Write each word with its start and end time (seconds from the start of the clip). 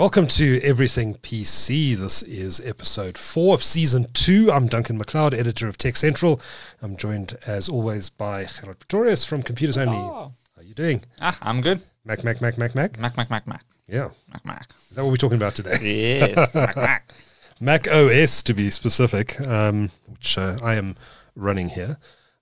Welcome 0.00 0.28
to 0.28 0.62
Everything 0.62 1.16
PC. 1.16 1.94
This 1.94 2.22
is 2.22 2.58
episode 2.64 3.18
four 3.18 3.52
of 3.52 3.62
season 3.62 4.06
two. 4.14 4.50
I'm 4.50 4.66
Duncan 4.66 4.98
McLeod, 4.98 5.38
editor 5.38 5.68
of 5.68 5.76
Tech 5.76 5.94
Central. 5.94 6.40
I'm 6.80 6.96
joined, 6.96 7.36
as 7.44 7.68
always, 7.68 8.08
by 8.08 8.46
Gerard 8.46 8.78
Pretorius 8.78 9.26
from 9.26 9.42
Computers 9.42 9.76
Only. 9.76 9.98
How 9.98 10.32
are 10.56 10.62
you 10.62 10.72
doing? 10.72 11.02
Ah, 11.20 11.36
I'm 11.42 11.60
good. 11.60 11.82
Mac, 12.06 12.24
Mac, 12.24 12.40
Mac, 12.40 12.56
Mac, 12.56 12.74
Mac. 12.74 12.98
Mac, 12.98 13.14
Mac, 13.18 13.28
Mac, 13.28 13.46
Mac, 13.46 13.62
Yeah. 13.86 14.08
Mac, 14.32 14.42
Mac. 14.46 14.70
Is 14.88 14.96
that 14.96 15.04
what 15.04 15.10
we're 15.10 15.16
talking 15.18 15.36
about 15.36 15.54
today? 15.54 15.76
Yes, 16.34 16.54
Mac, 16.54 16.76
Mac. 16.76 17.12
Mac 17.60 17.86
OS, 17.88 18.42
to 18.44 18.54
be 18.54 18.70
specific, 18.70 19.38
um, 19.46 19.90
which 20.06 20.38
uh, 20.38 20.56
I 20.62 20.76
am 20.76 20.96
running 21.36 21.68
here. 21.68 21.98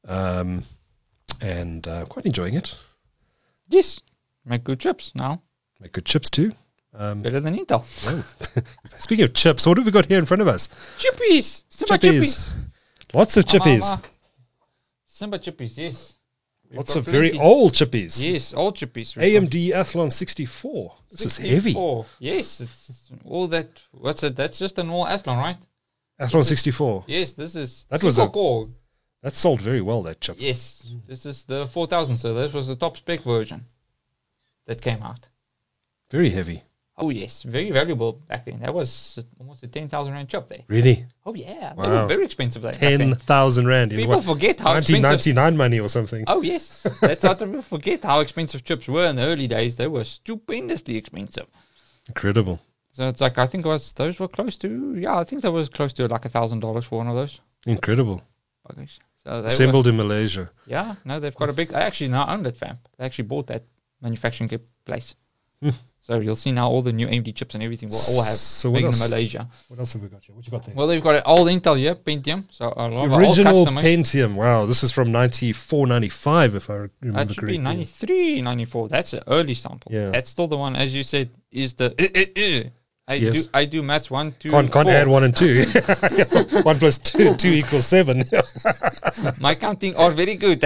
Um, 0.06 0.62
and 1.40 1.88
uh, 1.88 2.04
quite 2.04 2.24
enjoying 2.24 2.54
it. 2.54 2.78
Yes, 3.68 3.98
make 4.44 4.62
good 4.62 4.78
chips 4.78 5.10
now. 5.16 5.42
Make 5.80 5.90
good 5.90 6.04
chips 6.04 6.30
too. 6.30 6.52
Um, 6.98 7.22
Better 7.22 7.38
than 7.38 7.56
Intel. 7.56 7.84
speaking 8.98 9.24
of 9.24 9.32
chips, 9.32 9.64
what 9.64 9.76
have 9.76 9.86
we 9.86 9.92
got 9.92 10.06
here 10.06 10.18
in 10.18 10.26
front 10.26 10.42
of 10.42 10.48
us? 10.48 10.68
Chippies, 10.98 11.62
Simba 11.68 11.96
Chippies. 11.96 12.50
chippies. 12.50 12.52
Lots 13.14 13.36
of 13.36 13.44
chippies. 13.44 13.80
Mama. 13.80 14.02
Simba 15.06 15.38
chippies. 15.38 15.78
Yes. 15.78 16.16
We've 16.68 16.78
Lots 16.78 16.96
of 16.96 17.04
very 17.04 17.38
old 17.38 17.72
chippies. 17.72 18.20
Yes, 18.22 18.52
old 18.52 18.76
chippies. 18.76 19.16
AMD 19.16 19.70
Athlon 19.70 20.12
64. 20.12 20.94
This 21.10 21.20
is 21.22 21.36
heavy. 21.38 21.72
64. 21.72 22.06
Yes, 22.18 22.60
it's 22.60 23.10
all 23.24 23.46
that. 23.48 23.68
What's 23.92 24.22
it? 24.24 24.36
That's 24.36 24.58
just 24.58 24.78
a 24.78 24.82
normal 24.82 25.06
Athlon, 25.06 25.38
right? 25.38 25.56
Athlon 26.20 26.44
64. 26.44 27.04
Yes, 27.06 27.32
this 27.34 27.54
is 27.54 27.86
That 27.88 28.02
was 28.02 28.18
a- 28.18 28.28
core. 28.28 28.68
That 29.22 29.34
sold 29.34 29.62
very 29.62 29.80
well, 29.80 30.02
that 30.02 30.20
chip. 30.20 30.36
Yes, 30.38 30.84
this 31.06 31.24
is 31.26 31.44
the 31.44 31.66
4000. 31.66 32.18
So 32.18 32.34
this 32.34 32.52
was 32.52 32.66
the 32.66 32.76
top 32.76 32.96
spec 32.96 33.22
version 33.22 33.64
that 34.66 34.82
came 34.82 35.02
out. 35.02 35.28
Very 36.10 36.30
heavy. 36.30 36.64
Oh 37.00 37.10
yes, 37.10 37.44
very 37.44 37.70
valuable 37.70 38.14
back 38.28 38.44
then. 38.44 38.58
That 38.60 38.74
was 38.74 39.20
almost 39.38 39.62
a 39.62 39.68
ten 39.68 39.88
thousand 39.88 40.14
rand 40.14 40.28
chip 40.28 40.48
there. 40.48 40.64
Really? 40.66 41.06
Oh 41.24 41.32
yeah, 41.34 41.72
they 41.74 41.82
Wow. 41.82 42.02
were 42.02 42.06
very 42.08 42.24
expensive 42.24 42.62
back 42.62 42.74
then. 42.76 42.98
10,000 42.98 43.66
Rand 43.68 43.92
People 43.92 44.16
what? 44.16 44.24
forget 44.24 44.58
how 44.58 44.74
expensive. 44.74 45.04
1999 45.04 45.56
money 45.56 45.78
or 45.78 45.88
something. 45.88 46.24
Oh 46.26 46.42
yes, 46.42 46.84
that's 47.00 47.22
how 47.22 47.34
people 47.42 47.62
forget 47.62 48.02
how 48.04 48.18
expensive 48.20 48.64
chips 48.64 48.88
were 48.88 49.06
in 49.06 49.14
the 49.16 49.22
early 49.22 49.46
days. 49.46 49.76
They 49.76 49.86
were 49.86 50.02
stupendously 50.04 50.96
expensive. 50.96 51.46
Incredible. 52.08 52.58
So 52.92 53.06
it's 53.08 53.20
like 53.20 53.38
I 53.38 53.46
think 53.46 53.64
it 53.64 53.68
was 53.68 53.92
those 53.92 54.18
were 54.18 54.26
close 54.28 54.58
to 54.58 54.96
yeah 54.98 55.18
I 55.20 55.24
think 55.24 55.42
that 55.42 55.52
was 55.52 55.68
close 55.68 55.92
to 55.94 56.08
like 56.08 56.24
a 56.24 56.28
thousand 56.28 56.60
dollars 56.60 56.84
for 56.86 56.98
one 56.98 57.06
of 57.08 57.14
those. 57.14 57.40
Incredible. 57.64 58.22
So 58.66 58.74
they 58.74 59.40
were, 59.42 59.46
Assembled 59.46 59.86
in 59.86 59.96
Malaysia. 59.96 60.50
yeah 60.66 60.96
no 61.04 61.20
they've 61.20 61.34
got 61.34 61.48
a 61.48 61.52
big. 61.52 61.72
I 61.72 61.82
actually 61.82 62.08
now 62.08 62.26
own 62.28 62.42
that 62.42 62.56
fam. 62.58 62.78
They 62.96 63.04
actually 63.04 63.28
bought 63.28 63.46
that 63.48 63.64
manufacturing 64.02 64.50
place. 64.84 65.14
Hmm. 65.62 65.70
So 66.08 66.20
you'll 66.20 66.36
see 66.36 66.52
now 66.52 66.70
all 66.70 66.80
the 66.80 66.90
new 66.90 67.06
AMD 67.06 67.34
chips 67.34 67.52
and 67.54 67.62
everything 67.62 67.90
will 67.90 68.00
all 68.08 68.22
have 68.22 68.32
So 68.36 68.70
what 68.70 68.78
in 68.80 68.86
else? 68.86 68.98
Malaysia. 69.10 69.46
What 69.68 69.78
else 69.78 69.92
have 69.92 70.00
we 70.00 70.08
got 70.08 70.24
here? 70.24 70.34
What 70.34 70.46
you 70.46 70.50
got 70.50 70.64
there? 70.64 70.74
Well, 70.74 70.86
they've 70.86 71.02
got 71.02 71.16
an 71.16 71.22
old 71.26 71.48
Intel 71.48 71.76
here, 71.76 71.94
Pentium. 71.96 72.44
So 72.50 72.72
a 72.74 72.88
lot 72.88 73.04
of 73.04 73.12
Original. 73.12 73.66
Pentium. 73.66 74.34
Wow, 74.34 74.64
this 74.64 74.82
is 74.82 74.90
from 74.90 75.12
94, 75.12 75.86
95, 75.86 76.54
if 76.54 76.70
I 76.70 76.74
re- 76.74 76.88
remember 77.02 77.24
That 77.26 77.34
should 77.34 77.40
correctly. 77.40 77.58
be 77.58 77.62
93, 77.62 78.40
94. 78.40 78.88
That's 78.88 79.12
an 79.12 79.22
early 79.26 79.52
sample. 79.52 79.92
Yeah. 79.92 80.08
That's 80.08 80.30
still 80.30 80.48
the 80.48 80.56
one, 80.56 80.76
as 80.76 80.94
you 80.94 81.02
said, 81.02 81.28
is 81.52 81.74
the. 81.74 81.92
Uh, 82.00 82.08
uh, 82.18 82.66
uh. 82.66 82.70
I 83.10 83.14
Yes. 83.14 83.44
do 83.46 83.50
I 83.54 83.64
do 83.64 83.82
maths 83.82 84.10
one, 84.10 84.34
two, 84.38 84.50
Can't, 84.50 84.70
can't 84.70 84.88
add 84.88 85.08
one 85.08 85.24
and 85.24 85.34
two. 85.34 85.64
one 86.62 86.78
plus 86.78 86.98
two, 86.98 87.34
two 87.42 87.52
equals 87.52 87.86
seven. 87.86 88.22
My 89.40 89.54
counting 89.54 89.96
are 89.96 90.10
very 90.10 90.36
good. 90.36 90.62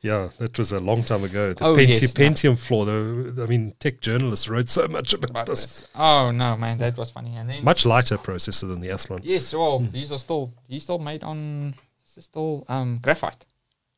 yeah, 0.00 0.28
that 0.38 0.56
was 0.58 0.72
a 0.72 0.80
long 0.80 1.02
time 1.04 1.24
ago. 1.24 1.52
The 1.52 1.64
Oh, 1.64 1.74
Penti- 1.74 2.00
yes, 2.00 2.16
no. 2.18 2.24
Pentium 2.24 2.58
flaw, 2.58 2.84
the, 2.86 3.42
I 3.42 3.46
mean, 3.46 3.74
tech 3.78 4.00
journalists 4.00 4.48
wrote 4.48 4.68
so 4.70 4.88
much 4.88 5.12
about 5.12 5.32
But 5.32 5.46
this. 5.46 5.60
this- 5.80 5.88
oh 5.94 6.30
no, 6.30 6.56
man, 6.56 6.78
that 6.78 6.96
was 6.96 7.10
funny. 7.10 7.36
And 7.36 7.48
then 7.50 7.64
Much 7.64 7.84
lighter 7.84 8.16
processor 8.18 8.68
than 8.68 8.80
the 8.80 8.88
Athlon. 8.88 9.20
yes, 9.22 9.52
well, 9.52 9.78
Hmm. 9.80 9.90
these 9.90 10.10
are 10.12 10.18
still 10.18 10.52
these 10.68 10.82
still 10.84 10.98
made 10.98 11.22
on 11.24 11.74
still 12.18 12.64
um 12.68 12.98
graphite 13.02 13.44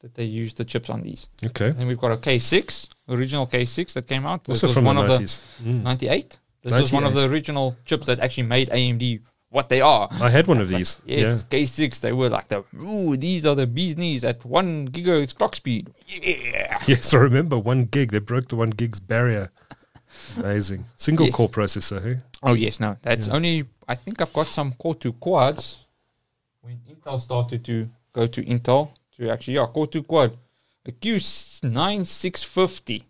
that 0.00 0.14
they 0.14 0.24
use 0.24 0.54
the 0.54 0.64
chips 0.64 0.90
on 0.90 1.02
these. 1.02 1.26
Okay. 1.46 1.70
Then 1.70 1.86
we've 1.86 1.98
got 2.00 2.12
a 2.12 2.16
K6, 2.16 2.88
original 3.08 3.46
K6 3.46 3.92
that 3.94 4.06
came 4.08 4.26
out. 4.26 4.44
This 4.44 4.56
Also 4.62 4.66
was 4.68 4.74
from 4.74 4.84
one 4.86 4.96
the 4.96 5.02
of 5.02 5.08
the 5.08 5.14
90s. 5.24 5.40
Mm. 5.64 5.82
98. 5.82 6.38
This 6.70 6.80
was 6.80 6.92
one 6.92 7.04
of 7.04 7.14
the 7.14 7.28
original 7.28 7.76
chips 7.84 8.06
that 8.06 8.20
actually 8.20 8.44
made 8.44 8.68
AMD 8.70 9.20
what 9.50 9.68
they 9.70 9.80
are. 9.80 10.08
I 10.10 10.28
had 10.28 10.46
one 10.46 10.60
of 10.60 10.68
these. 10.68 10.98
Yes, 11.06 11.42
K6, 11.44 12.00
they 12.00 12.12
were 12.12 12.28
like 12.28 12.48
the, 12.48 12.64
ooh, 12.78 13.16
these 13.16 13.46
are 13.46 13.54
the 13.54 13.66
bee's 13.66 13.96
knees 13.96 14.22
at 14.24 14.44
one 14.44 14.88
gigahertz 14.88 15.34
clock 15.34 15.56
speed. 15.56 15.90
Yeah. 16.06 16.30
Yeah. 16.30 16.82
Yes, 16.86 17.12
I 17.14 17.16
remember 17.18 17.58
one 17.58 17.84
gig. 17.86 18.12
They 18.12 18.18
broke 18.18 18.48
the 18.48 18.56
one 18.56 18.70
gig's 18.70 19.00
barrier. 19.00 19.50
Amazing. 20.36 20.84
Single 20.96 21.26
Yes. 21.26 21.34
core 21.34 21.48
processor, 21.48 22.02
hey? 22.02 22.20
Oh, 22.42 22.54
yes, 22.54 22.78
no, 22.80 22.96
that's 23.02 23.28
only, 23.28 23.64
I 23.86 23.94
think 23.94 24.20
I've 24.20 24.32
got 24.32 24.46
some 24.46 24.72
Core 24.72 24.94
2 24.94 25.12
quads 25.14 25.78
when 26.60 26.80
Intel 26.88 27.18
started 27.20 27.64
to 27.64 27.88
go 28.12 28.26
to 28.26 28.42
Intel 28.44 28.90
to 29.16 29.28
actually, 29.30 29.54
yeah, 29.54 29.66
Core 29.66 29.86
2 29.86 30.02
quad, 30.04 30.36
a 30.86 30.92
Q 30.92 31.18
nine 31.64 32.04
six 32.04 32.42
fifty. 32.42 33.04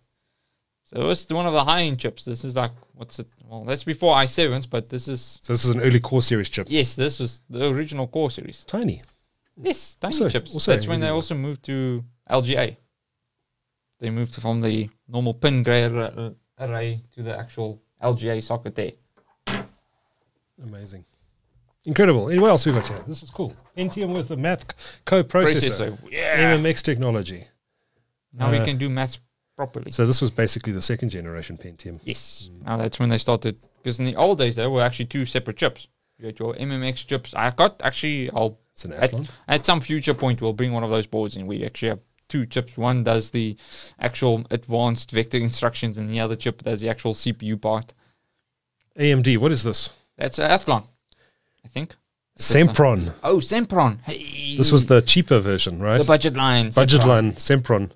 So 0.84 1.10
it's 1.10 1.28
one 1.30 1.46
of 1.46 1.52
the 1.52 1.64
high 1.64 1.82
end 1.82 1.98
chips. 2.00 2.24
This 2.24 2.42
is 2.44 2.56
like, 2.56 2.72
what's 2.94 3.18
it? 3.18 3.28
Well, 3.48 3.64
that's 3.64 3.82
before 3.84 4.14
i7s, 4.16 4.68
but 4.68 4.90
this 4.90 5.08
is, 5.08 5.38
So 5.42 5.54
this 5.54 5.64
is 5.64 5.70
an 5.70 5.80
early 5.80 6.00
core 6.00 6.20
series 6.20 6.50
chip. 6.50 6.66
yes, 6.68 6.94
this 6.96 7.18
was 7.18 7.40
the 7.48 7.66
original 7.70 8.06
Core 8.06 8.30
series. 8.30 8.62
Tiny. 8.66 9.02
Yes, 9.60 9.96
tiny 9.98 10.12
Also- 10.14 10.28
chips. 10.28 10.52
also 10.52 10.72
That's 10.72 10.86
when 10.86 11.00
they 11.00 11.08
also 11.08 11.34
moved 11.34 11.62
to 11.64 12.04
LGA. 12.30 12.76
They 14.00 14.10
moved 14.10 14.34
from 14.34 14.60
the 14.60 14.90
normal 15.08 15.32
pin 15.34 15.62
gray 15.62 15.84
arra- 15.84 16.34
array 16.60 17.02
to 17.14 17.22
the 17.22 17.34
actual 17.36 17.80
LGA 18.02 18.40
socket 18.42 18.74
there. 18.74 18.92
Amazing. 20.62 21.04
Incredible. 21.86 22.28
Anyway, 22.28 22.42
what 22.42 22.50
else 22.50 22.66
we 22.66 22.72
got 22.72 22.86
here? 22.86 23.02
This 23.08 23.22
is 23.22 23.30
cool. 23.30 23.56
Pentium 23.76 24.12
with 24.14 24.30
a 24.30 24.36
map 24.36 24.60
co-processor. 25.06 25.92
Processor. 25.92 25.98
Yeah. 26.10 26.54
MMX 26.56 26.82
technology. 26.82 27.44
Now 28.32 28.50
we 28.50 28.58
Uh, 28.58 28.64
can 28.64 28.76
do 28.76 28.88
maths 28.90 29.20
properly. 29.58 29.90
So 29.90 30.06
this 30.06 30.22
was 30.22 30.30
basically 30.30 30.72
the 30.72 30.80
second 30.80 31.08
generation 31.10 31.56
Pentium. 31.56 31.98
yes. 32.04 32.48
Now 32.64 32.76
that's 32.76 33.00
when 33.00 33.08
they 33.08 33.18
started. 33.18 33.58
Because 33.82 33.98
in 33.98 34.06
the 34.06 34.14
old 34.14 34.38
days, 34.38 34.54
there 34.54 34.70
were 34.70 34.82
actually 34.82 35.06
two 35.06 35.24
separate 35.24 35.56
chips. 35.56 35.88
You 36.16 36.26
had 36.26 36.38
your 36.38 36.54
MMX 36.54 37.06
chips. 37.08 37.34
I 37.34 37.50
got 37.50 37.82
actually, 37.82 38.30
I'll 38.30 38.58
It's 38.72 38.84
an 38.84 38.92
at, 38.92 39.12
at 39.48 39.64
some 39.64 39.80
future 39.80 40.14
point, 40.14 40.40
we'll 40.40 40.52
bring 40.52 40.72
one 40.72 40.84
of 40.84 40.90
those 40.90 41.08
boards 41.08 41.36
in. 41.36 41.48
We 41.48 41.64
actually 41.64 41.88
have 41.88 42.02
two 42.28 42.46
chips. 42.46 42.76
One 42.76 43.02
does 43.02 43.32
the 43.32 43.56
actual 43.98 44.46
advanced 44.52 45.10
vector 45.10 45.38
instructions, 45.38 45.98
and 45.98 46.08
the 46.08 46.20
other 46.20 46.36
chip 46.36 46.62
does 46.62 46.80
the 46.80 46.88
actual 46.88 47.14
CPU 47.14 47.60
part. 47.60 47.94
AMD, 48.96 49.38
what 49.38 49.50
is 49.50 49.64
this? 49.64 49.90
That's 50.16 50.38
uh, 50.38 50.48
Athlon, 50.48 50.84
I 51.64 51.68
think. 51.68 51.96
Sempron. 52.38 53.12
Oh, 53.24 53.38
Sempron. 53.38 53.98
Hey. 54.02 54.56
This 54.56 54.70
was 54.70 54.86
the 54.86 55.02
cheaper 55.02 55.40
version, 55.40 55.80
right? 55.80 56.00
the 56.00 56.06
budget 56.06 56.34
line. 56.34 56.70
budget 56.70 57.00
Sempron. 57.00 57.06
line 57.06 57.32
Sempron. 57.32 57.90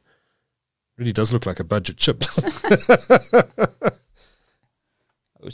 Really 1.03 1.13
does 1.13 1.33
look 1.33 1.47
like 1.47 1.59
a 1.59 1.65
budget 1.65 1.97
chip. 1.97 2.23
Oh. 5.45 5.49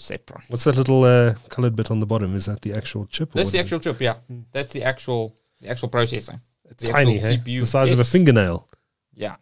What's 0.48 0.64
that 0.64 0.76
little 0.76 1.02
uh, 1.04 1.32
colored 1.48 1.74
bit 1.74 1.90
on 1.90 1.98
the 1.98 2.04
bottom? 2.04 2.34
Is 2.34 2.44
that 2.44 2.60
the 2.60 2.74
actual 2.74 3.06
chip? 3.06 3.32
That's 3.32 3.52
the 3.52 3.56
is 3.56 3.62
it? 3.62 3.64
actual 3.64 3.80
chip. 3.80 3.98
Yeah, 3.98 4.16
that's 4.52 4.74
the 4.74 4.84
actual 4.84 5.34
the 5.62 5.68
actual 5.68 5.88
processor. 5.88 6.38
It's 6.68 6.84
the 6.84 6.92
tiny, 6.92 7.16
actual 7.16 7.30
hey? 7.30 7.36
CPU. 7.38 7.60
the 7.60 7.66
size 7.66 7.90
of 7.90 7.98
a 7.98 8.04
fingernail. 8.04 8.68
Yeah. 9.14 9.36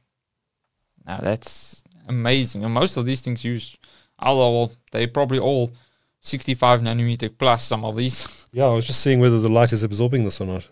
Now 1.05 1.19
that's 1.19 1.83
amazing. 2.07 2.65
And 2.65 2.73
most 2.73 2.97
of 2.97 3.07
these 3.07 3.23
things 3.23 3.45
use, 3.45 3.77
although 4.21 4.57
well, 4.57 4.73
they 4.93 5.09
probably 5.09 5.41
all 5.41 5.73
65 6.21 6.81
nanometer 6.81 7.37
plus. 7.37 7.65
Some 7.65 7.85
of 7.85 7.97
these. 7.97 8.25
Yeah, 8.53 8.67
I 8.67 8.75
was 8.75 8.87
just 8.87 9.01
seeing 9.01 9.19
whether 9.19 9.41
the 9.41 9.51
light 9.51 9.73
is 9.73 9.83
absorbing 9.83 10.25
this 10.25 10.41
or 10.41 10.47
not. 10.47 10.69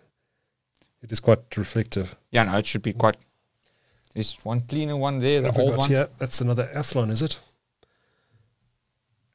It 1.02 1.10
is 1.10 1.18
quite 1.18 1.54
reflective. 1.56 2.14
yeah, 2.30 2.44
no, 2.44 2.56
it 2.58 2.66
should 2.66 2.82
be 2.82 2.92
quite. 2.92 3.16
There's 4.14 4.34
one 4.44 4.60
cleaner 4.60 4.96
one 4.96 5.18
there, 5.20 5.40
the 5.42 5.60
old 5.60 5.76
one. 5.76 5.88
here? 5.90 6.08
That's 6.18 6.40
another 6.40 6.70
Athlon, 6.74 7.10
is 7.10 7.20
it? 7.22 7.40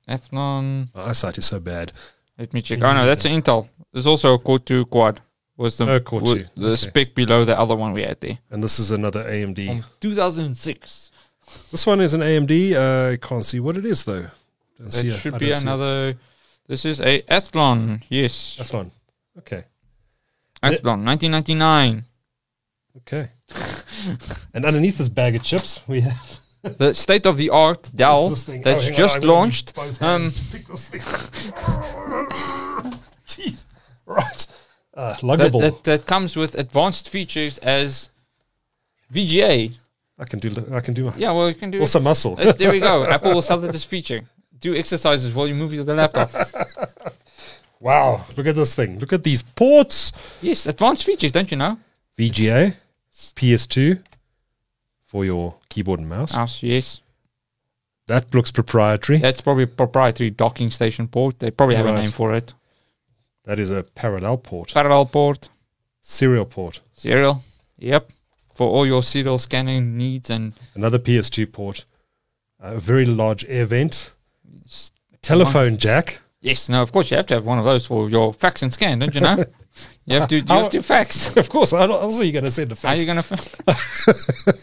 Athlon. 0.07 0.93
My 0.95 1.09
eyesight 1.09 1.37
is 1.37 1.45
so 1.45 1.59
bad. 1.59 1.91
Let 2.37 2.53
me 2.53 2.61
check. 2.61 2.81
Oh 2.81 2.93
no, 2.93 3.05
that's 3.05 3.25
an 3.25 3.31
Intel. 3.41 3.67
There's 3.91 4.07
also 4.07 4.33
a 4.35 4.39
Core 4.39 4.59
2 4.59 4.85
quad. 4.85 5.21
Was 5.57 5.77
the 5.77 5.91
Oh, 5.91 5.99
Core 5.99 6.21
wa- 6.21 6.33
2, 6.35 6.45
the 6.55 6.67
okay. 6.69 6.75
spec 6.77 7.13
below 7.15 7.43
the 7.43 7.59
other 7.59 7.75
one 7.75 7.91
we 7.91 8.03
had 8.03 8.19
there? 8.21 8.39
And 8.49 8.63
this 8.63 8.79
is 8.79 8.91
another 8.91 9.25
AMD. 9.25 9.67
From 9.81 9.85
2006. 9.99 11.11
This 11.71 11.85
one 11.85 11.99
is 11.99 12.13
an 12.13 12.21
AMD. 12.21 12.73
Uh, 12.73 13.11
I 13.13 13.17
can't 13.17 13.43
see 13.43 13.59
what 13.59 13.75
it 13.75 13.85
is 13.85 14.05
though. 14.05 14.27
Don't 14.77 14.95
it. 15.05 15.17
should 15.17 15.37
be 15.37 15.51
it. 15.51 15.61
another. 15.61 16.15
This 16.67 16.85
is 16.85 17.01
a 17.01 17.21
Athlon. 17.23 18.03
Yes, 18.09 18.57
Athlon. 18.61 18.91
Okay. 19.39 19.63
Athlon, 20.63 21.03
1999. 21.05 22.05
Okay. 22.97 23.29
And 24.53 24.65
underneath 24.65 24.97
this 24.97 25.09
bag 25.09 25.35
of 25.35 25.43
chips, 25.43 25.81
we 25.87 26.01
have 26.01 26.39
the 26.63 26.93
state 26.93 27.25
of 27.25 27.37
the 27.37 27.49
art 27.49 27.89
Dell 27.95 28.29
this 28.29 28.45
thing. 28.45 28.61
Oh, 28.61 28.63
that's 28.63 28.89
on, 28.89 28.95
just 28.95 29.23
launched. 29.23 29.77
Um, 29.77 29.93
hands 30.23 30.35
to 30.51 30.57
pick 30.57 30.67
this 30.67 30.89
thing. 30.89 31.01
Jeez. 33.27 33.63
Right. 34.05 34.47
Uh, 34.93 35.13
that, 35.13 35.21
luggable. 35.21 35.61
that, 35.61 35.83
that 35.83 36.05
comes 36.05 36.35
with 36.35 36.55
advanced 36.55 37.09
features 37.09 37.57
as 37.59 38.09
VGA. 39.13 39.73
I 40.17 40.25
can 40.25 40.39
do. 40.39 40.51
I 40.73 40.81
can 40.81 40.93
do. 40.93 41.13
Yeah, 41.15 41.31
well, 41.31 41.47
you 41.47 41.55
can 41.55 41.71
do 41.71 41.79
Also 41.79 41.99
it. 41.99 42.03
muscle. 42.03 42.35
That's- 42.35 42.57
there 42.57 42.71
we 42.71 42.79
go. 42.79 43.05
Apple 43.09 43.33
will 43.33 43.41
sell 43.41 43.63
as 43.63 43.83
feature. 43.85 44.21
do 44.59 44.75
exercises 44.75 45.33
while 45.33 45.47
you 45.47 45.55
move 45.55 45.73
your 45.73 45.83
laptop. 45.85 46.31
Wow, 47.81 48.25
look 48.35 48.45
at 48.45 48.55
this 48.55 48.75
thing. 48.75 48.99
Look 48.99 49.13
at 49.13 49.23
these 49.23 49.41
ports. 49.41 50.11
yes, 50.41 50.65
advanced 50.65 51.05
features, 51.05 51.31
don't 51.31 51.49
you 51.49 51.55
know? 51.55 51.77
VGA, 52.17 52.75
PS2 53.35 54.01
for 55.05 55.25
your 55.25 55.55
keyboard 55.69 55.99
and 55.99 56.09
mouse. 56.09 56.33
Mouse, 56.33 56.63
yes. 56.63 57.01
That 58.07 58.33
looks 58.33 58.51
proprietary. 58.51 59.19
That's 59.19 59.41
probably 59.41 59.63
a 59.63 59.67
proprietary 59.67 60.29
docking 60.31 60.71
station 60.71 61.07
port. 61.07 61.39
They 61.39 61.51
probably 61.51 61.75
have 61.75 61.85
Right. 61.85 61.97
a 61.97 62.01
name 62.01 62.11
for 62.11 62.33
it. 62.33 62.53
That 63.45 63.59
is 63.59 63.71
a 63.71 63.83
parallel 63.83 64.37
port. 64.37 64.73
Parallel 64.73 65.05
port, 65.07 65.49
Serial 66.01 66.45
port. 66.45 66.81
serial. 66.93 67.43
Yep. 67.77 68.09
For 68.53 68.67
all 68.67 68.85
your 68.85 69.03
serial 69.03 69.37
scanning 69.37 69.95
needs 69.97 70.29
and 70.29 70.53
Another 70.75 70.99
PS2 70.99 71.45
port. 71.51 71.85
A 72.59 72.79
very 72.79 73.05
large 73.05 73.45
air 73.47 73.65
vent. 73.65 74.11
Telephone 75.21 75.77
jack. 75.77 76.21
yes, 76.41 76.67
no, 76.69 76.81
of 76.81 76.91
course 76.91 77.11
you 77.11 77.17
have 77.17 77.25
to 77.27 77.33
have 77.35 77.45
one 77.45 77.59
of 77.59 77.65
those 77.65 77.85
for 77.85 78.09
your 78.09 78.33
fax 78.33 78.61
and 78.61 78.73
scan, 78.73 78.99
don't 78.99 79.13
you 79.15 79.21
know? 79.21 79.43
you 80.05 80.19
have 80.19 80.29
to 80.29 80.37
you 80.37 80.43
How- 80.47 80.61
have 80.63 80.71
to 80.71 80.81
fax. 80.81 81.35
Of 81.37 81.49
course, 81.49 81.73
I 81.73 81.85
don't- 81.87 82.01
also 82.01 82.23
you're 82.23 82.33
going 82.33 82.45
to 82.45 82.51
send 82.51 82.71
a 82.71 82.75
fax? 82.75 82.83
How 82.83 82.91
are 82.95 82.99
you 82.99 83.05
gonna 83.05 83.23
fa- 83.23 83.35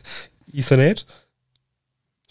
Ethernet. 0.55 1.05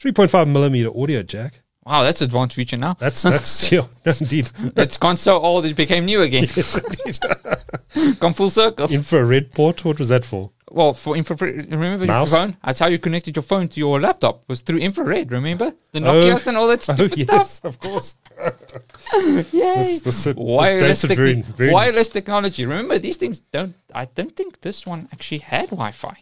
3.5 0.02 0.48
millimeter 0.52 0.90
audio 0.96 1.24
jack. 1.24 1.62
Wow, 1.86 2.02
that's 2.02 2.22
advanced 2.22 2.56
feature 2.56 2.78
now. 2.78 2.96
That's 3.00 3.22
that's 3.22 3.72
yeah, 3.72 3.86
indeed 4.06 4.50
It's 4.76 4.98
gone 4.98 5.18
so 5.18 5.38
old 5.40 5.66
it 5.66 5.76
became 5.76 6.06
new 6.06 6.22
again. 6.24 6.48
yes, 6.56 6.78
indeed. 6.78 8.20
Come 8.20 8.34
full 8.34 8.50
circle. 8.50 8.88
infrared 8.92 9.52
port. 9.54 9.86
What 9.86 10.00
was 10.00 10.10
that 10.10 10.24
for? 10.24 10.50
Well, 10.72 10.96
for 10.96 11.16
infrared, 11.16 11.72
remember 11.72 12.08
Mouse? 12.08 12.32
your 12.32 12.40
phone? 12.40 12.58
That's 12.66 12.80
how 12.80 12.88
you 12.88 12.98
connected 12.98 13.36
your 13.36 13.44
phone 13.44 13.68
to 13.70 13.80
your 13.80 14.00
laptop. 14.02 14.44
Was 14.50 14.62
through 14.62 14.80
infrared. 14.80 15.32
Remember 15.32 15.74
the 15.92 16.00
Oh, 16.00 16.02
Nokia's 16.02 16.48
and 16.48 16.58
all 16.58 16.68
that 16.68 16.90
Oh 16.90 16.94
stupid 16.96 17.30
yes, 17.30 17.64
of 17.64 17.80
course. 17.80 18.18
stuff. 18.34 19.54
Yay! 19.54 20.00
This, 20.02 20.02
this, 20.02 20.36
wireless, 20.36 21.04
very, 21.04 21.42
very 21.44 21.72
wireless 21.72 22.10
technology. 22.10 22.66
Remember 22.66 22.98
these 22.98 23.18
things 23.18 23.40
don't. 23.40 23.76
I 23.94 24.06
don't 24.06 24.36
think 24.36 24.62
this 24.62 24.88
one 24.88 25.08
actually 25.14 25.38
had 25.40 25.70
Wi-Fi. 25.70 26.18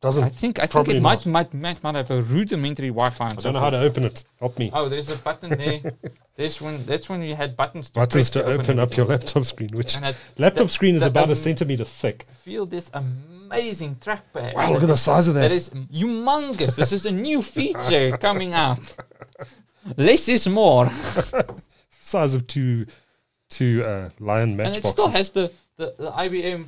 Doesn't. 0.00 0.24
I 0.24 0.28
think 0.28 0.58
I 0.60 0.66
think 0.66 0.88
it 0.88 1.02
might, 1.02 1.26
might 1.26 1.52
might 1.52 1.82
might 1.82 1.94
have 1.94 2.10
a 2.10 2.22
rudimentary 2.22 2.88
Wi-Fi. 2.88 3.26
I 3.26 3.32
don't 3.34 3.52
know 3.52 3.60
how 3.60 3.70
to 3.70 3.80
open 3.80 4.04
it. 4.04 4.24
Help 4.38 4.58
me. 4.58 4.70
Oh, 4.72 4.88
there's 4.88 5.10
a 5.10 5.18
button 5.18 5.50
there. 5.50 5.80
there's 6.36 6.60
when 6.60 6.84
that's 6.86 7.08
when 7.08 7.22
you 7.22 7.34
had 7.34 7.56
buttons. 7.56 7.88
To 7.88 7.94
Buttons 7.94 8.30
press 8.30 8.30
to 8.30 8.44
open 8.44 8.78
up 8.78 8.96
your 8.96 9.06
laptop 9.06 9.44
screen, 9.44 9.70
which 9.72 9.96
And 9.96 10.14
laptop 10.36 10.66
that- 10.66 10.72
screen 10.72 10.94
is 10.96 11.00
that, 11.02 11.08
about 11.10 11.28
a 11.28 11.32
um, 11.32 11.36
centimeter 11.36 11.84
thick. 11.84 12.26
Feel 12.44 12.66
this 12.66 12.90
amazing 12.94 13.96
trackpad. 13.96 14.54
Wow, 14.54 14.72
look 14.72 14.82
at 14.82 14.88
the 14.88 14.96
size 14.96 15.26
of 15.28 15.34
That 15.34 15.48
that. 15.48 15.52
is 15.52 15.70
humongous. 15.70 16.76
this 16.76 16.92
is 16.92 17.04
a 17.06 17.10
new 17.12 17.42
feature 17.42 18.16
coming 18.18 18.52
out. 18.54 18.80
Less 19.96 20.28
is 20.28 20.46
more, 20.46 20.90
Size 22.00 22.34
of 22.34 22.46
two 22.46 22.86
two 23.48 23.82
uh, 23.84 24.10
lion 24.20 24.60
and 24.60 24.74
it 24.76 24.84
still 24.84 25.08
has 25.08 25.32
the, 25.32 25.50
the, 25.76 25.94
the 25.98 26.10
IBM 26.10 26.66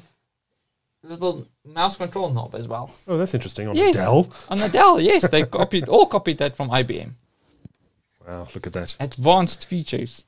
little 1.02 1.47
mouse 1.64 1.97
control 1.97 2.31
knob 2.31 2.55
as 2.55 2.69
well. 2.69 2.91
Oh, 3.08 3.17
that's 3.19 3.35
interesting. 3.35 3.69
On 3.69 3.76
Yes. 3.76 3.94
a 3.94 3.99
Dell. 3.99 4.31
On 4.49 4.58
the 4.58 4.69
Dell, 4.69 5.00
yes, 5.00 5.29
they 5.31 5.43
copied 5.58 5.88
all 5.88 6.06
copied 6.06 6.38
that 6.38 6.56
from 6.56 6.70
IBM. 6.70 7.14
Wow, 8.26 8.49
look 8.55 8.67
at 8.67 8.73
that. 8.75 8.97
Advanced 9.00 9.67
features. 9.67 10.25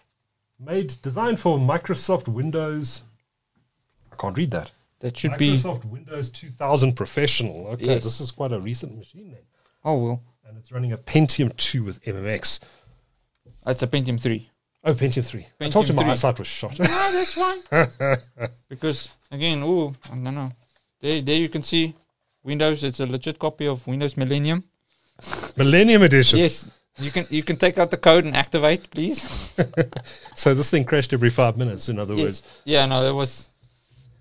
Made 0.59 0.95
designed 1.03 1.41
for 1.41 1.59
Microsoft 1.59 2.29
Windows. 2.29 3.03
I 4.13 4.17
can't 4.17 4.37
read 4.37 4.51
that. 4.53 4.73
That 5.01 5.17
should 5.17 5.37
be. 5.37 5.55
Microsoft 5.55 5.85
Windows 5.85 6.31
2000 6.31 6.95
Professional. 6.95 7.67
Okay, 7.69 7.87
Yes. 7.87 8.05
this 8.05 8.21
is 8.21 8.31
quite 8.31 8.53
a 8.53 8.61
recent 8.61 8.97
machine 8.97 9.33
then. 9.33 9.43
Oh 9.85 9.97
well, 9.99 10.23
And 10.47 10.57
it's 10.57 10.71
running 10.73 10.93
a 10.93 10.99
Pentium 10.99 11.55
2 11.57 11.83
with 11.85 12.03
MMX. 12.05 12.61
It's 13.67 13.83
a 13.83 13.87
Pentium 13.87 14.21
three. 14.21 14.49
Oh, 14.85 14.95
Pentium 14.95 15.25
3. 15.25 15.47
I 15.61 15.69
told 15.69 15.87
you 15.87 15.95
Pentium 15.95 15.97
my 15.97 16.03
3. 16.03 16.11
eyesight 16.11 16.39
was 16.41 16.49
shot. 16.49 16.77
Ah, 16.83 17.11
that's 17.13 17.33
fine. 17.35 18.19
because 18.69 19.09
again, 19.31 19.63
oh, 19.63 19.93
I 20.07 20.09
don't 20.15 20.35
know. 20.35 20.51
There, 21.03 21.21
there 21.21 21.37
you 21.37 21.49
can 21.51 21.63
see 21.63 21.95
Windows. 22.43 22.83
It's 22.85 23.01
a 23.01 23.07
legit 23.07 23.39
copy 23.39 23.67
of 23.67 23.87
Windows 23.87 24.17
Millennium. 24.17 24.65
Millennium 25.57 26.03
Edition. 26.03 26.39
Yes, 26.39 26.71
you 26.99 27.11
can 27.11 27.27
you 27.31 27.43
can 27.43 27.57
take 27.57 27.77
out 27.79 27.91
the 27.91 27.97
code 27.99 28.25
and 28.25 28.35
activate, 28.37 28.91
please. 28.91 29.29
So 30.35 30.55
this 30.55 30.71
thing 30.71 30.85
crashed 30.85 31.13
every 31.13 31.31
five 31.31 31.57
minutes, 31.57 31.89
in 31.89 31.99
other 31.99 32.17
words. 32.17 32.43
Yeah, 32.65 32.87
no, 32.87 33.03
there 33.03 33.15
was. 33.15 33.49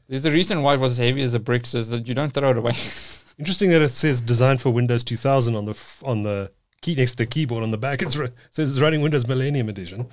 There's 0.07 0.25
a 0.25 0.31
reason 0.31 0.61
why 0.61 0.73
it 0.75 0.79
was 0.79 0.91
as 0.93 0.97
heavy 0.97 1.21
as 1.23 1.33
a 1.33 1.39
brick, 1.39 1.65
so 1.65 1.77
is 1.79 1.89
that 1.89 2.07
you 2.07 2.13
don't 2.13 2.31
throw 2.33 2.51
it 2.51 2.57
away. 2.57 2.73
Interesting 3.39 3.71
that 3.71 3.81
it 3.81 3.89
says 3.89 4.19
designed 4.21 4.61
for 4.61 4.69
Windows 4.69 5.03
2000 5.03 5.55
on 5.55 5.65
the 5.65 5.71
f- 5.71 6.03
on 6.05 6.23
the 6.23 6.51
key 6.81 6.93
next 6.95 7.11
to 7.11 7.17
the 7.17 7.25
keyboard 7.25 7.63
on 7.63 7.71
the 7.71 7.77
back. 7.77 8.01
It 8.01 8.11
says 8.11 8.69
it's 8.71 8.79
running 8.79 9.01
Windows 9.01 9.25
Millennium 9.27 9.69
Edition. 9.69 10.07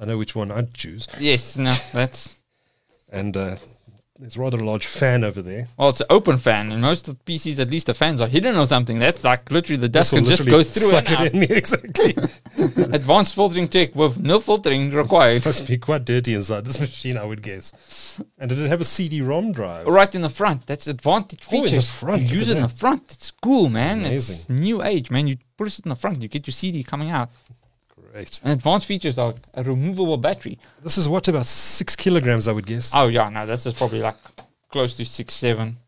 I 0.00 0.04
know 0.06 0.16
which 0.16 0.34
one 0.34 0.50
I'd 0.50 0.72
choose. 0.72 1.06
yes, 1.18 1.56
no, 1.58 1.74
that's 1.92 2.36
And 3.10 3.36
uh, 3.36 3.56
there's 4.18 4.36
rather 4.38 4.58
a 4.58 4.64
large 4.64 4.86
fan 4.86 5.24
over 5.24 5.42
there. 5.42 5.68
well, 5.76 5.88
it's 5.88 6.00
an 6.00 6.06
open 6.08 6.38
fan, 6.38 6.70
and 6.70 6.80
most 6.80 7.08
of 7.08 7.18
the 7.18 7.24
PCs, 7.24 7.58
at 7.58 7.68
least 7.70 7.88
the 7.88 7.94
fans 7.94 8.20
are 8.20 8.28
hidden 8.28 8.56
or 8.56 8.66
something. 8.66 8.98
That's 9.00 9.24
like 9.24 9.50
literally 9.50 9.86
the 9.86 9.98
will 9.98 10.18
can 10.18 10.24
just 10.24 10.46
go 10.46 10.62
through 10.62 10.90
suck 10.90 11.08
and 11.10 11.16
out. 11.16 11.26
it 11.26 11.34
in. 11.34 11.42
exactly. 11.50 12.14
Advanced 12.92 13.34
filtering 13.34 13.66
tech 13.66 13.94
with 13.96 14.20
no 14.20 14.38
filtering 14.38 14.92
required. 14.92 15.44
Must 15.46 15.66
be 15.66 15.78
quite 15.78 16.04
dirty 16.04 16.34
inside 16.34 16.64
this 16.64 16.78
machine, 16.78 17.16
I 17.16 17.24
would 17.24 17.42
guess. 17.42 18.20
And 18.38 18.48
did 18.48 18.60
it 18.60 18.68
have 18.68 18.80
a 18.80 18.84
CD-ROM 18.84 19.50
drive? 19.52 19.86
Right 19.88 20.14
in 20.14 20.20
the 20.22 20.28
front. 20.28 20.66
That's 20.66 20.86
advantage 20.86 21.42
Oh, 21.52 21.64
in 21.64 21.74
the 21.74 21.82
front, 21.82 22.22
You 22.22 22.36
use 22.36 22.48
it 22.48 22.56
in 22.56 22.62
the 22.62 22.68
front. 22.68 23.10
It's 23.12 23.32
cool, 23.42 23.68
man. 23.68 24.04
It's 24.04 24.48
new 24.48 24.82
age, 24.82 25.10
man. 25.10 25.26
You 25.26 25.38
push 25.56 25.78
it 25.78 25.86
in 25.86 25.88
the 25.88 25.96
front, 25.96 26.22
you 26.22 26.28
get 26.28 26.46
your 26.46 26.52
CD 26.52 26.84
coming 26.84 27.10
out. 27.10 27.30
Great. 28.14 28.38
And 28.44 28.52
advanced 28.52 28.86
features 28.86 29.18
are 29.18 29.34
a 29.54 29.64
removable 29.64 30.16
battery. 30.16 30.56
This 30.84 30.96
is 30.96 31.08
what 31.08 31.26
about 31.26 31.46
six 31.46 31.96
kilograms, 31.96 32.46
I 32.46 32.52
would 32.52 32.64
guess. 32.64 32.92
Oh 32.94 33.08
yeah, 33.08 33.28
no, 33.28 33.44
that's 33.44 33.70
probably 33.72 33.98
like 34.02 34.14
close 34.70 34.96
to 34.98 35.04
six, 35.04 35.34
seven 35.34 35.78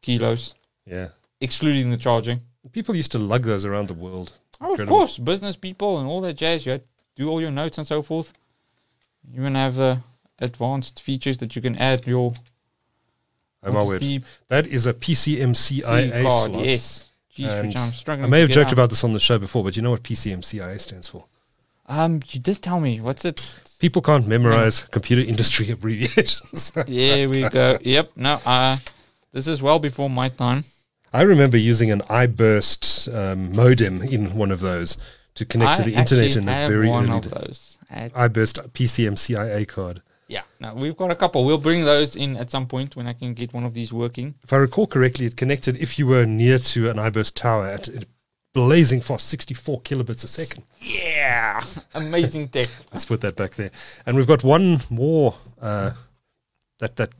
kilos, 0.00 0.54
Yeah. 0.86 1.08
excluding 1.40 1.90
the 1.90 1.96
charging. 1.96 2.42
People 2.70 2.94
used 2.94 3.10
to 3.10 3.18
lug 3.18 3.42
those 3.42 3.64
around 3.64 3.88
the 3.88 3.94
world. 3.94 4.34
Oh, 4.60 4.74
of 4.74 4.86
course, 4.86 5.18
business 5.18 5.56
people 5.56 5.98
and 5.98 6.06
all 6.08 6.20
that 6.20 6.34
jazz. 6.34 6.64
You 6.64 6.72
had 6.72 6.82
to 6.82 6.86
do 7.16 7.28
all 7.28 7.40
your 7.40 7.50
notes 7.50 7.76
and 7.76 7.84
so 7.84 8.02
forth. 8.02 8.32
You 9.28 9.40
even 9.40 9.56
have 9.56 9.80
uh, 9.80 9.96
advanced 10.38 11.02
features 11.02 11.38
that 11.38 11.56
you 11.56 11.60
can 11.62 11.74
add 11.74 12.06
your 12.06 12.34
Oh 13.64 13.72
my 13.72 13.82
word. 13.82 14.00
That 14.46 14.68
is 14.68 14.86
a 14.86 14.94
PCMCIA 14.94 16.22
card. 16.22 16.52
slot. 16.52 16.64
Yes. 16.64 17.04
Jeez, 17.36 17.66
which 17.66 17.76
I'm 17.76 17.92
struggling. 17.92 18.26
I 18.26 18.28
may 18.28 18.40
have 18.42 18.50
joked 18.50 18.68
out. 18.68 18.72
about 18.74 18.90
this 18.90 19.02
on 19.02 19.12
the 19.12 19.18
show 19.18 19.38
before, 19.40 19.64
but 19.64 19.74
you 19.74 19.82
know 19.82 19.90
what 19.90 20.04
PCMCIA 20.04 20.78
stands 20.78 21.08
for? 21.08 21.24
Um, 21.86 22.20
you 22.30 22.40
did 22.40 22.62
tell 22.62 22.80
me. 22.80 23.00
What's 23.00 23.24
it? 23.24 23.60
People 23.78 24.02
can't 24.02 24.26
memorize 24.26 24.82
computer 24.82 25.22
industry 25.22 25.70
abbreviations. 25.76 26.72
Here 26.86 27.28
we 27.28 27.48
go. 27.48 27.78
Yep. 27.80 28.12
No. 28.16 28.40
Uh, 28.44 28.78
this 29.32 29.46
is 29.46 29.60
well 29.60 29.78
before 29.78 30.08
my 30.08 30.28
time. 30.28 30.64
I 31.12 31.22
remember 31.22 31.56
using 31.56 31.90
an 31.90 32.00
iBurst 32.02 33.14
um, 33.14 33.54
modem 33.54 34.02
in 34.02 34.34
one 34.34 34.50
of 34.50 34.60
those 34.60 34.96
to 35.34 35.44
connect 35.44 35.80
I 35.80 35.84
to 35.84 35.90
the 35.90 35.96
internet 35.96 36.36
in 36.36 36.44
the 36.46 36.52
have 36.52 36.70
very 36.70 36.88
one 36.88 37.08
early 37.08 37.18
of 37.18 37.30
those. 37.30 37.78
IBurst 37.92 38.70
PCMCIA 38.70 39.68
card. 39.68 40.02
yeah. 40.28 40.42
No, 40.58 40.74
we've 40.74 40.96
got 40.96 41.10
a 41.10 41.14
couple. 41.14 41.44
We'll 41.44 41.58
bring 41.58 41.84
those 41.84 42.16
in 42.16 42.36
at 42.36 42.50
some 42.50 42.66
point 42.66 42.96
when 42.96 43.06
I 43.06 43.12
can 43.12 43.34
get 43.34 43.52
one 43.52 43.64
of 43.64 43.74
these 43.74 43.92
working. 43.92 44.34
If 44.42 44.52
I 44.52 44.56
recall 44.56 44.86
correctly, 44.86 45.26
it 45.26 45.36
connected 45.36 45.76
if 45.76 45.98
you 45.98 46.06
were 46.06 46.24
near 46.26 46.58
to 46.58 46.90
an 46.90 46.96
iBurst 46.96 47.34
tower 47.34 47.68
at 47.68 47.88
blazing 48.54 49.00
fast 49.02 49.28
64 49.28 49.82
kilobits 49.82 50.24
a 50.24 50.28
second. 50.28 50.64
Yeah. 50.80 51.60
Amazing 51.94 52.48
tech. 52.48 52.68
Let's 52.92 53.04
put 53.04 53.20
that 53.20 53.36
back 53.36 53.54
there. 53.56 53.70
And 54.06 54.16
we've 54.16 54.26
got 54.26 54.42
one 54.42 54.80
more 54.88 55.34
uh, 55.60 55.90
that 56.78 56.96
that 56.96 57.10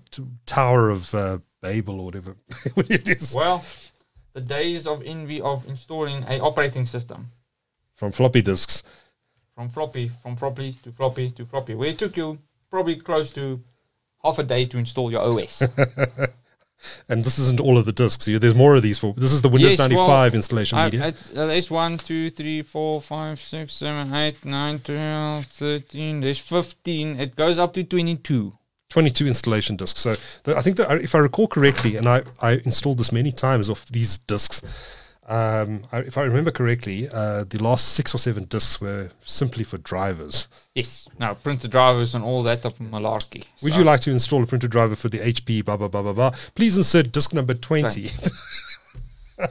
tower 0.46 0.88
of 0.90 1.14
uh, 1.14 1.38
Babel 1.60 2.00
or 2.00 2.06
whatever 2.06 2.36
it 2.76 3.08
is 3.08 3.34
Well, 3.34 3.64
the 4.32 4.40
days 4.40 4.86
of 4.86 5.02
envy 5.02 5.40
of 5.40 5.68
installing 5.68 6.22
a 6.28 6.40
operating 6.40 6.86
system 6.86 7.30
from 7.94 8.12
floppy 8.12 8.42
disks. 8.42 8.82
from 9.54 9.68
floppy, 9.68 10.08
from 10.08 10.36
floppy 10.36 10.76
to 10.82 10.90
floppy 10.92 11.30
to 11.30 11.44
floppy, 11.44 11.74
where 11.74 11.90
it 11.90 11.98
took 11.98 12.16
you 12.16 12.38
probably 12.70 12.96
close 12.96 13.32
to 13.32 13.62
half 14.22 14.38
a 14.38 14.42
day 14.42 14.66
to 14.66 14.78
install 14.78 15.10
your 15.12 15.20
OS. 15.22 15.62
And 17.08 17.24
this 17.24 17.38
isn't 17.38 17.60
all 17.60 17.78
of 17.78 17.86
the 17.86 17.92
disks. 17.92 18.26
There's 18.26 18.54
more 18.54 18.74
of 18.74 18.82
these 18.82 18.98
for. 18.98 19.12
This 19.14 19.32
is 19.32 19.42
the 19.42 19.48
Windows 19.48 19.72
Yes, 19.72 19.78
well, 19.78 19.88
95 19.88 20.34
installation 20.34 20.78
I, 20.78 20.84
media. 20.84 21.04
I, 21.04 21.38
uh, 21.38 21.46
there's 21.46 21.70
1, 21.70 21.98
2, 21.98 22.30
3, 22.30 22.62
4, 22.62 23.02
5, 23.02 23.40
6, 23.40 23.72
7, 23.72 24.14
8, 24.14 24.44
9, 24.44 24.78
12, 24.80 25.46
13, 25.46 26.20
there's 26.20 26.38
15. 26.38 27.20
It 27.20 27.36
goes 27.36 27.58
up 27.58 27.74
to 27.74 27.84
22. 27.84 28.52
22 28.90 29.26
installation 29.26 29.76
disks. 29.76 30.00
So 30.00 30.14
the, 30.44 30.56
I 30.56 30.62
think 30.62 30.76
that 30.76 31.02
if 31.02 31.14
I 31.14 31.18
recall 31.18 31.48
correctly, 31.48 31.96
and 31.96 32.06
I, 32.06 32.22
I 32.40 32.60
installed 32.64 32.98
this 32.98 33.10
many 33.10 33.32
times 33.32 33.68
off 33.68 33.86
these 33.86 34.18
disks, 34.18 34.62
um, 35.28 35.82
I, 35.92 35.98
if 36.00 36.18
I 36.18 36.22
remember 36.22 36.50
correctly, 36.50 37.08
uh, 37.10 37.44
the 37.44 37.62
last 37.62 37.88
six 37.94 38.14
or 38.14 38.18
seven 38.18 38.44
disks 38.44 38.80
were 38.80 39.10
simply 39.24 39.64
for 39.64 39.78
drivers. 39.78 40.48
Yes. 40.74 41.08
Now, 41.18 41.34
printer 41.34 41.68
drivers 41.68 42.14
and 42.14 42.24
all 42.24 42.42
that 42.44 42.62
type 42.62 42.78
of 42.80 42.86
malarkey. 42.86 43.44
Would 43.62 43.72
So- 43.72 43.78
you 43.78 43.84
like 43.84 44.00
to 44.00 44.10
install 44.10 44.42
a 44.42 44.46
printer 44.46 44.68
driver 44.68 44.94
for 44.96 45.08
the 45.08 45.18
HP, 45.20 45.64
blah, 45.64 45.76
blah, 45.76 45.88
blah, 45.88 46.02
blah, 46.02 46.12
blah? 46.12 46.30
Please 46.54 46.76
insert 46.76 47.12
disk 47.12 47.32
number 47.32 47.54
20. 47.54 48.10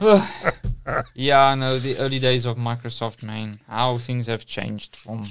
yeah, 1.14 1.40
I 1.44 1.54
know. 1.54 1.78
the 1.78 1.96
early 1.98 2.18
days 2.18 2.46
of 2.46 2.56
Microsoft, 2.56 3.22
man, 3.22 3.60
how 3.68 3.98
things 3.98 4.26
have 4.28 4.46
changed 4.46 4.96
from 4.96 5.26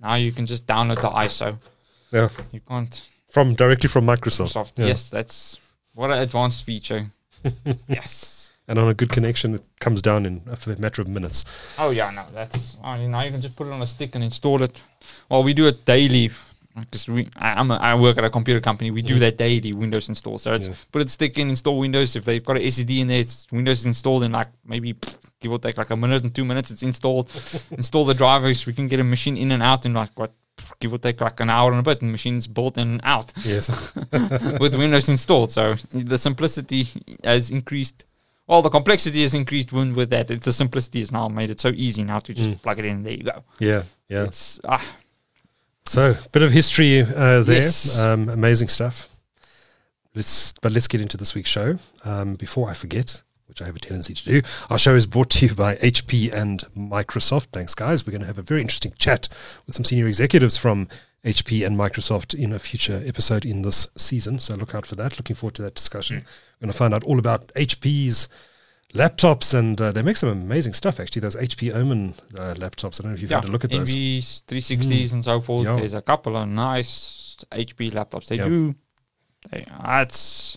now 0.00 0.14
you 0.16 0.32
can 0.32 0.46
just 0.46 0.66
download 0.66 1.00
the 1.00 1.08
ISO. 1.10 1.58
Yeah, 2.12 2.28
You 2.50 2.60
can't 2.60 3.00
from 3.30 3.54
directly 3.54 3.88
from 3.88 4.04
Microsoft. 4.04 4.52
Microsoft. 4.54 4.72
Yeah. 4.78 4.86
Yes, 4.86 5.08
that's 5.08 5.58
what 5.94 6.10
an 6.10 6.18
advanced 6.18 6.64
feature. 6.64 7.06
yes. 7.88 8.41
And 8.68 8.78
on 8.78 8.88
a 8.88 8.94
good 8.94 9.10
connection, 9.10 9.56
it 9.56 9.62
comes 9.80 10.00
down 10.02 10.24
in 10.24 10.40
a 10.46 10.76
matter 10.80 11.02
of 11.02 11.08
minutes. 11.08 11.44
Oh 11.78 11.90
yeah, 11.90 12.10
no, 12.10 12.24
that's 12.32 12.76
I 12.82 12.96
mean, 12.98 13.10
now 13.10 13.22
you 13.22 13.30
can 13.32 13.40
just 13.40 13.56
put 13.56 13.66
it 13.66 13.72
on 13.72 13.82
a 13.82 13.86
stick 13.86 14.14
and 14.14 14.22
install 14.22 14.62
it. 14.62 14.80
Well, 15.28 15.42
we 15.42 15.52
do 15.52 15.66
it 15.66 15.84
daily 15.84 16.30
because 16.78 17.08
we 17.08 17.28
I, 17.36 17.54
I'm 17.54 17.70
a, 17.72 17.74
I 17.74 17.94
work 17.96 18.18
at 18.18 18.24
a 18.24 18.30
computer 18.30 18.60
company. 18.60 18.90
We 18.92 19.02
do 19.02 19.18
that 19.18 19.36
daily 19.36 19.72
Windows 19.72 20.08
install. 20.08 20.38
So 20.38 20.54
it's 20.54 20.68
Yeah. 20.68 20.74
put 20.92 21.02
it 21.02 21.10
stick 21.10 21.38
in, 21.38 21.50
install 21.50 21.78
Windows. 21.78 22.14
If 22.16 22.24
they've 22.24 22.42
got 22.42 22.56
an 22.56 22.62
SSD 22.62 23.00
in 23.00 23.08
there, 23.08 23.20
it's 23.20 23.46
Windows 23.50 23.80
is 23.80 23.86
installed 23.86 24.22
in 24.22 24.32
like 24.32 24.48
maybe 24.64 24.94
give 25.40 25.50
or 25.50 25.58
take 25.58 25.76
like 25.76 25.90
a 25.90 25.96
minute 25.96 26.22
and 26.22 26.32
two 26.32 26.44
minutes. 26.44 26.70
It's 26.70 26.84
installed. 26.84 27.28
install 27.72 28.04
the 28.04 28.14
drivers. 28.14 28.64
We 28.64 28.72
can 28.74 28.86
get 28.86 29.00
a 29.00 29.04
machine 29.04 29.36
in 29.36 29.50
and 29.52 29.62
out 29.62 29.84
in 29.84 29.92
like 29.92 30.10
what 30.14 30.32
give 30.78 30.92
or 30.92 30.98
take 30.98 31.20
like 31.20 31.40
an 31.40 31.50
hour 31.50 31.72
and 31.72 31.80
a 31.80 31.82
bit. 31.82 32.00
And 32.00 32.12
machines 32.12 32.46
built 32.46 32.78
in 32.78 32.88
and 32.92 33.00
out 33.02 33.32
Yes. 33.44 33.68
with 34.60 34.74
Windows 34.76 35.08
installed. 35.08 35.50
So 35.50 35.74
the 35.92 36.16
simplicity 36.16 36.86
has 37.24 37.50
increased. 37.50 38.04
Well, 38.46 38.60
the 38.62 38.68
complexity 38.70 39.22
has 39.22 39.34
increased 39.34 39.72
when 39.72 39.94
with 39.94 40.10
that. 40.10 40.30
It's 40.30 40.44
the 40.44 40.52
simplicity 40.52 40.98
has 40.98 41.12
now 41.12 41.28
made 41.28 41.50
it 41.50 41.60
so 41.60 41.68
easy 41.74 42.02
now 42.04 42.18
to 42.20 42.34
just 42.34 42.50
Mm. 42.50 42.62
plug 42.62 42.78
it 42.80 42.84
in. 42.84 43.02
There 43.02 43.12
you 43.14 43.22
go. 43.24 43.44
yeah. 43.58 43.82
Yeah. 44.08 44.24
It's 44.24 44.60
ah, 44.68 44.84
So, 45.86 46.16
bit 46.32 46.42
of 46.42 46.50
history 46.50 47.00
uh, 47.02 47.42
there. 47.42 47.62
Yes. 47.62 47.98
Um, 47.98 48.28
amazing 48.28 48.68
stuff. 48.68 49.08
Let's, 50.14 50.52
but 50.60 50.72
let's 50.72 50.88
get 50.88 51.00
into 51.00 51.16
this 51.16 51.34
week's 51.34 51.48
show. 51.48 51.78
Um, 52.04 52.34
before 52.34 52.68
I 52.68 52.74
forget, 52.74 53.22
which 53.46 53.62
I 53.62 53.66
have 53.66 53.76
a 53.76 53.78
tendency 53.78 54.12
to 54.12 54.24
do, 54.24 54.42
our 54.68 54.78
show 54.78 54.94
is 54.94 55.06
brought 55.06 55.30
to 55.30 55.46
you 55.46 55.54
by 55.54 55.76
HP 55.76 56.30
and 56.32 56.62
Microsoft. 56.76 57.46
Thanks, 57.52 57.74
guys. 57.74 58.06
We're 58.06 58.10
going 58.10 58.20
to 58.20 58.26
have 58.26 58.38
a 58.38 58.42
very 58.42 58.60
interesting 58.60 58.92
chat 58.98 59.28
with 59.66 59.74
some 59.74 59.84
senior 59.84 60.06
executives 60.08 60.58
from 60.58 60.88
HP 61.24 61.64
and 61.66 61.76
Microsoft 61.78 62.34
in 62.38 62.52
a 62.52 62.58
future 62.58 63.02
episode 63.06 63.44
in 63.44 63.62
this 63.62 63.88
season. 63.96 64.38
So 64.38 64.54
look 64.56 64.74
out 64.74 64.84
for 64.86 64.96
that. 64.96 65.18
Looking 65.18 65.36
forward 65.36 65.54
to 65.56 65.62
that 65.62 65.74
discussion. 65.76 66.16
We're 66.60 66.66
going 66.66 66.72
to 66.72 66.76
find 66.78 66.92
out 66.94 67.04
all 67.04 67.18
about 67.18 67.48
HP's 67.54 68.28
laptops, 68.94 69.54
and 69.54 69.80
uh, 69.80 69.92
they 69.92 70.02
make 70.02 70.16
some 70.16 70.28
amazing 70.30 70.72
stuff. 70.72 70.98
Actually, 71.00 71.20
those 71.20 71.36
HP 71.36 71.74
Omen 71.74 72.14
uh, 72.36 72.54
laptops. 72.54 73.00
I 73.00 73.02
don't 73.04 73.12
know 73.12 73.14
if 73.14 73.22
you've 73.22 73.30
had 73.30 73.44
a 73.44 73.48
look 73.48 73.64
at 73.64 73.70
those. 73.70 73.90
Envys, 73.94 74.42
360s, 74.44 75.12
and 75.12 75.24
so 75.24 75.40
forth. 75.40 75.64
Yeah. 75.64 75.76
There's 75.76 75.94
a 75.94 76.02
couple 76.02 76.36
of 76.36 76.48
nice 76.48 77.36
HP 77.52 77.92
laptops. 77.92 78.26
They 78.26 78.36
Yeah. 78.36 78.48
do. 78.48 78.74
They, 79.50 79.64
that's 79.82 80.56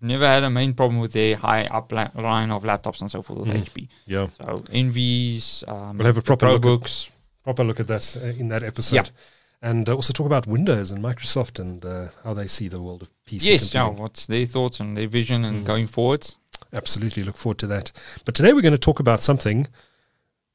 never 0.00 0.26
had 0.26 0.42
a 0.44 0.50
main 0.50 0.74
problem 0.74 1.00
with 1.00 1.12
their 1.12 1.36
high 1.36 1.64
up 1.66 1.90
li- 1.92 2.20
line 2.22 2.50
of 2.50 2.62
laptops 2.64 3.00
and 3.00 3.10
so 3.10 3.22
forth 3.22 3.40
with 3.40 3.48
Mm. 3.48 3.62
HP. 3.64 3.88
Yeah. 4.06 4.26
So 4.44 4.60
Envys, 4.72 5.66
um, 5.68 5.96
We'll 5.98 6.06
have 6.06 6.18
a 6.18 6.22
proper 6.22 6.50
look 6.50 6.64
at- 6.64 6.68
ProBooks. 6.68 7.08
proper 7.42 7.64
look 7.64 7.80
at 7.80 7.86
that 7.86 8.16
uh, 8.16 8.26
in 8.26 8.48
that 8.48 8.62
episode. 8.62 9.10
And 9.64 9.88
uh, 9.88 9.94
also 9.94 10.12
talk 10.12 10.26
about 10.26 10.46
Windows 10.46 10.90
and 10.90 11.02
Microsoft 11.02 11.58
and 11.58 11.84
uh, 11.84 12.08
how 12.22 12.34
they 12.34 12.46
see 12.46 12.68
the 12.68 12.82
world 12.82 13.00
of 13.02 13.08
PC 13.26 13.44
Yes, 13.44 13.72
yeah. 13.74 13.88
What's 13.88 14.26
their 14.26 14.44
thoughts 14.46 14.78
and 14.78 14.94
their 14.96 15.08
vision 15.08 15.42
and 15.44 15.62
Mm. 15.62 15.66
going 15.66 15.86
forwards? 15.86 16.36
Absolutely 16.72 17.22
look 17.24 17.36
forward 17.36 17.58
to 17.58 17.66
that. 17.68 17.90
But 18.26 18.34
today 18.34 18.52
we're 18.52 18.60
going 18.68 18.72
to 18.72 18.78
talk 18.78 19.00
about 19.00 19.22
something 19.22 19.66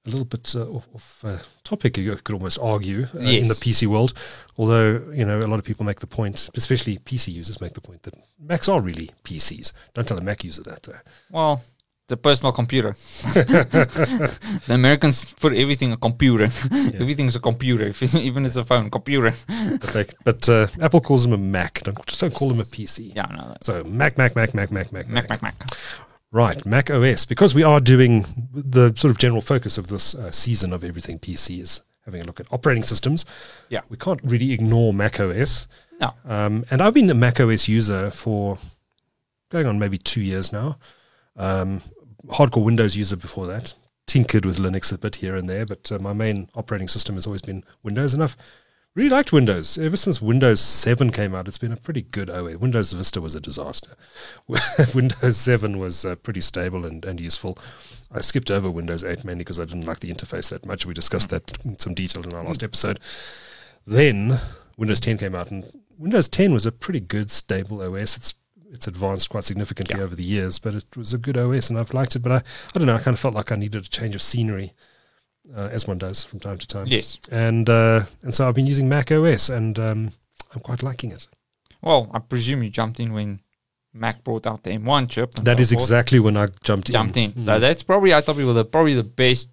a 0.05 0.09
little 0.09 0.25
bit 0.25 0.53
uh, 0.55 0.63
off, 0.75 0.87
off 0.93 1.25
uh, 1.25 1.37
topic, 1.63 1.97
you 1.97 2.15
could 2.23 2.33
almost 2.33 2.59
argue, 2.59 3.07
uh, 3.15 3.19
in 3.19 3.47
the 3.47 3.53
PC 3.55 3.87
world. 3.87 4.13
Although, 4.57 5.03
you 5.11 5.25
know, 5.25 5.39
a 5.39 5.47
lot 5.47 5.59
of 5.59 5.65
people 5.65 5.85
make 5.85 5.99
the 6.01 6.07
point, 6.07 6.49
especially 6.55 6.99
PC 6.99 7.33
users 7.33 7.59
make 7.59 7.73
the 7.73 7.81
point 7.81 8.03
that 8.03 8.15
Macs 8.39 8.69
are 8.69 8.81
really 8.81 9.09
PCs. 9.23 9.71
Don't 9.93 10.07
tell 10.07 10.17
a 10.17 10.21
Mac 10.21 10.43
user 10.43 10.61
that, 10.63 10.83
though. 10.83 10.99
Well, 11.31 11.63
the 12.09 12.17
personal 12.17 12.51
computer. 12.51 12.91
the 13.23 14.37
Americans 14.69 15.23
put 15.35 15.53
everything 15.53 15.91
a 15.93 15.97
computer. 15.97 16.45
Everything's 16.99 17.35
a 17.35 17.39
computer, 17.39 17.85
if 17.85 18.03
it's- 18.03 18.21
even 18.21 18.45
it's 18.45 18.55
a 18.57 18.65
phone, 18.65 18.89
computer. 18.89 19.33
But, 19.93 20.13
but 20.23 20.49
uh, 20.49 20.67
Apple 20.81 21.01
calls 21.01 21.23
them 21.23 21.33
a 21.33 21.37
Mac. 21.37 21.81
Don't, 21.83 22.05
just 22.05 22.19
don't 22.19 22.33
call 22.33 22.49
them 22.49 22.59
a 22.59 22.63
PC. 22.63 23.15
Yeah, 23.15 23.27
no, 23.31 23.55
So 23.61 23.83
Mac, 23.83 24.17
Mac, 24.17 24.35
Mac, 24.35 24.53
Mac, 24.53 24.71
Mac, 24.71 24.91
Mac, 24.91 25.07
Mac, 25.07 25.29
Mac, 25.29 25.41
Mac. 25.41 25.55
Right, 26.31 26.63
Mac 26.65 26.91
OS. 26.91 27.25
Because 27.25 27.55
we 27.55 27.63
are 27.63 27.79
doing 27.79 28.25
the 28.53 28.93
sort 28.95 29.11
of 29.11 29.17
general 29.17 29.41
focus 29.41 29.77
of 29.77 29.87
this 29.87 30.13
uh, 30.15 30.31
season 30.31 30.73
of 30.73 30.83
everything 30.83 31.17
PC 31.19 31.61
is 31.61 31.81
having 32.05 32.21
a 32.21 32.25
look 32.25 32.39
at 32.39 32.47
operating 32.51 32.83
systems. 32.83 33.25
Yeah. 33.69 33.81
we 33.89 33.97
can't 33.97 34.19
really 34.23 34.51
ignore 34.51 34.93
Mac 34.93 35.19
OS. 35.19 35.67
No. 36.01 36.13
Um, 36.25 36.65
and 36.71 36.81
I've 36.81 36.93
been 36.93 37.09
a 37.09 37.13
Mac 37.15 37.39
OS 37.39 37.67
user 37.67 38.09
for 38.11 38.57
going 39.49 39.65
on 39.67 39.79
maybe 39.79 39.97
two 39.97 40.21
years 40.21 40.51
now. 40.51 40.77
Um, 41.35 41.81
hardcore 42.27 42.63
Windows 42.63 42.95
user 42.95 43.15
before 43.15 43.47
that. 43.47 43.75
Tinkered 44.07 44.45
with 44.45 44.57
Linux 44.57 44.91
a 44.91 44.97
bit 44.97 45.17
here 45.17 45.35
and 45.35 45.47
there, 45.47 45.65
but 45.65 45.91
uh, 45.91 45.99
my 45.99 46.13
main 46.13 46.49
operating 46.55 46.87
system 46.87 47.15
has 47.15 47.25
always 47.25 47.41
been 47.41 47.63
Windows, 47.83 48.13
and 48.13 48.23
I've 48.23 48.35
really 48.95 49.09
liked 49.09 49.31
Windows. 49.31 49.77
Ever 49.77 49.97
since 49.97 50.21
Windows 50.21 50.61
7 50.61 51.11
came 51.11 51.35
out, 51.35 51.47
it's 51.47 51.57
been 51.57 51.71
a 51.71 51.77
pretty 51.77 52.01
good 52.01 52.29
OS. 52.29 52.55
Windows 52.55 52.91
Vista 52.91 53.21
was 53.21 53.35
a 53.35 53.39
disaster. 53.39 53.95
Windows 54.95 55.37
7 55.37 55.77
was 55.77 56.05
uh, 56.05 56.15
pretty 56.15 56.41
stable 56.41 56.85
and, 56.85 57.05
and 57.05 57.19
useful. 57.19 57.57
I 58.11 58.21
skipped 58.21 58.49
over 58.49 58.69
Windows 58.69 59.03
8 59.03 59.23
mainly 59.23 59.43
because 59.43 59.59
I 59.59 59.65
didn't 59.65 59.85
like 59.85 59.99
the 59.99 60.11
interface 60.11 60.49
that 60.49 60.65
much. 60.65 60.85
We 60.85 60.93
discussed 60.93 61.29
that 61.29 61.59
in 61.63 61.77
some 61.77 61.93
detail 61.93 62.23
in 62.23 62.33
our 62.33 62.43
last 62.43 62.63
episode. 62.63 62.99
Then 63.85 64.39
Windows 64.77 64.99
10 64.99 65.17
came 65.17 65.35
out, 65.35 65.51
and 65.51 65.65
Windows 65.97 66.27
10 66.27 66.53
was 66.53 66.65
a 66.65 66.71
pretty 66.71 66.99
good, 66.99 67.29
stable 67.29 67.81
OS. 67.81 68.17
It's 68.17 68.33
it's 68.71 68.87
advanced 68.87 69.29
quite 69.29 69.43
significantly 69.43 69.95
Yeah. 69.97 70.03
over 70.03 70.15
the 70.15 70.23
years, 70.23 70.59
but 70.59 70.75
it 70.75 70.85
was 70.95 71.13
a 71.13 71.17
good 71.17 71.37
OS, 71.37 71.69
and 71.69 71.79
I've 71.79 71.93
liked 71.93 72.15
it. 72.15 72.19
But 72.19 72.31
I, 72.31 72.35
I 72.37 72.77
don't 72.77 72.85
know, 72.87 72.95
I 72.95 72.99
kind 72.99 73.13
of 73.15 73.19
felt 73.19 73.33
like 73.33 73.51
I 73.51 73.55
needed 73.55 73.85
a 73.85 73.89
change 73.89 74.15
of 74.15 74.21
scenery, 74.21 74.73
uh, 75.55 75.69
as 75.71 75.87
one 75.87 75.97
does 75.97 76.23
from 76.23 76.39
time 76.39 76.57
to 76.57 76.67
time. 76.67 76.87
Yes. 76.87 77.19
And 77.31 77.69
uh, 77.69 78.03
and 78.21 78.33
so 78.35 78.47
I've 78.47 78.55
been 78.55 78.67
using 78.67 78.87
Mac 78.87 79.11
OS, 79.11 79.49
and 79.49 79.77
um, 79.79 80.11
I'm 80.53 80.61
quite 80.61 80.83
liking 80.83 81.11
it. 81.11 81.27
Well, 81.81 82.09
I 82.13 82.19
presume 82.19 82.63
you 82.63 82.69
jumped 82.69 82.99
in 82.99 83.13
when 83.13 83.39
Mac 83.93 84.23
brought 84.23 84.45
out 84.45 84.63
the 84.63 84.71
M1 84.71 85.09
chip. 85.09 85.33
That 85.35 85.57
so 85.57 85.61
is 85.61 85.71
forth. 85.71 85.81
exactly 85.83 86.19
when 86.19 86.37
I 86.37 86.47
jumped, 86.63 86.89
in. 86.89 86.93
jumped 86.93 87.17
in. 87.17 87.31
Mm. 87.33 87.43
So 87.43 87.59
that's 87.59 87.83
probably 87.83 88.13
I 88.13 88.21
thought 88.21 88.35
we 88.35 88.45
were 88.45 88.53
the, 88.53 88.65
probably 88.65 88.93
the 88.95 89.03
best 89.03 89.49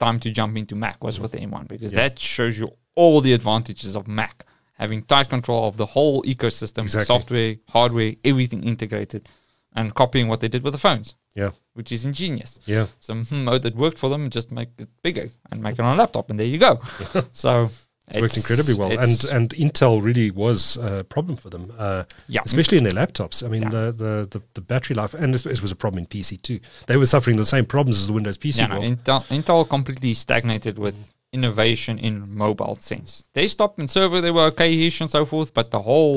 time 0.00 0.18
to 0.20 0.30
jump 0.30 0.56
into 0.56 0.74
Mac 0.74 1.02
was 1.04 1.20
with 1.20 1.32
the 1.32 1.38
M1 1.38 1.68
because 1.68 1.92
Yeah. 1.92 2.00
that 2.08 2.18
shows 2.18 2.58
you 2.58 2.68
all 2.96 3.20
the 3.20 3.32
advantages 3.32 3.94
of 3.94 4.08
Mac 4.08 4.44
having 4.78 5.02
tight 5.02 5.28
control 5.28 5.66
of 5.68 5.76
the 5.76 5.86
whole 5.86 6.22
ecosystem, 6.22 6.82
Exactly. 6.82 7.04
software, 7.04 7.54
hardware, 7.68 8.12
everything 8.24 8.62
integrated, 8.64 9.28
and 9.74 9.94
copying 9.94 10.28
what 10.28 10.40
they 10.40 10.48
did 10.48 10.62
with 10.62 10.72
the 10.72 10.78
phones. 10.78 11.14
Yeah. 11.34 11.50
which 11.74 11.92
is 11.92 12.06
ingenious. 12.06 12.58
Yeah, 12.64 12.86
Some 12.98 13.26
mode 13.30 13.60
that 13.62 13.76
worked 13.76 13.98
for 13.98 14.08
them, 14.08 14.30
just 14.30 14.50
make 14.50 14.70
it 14.78 14.88
bigger 15.02 15.28
and 15.50 15.62
make 15.62 15.74
it 15.74 15.80
on 15.80 15.94
a 15.94 15.98
laptop, 15.98 16.30
and 16.30 16.38
there 16.38 16.46
you 16.46 16.56
go. 16.58 16.80
So 17.32 17.68
it's, 18.08 18.18
worked 18.20 18.36
incredibly 18.38 18.72
well, 18.74 18.90
and 18.92 19.22
and 19.24 19.50
Intel 19.50 20.00
really 20.02 20.30
was 20.30 20.78
a 20.78 21.04
problem 21.04 21.36
for 21.36 21.50
them. 21.50 21.72
Uh, 21.76 22.04
yeah, 22.28 22.40
especially 22.46 22.78
in 22.78 22.84
their 22.84 22.94
laptops. 22.94 23.44
I 23.44 23.48
mean, 23.48 23.64
Yeah. 23.64 23.68
the, 23.68 23.92
the, 23.92 24.28
the, 24.38 24.42
the 24.54 24.60
battery 24.62 24.94
life, 24.96 25.12
and 25.12 25.34
this, 25.34 25.42
this 25.42 25.60
was 25.60 25.70
a 25.72 25.76
problem 25.76 25.98
in 25.98 26.06
PC 26.06 26.40
too. 26.40 26.60
They 26.86 26.96
were 26.96 27.04
suffering 27.06 27.36
the 27.36 27.44
same 27.44 27.66
problems 27.66 28.00
as 28.00 28.06
the 28.06 28.12
Windows 28.14 28.38
PC. 28.38 28.58
Yeah, 28.60 28.68
no. 28.68 28.80
Intel, 28.80 29.24
Intel 29.26 29.68
completely 29.68 30.14
stagnated 30.14 30.78
with 30.78 30.96
innovation 31.36 31.94
in 31.98 32.14
mobile 32.44 32.76
sense. 32.90 33.10
Desktop 33.34 33.78
and 33.80 33.88
server 33.96 34.20
they 34.20 34.30
were 34.36 34.46
okay-ish 34.52 35.00
and 35.02 35.10
so 35.16 35.22
forth, 35.32 35.50
but 35.58 35.66
the 35.70 35.82
whole 35.90 36.16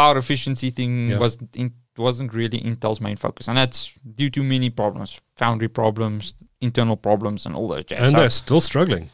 power 0.00 0.16
efficiency 0.24 0.70
thing 0.78 0.92
Yeah. 1.10 1.18
was 1.24 1.32
in, 1.62 1.68
wasn't 1.98 2.30
really 2.40 2.58
Intel's 2.70 3.00
main 3.00 3.16
focus, 3.16 3.48
and 3.48 3.56
that's 3.58 3.80
due 4.20 4.30
to 4.30 4.40
many 4.42 4.70
problems, 4.70 5.20
foundry 5.36 5.68
problems, 5.68 6.22
internal 6.60 6.96
problems, 6.96 7.46
and 7.46 7.54
all 7.56 7.68
those 7.68 7.84
jazz. 7.90 8.00
and 8.04 8.12
So, 8.12 8.18
they're 8.20 8.30
still 8.44 8.60
struggling. 8.70 9.10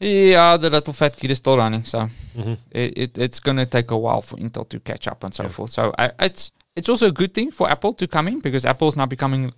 yeah, 0.00 0.56
the 0.56 0.70
little 0.70 0.92
fat 1.00 1.16
kid 1.16 1.30
is 1.30 1.38
still 1.38 1.56
running, 1.58 1.82
so 1.84 2.08
Mhm. 2.38 2.56
it, 2.70 2.90
it 3.02 3.18
it's 3.18 3.40
gonna 3.40 3.66
take 3.66 3.90
a 3.90 3.96
while 4.04 4.22
for 4.22 4.36
Intel 4.38 4.64
to 4.68 4.80
catch 4.80 5.06
up 5.12 5.24
and 5.24 5.34
so 5.34 5.42
Yeah. 5.44 5.48
forth. 5.56 5.70
So 5.78 5.82
I, 5.98 6.10
it's 6.28 6.52
it's 6.78 6.88
also 6.88 7.06
a 7.08 7.12
good 7.20 7.32
thing 7.32 7.50
for 7.52 7.68
Apple 7.74 7.94
to 7.94 8.06
come 8.06 8.28
in 8.28 8.40
because 8.40 8.64
Apple 8.72 8.88
is 8.88 8.96
now 8.96 9.06
becoming 9.06 9.52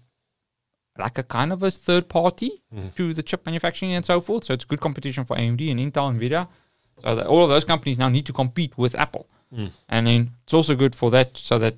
like 0.99 1.19
a 1.19 1.23
kind 1.23 1.53
of 1.53 1.63
a 1.63 1.71
third 1.71 2.09
party 2.09 2.51
Mhm. 2.75 2.95
to 2.97 3.15
the 3.15 3.23
chip 3.23 3.45
manufacturing 3.47 3.93
and 3.95 4.05
so 4.05 4.21
forth. 4.21 4.45
So 4.45 4.55
it's 4.55 4.65
good 4.65 4.81
competition 4.81 5.25
for 5.25 5.37
AMD 5.39 5.71
and 5.71 5.79
Intel 5.81 6.09
and 6.11 6.21
Nvidia. 6.21 6.49
So 7.03 7.15
that 7.15 7.27
all 7.27 7.43
of 7.45 7.49
those 7.51 7.65
companies 7.65 7.99
now 7.99 8.09
need 8.09 8.27
to 8.27 8.33
compete 8.33 8.77
with 8.77 8.95
Apple, 8.99 9.27
Mm. 9.55 9.71
and 9.89 10.07
then 10.07 10.31
it's 10.45 10.53
also 10.55 10.75
good 10.75 10.95
for 10.97 11.11
that 11.13 11.37
so 11.37 11.59
that 11.59 11.77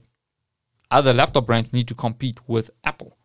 other 0.90 1.12
laptop 1.12 1.44
brands 1.46 1.72
need 1.72 1.86
to 1.88 1.94
compete 1.94 2.38
with 2.48 2.70
Apple. 2.84 3.16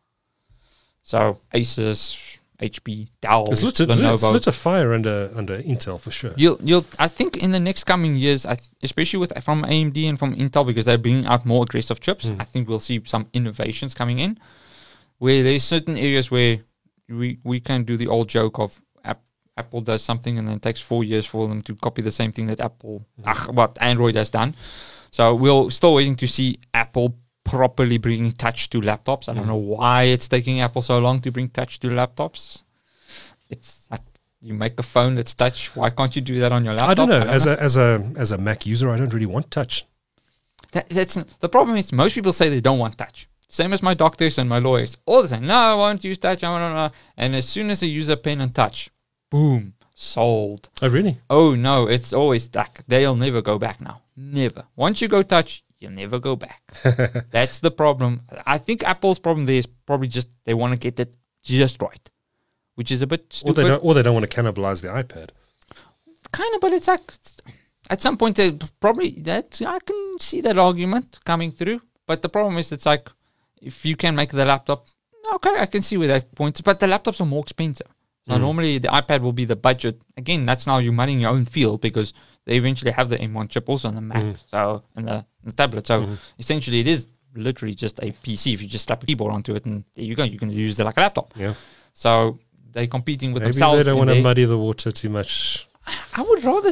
So 1.03 1.39
Asus, 1.53 2.17
HP, 2.59 3.09
Dell, 3.21 3.45
It's 3.51 3.61
lit, 3.63 3.79
a, 3.79 3.83
it's 3.83 3.91
Lenovo. 3.93 4.31
lit 4.33 4.47
a 4.47 4.51
fire 4.51 4.93
under 4.93 5.29
under 5.35 5.61
Intel 5.61 5.99
for 5.99 6.11
sure. 6.11 6.33
You'll, 6.37 6.57
you'll. 6.63 6.85
I 6.97 7.07
think 7.07 7.37
in 7.37 7.51
the 7.51 7.59
next 7.59 7.83
coming 7.83 8.15
years, 8.15 8.45
I 8.45 8.55
th- 8.55 8.69
especially 8.83 9.19
with 9.19 9.33
from 9.43 9.63
AMD 9.63 9.97
and 10.09 10.17
from 10.17 10.35
Intel, 10.35 10.65
because 10.65 10.85
they're 10.85 10.97
bringing 10.97 11.25
out 11.25 11.45
more 11.45 11.63
aggressive 11.63 11.99
chips. 11.99 12.25
Mm. 12.25 12.39
I 12.41 12.45
think 12.45 12.67
we'll 12.69 12.79
see 12.79 13.01
some 13.05 13.27
innovations 13.33 13.93
coming 13.93 14.19
in, 14.19 14.37
where 15.19 15.43
there's 15.43 15.63
certain 15.63 15.97
areas 15.97 16.29
where 16.31 16.59
we 17.09 17.39
we 17.43 17.59
can 17.59 17.83
do 17.83 17.97
the 17.97 18.07
old 18.07 18.27
joke 18.29 18.59
of 18.59 18.81
App, 19.03 19.21
Apple 19.57 19.81
does 19.81 20.01
something 20.03 20.37
and 20.37 20.47
then 20.47 20.55
it 20.57 20.61
takes 20.61 20.79
four 20.79 21.03
years 21.03 21.25
for 21.25 21.47
them 21.47 21.61
to 21.63 21.75
copy 21.75 22.01
the 22.01 22.11
same 22.11 22.31
thing 22.31 22.47
that 22.47 22.59
Apple, 22.59 23.05
Mm. 23.21 23.31
ach, 23.31 23.47
what 23.53 23.77
Android 23.81 24.15
has 24.15 24.29
done. 24.29 24.55
So 25.11 25.33
we're 25.35 25.69
still 25.71 25.93
waiting 25.93 26.15
to 26.17 26.27
see 26.27 26.59
Apple 26.73 27.15
properly 27.43 27.97
bringing 27.99 28.31
touch 28.33 28.69
to 28.71 28.81
laptops. 28.81 29.29
I 29.29 29.33
don't 29.35 29.47
know 29.47 29.55
why 29.55 30.03
it's 30.03 30.27
taking 30.27 30.59
Apple 30.61 30.81
so 30.81 30.97
long 30.99 31.21
to 31.21 31.31
bring 31.31 31.49
touch 31.49 31.79
to 31.81 31.87
laptops. 31.89 32.63
It's 33.49 33.87
like 33.91 34.01
you 34.41 34.53
make 34.55 34.79
a 34.79 34.83
phone 34.83 35.15
that's 35.15 35.33
touch. 35.33 35.75
Why 35.75 35.89
can't 35.91 36.15
you 36.15 36.21
do 36.21 36.39
that 36.39 36.51
on 36.51 36.65
your 36.65 36.73
laptop? 36.73 36.89
I 36.89 36.93
don't 36.95 37.09
know. 37.09 37.21
as 37.21 37.45
a 37.45 37.61
as 37.61 37.77
a 37.77 38.11
as 38.17 38.31
a 38.31 38.37
Mac 38.37 38.65
user, 38.65 38.89
I 38.89 38.97
don't 38.97 39.13
really 39.13 39.27
want 39.27 39.51
touch. 39.51 39.85
That, 40.71 40.89
that's 40.89 41.13
the 41.39 41.47
problem. 41.49 41.77
Is 41.77 41.91
most 41.93 42.15
people 42.15 42.33
say 42.33 42.49
they 42.49 42.61
don't 42.61 42.79
want 42.79 42.97
touch. 42.97 43.27
Same 43.55 43.71
as 43.71 43.81
my 43.81 43.93
doctors 43.93 44.37
and 44.37 44.49
my 44.49 44.59
lawyers. 44.59 44.97
All 45.05 45.21
the 45.21 45.29
same. 45.29 45.47
No, 45.47 45.55
I 45.55 45.75
won't 45.75 46.03
use 46.03 46.17
touch. 46.17 46.43
I 46.43 46.49
want 46.49 46.93
to. 46.93 46.97
And 47.15 47.33
as 47.37 47.47
soon 47.47 47.69
as 47.69 47.79
they 47.79 47.87
use 47.87 48.09
a 48.09 48.17
pen 48.17 48.41
and 48.41 48.53
touch, 48.53 48.89
boom, 49.31 49.75
sold. 49.95 50.67
Oh, 50.81 50.89
really? 50.89 51.19
Oh 51.29 51.55
no, 51.55 51.87
it's 51.87 52.11
always 52.11 52.43
stuck. 52.43 52.81
They'll 52.85 53.15
never 53.15 53.41
go 53.41 53.57
back 53.57 53.79
now. 53.79 54.01
Never. 54.17 54.65
Once 54.75 55.01
you 55.01 55.07
go 55.07 55.23
touch, 55.23 55.63
you'll 55.79 55.93
never 55.93 56.19
go 56.19 56.35
back. 56.35 56.61
That's 57.31 57.61
the 57.61 57.71
problem. 57.71 58.23
I 58.45 58.57
think 58.57 58.83
Apple's 58.83 59.19
problem 59.19 59.45
there 59.45 59.55
is 59.63 59.67
probably 59.85 60.09
just 60.09 60.27
they 60.43 60.53
want 60.53 60.73
to 60.73 60.77
get 60.79 60.99
it 60.99 61.15
just 61.41 61.81
right, 61.81 62.09
which 62.75 62.91
is 62.91 63.01
a 63.01 63.07
bit 63.07 63.21
Or 63.21 63.35
stupid. 63.37 63.55
they 63.55 63.67
don't, 63.69 63.83
or 63.85 63.93
they 63.93 64.03
don't 64.03 64.15
want 64.15 64.29
to 64.29 64.35
cannibalize 64.43 64.81
the 64.81 64.89
iPad. 64.89 65.29
kind 66.33 66.53
of, 66.55 66.59
but 66.59 66.73
it's 66.73 66.89
like 66.89 67.09
at 67.89 68.01
some 68.01 68.17
point 68.17 68.35
they 68.35 68.51
probably 68.81 69.11
that 69.21 69.61
I 69.65 69.79
can 69.79 70.17
see 70.19 70.41
that 70.41 70.57
argument 70.57 71.19
coming 71.23 71.53
through. 71.53 71.79
But 72.05 72.21
the 72.21 72.29
problem 72.29 72.57
is, 72.57 72.71
it's 72.73 72.85
like 72.85 73.09
if 73.65 73.85
you 73.85 73.95
can 73.95 74.15
make 74.15 74.29
the 74.29 74.45
laptop, 74.45 74.85
okay, 75.33 75.55
I 75.57 75.65
can 75.65 75.81
see 75.81 75.97
where 75.97 76.07
that 76.07 76.33
points. 76.35 76.61
But 76.61 76.79
the 76.79 76.85
laptops 76.87 77.19
are 77.19 77.25
more 77.25 77.41
expensive. 77.41 77.87
So 78.27 78.35
mm. 78.35 78.39
normally 78.39 78.77
the 78.77 78.87
iPad 78.89 79.21
will 79.21 79.33
be 79.33 79.45
the 79.45 79.55
budget. 79.55 80.01
Again, 80.17 80.45
that's 80.45 80.65
now 80.67 80.77
you're 80.77 80.93
running 80.93 81.19
your 81.19 81.31
own 81.31 81.45
field 81.45 81.81
because 81.81 82.13
they 82.45 82.55
eventually 82.55 82.91
have 82.91 83.09
the 83.09 83.17
M1 83.17 83.49
chip 83.49 83.67
also 83.67 83.87
on 83.87 83.95
the 83.95 84.01
Mac, 84.01 84.23
mm. 84.23 84.37
so 84.49 84.83
and 84.95 85.07
the, 85.07 85.25
the 85.43 85.51
tablet. 85.51 85.87
So 85.87 86.03
mm. 86.03 86.17
essentially, 86.39 86.79
it 86.79 86.87
is 86.87 87.07
literally 87.35 87.75
just 87.75 87.99
a 87.99 88.11
PC. 88.23 88.53
If 88.53 88.61
you 88.61 88.67
just 88.67 88.85
slap 88.85 89.03
a 89.03 89.05
keyboard 89.05 89.33
onto 89.33 89.55
it, 89.55 89.65
and 89.65 89.83
there 89.93 90.05
you 90.05 90.15
go, 90.15 90.23
you 90.23 90.39
can 90.39 90.51
use 90.51 90.79
it 90.79 90.85
like 90.85 90.97
a 90.97 91.01
laptop. 91.01 91.33
Yeah. 91.35 91.53
So 91.93 92.39
they're 92.71 92.87
competing 92.87 93.33
with 93.33 93.43
Maybe 93.43 93.53
themselves. 93.53 93.77
they 93.77 93.91
don't 93.91 93.97
want 93.97 94.11
to 94.11 94.21
muddy 94.21 94.45
the 94.45 94.57
water 94.57 94.91
too 94.91 95.09
much. 95.09 95.67
I 96.13 96.21
would 96.23 96.43
rather 96.43 96.71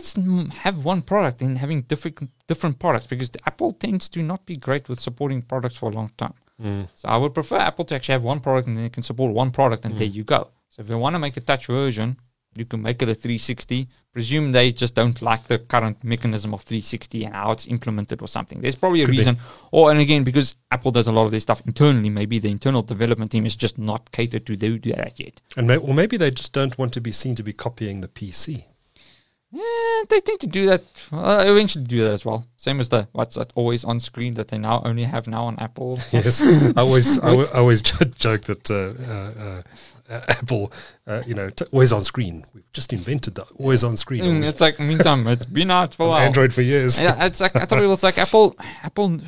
have 0.63 0.83
one 0.83 1.01
product 1.03 1.39
than 1.39 1.57
having 1.57 1.81
different 1.83 2.31
different 2.47 2.79
products 2.79 3.07
because 3.07 3.29
the 3.29 3.39
Apple 3.45 3.71
tends 3.73 4.09
to 4.09 4.23
not 4.23 4.45
be 4.45 4.57
great 4.57 4.89
with 4.89 4.99
supporting 4.99 5.41
products 5.41 5.75
for 5.75 5.91
a 5.91 5.93
long 5.93 6.11
time. 6.17 6.33
Mm. 6.63 6.87
So 6.95 7.09
I 7.09 7.17
would 7.17 7.33
prefer 7.33 7.57
Apple 7.57 7.85
to 7.85 7.95
actually 7.95 8.13
have 8.13 8.23
one 8.23 8.39
product 8.39 8.67
and 8.67 8.77
then 8.77 8.85
it 8.85 8.93
can 8.93 9.03
support 9.03 9.33
one 9.33 9.51
product 9.51 9.85
and 9.85 9.97
there 9.97 10.07
you 10.07 10.23
go. 10.23 10.49
So 10.69 10.81
if 10.81 10.87
they 10.87 10.95
want 10.95 11.13
to 11.15 11.19
make 11.19 11.37
a 11.37 11.41
touch 11.41 11.67
version, 11.67 12.17
you 12.55 12.65
can 12.65 12.81
make 12.81 13.01
it 13.01 13.09
a 13.09 13.15
360. 13.15 13.87
Presume 14.11 14.51
they 14.51 14.71
just 14.71 14.93
don't 14.93 15.21
like 15.21 15.45
the 15.47 15.57
current 15.57 16.03
mechanism 16.03 16.53
of 16.53 16.61
360 16.61 17.25
and 17.25 17.33
how 17.33 17.51
it's 17.51 17.65
implemented 17.65 18.21
or 18.21 18.27
something. 18.27 18.61
There's 18.61 18.75
probably 18.75 19.01
a 19.01 19.05
Could 19.05 19.11
be. 19.11 19.17
reason. 19.17 19.39
Or 19.71 19.89
and 19.89 19.99
again, 19.99 20.23
because 20.23 20.55
Apple 20.71 20.91
does 20.91 21.07
a 21.07 21.11
lot 21.11 21.25
of 21.25 21.31
this 21.31 21.43
stuff 21.43 21.61
internally, 21.65 22.09
maybe 22.09 22.37
the 22.37 22.51
internal 22.51 22.83
development 22.83 23.31
team 23.31 23.45
is 23.45 23.55
just 23.55 23.77
not 23.77 24.11
catered 24.11 24.45
to 24.45 24.55
do 24.55 24.77
that 24.79 25.19
yet. 25.19 25.41
And 25.57 25.67
may, 25.67 25.77
or 25.77 25.93
maybe 25.93 26.15
they 26.17 26.29
just 26.29 26.53
don't 26.53 26.77
want 26.77 26.93
to 26.93 27.01
be 27.01 27.11
seen 27.11 27.35
to 27.35 27.43
be 27.43 27.53
copying 27.53 28.01
the 28.01 28.07
PC. 28.07 28.65
Yeah, 29.53 30.03
they 30.09 30.19
tend 30.19 30.39
to 30.39 30.47
do 30.47 30.65
that. 30.65 30.83
Uh, 31.11 31.43
eventually, 31.45 31.85
do 31.85 32.03
that 32.03 32.11
as 32.11 32.25
well. 32.25 32.47
Same 32.57 32.79
as 32.79 32.89
the 32.89 33.07
what's 33.11 33.35
that 33.35 33.53
always 33.53 33.83
on 33.85 33.99
screen 33.99 34.33
that 34.33 34.47
they 34.47 34.57
now 34.57 34.81
only 34.83 35.03
have 35.03 35.27
now 35.27 35.43
on 35.43 35.57
Apple. 35.59 35.99
Yes, 36.11 36.41
I 36.41 36.81
always 36.81 37.19
I, 37.19 37.43
always 37.53 37.83
jo- 37.83 38.05
joke 38.05 38.41
that 38.45 38.71
uh, 38.71 38.93
uh, 39.07 39.61
uh, 40.09 40.21
Apple, 40.27 40.73
uh, 41.05 41.21
you 41.27 41.35
know, 41.35 41.51
t- 41.51 41.65
always 41.71 41.91
on 41.91 42.03
screen. 42.03 42.45
We've 42.55 42.71
just 42.73 42.93
invented 42.93 43.35
that 43.35 43.45
always 43.59 43.83
on 43.83 43.95
screen. 43.95 44.23
Mm, 44.23 44.43
it's 44.43 44.59
like 44.59 44.79
meantime, 44.79 45.27
it's 45.27 45.45
been 45.45 45.69
out 45.69 45.93
for 45.93 46.07
a 46.07 46.09
while. 46.09 46.21
Android 46.21 46.51
for 46.51 46.63
years. 46.63 46.99
Yeah, 46.99 47.23
it's 47.25 47.39
like 47.39 47.55
I 47.55 47.65
thought 47.65 47.83
it 47.83 47.87
was 47.87 48.01
like 48.01 48.17
Apple. 48.17 48.55
Apple, 48.81 49.19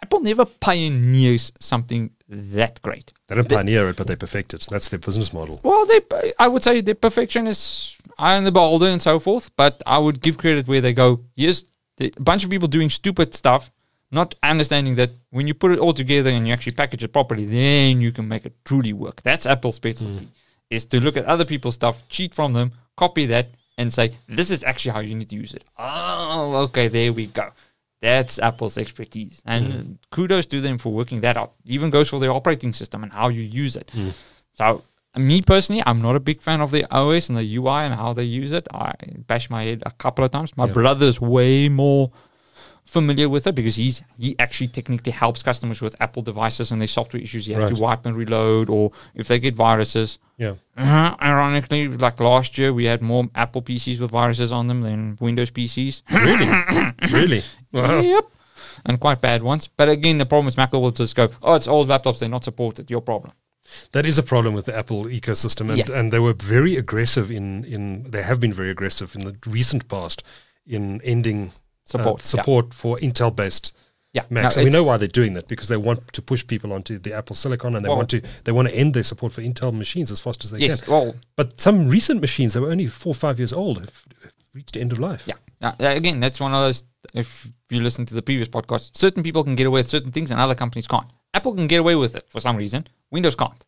Apple 0.00 0.20
never 0.20 0.44
pioneers 0.44 1.52
something 1.58 2.10
that 2.28 2.80
great. 2.82 3.12
They 3.26 3.34
don't 3.34 3.48
pioneer 3.48 3.88
it, 3.88 3.96
but 3.96 4.06
they 4.06 4.16
perfect 4.16 4.54
it. 4.54 4.66
That's 4.70 4.88
their 4.88 4.98
business 4.98 5.32
model. 5.32 5.60
Well, 5.62 5.86
they, 5.86 6.00
I 6.38 6.48
would 6.48 6.62
say 6.62 6.80
their 6.80 6.94
perfection 6.94 7.46
is 7.46 7.96
eye 8.18 8.36
on 8.36 8.44
the 8.44 8.52
beholder 8.52 8.86
and 8.86 9.00
so 9.00 9.18
forth. 9.18 9.50
But 9.56 9.82
I 9.86 9.98
would 9.98 10.20
give 10.20 10.38
credit 10.38 10.66
where 10.68 10.80
they 10.80 10.92
go. 10.92 11.20
Yes, 11.34 11.64
a 12.00 12.10
bunch 12.20 12.44
of 12.44 12.50
people 12.50 12.68
doing 12.68 12.88
stupid 12.88 13.34
stuff, 13.34 13.70
not 14.10 14.34
understanding 14.42 14.94
that 14.96 15.10
when 15.30 15.46
you 15.46 15.54
put 15.54 15.72
it 15.72 15.78
all 15.78 15.92
together 15.92 16.30
and 16.30 16.46
you 16.46 16.52
actually 16.52 16.72
package 16.72 17.04
it 17.04 17.12
properly, 17.12 17.44
then 17.44 18.00
you 18.00 18.12
can 18.12 18.28
make 18.28 18.46
it 18.46 18.54
truly 18.64 18.92
work. 18.92 19.22
That's 19.22 19.46
Apple's 19.46 19.76
specialty, 19.76 20.26
mm. 20.26 20.28
is 20.70 20.86
to 20.86 21.00
look 21.00 21.16
at 21.16 21.24
other 21.24 21.44
people's 21.44 21.74
stuff, 21.74 22.08
cheat 22.08 22.34
from 22.34 22.52
them, 22.52 22.72
copy 22.96 23.26
that, 23.26 23.48
and 23.76 23.92
say 23.92 24.12
this 24.28 24.50
is 24.50 24.62
actually 24.62 24.92
how 24.92 25.00
you 25.00 25.14
need 25.14 25.28
to 25.30 25.36
use 25.36 25.54
it. 25.54 25.64
Oh, 25.78 26.56
okay, 26.66 26.88
there 26.88 27.12
we 27.12 27.26
go. 27.26 27.50
That's 28.00 28.38
Apple's 28.38 28.76
expertise, 28.76 29.42
and 29.46 29.66
mm. 29.66 29.96
kudos 30.10 30.46
to 30.46 30.60
them 30.60 30.78
for 30.78 30.92
working 30.92 31.22
that 31.22 31.36
out. 31.36 31.54
Even 31.64 31.90
goes 31.90 32.10
for 32.10 32.20
their 32.20 32.32
operating 32.32 32.72
system 32.72 33.02
and 33.02 33.12
how 33.12 33.28
you 33.28 33.40
use 33.40 33.76
it. 33.76 33.90
Mm. 33.94 34.12
So, 34.52 34.82
me 35.16 35.42
personally, 35.42 35.82
I'm 35.86 36.00
not 36.02 36.16
a 36.16 36.20
big 36.20 36.40
fan 36.42 36.60
of 36.60 36.70
the 36.70 36.84
OS 36.94 37.28
and 37.28 37.38
the 37.38 37.56
UI 37.56 37.84
and 37.86 37.94
how 37.94 38.12
they 38.12 38.24
use 38.24 38.52
it. 38.52 38.66
I 38.72 38.92
bash 39.26 39.48
my 39.50 39.62
head 39.64 39.82
a 39.86 39.90
couple 39.92 40.24
of 40.24 40.30
times. 40.30 40.56
My 40.56 40.66
Yeah. 40.66 40.72
brother's 40.72 41.20
way 41.20 41.68
more 41.68 42.10
familiar 42.84 43.28
with 43.30 43.46
it 43.46 43.54
because 43.54 43.76
he's 43.76 44.02
he 44.18 44.36
actually 44.38 44.68
technically 44.68 45.10
helps 45.12 45.42
customers 45.42 45.80
with 45.80 45.96
Apple 46.00 46.22
devices 46.22 46.70
and 46.70 46.80
their 46.80 46.88
software 46.88 47.22
issues. 47.22 47.48
You 47.48 47.54
have 47.54 47.64
Right. 47.64 47.74
to 47.74 47.80
wipe 47.80 48.04
and 48.06 48.14
reload, 48.16 48.68
or 48.68 48.92
if 49.14 49.26
they 49.28 49.38
get 49.38 49.54
viruses. 49.54 50.18
Yeah. 50.36 50.54
Uh, 50.76 51.14
ironically, 51.22 51.88
like 51.88 52.20
last 52.20 52.58
year, 52.58 52.72
we 52.72 52.84
had 52.84 53.00
more 53.00 53.28
Apple 53.34 53.62
PCs 53.62 54.00
with 54.00 54.10
viruses 54.10 54.52
on 54.52 54.66
them 54.68 54.82
than 54.82 55.16
Windows 55.20 55.50
PCs. 55.50 56.02
Really? 56.10 56.48
really? 57.12 57.42
Wow. 57.72 58.00
Yep. 58.00 58.24
And 58.86 59.00
quite 59.00 59.20
bad 59.20 59.42
ones. 59.42 59.68
But 59.76 59.88
again, 59.88 60.18
the 60.18 60.26
problem 60.26 60.48
is 60.48 60.56
Mac 60.56 60.72
will 60.72 60.90
just 60.90 61.14
go, 61.16 61.28
oh, 61.42 61.54
it's 61.54 61.66
old 61.68 61.88
laptops, 61.88 62.18
they're 62.18 62.28
not 62.28 62.44
supported. 62.44 62.90
Your 62.90 63.00
problem. 63.00 63.32
That 63.92 64.04
is 64.06 64.18
a 64.18 64.22
problem 64.22 64.54
with 64.54 64.66
the 64.66 64.76
Apple 64.76 65.04
ecosystem, 65.06 65.70
and, 65.70 65.78
Yeah. 65.78 65.98
and 65.98 66.12
they 66.12 66.18
were 66.18 66.34
very 66.34 66.76
aggressive 66.76 67.30
in, 67.30 67.64
in 67.64 68.10
they 68.10 68.22
have 68.22 68.38
been 68.40 68.52
very 68.52 68.70
aggressive 68.70 69.14
in 69.14 69.22
the 69.24 69.36
recent 69.46 69.88
past 69.88 70.22
in 70.66 71.00
ending 71.02 71.48
uh, 71.48 71.50
Support. 71.86 72.20
yeah. 72.22 72.26
support 72.26 72.74
for 72.74 72.96
Intel 72.98 73.34
based 73.34 73.74
Yeah. 74.12 74.22
Macs. 74.30 74.56
No, 74.56 74.64
we 74.64 74.70
know 74.70 74.84
why 74.84 74.96
they're 74.96 75.08
doing 75.08 75.34
that 75.34 75.48
because 75.48 75.68
they 75.68 75.76
want 75.76 76.12
to 76.12 76.22
push 76.22 76.46
people 76.46 76.72
onto 76.72 76.98
the 76.98 77.12
Apple 77.14 77.34
Silicon, 77.36 77.74
and 77.74 77.84
they 77.84 77.88
Well- 77.88 77.98
want 77.98 78.10
to 78.10 78.22
they 78.44 78.52
want 78.52 78.68
to 78.68 78.74
end 78.74 78.94
their 78.94 79.02
support 79.02 79.32
for 79.32 79.42
Intel 79.42 79.72
machines 79.72 80.10
as 80.10 80.20
fast 80.20 80.44
as 80.44 80.50
they 80.50 80.58
Yes. 80.60 80.82
can. 80.82 80.92
Well, 80.92 81.14
But 81.36 81.60
some 81.60 81.88
recent 81.88 82.20
machines 82.20 82.52
that 82.54 82.60
were 82.62 82.70
only 82.70 82.86
four 82.86 83.10
or 83.12 83.14
five 83.14 83.38
years 83.38 83.52
old 83.52 83.78
have 83.78 84.04
have 84.22 84.32
reached 84.52 84.74
the 84.74 84.80
end 84.80 84.92
of 84.92 84.98
life. 84.98 85.24
yeah. 85.26 85.34
Uh, 85.62 85.72
again, 85.80 86.20
that's 86.20 86.38
one 86.40 86.52
of 86.54 86.60
those. 86.62 86.84
If 87.14 87.48
you 87.70 87.80
listen 87.80 88.06
to 88.06 88.14
the 88.14 88.22
previous 88.22 88.48
podcast, 88.48 88.96
certain 88.96 89.22
people 89.22 89.42
can 89.44 89.56
get 89.56 89.66
away 89.66 89.80
with 89.80 89.88
certain 89.88 90.12
things 90.12 90.30
and 90.30 90.38
other 90.40 90.54
companies 90.54 90.86
can't. 90.86 91.08
Apple 91.34 91.54
can 91.54 91.66
get 91.66 91.80
away 91.80 91.96
with 91.96 92.16
it 92.16 92.26
for 92.30 92.40
some 92.40 92.56
reason. 92.56 92.86
Windows 93.10 93.34
can't. 93.34 93.66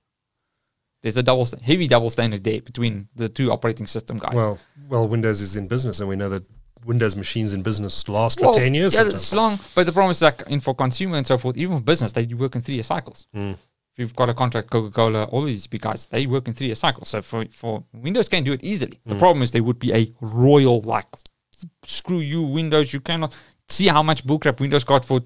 There's 1.02 1.16
a 1.16 1.22
double, 1.22 1.46
heavy 1.62 1.86
double 1.86 2.10
standard 2.10 2.42
there 2.42 2.60
between 2.60 3.08
the 3.14 3.28
two 3.28 3.52
operating 3.52 3.86
system 3.86 4.18
guys. 4.18 4.34
Well, 4.34 4.58
well, 4.88 5.06
Windows 5.06 5.40
is 5.40 5.54
in 5.56 5.68
business, 5.68 6.00
and 6.00 6.08
we 6.08 6.16
know 6.16 6.28
that 6.30 6.44
Windows 6.84 7.16
machines 7.16 7.52
in 7.52 7.62
business 7.62 8.08
last 8.08 8.40
Well, 8.40 8.52
for 8.52 8.60
ten 8.60 8.74
years. 8.74 8.94
Yeah, 8.94 9.06
it's 9.06 9.32
long. 9.32 9.58
But 9.74 9.86
the 9.86 9.92
problem 9.92 10.12
is 10.12 10.22
like 10.22 10.42
in 10.48 10.60
for 10.60 10.74
consumer 10.74 11.16
and 11.16 11.26
so 11.26 11.36
forth, 11.38 11.56
even 11.56 11.78
for 11.78 11.82
business, 11.82 12.12
they 12.12 12.26
work 12.26 12.54
in 12.54 12.62
three 12.62 12.74
year 12.74 12.84
cycles. 12.84 13.26
Mm. 13.34 13.52
If 13.52 13.98
you've 13.98 14.16
got 14.16 14.28
a 14.28 14.34
contract, 14.34 14.70
Coca 14.70 14.90
Cola, 14.90 15.24
all 15.24 15.44
these 15.44 15.66
big 15.66 15.80
guys, 15.80 16.06
they 16.06 16.26
work 16.26 16.48
in 16.48 16.54
three 16.54 16.66
year 16.66 16.74
cycles. 16.74 17.08
So 17.08 17.22
for, 17.22 17.44
for 17.50 17.84
Windows 17.92 18.28
can 18.28 18.44
do 18.44 18.52
it 18.52 18.64
easily. 18.64 19.00
Mm. 19.06 19.10
The 19.10 19.14
problem 19.16 19.42
is 19.42 19.52
there 19.52 19.62
would 19.62 19.78
be 19.78 19.92
a 19.92 20.12
royal 20.20 20.80
like 20.82 21.06
screw 21.82 22.18
you 22.18 22.42
Windows. 22.42 22.92
You 22.92 23.00
cannot 23.00 23.34
see 23.68 23.86
how 23.88 24.02
much 24.02 24.24
bullcrap 24.26 24.60
Windows 24.60 24.84
got 24.84 25.04
for 25.04 25.20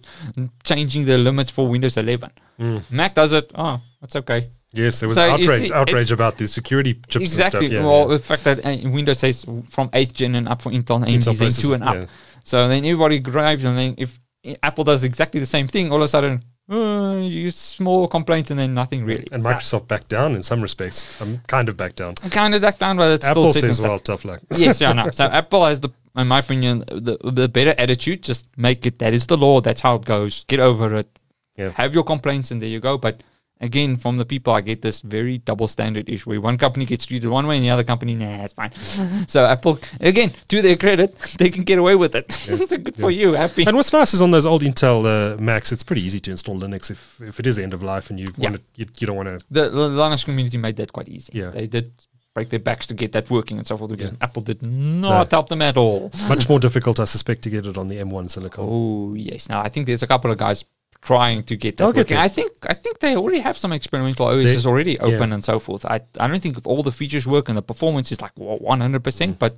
changing 0.64 1.05
the 1.05 1.18
limits 1.18 1.50
for 1.50 1.68
Windows 1.68 1.96
11. 1.96 2.31
Mm. 2.59 2.90
Mac 2.90 3.14
does 3.14 3.33
it. 3.33 3.50
Oh, 3.55 3.81
that's 4.00 4.16
okay. 4.16 4.50
Yes, 4.72 5.00
there 5.00 5.09
was 5.09 5.16
So 5.16 5.31
outrage, 5.31 5.68
the- 5.68 5.74
outrage 5.74 6.12
about 6.12 6.38
the 6.38 6.46
security 6.46 6.94
chips 7.09 7.24
exactly. 7.24 7.66
Yeah, 7.66 7.85
well, 7.85 8.03
yeah. 8.11 8.16
the 8.18 8.22
fact 8.22 8.44
that 8.44 8.64
uh, 8.64 8.88
Windows 8.88 9.18
says 9.18 9.44
from 9.68 9.88
8th 9.90 10.12
gen 10.12 10.35
and 10.37 10.48
up 10.48 10.62
for 10.62 10.70
Intel 10.70 10.96
and 10.96 11.07
AMD 11.07 11.35
Zen 11.35 11.50
2 11.50 11.74
and 11.74 11.83
up. 11.83 11.94
yeah. 11.94 12.07
So 12.44 12.68
then 12.68 12.85
everybody 12.85 13.18
grabs, 13.18 13.64
and 13.64 13.76
then 13.76 13.94
if 13.98 14.18
Apple 14.62 14.85
does 14.85 15.05
exactly 15.05 15.40
the 15.40 15.46
same 15.46 15.66
thing, 15.66 15.90
all 15.90 15.98
of 15.98 16.03
a 16.05 16.09
sudden, 16.09 16.44
uh, 16.70 17.18
you 17.20 17.50
small 17.50 18.07
complaints 18.07 18.50
and 18.53 18.61
then 18.61 18.72
nothing 18.72 19.05
really. 19.05 19.26
And 19.33 19.42
Microsoft 19.42 19.88
backed 19.88 20.09
down 20.09 20.37
in 20.37 20.42
some 20.44 20.62
respects. 20.62 21.20
I'm 21.20 21.38
kind 21.48 21.68
of 21.68 21.76
backed 21.76 21.96
down. 21.96 22.14
kind 22.14 22.55
of 22.55 22.62
back 22.62 22.79
down, 22.79 22.96
but 22.96 23.11
it's 23.11 23.24
Apple 23.24 23.53
still 23.53 23.68
says, 23.68 23.81
"Well, 23.83 23.98
tough 23.98 24.24
luck." 24.24 24.40
yes, 24.57 24.81
yeah, 24.81 24.92
no. 24.92 25.11
So 25.12 25.24
Apple 25.24 25.66
has 25.66 25.81
the, 25.81 25.90
in 26.16 26.27
my 26.29 26.38
opinion, 26.40 26.85
the 26.88 27.18
the 27.23 27.49
better 27.49 27.75
attitude. 27.79 28.23
Just 28.23 28.46
make 28.57 28.85
it. 28.87 28.99
That 28.99 29.12
is 29.14 29.27
the 29.27 29.37
law. 29.37 29.61
That's 29.61 29.81
how 29.81 29.96
it 29.96 30.05
goes. 30.05 30.44
Get 30.44 30.61
over 30.61 30.94
it. 30.96 31.09
Yeah. 31.57 31.70
Have 31.70 31.94
your 31.94 32.05
complaints, 32.05 32.51
and 32.51 32.61
there 32.61 32.68
you 32.68 32.81
go. 32.81 32.96
But 32.99 33.23
again, 33.61 33.96
from 33.96 34.16
the 34.16 34.25
people, 34.25 34.53
I 34.55 34.62
get 34.62 34.81
this 34.81 35.03
very 35.03 35.37
double 35.38 35.68
standard 35.68 36.09
issue 36.09 36.31
where 36.31 36.40
one 36.40 36.57
company 36.57 36.87
gets 36.87 37.05
treated 37.05 37.29
one 37.29 37.46
way 37.46 37.57
and 37.57 37.64
the 37.64 37.68
other 37.70 37.85
company, 37.85 38.14
nah, 38.14 38.44
it's 38.44 38.55
fine. 38.55 38.73
so 39.29 39.44
Apple, 39.44 39.79
again, 40.01 40.33
to 40.49 40.62
their 40.62 40.77
credit, 40.77 41.18
they 41.38 41.51
can 41.51 41.64
get 41.64 41.79
away 41.79 41.94
with 41.96 42.14
it. 42.14 42.33
so 42.33 42.57
good 42.79 42.96
for 42.96 43.11
you. 43.11 43.33
Happy. 43.35 43.66
And 43.66 43.77
what's 43.77 43.92
nice 43.92 44.14
is 44.14 44.23
on 44.23 44.31
those 44.31 44.46
old 44.46 44.62
Intel 44.62 45.05
uh, 45.05 45.37
Macs, 45.38 45.70
it's 45.73 45.83
pretty 45.83 46.03
easy 46.03 46.20
to 46.20 46.31
install 46.31 46.59
Linux 46.59 46.90
if, 46.90 47.20
if 47.20 47.38
it 47.38 47.46
is 47.46 47.59
end 47.59 47.75
of 47.75 47.83
life 47.83 48.09
and 48.09 48.18
you 48.18 48.27
Yeah. 48.38 48.51
want 48.51 48.57
to, 48.57 48.62
you, 48.77 48.87
you 48.99 49.07
don't 49.07 49.16
want 49.16 49.29
to. 49.40 49.46
the, 49.51 49.68
the 49.68 49.88
Linux 49.90 50.25
community 50.25 50.57
made 50.57 50.77
that 50.77 50.92
quite 50.94 51.11
easy. 51.11 51.33
Yeah. 51.35 51.51
They 51.51 51.66
did 51.66 51.92
break 52.40 52.48
their 52.48 52.59
backs 52.70 52.87
to 52.87 52.94
get 52.94 53.12
that 53.12 53.29
working 53.29 53.59
and 53.59 53.66
so 53.66 53.76
forth. 53.76 53.92
Again. 53.92 54.16
Yeah. 54.18 54.24
Apple 54.26 54.42
did 54.42 54.62
not 54.62 55.31
help 55.31 55.48
them 55.50 55.61
at 55.61 55.76
all. 55.76 56.11
Much 56.29 56.48
more 56.48 56.59
difficult, 56.59 56.98
I 56.98 57.05
suspect, 57.05 57.42
to 57.42 57.50
get 57.50 57.66
it 57.66 57.76
on 57.76 57.88
the 57.88 57.96
M1 57.96 58.31
Silicon. 58.31 58.64
Oh, 58.66 59.14
yes. 59.14 59.48
Now, 59.50 59.61
I 59.61 59.68
think 59.68 59.87
there's 59.87 60.03
a 60.03 60.07
couple 60.07 60.31
of 60.31 60.38
guys 60.38 60.64
trying 61.03 61.42
to 61.44 61.57
get 61.57 61.76
that 61.76 61.85
They'll 61.85 62.00
working. 62.03 62.16
I 62.16 62.29
think 62.29 62.53
I 62.68 62.74
think 62.74 63.00
they 63.00 63.16
already 63.16 63.40
have 63.40 63.57
some 63.57 63.72
experimental 63.72 64.26
OSs 64.26 64.66
already 64.66 64.98
open 64.98 65.33
and 65.33 65.42
so 65.42 65.59
forth. 65.59 65.85
I 65.87 66.00
I 66.18 66.29
don't 66.29 66.42
think 66.42 66.59
all 66.66 66.83
the 66.83 66.92
features 66.92 67.26
work 67.26 67.48
and 67.48 67.57
the 67.57 67.62
performance 67.62 68.12
is 68.12 68.20
like 68.20 68.33
one 68.37 68.81
hundred 68.81 69.03
percent, 69.03 69.37
mm. 69.37 69.38
but 69.38 69.55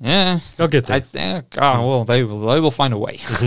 yeah, 0.00 0.38
They'll 0.56 0.68
get 0.68 0.86
there. 0.86 0.96
I 0.96 1.00
think, 1.00 1.54
oh, 1.58 1.88
well, 1.88 2.04
they 2.04 2.22
will, 2.22 2.40
they 2.40 2.60
will 2.60 2.70
find 2.70 2.94
a 2.94 2.98
way. 2.98 3.16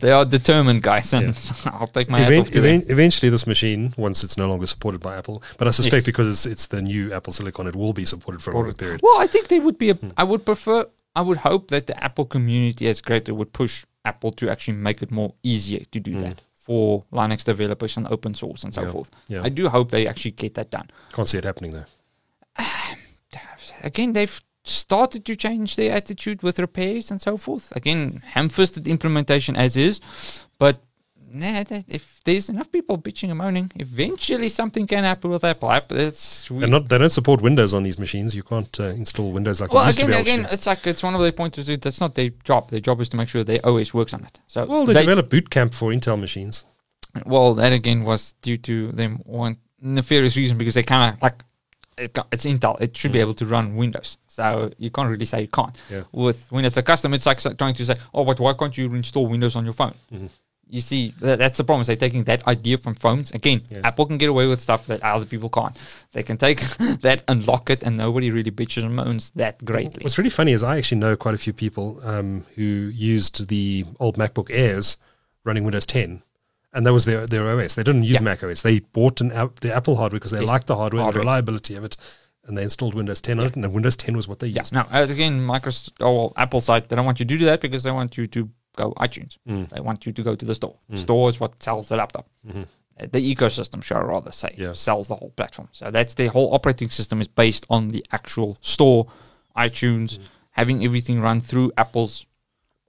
they 0.00 0.10
are 0.10 0.24
determined 0.24 0.82
guys, 0.82 1.12
and 1.12 1.36
I'll 1.66 1.86
take 1.86 2.08
my 2.10 2.22
Even- 2.26 2.44
them. 2.50 2.82
eventually, 2.88 3.30
this 3.30 3.46
machine, 3.46 3.94
once 3.96 4.24
it's 4.24 4.36
no 4.36 4.48
longer 4.48 4.66
supported 4.66 5.00
by 5.00 5.16
Apple, 5.16 5.42
but 5.58 5.68
I 5.68 5.70
suspect 5.70 5.94
Yes. 6.02 6.04
because 6.04 6.28
it's, 6.28 6.46
it's 6.46 6.66
the 6.66 6.82
new 6.82 7.12
Apple 7.12 7.32
Silicon, 7.32 7.66
it 7.66 7.76
will 7.76 7.92
be 7.92 8.04
supported 8.04 8.42
for 8.42 8.50
a 8.50 8.54
longer 8.54 8.74
period. 8.74 9.00
Well, 9.02 9.20
I 9.20 9.26
think 9.26 9.48
they 9.48 9.60
would 9.60 9.78
be. 9.78 9.90
A, 9.90 9.94
Hmm. 9.94 10.10
I 10.16 10.24
would 10.24 10.44
prefer. 10.44 10.86
I 11.14 11.20
would 11.22 11.38
hope 11.38 11.68
that 11.68 11.86
the 11.86 12.02
Apple 12.02 12.24
community 12.24 12.88
as 12.88 13.00
greater 13.02 13.34
would 13.34 13.52
push 13.52 13.84
Apple 14.04 14.32
to 14.32 14.48
actually 14.50 14.78
make 14.78 15.02
it 15.02 15.10
more 15.10 15.34
easier 15.42 15.84
to 15.92 16.00
do 16.00 16.18
that 16.20 16.40
for 16.54 17.04
Linux 17.12 17.44
developers 17.44 17.96
and 17.98 18.06
open 18.08 18.34
source 18.34 18.64
and 18.64 18.72
so 18.72 18.80
Hmm. 18.80 18.86
Yeah, 18.86 18.92
forth. 18.92 19.10
yeah. 19.28 19.42
I 19.44 19.48
do 19.50 19.68
hope 19.68 19.90
they 19.90 20.06
actually 20.08 20.30
get 20.32 20.54
that 20.54 20.70
done. 20.70 20.90
Can't 21.12 21.28
see 21.28 21.38
it 21.38 21.44
happening 21.44 21.72
though. 21.72 21.84
Again, 23.82 24.12
they've 24.12 24.40
started 24.64 25.24
to 25.24 25.36
change 25.36 25.76
their 25.76 25.92
attitude 25.94 26.42
with 26.42 26.58
repairs 26.58 27.10
and 27.10 27.20
so 27.20 27.36
forth. 27.36 27.72
Again, 27.74 28.22
ham-fisted 28.24 28.86
implementation 28.86 29.56
as 29.56 29.76
is, 29.76 30.00
but. 30.58 30.80
Nah, 31.34 31.62
that- 31.64 31.86
if 31.88 32.20
there's 32.24 32.50
enough 32.50 32.70
people 32.70 32.98
bitching 32.98 33.30
and 33.30 33.38
moaning, 33.38 33.72
eventually 33.76 34.50
something 34.50 34.86
can 34.86 35.02
happen 35.02 35.30
with 35.30 35.42
Apple. 35.44 35.70
Apple 35.70 35.98
it's 35.98 36.50
we- 36.50 36.58
They're 36.60 36.68
not, 36.68 36.90
they 36.90 36.98
don't 36.98 37.08
support 37.10 37.40
Windows 37.40 37.72
on 37.72 37.82
these 37.84 37.98
machines. 37.98 38.34
You 38.34 38.42
can't 38.42 38.78
uh, 38.78 38.88
install 38.88 39.32
Windows 39.32 39.58
like 39.58 39.72
Well, 39.72 39.88
again, 39.88 40.12
again, 40.12 40.46
it's 40.50 40.66
like 40.66 40.86
it's 40.86 41.02
one 41.02 41.14
of 41.14 41.22
their 41.22 41.32
pointers. 41.32 41.66
that 41.68 41.80
That's 41.80 42.00
not 42.02 42.16
their 42.16 42.28
job. 42.44 42.68
Their 42.70 42.80
job 42.80 43.00
is 43.00 43.08
to 43.08 43.16
make 43.16 43.30
sure 43.30 43.42
their 43.44 43.66
OS 43.66 43.94
works 43.94 44.12
on 44.12 44.24
it. 44.24 44.40
So, 44.46 44.66
Well, 44.66 44.84
they, 44.84 44.92
they- 44.92 45.00
developed 45.00 45.30
Boot 45.30 45.48
Camp 45.48 45.72
for 45.72 45.90
Intel 45.90 46.20
machines. 46.20 46.66
well, 47.24 47.54
that 47.54 47.72
again 47.72 48.04
was 48.04 48.34
due 48.42 48.58
to 48.58 48.92
them 48.92 49.22
one 49.24 49.56
nefarious 49.80 50.36
reason 50.36 50.58
because 50.58 50.74
they 50.74 50.82
kind 50.82 51.14
of 51.14 51.22
like 51.22 51.42
it, 51.96 52.18
it's 52.30 52.44
Intel. 52.44 52.78
It 52.78 52.94
should 52.94 53.12
be 53.12 53.20
able 53.20 53.34
to 53.34 53.46
run 53.46 53.76
Windows. 53.76 54.18
So 54.34 54.70
you 54.78 54.90
can't 54.90 55.08
really 55.10 55.24
say 55.26 55.42
you 55.42 55.48
can't. 55.48 55.76
Yeah. 55.90 56.02
With 56.12 56.50
Windows 56.50 56.76
a 56.76 56.82
custom, 56.82 57.12
it's 57.14 57.26
like 57.26 57.38
trying 57.58 57.74
to 57.74 57.84
say, 57.84 57.96
oh, 58.14 58.24
but 58.24 58.40
why 58.40 58.54
can't 58.54 58.76
you 58.76 58.92
install 58.94 59.26
Windows 59.26 59.56
on 59.56 59.64
your 59.64 59.74
phone? 59.74 59.94
You 60.68 60.80
see, 60.80 61.12
that, 61.20 61.38
that's 61.38 61.58
the 61.58 61.64
problem. 61.64 61.82
is 61.82 61.86
They're 61.88 61.96
taking 61.96 62.24
that 62.24 62.46
idea 62.48 62.78
from 62.78 62.94
phones. 62.94 63.30
Again, 63.32 63.60
Yeah. 63.70 63.80
Apple 63.84 64.06
can 64.06 64.16
get 64.16 64.30
away 64.30 64.46
with 64.46 64.58
stuff 64.62 64.86
that 64.86 65.02
other 65.02 65.26
people 65.26 65.50
can't. 65.50 65.76
They 66.12 66.22
can 66.22 66.38
take 66.38 66.60
that, 67.02 67.24
unlock 67.28 67.68
it, 67.68 67.82
and 67.82 67.98
nobody 67.98 68.30
really 68.30 68.50
bitches 68.50 68.82
and 68.84 68.96
moans 68.96 69.32
that 69.34 69.62
greatly. 69.66 70.02
What's 70.02 70.16
really 70.16 70.30
funny 70.30 70.52
is 70.52 70.62
I 70.62 70.78
actually 70.78 71.00
know 71.00 71.14
quite 71.14 71.34
a 71.34 71.38
few 71.38 71.52
people 71.52 72.00
um, 72.02 72.46
who 72.54 72.62
used 72.62 73.48
the 73.48 73.84
old 74.00 74.16
MacBook 74.16 74.46
Airs 74.50 74.96
running 75.44 75.64
Windows 75.64 75.84
10, 75.84 76.22
and 76.72 76.86
that 76.86 76.92
was 76.94 77.04
their, 77.04 77.26
their 77.26 77.46
OS. 77.50 77.74
They 77.74 77.82
didn't 77.82 78.04
use 78.04 78.14
Yeah. 78.14 78.20
Mac 78.20 78.42
OS. 78.42 78.62
They 78.62 78.78
bought 78.78 79.20
an 79.20 79.30
app, 79.32 79.60
the 79.60 79.74
Apple 79.74 79.96
hardware 79.96 80.20
because 80.20 80.30
they 80.30 80.40
Yes. 80.40 80.48
liked 80.48 80.68
the 80.68 80.76
hardware, 80.76 81.00
and 81.02 81.08
the 81.12 81.18
Hardware. 81.18 81.20
reliability 81.20 81.74
of 81.74 81.84
it, 81.84 81.98
and 82.44 82.56
they 82.58 82.62
installed 82.62 82.94
Windows 82.94 83.20
10 83.22 83.38
on 83.40 83.46
it, 83.46 83.54
and 83.56 83.72
Windows 83.72 83.96
10 83.96 84.16
was 84.16 84.26
what 84.28 84.38
they 84.40 84.48
Yeah. 84.48 84.62
used. 84.62 84.72
Now, 84.72 84.86
uh, 84.92 85.06
again, 85.08 85.40
Microsoft 85.40 86.04
or 86.04 86.14
well, 86.16 86.32
Apple 86.36 86.60
side, 86.60 86.88
they 86.88 86.96
don't 86.96 87.04
want 87.06 87.20
you 87.20 87.24
to 87.26 87.38
do 87.38 87.44
that 87.46 87.60
because 87.60 87.82
they 87.84 87.90
want 87.92 88.16
you 88.16 88.26
to 88.26 88.50
go 88.76 88.92
iTunes. 88.98 89.36
Mm. 89.48 89.68
They 89.70 89.80
want 89.80 90.06
you 90.06 90.12
to 90.12 90.22
go 90.22 90.34
to 90.34 90.44
the 90.44 90.54
store. 90.54 90.76
Store 90.94 91.28
is 91.28 91.38
what 91.38 91.62
sells 91.62 91.88
the 91.88 91.96
laptop. 91.96 92.28
Uh, 92.48 92.64
The 93.10 93.34
ecosystem, 93.34 93.82
shall 93.82 93.98
I 93.98 94.02
rather 94.02 94.32
say, 94.32 94.48
Mm-hmm. 94.50 94.62
Yeah. 94.62 94.72
sells 94.74 95.08
the 95.08 95.16
whole 95.16 95.30
platform. 95.30 95.68
So 95.72 95.90
that's 95.90 96.14
the 96.14 96.26
whole 96.28 96.52
operating 96.54 96.90
system 96.90 97.20
is 97.20 97.28
based 97.28 97.66
on 97.70 97.88
the 97.88 98.04
actual 98.12 98.58
store, 98.60 99.06
iTunes, 99.56 100.18
Mm. 100.18 100.24
having 100.50 100.84
everything 100.84 101.20
run 101.20 101.40
through 101.40 101.72
Apple's 101.76 102.26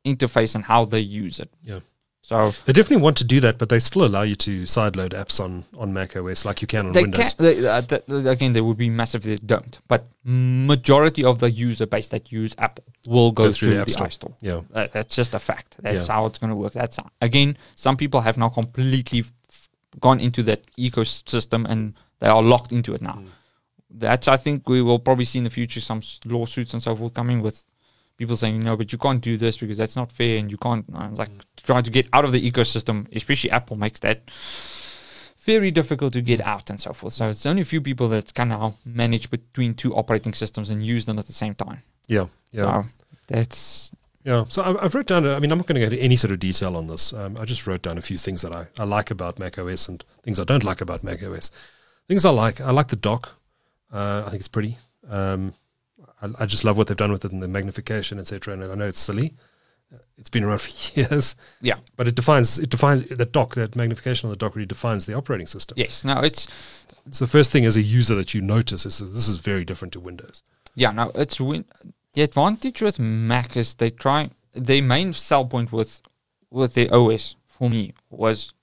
interface 0.05 0.55
and 0.55 0.65
how 0.65 0.83
they 0.85 0.99
use 0.99 1.39
it. 1.39 1.49
Yeah. 1.63 1.79
So 2.25 2.53
They 2.65 2.71
definitely 2.71 3.03
want 3.03 3.17
to 3.17 3.25
do 3.25 3.41
that, 3.41 3.57
but 3.57 3.67
they 3.67 3.79
still 3.79 4.05
allow 4.05 4.21
you 4.21 4.35
to 4.37 4.63
sideload 4.63 5.09
apps 5.09 5.41
on, 5.43 5.65
on 5.77 5.91
Mac 5.91 6.15
OS 6.15 6.45
like 6.45 6.61
you 6.61 6.67
can 6.67 6.85
on 6.87 6.91
they 6.93 7.01
Windows. 7.01 7.33
can 7.33 7.45
they, 7.45 7.67
uh, 7.67 7.81
th- 7.81 8.05
th- 8.05 8.25
again 8.25 8.53
there 8.53 8.63
would 8.63 8.77
be 8.77 8.89
massive 8.89 9.27
if 9.27 9.41
they 9.41 9.45
don't 9.45 9.77
but 9.89 10.07
majority 10.23 11.23
of 11.25 11.39
the 11.39 11.51
user 11.51 11.85
base 11.85 12.07
that 12.09 12.31
use 12.31 12.55
apple 12.57 12.85
will 13.07 13.31
go, 13.31 13.45
Go 13.47 13.51
through 13.51 13.67
through, 13.67 13.73
the 13.75 13.79
App 13.81 13.87
the 13.87 13.91
Store. 13.93 14.07
iStore. 14.07 14.33
Yeah. 14.39 14.61
Uh, 14.73 14.87
that's 14.93 15.15
just 15.15 15.33
a 15.33 15.39
fact 15.39 15.75
that's 15.81 16.07
Yeah. 16.07 16.13
how 16.13 16.25
it's 16.25 16.39
going 16.39 16.49
to 16.49 16.55
work 16.55 16.73
that's 16.73 16.95
how, 16.95 17.09
again 17.21 17.57
some 17.75 17.97
people 17.97 18.21
have 18.21 18.37
now 18.37 18.49
completely 18.49 19.19
f- 19.49 19.69
gone 19.99 20.19
into 20.21 20.41
that 20.43 20.65
ecosystem 20.77 21.65
and 21.67 21.93
they 22.19 22.27
are 22.27 22.41
locked 22.41 22.71
into 22.71 22.93
it 22.93 23.01
now 23.01 23.15
Mm. 23.19 23.27
that's 23.91 24.27
i 24.29 24.37
think 24.37 24.67
we 24.69 24.81
will 24.81 24.99
probably 24.99 25.25
see 25.25 25.39
in 25.39 25.43
the 25.43 25.49
future 25.49 25.81
some 25.81 26.01
lawsuits 26.25 26.73
and 26.73 26.81
so 26.81 26.95
forth 26.95 27.13
coming 27.13 27.41
with 27.41 27.65
people 28.17 28.37
saying 28.37 28.59
no 28.59 28.75
but 28.77 28.91
you 28.91 28.97
can't 28.97 29.21
do 29.21 29.37
this 29.37 29.57
because 29.57 29.77
that's 29.77 29.95
not 29.95 30.11
fair 30.11 30.37
and 30.37 30.49
you 30.51 30.57
can't 30.57 30.85
uh, 30.93 31.09
like 31.13 31.29
Mm. 31.29 31.41
trying 31.63 31.83
to 31.83 31.91
get 31.91 32.07
out 32.13 32.25
of 32.25 32.31
the 32.31 32.51
ecosystem 32.51 33.07
especially 33.15 33.49
apple 33.51 33.75
makes 33.77 33.99
that 34.01 34.29
very 35.45 35.71
difficult 35.71 36.13
to 36.13 36.21
get 36.21 36.39
out 36.41 36.69
and 36.69 36.79
so 36.79 36.93
forth. 36.93 37.13
So 37.13 37.27
it's 37.27 37.45
only 37.45 37.63
a 37.63 37.65
few 37.65 37.81
people 37.81 38.07
that 38.09 38.33
can 38.33 38.47
now 38.49 38.75
manage 38.85 39.29
between 39.29 39.73
two 39.73 39.93
operating 39.93 40.33
systems 40.33 40.69
and 40.69 40.85
use 40.85 41.05
them 41.05 41.19
at 41.19 41.27
the 41.27 41.33
same 41.33 41.53
time. 41.53 41.79
Yeah, 42.07 42.27
yeah. 42.51 42.83
So 42.83 42.89
that's 43.27 43.91
Yeah, 44.23 44.45
so 44.47 44.63
I've, 44.63 44.77
I've 44.81 44.95
wrote 44.95 45.07
down. 45.07 45.27
I 45.27 45.39
mean, 45.39 45.51
I'm 45.51 45.57
not 45.57 45.67
going 45.67 45.75
to 45.81 45.81
go 45.81 45.91
into 45.91 46.01
any 46.01 46.15
sort 46.15 46.31
of 46.31 46.39
detail 46.39 46.77
on 46.77 46.87
this. 46.87 47.11
Um, 47.11 47.35
I 47.37 47.43
just 47.43 47.67
wrote 47.67 47.81
down 47.81 47.97
a 47.97 48.01
few 48.01 48.17
things 48.17 48.41
that 48.43 48.55
I, 48.55 48.67
I 48.79 48.85
like 48.85 49.11
about 49.11 49.37
Mac 49.37 49.57
OS 49.59 49.89
and 49.89 50.05
things 50.23 50.39
I 50.39 50.45
don't 50.45 50.63
like 50.63 50.79
about 50.79 51.03
Mac 51.03 51.21
OS. 51.21 51.51
Things 52.07 52.23
I 52.25 52.29
like, 52.29 52.61
I 52.61 52.71
like 52.71 52.87
the 52.87 52.95
dock. 52.95 53.33
Uh, 53.91 54.23
I 54.25 54.29
think 54.29 54.39
it's 54.39 54.47
pretty. 54.47 54.77
Um, 55.09 55.53
I, 56.23 56.43
I 56.43 56.45
just 56.45 56.63
love 56.63 56.77
what 56.77 56.87
they've 56.87 56.97
done 56.97 57.11
with 57.11 57.25
it 57.25 57.31
and 57.31 57.43
the 57.43 57.47
magnification, 57.47 58.17
etc. 58.19 58.53
And 58.53 58.63
I 58.63 58.75
know 58.75 58.87
it's 58.87 58.99
silly. 58.99 59.33
It's 60.17 60.29
been 60.29 60.43
around 60.43 60.61
for 60.65 60.71
years, 60.99 61.35
yeah. 61.61 61.75
but 61.97 62.07
it 62.07 62.15
defines 62.15 62.57
it 62.57 62.69
defines 62.69 63.05
the 63.05 63.25
dock. 63.25 63.55
That 63.55 63.75
magnification 63.75 64.27
on 64.27 64.31
the 64.31 64.37
dock 64.37 64.55
really 64.55 64.65
defines 64.65 65.05
the 65.05 65.13
operating 65.13 65.47
system. 65.47 65.75
Yes. 65.77 66.03
No, 66.03 66.19
it's 66.21 66.47
It's 67.05 67.19
the 67.19 67.27
first 67.27 67.51
thing 67.51 67.65
as 67.65 67.75
a 67.75 67.81
user 67.81 68.15
that 68.15 68.33
you 68.33 68.41
notice 68.41 68.85
is 68.85 68.97
this 68.99 69.27
is 69.27 69.37
very 69.39 69.65
different 69.65 69.91
to 69.93 69.99
Windows. 69.99 70.41
yeah, 70.75 70.91
no, 70.91 71.11
it's 71.13 71.39
win- 71.39 71.65
the 72.13 72.21
advantage 72.23 72.81
with 72.81 72.97
Mac 72.99 73.55
is 73.57 73.75
they 73.75 73.89
try 73.91 74.29
their 74.55 74.81
main 74.83 75.13
sell 75.13 75.45
point 75.45 75.71
with 75.71 75.99
with 76.49 76.73
their 76.75 76.91
OS 76.93 77.35
for 77.47 77.69
me 77.69 77.93
was 78.09 78.53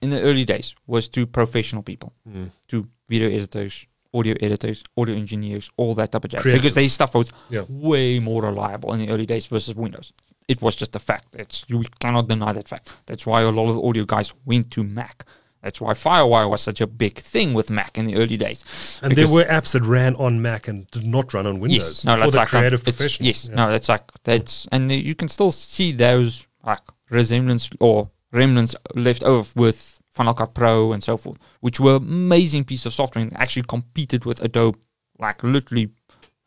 in 0.00 0.10
the 0.10 0.20
early 0.22 0.44
days 0.44 0.74
was 0.86 1.08
to 1.10 1.26
professional 1.26 1.82
people, 1.82 2.12
Mm. 2.28 2.50
to 2.68 2.88
video 3.08 3.28
editors, 3.28 3.86
audio 4.12 4.34
editors, 4.40 4.82
audio 4.96 5.14
engineers, 5.14 5.70
all 5.76 5.94
that 5.94 6.12
type 6.12 6.24
of 6.24 6.30
jazz. 6.30 6.42
Because 6.44 6.74
their 6.74 6.88
stuff 6.88 7.14
was 7.14 7.32
Yeah. 7.50 7.62
way 7.68 8.18
more 8.18 8.42
reliable 8.42 8.92
in 8.92 9.00
the 9.00 9.08
early 9.10 9.26
days 9.26 9.46
versus 9.46 9.74
Windows. 9.74 10.12
It 10.48 10.60
was 10.60 10.74
just 10.74 10.96
a 10.96 10.98
fact. 10.98 11.28
It's 11.34 11.64
you 11.68 11.84
cannot 12.00 12.26
deny 12.28 12.52
that 12.52 12.68
fact. 12.68 12.92
That's 13.06 13.24
why 13.24 13.42
a 13.42 13.50
lot 13.50 13.68
of 13.68 13.76
the 13.76 13.82
audio 13.82 14.04
guys 14.04 14.32
went 14.44 14.70
to 14.72 14.82
Mac. 14.82 15.24
That's 15.62 15.80
why 15.80 15.92
FireWire 15.92 16.48
was 16.50 16.62
such 16.62 16.80
a 16.80 16.86
big 16.86 17.18
thing 17.18 17.52
with 17.54 17.70
Mac 17.70 17.98
in 17.98 18.06
the 18.06 18.16
early 18.16 18.36
days. 18.38 18.64
And 19.02 19.14
there 19.14 19.28
were 19.28 19.44
apps 19.44 19.72
that 19.72 19.82
ran 19.82 20.16
on 20.16 20.40
Mac 20.42 20.66
and 20.68 20.90
did 20.90 21.04
not 21.06 21.32
run 21.34 21.46
on 21.46 21.60
Windows 21.60 21.82
Yes, 22.02 22.04
no, 22.04 22.14
for 22.14 22.20
that's 22.20 22.32
the 22.32 22.38
like 22.38 22.48
creative 22.48 22.82
professionals. 22.82 23.26
Yes, 23.26 23.48
Yeah. 23.48 23.54
no, 23.56 23.70
that's 23.70 23.88
like 23.88 24.10
that's, 24.24 24.66
and 24.72 24.90
you 24.90 25.14
can 25.14 25.28
still 25.28 25.52
see 25.52 25.92
those 25.92 26.46
like 26.66 26.80
resemblance 27.10 27.68
or 27.78 28.10
remnants 28.32 28.74
left 28.94 29.22
over 29.22 29.48
with 29.54 29.99
Final 30.20 30.34
Cut 30.34 30.52
Pro 30.54 30.92
and 30.92 31.02
so 31.02 31.16
forth, 31.16 31.38
which 31.60 31.78
were 31.80 31.96
amazing 31.96 32.64
piece 32.64 32.84
of 32.86 32.92
software 32.92 33.22
and 33.24 33.34
actually 33.42 33.62
competed 33.74 34.24
with 34.26 34.38
Adobe, 34.48 34.78
like 35.18 35.42
literally 35.42 35.86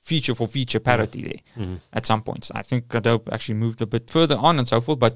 feature 0.09 0.36
for 0.36 0.47
feature 0.47 0.79
parity 0.91 1.21
there 1.29 1.41
Mm-hmm. 1.57 1.75
at 1.97 2.05
some 2.05 2.21
points. 2.21 2.51
I 2.53 2.62
think 2.69 2.93
Adobe 2.93 3.31
actually 3.31 3.55
moved 3.65 3.81
a 3.81 3.86
bit 3.95 4.12
further 4.12 4.38
on 4.38 4.59
and 4.59 4.67
so 4.67 4.79
forth, 4.81 4.99
but 4.99 5.13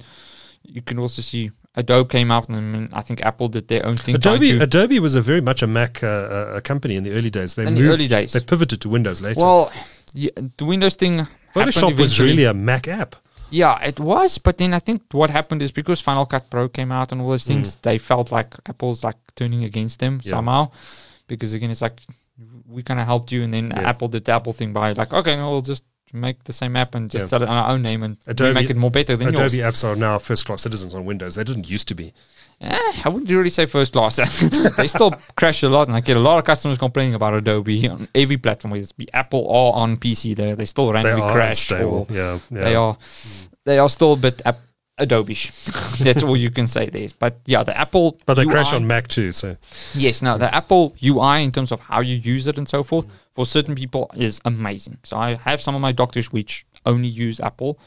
you 0.63 0.81
can 0.81 0.97
also 0.97 1.21
see 1.21 1.51
Adobe 1.75 2.09
came 2.09 2.31
out 2.35 2.49
and 2.49 2.57
I, 2.57 2.61
mean, 2.61 2.89
I 2.93 3.01
think 3.07 3.21
Apple 3.29 3.47
did 3.49 3.67
their 3.67 3.85
own 3.85 3.95
thing. 3.95 4.15
Adobe 4.15 4.51
Adobe 4.59 4.99
was 4.99 5.13
a 5.13 5.21
very 5.21 5.41
much 5.49 5.61
a 5.61 5.67
Mac 5.67 6.03
uh, 6.03 6.07
uh, 6.07 6.53
a 6.55 6.61
company 6.61 6.95
in 6.95 7.03
the 7.03 7.11
early 7.17 7.29
days. 7.29 7.53
They 7.55 7.65
in 7.67 7.75
the 7.75 7.81
moved, 7.81 7.93
early 7.93 8.07
days. 8.07 8.31
They 8.33 8.39
pivoted 8.41 8.79
to 8.81 8.89
Windows 8.89 9.19
later. 9.21 9.41
Well, 9.45 9.71
yeah, 10.13 10.31
the 10.57 10.65
Windows 10.65 10.95
thing. 10.95 11.27
Photoshop 11.53 11.93
was 11.99 12.19
really 12.19 12.45
a 12.45 12.53
Mac 12.53 12.87
app. 12.87 13.15
Yeah, 13.49 13.81
it 13.81 13.99
was, 13.99 14.37
but 14.37 14.57
then 14.57 14.73
I 14.73 14.79
think 14.79 15.01
what 15.11 15.29
happened 15.29 15.61
is 15.61 15.71
because 15.71 16.01
Final 16.01 16.25
Cut 16.25 16.49
Pro 16.49 16.67
came 16.67 16.91
out 16.91 17.11
and 17.11 17.21
all 17.21 17.29
those 17.29 17.45
things, 17.47 17.77
they 17.77 17.97
felt 17.97 18.31
like 18.31 18.53
Apple's 18.67 19.03
like 19.03 19.15
turning 19.35 19.63
against 19.63 19.99
them 19.99 20.19
Mm. 20.19 20.25
Yeah. 20.25 20.31
somehow. 20.31 20.71
Because 21.27 21.53
again, 21.53 21.71
it's 21.71 21.81
like 21.81 22.01
we 22.67 22.83
kind 22.83 22.99
of 22.99 23.05
helped 23.05 23.31
you, 23.31 23.43
and 23.43 23.53
then 23.53 23.71
Yeah. 23.71 23.89
Apple 23.89 24.07
did 24.09 24.25
the 24.25 24.31
Apple 24.33 24.53
thing 24.53 24.73
by 24.73 24.91
like, 24.93 25.13
okay, 25.13 25.35
no, 25.35 25.49
we'll 25.51 25.61
just 25.61 25.83
make 26.13 26.43
the 26.45 26.53
same 26.53 26.75
app 26.75 26.95
and 26.95 27.09
just 27.09 27.23
Yeah. 27.23 27.27
sell 27.29 27.43
it 27.43 27.49
on 27.49 27.55
our 27.57 27.69
own 27.71 27.81
name 27.81 28.01
and 28.03 28.17
Adobe- 28.27 28.53
make 28.53 28.69
it 28.69 28.77
more 28.77 28.91
better 28.91 29.15
than 29.15 29.27
Adobe 29.29 29.57
yours. 29.57 29.81
apps 29.81 29.83
are 29.83 29.95
now 29.95 30.17
first 30.17 30.45
class 30.45 30.61
citizens 30.61 30.93
on 30.95 31.05
Windows. 31.05 31.35
They 31.35 31.43
didn't 31.43 31.69
used 31.69 31.87
to 31.89 31.95
be. 31.95 32.13
Eh, 32.59 32.75
I 33.05 33.09
wouldn't 33.09 33.29
really 33.29 33.51
say 33.51 33.67
first 33.67 33.93
class. 33.93 34.15
they 34.77 34.87
still 34.87 35.11
crash 35.35 35.61
a 35.61 35.69
lot, 35.69 35.87
and 35.87 35.95
I 35.95 35.99
get 35.99 36.17
a 36.17 36.19
lot 36.19 36.39
of 36.39 36.45
customers 36.45 36.77
complaining 36.79 37.13
about 37.13 37.35
Adobe 37.35 37.87
on 37.87 38.07
every 38.15 38.37
platform, 38.37 38.71
whether 38.71 38.81
it's 38.81 38.91
be 38.93 39.07
Apple 39.13 39.41
or 39.41 39.75
on 39.75 39.97
PC. 39.97 40.35
They 40.35 40.53
they 40.55 40.65
still 40.65 40.87
They 40.87 40.93
randomly 40.93 41.21
are 41.21 41.31
crash. 41.33 41.69
unstable. 41.71 42.07
or- 42.09 42.15
Yeah, 42.15 42.39
yeah. 42.49 42.63
They 42.63 42.75
are 42.75 42.97
they 43.65 43.77
are 43.77 43.89
still 43.89 44.13
a 44.13 44.17
bit 44.17 44.41
ap- 44.45 44.61
Adobe-ish. 44.97 45.51
That's 45.99 46.23
all 46.23 46.35
you 46.35 46.49
can 46.49 46.67
say 46.67 46.89
there. 46.89 47.09
But 47.19 47.39
yeah, 47.45 47.63
the 47.63 47.77
Apple 47.77 48.19
But 48.25 48.35
they 48.35 48.43
UI 48.43 48.51
crash 48.51 48.73
on 48.73 48.87
Mac 48.87 49.07
too. 49.07 49.31
So 49.31 49.57
Yes, 49.93 50.21
no, 50.21 50.37
the 50.37 50.53
Apple 50.53 50.95
UI 51.03 51.43
in 51.43 51.51
terms 51.51 51.71
of 51.71 51.79
how 51.81 52.01
you 52.01 52.15
use 52.15 52.47
it 52.47 52.57
and 52.57 52.67
so 52.67 52.83
forth 52.83 53.07
mm. 53.07 53.11
for 53.31 53.45
certain 53.45 53.75
people 53.75 54.09
is 54.15 54.41
amazing. 54.45 54.97
So 55.03 55.17
I 55.17 55.35
have 55.35 55.61
some 55.61 55.75
of 55.75 55.81
my 55.81 55.91
doctors 55.91 56.31
which 56.31 56.65
only 56.85 57.07
use 57.07 57.39
Apple. 57.39 57.79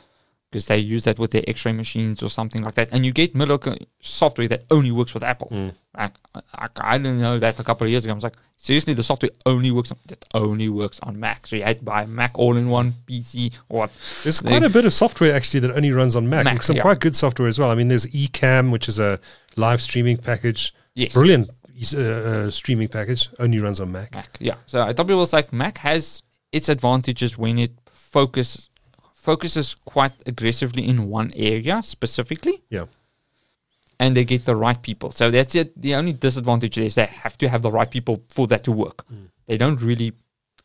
Because 0.50 0.66
they 0.66 0.78
use 0.78 1.04
that 1.04 1.18
with 1.18 1.30
their 1.30 1.44
X-ray 1.46 1.72
machines 1.72 2.22
or 2.22 2.28
something 2.28 2.62
like 2.62 2.74
that, 2.74 2.88
and 2.92 3.06
you 3.06 3.12
get 3.12 3.34
middle 3.34 3.60
software 4.00 4.48
that 4.48 4.64
only 4.70 4.90
works 4.90 5.14
with 5.14 5.22
Apple. 5.22 5.48
Mm. 5.52 5.74
Like, 5.96 6.12
I, 6.34 6.68
I 6.80 6.98
didn't 6.98 7.20
know 7.20 7.38
that 7.38 7.58
a 7.58 7.64
couple 7.64 7.86
of 7.86 7.90
years 7.90 8.04
ago. 8.04 8.12
I 8.12 8.14
was 8.16 8.24
like, 8.24 8.36
seriously, 8.58 8.94
the 8.94 9.02
software 9.02 9.30
only 9.46 9.70
works 9.70 9.92
on, 9.92 9.98
that 10.06 10.24
only 10.34 10.68
works 10.68 10.98
on 11.04 11.20
Mac. 11.20 11.46
So 11.46 11.56
you 11.56 11.62
had 11.62 11.78
to 11.78 11.84
buy 11.84 12.02
a 12.02 12.06
Mac 12.06 12.32
all-in-one 12.34 12.94
PC 13.06 13.54
or 13.68 13.80
what? 13.80 13.90
There's 14.24 14.40
quite 14.40 14.64
a 14.64 14.68
bit 14.68 14.84
of 14.84 14.92
software 14.92 15.34
actually 15.34 15.60
that 15.60 15.72
only 15.72 15.92
runs 15.92 16.16
on 16.16 16.28
Mac. 16.28 16.44
Mac, 16.44 16.62
Some 16.64 16.76
yeah. 16.76 16.82
quite 16.82 16.98
good 16.98 17.14
software 17.14 17.46
as 17.46 17.58
well. 17.58 17.70
I 17.70 17.76
mean, 17.76 17.88
there's 17.88 18.06
Ecamm, 18.06 18.72
which 18.72 18.88
is 18.88 18.98
a 18.98 19.20
live 19.56 19.80
streaming 19.80 20.16
package. 20.16 20.74
Yes. 20.94 21.12
Brilliant 21.12 21.48
uh, 21.94 21.98
uh, 21.98 22.50
streaming 22.50 22.88
package. 22.88 23.28
Only 23.38 23.60
runs 23.60 23.78
on 23.78 23.92
Mac. 23.92 24.14
Mac. 24.14 24.36
Yeah. 24.40 24.56
So 24.66 24.82
I 24.82 24.92
thought 24.92 25.06
people 25.06 25.20
was 25.20 25.32
like 25.32 25.52
Mac 25.52 25.78
has 25.78 26.22
its 26.50 26.68
advantages 26.68 27.38
when 27.38 27.58
it 27.58 27.72
focus 27.92 28.69
focuses 29.20 29.76
quite 29.84 30.12
aggressively 30.26 30.82
in 30.88 31.08
one 31.10 31.30
area 31.36 31.82
specifically, 31.84 32.62
Yeah. 32.70 32.86
and 33.98 34.16
they 34.16 34.24
get 34.24 34.44
the 34.46 34.56
right 34.56 34.80
people. 34.80 35.10
So 35.12 35.30
that's 35.30 35.54
it. 35.54 35.68
The 35.80 35.94
only 35.94 36.12
disadvantage 36.14 36.78
is 36.78 36.94
they 36.94 37.06
have 37.06 37.36
to 37.38 37.48
have 37.48 37.62
the 37.62 37.70
right 37.70 37.90
people 37.90 38.22
for 38.30 38.46
that 38.48 38.64
to 38.64 38.72
work. 38.72 39.04
They 39.46 39.58
don't 39.58 39.80
really 39.82 40.12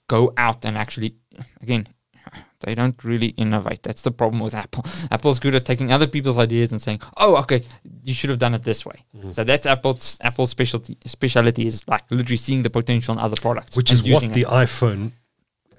go 0.07 0.33
out 0.37 0.63
and 0.65 0.77
actually, 0.77 1.15
again, 1.61 1.87
they 2.61 2.75
don't 2.75 2.97
really 3.03 3.29
innovate. 3.43 3.83
That's 3.83 4.03
the 4.03 4.11
problem 4.11 4.39
with 4.41 4.53
Apple. 4.53 4.85
Apple's 5.11 5.39
good 5.39 5.55
at 5.55 5.65
taking 5.65 5.91
other 5.91 6.07
people's 6.07 6.37
ideas 6.37 6.71
and 6.71 6.81
saying, 6.81 7.01
"Oh, 7.17 7.35
okay, 7.43 7.63
you 8.03 8.13
should 8.13 8.29
have 8.29 8.39
done 8.39 8.53
it 8.53 8.63
this 8.63 8.85
way." 8.85 9.03
So 9.31 9.43
that's 9.43 9.65
Apple's 9.65 10.17
Apple's 10.21 10.51
specialty. 10.51 10.97
Specialty 11.05 11.65
is 11.67 11.83
like 11.87 12.03
literally 12.09 12.37
seeing 12.37 12.63
the 12.63 12.69
potential 12.69 13.11
in 13.13 13.19
other 13.19 13.37
products, 13.47 13.75
Which 13.75 13.91
is 13.91 14.01
what 14.03 14.21
the 14.33 14.45
iPhone 14.45 15.11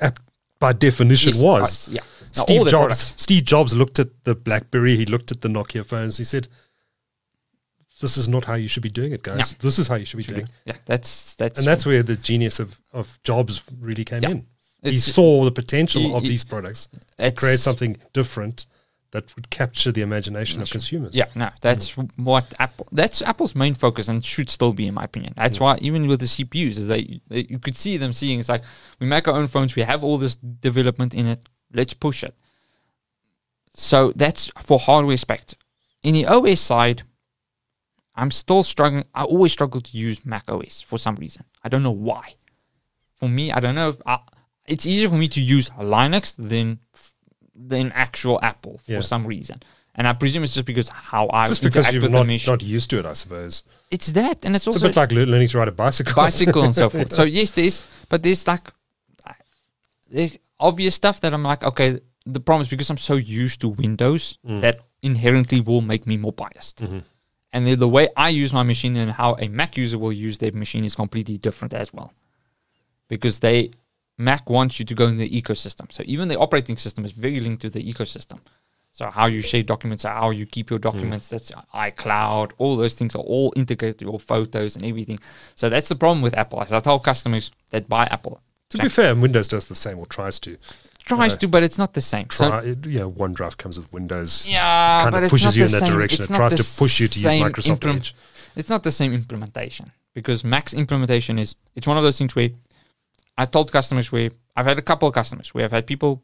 app 0.00 0.18
by 0.58 0.72
definition 0.74 1.32
Yes, 1.34 1.42
was. 1.42 1.88
uh, 1.88 1.92
yeah. 1.92 2.00
Now, 2.36 2.42
Steve 2.42 2.60
Jobs. 2.62 2.72
products. 2.72 3.14
Steve 3.16 3.44
Jobs 3.44 3.74
looked 3.74 3.98
at 3.98 4.24
the 4.24 4.34
BlackBerry. 4.34 4.96
He 4.96 5.06
looked 5.06 5.30
at 5.30 5.40
the 5.40 5.48
Nokia 5.48 5.84
phones. 5.84 6.16
He 6.16 6.24
said, 6.24 6.48
"This 8.00 8.16
is 8.16 8.28
not 8.28 8.44
how 8.44 8.54
you 8.54 8.68
should 8.68 8.82
be 8.82 8.90
doing 8.90 9.12
it, 9.12 9.22
guys. 9.22 9.38
No. 9.38 9.44
This 9.60 9.78
is 9.78 9.88
how 9.88 9.94
you 9.96 10.04
should 10.04 10.18
be 10.18 10.24
doing." 10.24 10.42
it." 10.42 10.50
Yeah, 10.64 10.76
that's 10.84 11.34
that's 11.36 11.58
And 11.58 11.66
that's 11.66 11.86
where 11.86 12.02
the 12.02 12.16
genius 12.16 12.60
of, 12.60 12.80
of 12.92 13.18
Jobs 13.24 13.62
really 13.80 14.04
came 14.04 14.22
Yeah. 14.22 14.30
in. 14.30 14.46
He 14.82 14.98
saw 14.98 15.44
the 15.44 15.50
potential 15.52 16.02
he- 16.02 16.12
of 16.14 16.22
he- 16.22 16.28
these 16.28 16.44
products, 16.44 16.88
it's- 17.18 17.34
create 17.34 17.58
something 17.60 17.96
different 18.12 18.66
that 19.12 19.34
would 19.34 19.48
capture 19.50 19.90
the 19.92 20.02
imagination 20.02 20.60
of 20.60 20.68
consumers. 20.68 21.14
Yeah, 21.14 21.26
no, 21.34 21.48
that's 21.60 21.92
mm. 21.92 22.10
what 22.18 22.52
Apple. 22.58 22.86
That's 22.92 23.22
Apple's 23.22 23.54
main 23.54 23.74
focus, 23.74 24.08
and 24.08 24.22
should 24.24 24.50
still 24.50 24.72
be, 24.72 24.86
in 24.86 24.94
my 24.94 25.04
opinion. 25.04 25.32
That's 25.36 25.58
why 25.58 25.78
even 25.80 26.06
with 26.06 26.20
the 26.20 26.26
CPUs, 26.26 26.76
is 26.78 26.88
they, 26.88 27.20
they 27.28 27.46
you 27.48 27.58
could 27.58 27.76
see 27.76 27.96
them 27.96 28.12
seeing 28.12 28.40
it's 28.40 28.48
like 28.48 28.62
we 29.00 29.06
make 29.06 29.26
our 29.26 29.34
own 29.34 29.48
phones, 29.48 29.74
we 29.74 29.82
have 29.82 30.04
all 30.04 30.18
this 30.18 30.36
development 30.36 31.14
in 31.14 31.26
it, 31.26 31.48
let's 31.76 31.94
push 31.94 32.24
it. 32.24 32.34
So 33.74 34.12
that's 34.16 34.50
for 34.62 34.78
hardware 34.78 35.16
spec. 35.16 35.42
In 36.02 36.14
the 36.14 36.26
OS 36.26 36.60
side, 36.60 37.02
I'm 38.14 38.30
still 38.30 38.62
struggling. 38.62 39.04
I 39.14 39.24
always 39.24 39.52
struggle 39.52 39.80
to 39.82 39.96
use 39.96 40.24
Mac 40.24 40.50
OS 40.50 40.80
for 40.82 40.98
some 40.98 41.16
reason. 41.16 41.44
I 41.62 41.68
don't 41.68 41.82
know 41.82 41.90
why. 41.90 42.34
For 43.20 43.28
me, 43.28 43.52
I 43.52 43.60
don't 43.60 43.74
know. 43.74 43.90
If 43.90 43.96
I, 44.06 44.18
it's 44.66 44.86
easier 44.86 45.08
for 45.08 45.16
me 45.16 45.28
to 45.28 45.40
use 45.40 45.70
Linux 45.70 46.34
than 46.36 46.80
than 47.54 47.92
actual 47.92 48.38
Apple 48.42 48.78
for 48.84 48.92
Yeah. 48.92 49.00
some 49.00 49.26
reason. 49.26 49.62
And 49.94 50.06
I 50.06 50.12
presume 50.12 50.44
it's 50.44 50.52
just 50.52 50.66
because 50.66 50.90
how 50.90 51.26
I 51.32 51.48
Just 51.48 51.62
because 51.62 51.90
you're 51.90 52.06
not, 52.10 52.26
not 52.46 52.62
used 52.62 52.90
to 52.90 52.98
it, 52.98 53.06
I 53.06 53.14
suppose. 53.14 53.62
it's 53.90 54.08
that, 54.12 54.44
and 54.44 54.54
it's 54.54 54.66
It's 54.66 54.76
also 54.76 54.86
a 54.86 54.88
bit 54.90 54.96
like 54.96 55.10
learning 55.12 55.48
to 55.48 55.58
ride 55.58 55.68
a 55.68 55.72
bicycle. 55.72 56.12
bicycle 56.14 56.62
and 56.64 56.74
so 56.74 56.90
forth. 56.90 57.12
So 57.18 57.22
yes, 57.24 57.52
there's, 57.52 57.86
but 58.10 58.22
there's 58.22 58.46
like 58.46 58.68
obvious 60.58 60.94
stuff 60.94 61.20
that 61.20 61.34
I'm 61.34 61.42
like, 61.42 61.64
okay, 61.64 62.00
the 62.24 62.40
problem 62.40 62.62
is 62.62 62.68
because 62.68 62.90
I'm 62.90 62.96
so 62.96 63.14
used 63.14 63.60
to 63.60 63.68
Windows 63.68 64.38
mm. 64.46 64.60
that 64.60 64.80
inherently 65.02 65.60
will 65.60 65.80
make 65.80 66.06
me 66.06 66.16
more 66.16 66.32
biased. 66.32 66.82
Mm-hmm. 66.82 66.98
And 67.52 67.66
the, 67.66 67.74
the 67.74 67.88
way 67.88 68.08
I 68.16 68.30
use 68.30 68.52
my 68.52 68.62
machine 68.62 68.96
and 68.96 69.12
how 69.12 69.36
a 69.38 69.48
Mac 69.48 69.76
user 69.76 69.98
will 69.98 70.12
use 70.12 70.38
their 70.38 70.52
machine 70.52 70.84
is 70.84 70.94
completely 70.94 71.38
different 71.38 71.72
as 71.72 71.92
well, 71.92 72.12
because 73.08 73.40
they 73.40 73.70
Mac 74.18 74.50
wants 74.50 74.78
you 74.78 74.84
to 74.86 74.94
go 74.94 75.06
in 75.06 75.18
the 75.18 75.30
ecosystem. 75.30 75.92
So 75.92 76.02
even 76.06 76.28
the 76.28 76.38
operating 76.38 76.76
system 76.76 77.04
is 77.04 77.12
very 77.12 77.38
linked 77.40 77.62
to 77.62 77.70
the 77.70 77.82
ecosystem. 77.82 78.40
So 78.92 79.10
how 79.10 79.26
you 79.26 79.42
share 79.42 79.62
documents, 79.62 80.04
how 80.04 80.30
you 80.30 80.46
keep 80.46 80.70
your 80.70 80.78
mm. 80.78 80.82
documents, 80.82 81.28
that's 81.28 81.50
iCloud, 81.74 82.52
all 82.58 82.76
those 82.76 82.94
things 82.94 83.14
are 83.14 83.22
all 83.22 83.52
integrated 83.54 83.98
to 83.98 84.06
your 84.06 84.18
photos 84.18 84.74
and 84.74 84.84
everything. 84.84 85.20
So 85.54 85.68
that's 85.68 85.88
the 85.88 85.96
problem 85.96 86.22
with 86.22 86.36
Apple. 86.36 86.62
As 86.62 86.72
I 86.72 86.80
tell 86.80 86.98
customers 86.98 87.50
that 87.70 87.88
buy 87.88 88.06
Apple, 88.10 88.40
to 88.70 88.78
be 88.78 88.88
fair, 88.88 89.14
Windows 89.14 89.48
does 89.48 89.68
the 89.68 89.74
same 89.74 89.98
or 89.98 90.06
tries 90.06 90.40
to. 90.40 90.56
tries 91.04 91.34
uh, 91.34 91.38
to, 91.38 91.48
but 91.48 91.62
it's 91.62 91.78
not 91.78 91.94
the 91.94 92.00
same. 92.00 92.28
So- 92.30 92.48
Try, 92.48 92.62
it, 92.62 92.86
you 92.86 92.98
know, 92.98 93.10
OneDrive 93.10 93.56
comes 93.56 93.78
with 93.78 93.92
Windows. 93.92 94.46
yeah, 94.48 95.02
kind 95.02 95.12
but 95.12 95.24
of 95.24 95.30
pushes 95.30 95.44
not 95.46 95.56
you 95.56 95.64
in 95.64 95.70
that 95.72 95.80
same- 95.80 95.92
direction. 95.92 96.24
It 96.24 96.36
tries 96.36 96.54
to 96.54 96.78
push 96.78 97.00
you 97.00 97.08
to 97.08 97.18
use 97.20 97.26
Microsoft 97.26 97.78
implem- 97.80 97.96
Edge. 97.96 98.14
It's 98.56 98.70
not 98.70 98.82
the 98.82 98.92
same 98.92 99.12
implementation 99.12 99.92
because 100.14 100.42
Mac's 100.44 100.72
implementation 100.72 101.38
is 101.38 101.54
it's 101.74 101.86
one 101.86 101.98
of 101.98 102.02
those 102.02 102.18
things 102.18 102.34
where 102.34 102.50
I 103.36 103.44
told 103.44 103.70
customers 103.70 104.10
where 104.10 104.30
I've 104.56 104.66
had 104.66 104.78
a 104.78 104.82
couple 104.82 105.06
of 105.08 105.14
customers 105.14 105.52
where 105.52 105.64
I've 105.64 105.72
had 105.72 105.86
people 105.86 106.22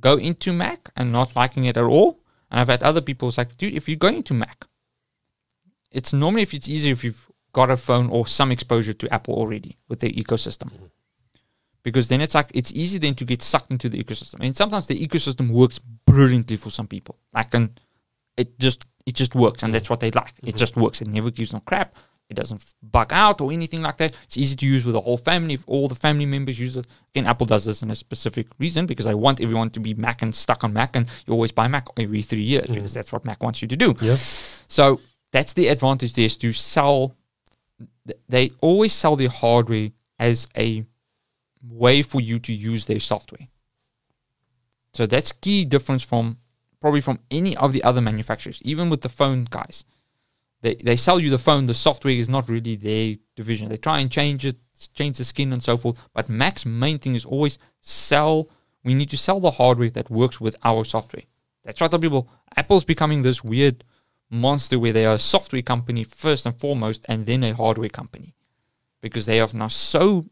go 0.00 0.16
into 0.16 0.52
Mac 0.52 0.90
and 0.96 1.12
not 1.12 1.36
liking 1.36 1.64
it 1.64 1.76
at 1.76 1.84
all, 1.84 2.18
and 2.50 2.60
I've 2.60 2.68
had 2.68 2.82
other 2.82 3.00
people 3.00 3.32
like, 3.36 3.56
dude, 3.56 3.74
if 3.74 3.88
you're 3.88 3.96
going 3.96 4.16
into 4.16 4.34
Mac, 4.34 4.66
it's 5.92 6.12
normally 6.12 6.42
if 6.42 6.52
it's 6.52 6.68
easier 6.68 6.92
if 6.92 7.04
you've 7.04 7.30
got 7.52 7.70
a 7.70 7.76
phone 7.76 8.10
or 8.10 8.26
some 8.26 8.52
exposure 8.52 8.92
to 8.92 9.12
Apple 9.14 9.34
already 9.34 9.78
with 9.88 10.00
their 10.00 10.10
ecosystem. 10.10 10.70
Mm-hmm. 10.72 10.84
Because 11.82 12.08
then 12.08 12.20
it's 12.20 12.34
like 12.34 12.50
it's 12.54 12.72
easy 12.72 12.98
then 12.98 13.14
to 13.14 13.24
get 13.24 13.42
sucked 13.42 13.70
into 13.70 13.88
the 13.88 14.02
ecosystem. 14.02 14.44
And 14.44 14.56
sometimes 14.56 14.86
the 14.86 15.06
ecosystem 15.06 15.50
works 15.50 15.78
brilliantly 16.06 16.56
for 16.56 16.70
some 16.70 16.86
people. 16.86 17.16
Like 17.32 17.54
and 17.54 17.80
it 18.36 18.58
just 18.58 18.84
it 19.06 19.14
just 19.14 19.34
works 19.34 19.62
and 19.62 19.72
that's 19.72 19.88
what 19.88 20.00
they 20.00 20.10
like. 20.10 20.34
It 20.42 20.46
mm-hmm. 20.46 20.58
just 20.58 20.76
works. 20.76 21.00
It 21.00 21.08
never 21.08 21.30
gives 21.30 21.52
no 21.52 21.60
crap. 21.60 21.94
It 22.28 22.34
doesn't 22.34 22.74
bug 22.82 23.10
out 23.10 23.40
or 23.40 23.52
anything 23.52 23.80
like 23.80 23.96
that. 23.98 24.12
It's 24.24 24.36
easy 24.36 24.54
to 24.56 24.66
use 24.66 24.84
with 24.84 24.92
the 24.92 25.00
whole 25.00 25.16
family. 25.16 25.54
If 25.54 25.64
all 25.66 25.88
the 25.88 25.94
family 25.94 26.26
members 26.26 26.60
use 26.60 26.76
it, 26.76 26.86
again, 27.14 27.26
Apple 27.26 27.46
does 27.46 27.64
this 27.64 27.82
in 27.82 27.90
a 27.90 27.94
specific 27.94 28.48
reason 28.58 28.84
because 28.84 29.06
I 29.06 29.14
want 29.14 29.40
everyone 29.40 29.70
to 29.70 29.80
be 29.80 29.94
Mac 29.94 30.20
and 30.20 30.34
stuck 30.34 30.62
on 30.62 30.74
Mac, 30.74 30.94
and 30.94 31.06
you 31.26 31.32
always 31.32 31.52
buy 31.52 31.68
Mac 31.68 31.88
every 31.96 32.20
three 32.20 32.42
years 32.42 32.66
mm. 32.66 32.74
because 32.74 32.92
that's 32.92 33.12
what 33.12 33.24
Mac 33.24 33.42
wants 33.42 33.62
you 33.62 33.68
to 33.68 33.76
do. 33.76 33.94
Yeah. 34.02 34.16
So 34.68 35.00
that's 35.32 35.54
the 35.54 35.68
advantage 35.68 36.12
there 36.14 36.26
is 36.26 36.36
to 36.38 36.52
sell. 36.52 37.14
They 38.28 38.52
always 38.60 38.92
sell 38.92 39.16
their 39.16 39.30
hardware 39.30 39.90
as 40.18 40.46
a 40.54 40.84
way 41.62 42.02
for 42.02 42.20
you 42.20 42.38
to 42.40 42.52
use 42.52 42.86
their 42.86 43.00
software. 43.00 43.48
So 44.92 45.06
that's 45.06 45.32
key 45.32 45.64
difference 45.64 46.02
from 46.02 46.38
probably 46.80 47.00
from 47.00 47.20
any 47.30 47.56
of 47.56 47.72
the 47.72 47.82
other 47.84 48.00
manufacturers, 48.00 48.60
even 48.62 48.90
with 48.90 49.02
the 49.02 49.08
phone 49.08 49.46
guys. 49.48 49.84
They 50.62 50.74
they 50.76 50.96
sell 50.96 51.20
you 51.20 51.30
the 51.30 51.38
phone, 51.38 51.66
the 51.66 51.74
software 51.74 52.14
is 52.14 52.28
not 52.28 52.48
really 52.48 52.76
their 52.76 53.16
division. 53.36 53.68
They 53.68 53.76
try 53.76 54.00
and 54.00 54.10
change 54.10 54.44
it, 54.44 54.56
change 54.94 55.18
the 55.18 55.24
skin 55.24 55.52
and 55.52 55.62
so 55.62 55.76
forth. 55.76 55.98
But 56.14 56.28
Mac's 56.28 56.66
main 56.66 56.98
thing 56.98 57.14
is 57.14 57.24
always 57.24 57.58
sell. 57.80 58.48
We 58.84 58.94
need 58.94 59.10
to 59.10 59.16
sell 59.16 59.40
the 59.40 59.52
hardware 59.52 59.90
that 59.90 60.10
works 60.10 60.40
with 60.40 60.56
our 60.64 60.84
software. 60.84 61.24
That's 61.64 61.78
the 61.78 61.98
people. 61.98 62.28
Apple's 62.56 62.84
becoming 62.84 63.22
this 63.22 63.44
weird 63.44 63.84
monster 64.30 64.78
where 64.78 64.92
they 64.92 65.06
are 65.06 65.14
a 65.14 65.18
software 65.18 65.62
company 65.62 66.04
first 66.04 66.46
and 66.46 66.54
foremost, 66.58 67.04
and 67.08 67.26
then 67.26 67.44
a 67.44 67.54
hardware 67.54 67.88
company, 67.88 68.34
because 69.00 69.26
they 69.26 69.36
have 69.36 69.54
now 69.54 69.68
so 69.68 70.26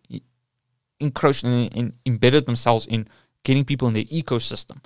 encroached 1.01 1.45
and, 1.45 1.75
and 1.77 1.93
embedded 2.05 2.47
themselves 2.47 2.87
in 2.87 3.09
getting 3.45 3.65
people 3.65 3.89
in 3.89 3.95
their 3.95 4.05
ecosystem. 4.05 4.79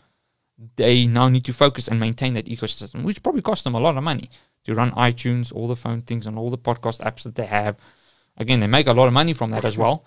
They 0.76 1.06
now 1.06 1.28
need 1.28 1.44
to 1.46 1.52
focus 1.52 1.88
and 1.88 1.98
maintain 1.98 2.34
that 2.34 2.46
ecosystem, 2.46 3.02
which 3.02 3.22
probably 3.22 3.42
costs 3.42 3.64
them 3.64 3.74
a 3.74 3.80
lot 3.80 3.96
of 3.96 4.04
money 4.04 4.30
to 4.64 4.74
run 4.74 4.90
iTunes, 4.92 5.52
all 5.54 5.68
the 5.68 5.76
phone 5.76 6.02
things, 6.02 6.26
and 6.26 6.38
all 6.38 6.50
the 6.50 6.58
podcast 6.58 7.00
apps 7.00 7.22
that 7.22 7.34
they 7.34 7.46
have. 7.46 7.76
Again, 8.36 8.60
they 8.60 8.66
make 8.66 8.86
a 8.86 8.92
lot 8.92 9.06
of 9.06 9.12
money 9.12 9.32
from 9.32 9.50
that 9.52 9.64
as 9.64 9.78
well. 9.78 10.04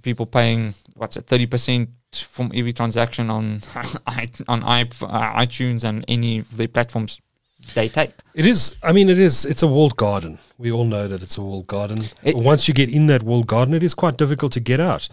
People 0.00 0.24
paying 0.24 0.74
what's 0.94 1.18
it, 1.18 1.26
thirty 1.26 1.44
percent 1.46 1.90
from 2.30 2.50
every 2.54 2.72
transaction 2.72 3.28
on 3.28 3.60
on 4.48 4.62
uh, 4.62 4.84
iTunes 5.44 5.84
and 5.84 6.04
any 6.08 6.38
of 6.38 6.56
the 6.56 6.66
platforms 6.66 7.20
they 7.74 7.88
take. 7.88 8.12
It 8.34 8.46
is. 8.46 8.74
I 8.82 8.92
mean, 8.92 9.08
it 9.08 9.18
is. 9.18 9.44
It's 9.44 9.62
a 9.62 9.66
walled 9.66 9.96
garden. 9.96 10.38
We 10.58 10.70
all 10.72 10.84
know 10.84 11.08
that 11.08 11.22
it's 11.22 11.36
a 11.38 11.42
walled 11.42 11.66
garden. 11.66 12.04
It- 12.22 12.36
Once 12.36 12.68
you 12.68 12.74
get 12.74 12.88
in 12.90 13.06
that 13.08 13.22
walled 13.22 13.46
garden, 13.46 13.74
it 13.74 13.82
is 13.82 13.94
quite 13.94 14.16
difficult 14.16 14.52
to 14.52 14.60
get 14.60 14.80
out. 14.80 15.08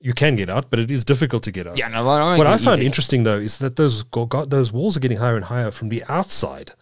You 0.00 0.12
can 0.12 0.36
get 0.36 0.50
out, 0.50 0.68
but 0.70 0.78
it 0.78 0.90
is 0.90 1.04
difficult 1.04 1.42
to 1.44 1.50
get 1.52 1.66
out. 1.66 1.78
Yeah, 1.78 1.88
no, 1.88 2.06
I 2.08 2.36
What 2.36 2.46
I 2.46 2.58
find 2.58 2.80
easy. 2.80 2.86
interesting 2.86 3.22
though 3.22 3.38
is 3.38 3.58
that 3.58 3.76
those 3.76 4.02
go- 4.02 4.26
those 4.46 4.70
walls 4.72 4.96
are 4.96 5.00
getting 5.00 5.16
higher 5.18 5.36
and 5.36 5.46
higher 5.46 5.70
from 5.70 5.88
the 5.88 6.04
outside. 6.08 6.72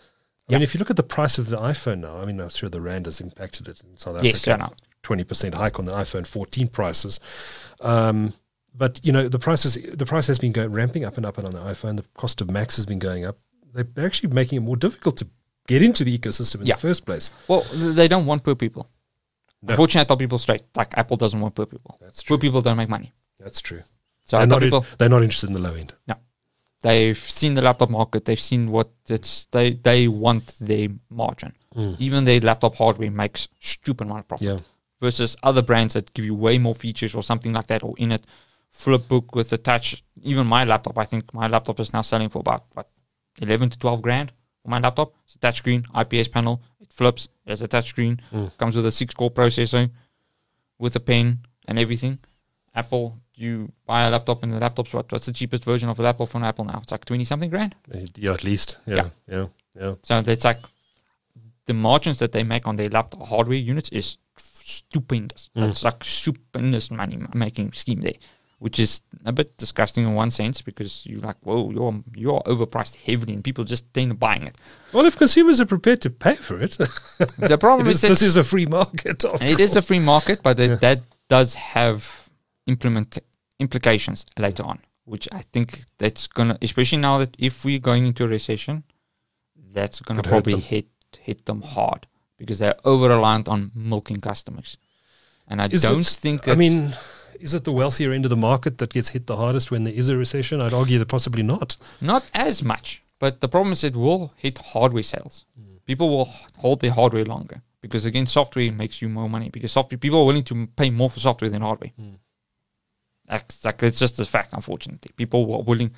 I 0.48 0.54
mean, 0.54 0.62
if 0.62 0.74
you 0.74 0.78
look 0.80 0.90
at 0.90 0.96
the 0.96 1.02
price 1.04 1.38
of 1.38 1.48
the 1.48 1.56
iPhone 1.56 2.00
now, 2.00 2.18
I 2.18 2.24
mean, 2.26 2.38
I'm 2.40 2.50
sure 2.50 2.68
the 2.68 2.80
rand 2.80 3.06
has 3.06 3.20
impacted 3.20 3.68
it 3.68 3.80
in 3.88 3.96
South 3.96 4.16
Africa. 4.16 4.26
Yes, 4.28 4.46
know. 4.46 4.72
Twenty 5.02 5.24
percent 5.24 5.54
hike 5.54 5.78
on 5.78 5.84
the 5.86 5.92
iPhone 5.92 6.26
14 6.26 6.68
prices. 6.68 7.20
Um, 7.80 8.34
but 8.74 9.00
you 9.02 9.12
know, 9.12 9.28
the 9.28 9.38
prices 9.38 9.78
the 9.94 10.04
price 10.06 10.26
has 10.26 10.38
been 10.38 10.52
going 10.52 10.72
ramping 10.72 11.04
up 11.04 11.16
and 11.16 11.24
up 11.24 11.38
and 11.38 11.46
on 11.46 11.52
the 11.54 11.60
iPhone. 11.60 11.96
The 11.96 12.04
cost 12.14 12.40
of 12.40 12.50
Macs 12.50 12.76
has 12.76 12.86
been 12.86 12.98
going 12.98 13.24
up. 13.24 13.38
They- 13.74 13.82
They're 13.82 14.06
actually 14.06 14.32
making 14.32 14.56
it 14.58 14.60
more 14.60 14.76
difficult 14.76 15.16
to 15.18 15.26
get 15.66 15.82
into 15.82 16.04
the 16.04 16.16
ecosystem 16.18 16.60
in 16.60 16.66
Yeah. 16.66 16.74
the 16.74 16.80
first 16.80 17.04
place. 17.06 17.30
Well, 17.48 17.62
they 17.72 18.08
don't 18.08 18.26
want 18.26 18.42
poor 18.44 18.54
people. 18.54 18.88
No. 19.62 19.70
Unfortunately, 19.72 20.00
I 20.02 20.04
tell 20.04 20.16
people 20.16 20.38
straight, 20.38 20.62
like 20.74 20.96
Apple 20.98 21.16
doesn't 21.16 21.40
want 21.40 21.54
poor 21.54 21.66
people. 21.66 21.96
That's 22.00 22.22
Poor 22.22 22.36
true. 22.36 22.48
people 22.48 22.60
don't 22.62 22.76
make 22.76 22.88
money. 22.88 23.12
That's 23.38 23.60
true. 23.60 23.82
So 24.24 24.38
they're, 24.38 24.46
not 24.46 24.60
people, 24.60 24.84
they're 24.98 25.08
not 25.08 25.22
interested 25.22 25.48
in 25.50 25.54
the 25.54 25.60
low 25.60 25.74
end. 25.74 25.94
no. 26.08 26.14
They've 26.80 27.16
seen 27.16 27.54
the 27.54 27.62
laptop 27.62 27.90
market. 27.90 28.24
They've 28.24 28.40
seen 28.40 28.72
what 28.72 28.90
it's 29.08 29.46
they 29.52 29.74
they 29.74 30.08
want 30.08 30.54
their 30.60 30.88
margin. 31.10 31.52
Mm. 31.76 31.94
Even 32.00 32.24
their 32.24 32.40
laptop 32.40 32.74
hardware 32.74 33.08
makes 33.10 33.46
stupid 33.60 34.04
amount 34.08 34.20
of 34.20 34.28
profit 34.28 34.46
Yeah. 34.48 34.58
versus 35.00 35.36
other 35.44 35.62
brands 35.62 35.94
that 35.94 36.12
give 36.12 36.24
you 36.24 36.34
way 36.34 36.58
more 36.58 36.74
features 36.74 37.14
or 37.14 37.22
something 37.22 37.52
like 37.52 37.68
that, 37.68 37.84
or 37.84 37.94
in 37.98 38.10
it, 38.10 38.24
flipbook 38.76 39.32
with 39.32 39.52
attached. 39.52 40.02
Even 40.24 40.46
my 40.48 40.64
laptop, 40.64 40.98
I 40.98 41.04
think 41.04 41.32
my 41.32 41.46
laptop 41.46 41.78
is 41.78 41.92
now 41.92 42.02
selling 42.02 42.28
for 42.28 42.40
about 42.40 42.64
what 42.74 42.90
eleven 43.40 43.70
to 43.70 43.78
twelve 43.78 44.02
grand 44.02 44.32
for 44.62 44.68
my 44.68 44.78
laptop. 44.78 45.14
It's 45.24 45.36
a 45.36 45.38
touchscreen, 45.38 45.84
IPS 45.94 46.28
panel, 46.28 46.62
it 46.80 46.92
flips, 46.92 47.28
it's 47.46 47.62
a 47.62 47.68
touch 47.68 47.94
touchscreen, 47.94 48.20
mm. 48.32 48.56
comes 48.58 48.76
with 48.76 48.86
a 48.86 48.92
six 48.92 49.14
core 49.14 49.30
processor, 49.30 49.90
with 50.78 50.96
a 50.96 51.00
pen 51.00 51.38
and 51.66 51.78
everything. 51.78 52.18
Apple, 52.74 53.18
you 53.34 53.70
buy 53.86 54.02
a 54.02 54.10
laptop 54.10 54.42
and 54.42 54.52
the 54.52 54.58
laptop's 54.58 54.92
what? 54.92 55.10
What's 55.12 55.26
the 55.26 55.32
cheapest 55.32 55.64
version 55.64 55.88
of 55.88 55.98
a 55.98 56.02
laptop 56.02 56.28
from 56.28 56.44
Apple 56.44 56.64
now? 56.64 56.80
It's 56.82 56.92
like 56.92 57.04
twenty 57.04 57.24
something 57.24 57.50
grand. 57.50 57.74
Yeah, 58.16 58.32
at 58.32 58.44
least. 58.44 58.78
Yeah. 58.86 59.10
Yeah. 59.28 59.46
Yeah. 59.78 59.94
So 60.02 60.18
it's 60.18 60.44
like 60.44 60.60
the 61.66 61.74
margins 61.74 62.18
that 62.18 62.32
they 62.32 62.42
make 62.42 62.66
on 62.66 62.76
their 62.76 62.88
laptop 62.88 63.26
hardware 63.26 63.58
units 63.58 63.88
is 63.90 64.18
stupendous. 64.36 65.50
Mm. 65.56 65.70
It's 65.70 65.84
like 65.84 66.04
stupendous 66.04 66.90
money 66.90 67.18
making 67.34 67.72
scheme 67.72 68.00
there, 68.00 68.14
which 68.62 68.78
is 68.78 69.00
a 69.24 69.32
bit 69.32 69.58
disgusting 69.58 70.04
in 70.04 70.14
one 70.14 70.30
sense 70.30 70.62
because 70.62 71.04
you're 71.04 71.18
like, 71.28 71.36
whoa, 71.42 71.70
you're 71.72 71.94
you're 72.14 72.40
overpriced 72.52 72.94
heavily, 73.06 73.32
and 73.34 73.42
people 73.42 73.64
just 73.64 73.84
tend 73.92 74.10
to 74.12 74.14
buying 74.14 74.44
it. 74.46 74.54
Well, 74.92 75.04
if 75.04 75.16
consumers 75.16 75.60
are 75.60 75.66
prepared 75.66 76.00
to 76.02 76.10
pay 76.10 76.36
for 76.36 76.60
it, 76.60 76.78
The 77.50 77.58
problem 77.58 77.86
it 77.88 77.90
is, 77.90 78.04
is, 78.04 78.10
this 78.10 78.22
is 78.22 78.36
a 78.36 78.44
free 78.44 78.66
market. 78.66 79.24
it 79.40 79.58
is 79.58 79.74
a 79.76 79.82
free 79.82 79.98
market, 79.98 80.44
but 80.44 80.60
it, 80.60 80.80
that 80.80 81.00
does 81.28 81.56
have 81.56 82.28
implement 82.66 83.18
implications 83.58 84.26
later 84.38 84.62
on, 84.62 84.78
which 85.06 85.26
I 85.32 85.42
think 85.52 85.68
that's 85.98 86.28
gonna, 86.28 86.56
especially 86.62 86.98
now 86.98 87.18
that 87.18 87.34
if 87.40 87.64
we're 87.64 87.80
going 87.90 88.06
into 88.06 88.22
a 88.24 88.28
recession, 88.28 88.84
that's 89.74 90.00
gonna 90.00 90.22
Could 90.22 90.30
probably 90.30 90.60
hit 90.60 90.86
hit 91.18 91.46
them 91.46 91.62
hard 91.62 92.06
because 92.38 92.60
they're 92.60 92.78
over 92.84 93.08
reliant 93.08 93.48
on 93.48 93.72
milking 93.74 94.20
customers, 94.20 94.76
and 95.48 95.60
I 95.60 95.66
Is 95.66 95.82
don't 95.82 96.00
it- 96.12 96.20
think. 96.22 96.46
I 96.46 96.54
mean, 96.54 96.94
is 97.42 97.54
it 97.54 97.64
the 97.64 97.72
wealthier 97.72 98.12
end 98.12 98.24
of 98.24 98.30
the 98.30 98.36
market 98.36 98.78
that 98.78 98.92
gets 98.92 99.08
hit 99.08 99.26
the 99.26 99.36
hardest 99.36 99.70
when 99.70 99.84
there 99.84 99.94
is 99.94 100.08
a 100.08 100.16
recession? 100.16 100.60
I'd 100.62 100.72
argue 100.72 100.98
that 100.98 101.08
possibly 101.08 101.42
not. 101.42 101.76
not 102.00 102.30
as 102.34 102.62
much, 102.62 103.02
but 103.18 103.40
the 103.40 103.48
problem 103.48 103.72
is 103.72 103.84
it 103.84 103.96
will 103.96 104.32
hit 104.36 104.58
hardware 104.58 105.02
sales. 105.02 105.44
Hmm. 105.56 105.76
People 105.86 106.08
will 106.08 106.30
hold 106.58 106.80
their 106.80 106.92
hardware 106.92 107.24
longer 107.24 107.62
because 107.80 108.04
again, 108.04 108.26
software 108.26 108.70
makes 108.72 109.02
you 109.02 109.08
more 109.08 109.28
money 109.28 109.50
because 109.50 109.72
software 109.72 109.98
people 109.98 110.20
are 110.20 110.26
willing 110.26 110.44
to 110.44 110.66
pay 110.76 110.90
more 110.90 111.10
for 111.10 111.20
software 111.20 111.50
than 111.50 111.62
hardware. 111.62 111.92
Hmm. 111.96 112.14
That's 113.28 113.64
like 113.64 113.82
it's 113.82 113.98
just 113.98 114.20
a 114.20 114.24
fact, 114.24 114.52
unfortunately. 114.52 115.10
People 115.16 115.40
are 115.54 115.62
willing. 115.62 115.92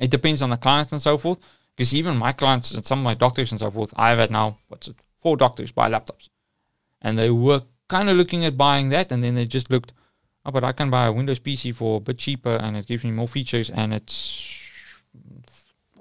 It 0.00 0.10
depends 0.10 0.42
on 0.42 0.50
the 0.50 0.56
client 0.56 0.92
and 0.92 1.02
so 1.02 1.18
forth. 1.18 1.38
Because 1.76 1.94
even 1.94 2.16
my 2.16 2.32
clients 2.32 2.70
and 2.72 2.84
some 2.84 2.98
of 2.98 3.04
my 3.04 3.14
doctors 3.14 3.50
and 3.50 3.58
so 3.58 3.70
forth, 3.70 3.92
I've 3.96 4.18
had 4.18 4.30
now 4.30 4.58
what's 4.68 4.88
it, 4.88 4.96
four 5.18 5.36
doctors 5.36 5.72
buy 5.72 5.90
laptops, 5.90 6.28
and 7.00 7.18
they 7.18 7.30
were 7.30 7.62
kind 7.88 8.10
of 8.10 8.16
looking 8.16 8.44
at 8.44 8.56
buying 8.56 8.90
that, 8.90 9.10
and 9.10 9.24
then 9.24 9.34
they 9.34 9.46
just 9.46 9.70
looked, 9.70 9.92
oh, 10.44 10.50
but 10.50 10.64
I 10.64 10.72
can 10.72 10.90
buy 10.90 11.06
a 11.06 11.12
Windows 11.12 11.38
PC 11.38 11.74
for 11.74 11.98
a 11.98 12.00
bit 12.00 12.18
cheaper, 12.18 12.56
and 12.56 12.76
it 12.76 12.86
gives 12.86 13.04
me 13.04 13.10
more 13.10 13.28
features, 13.28 13.70
and 13.70 13.94
it's 13.94 14.58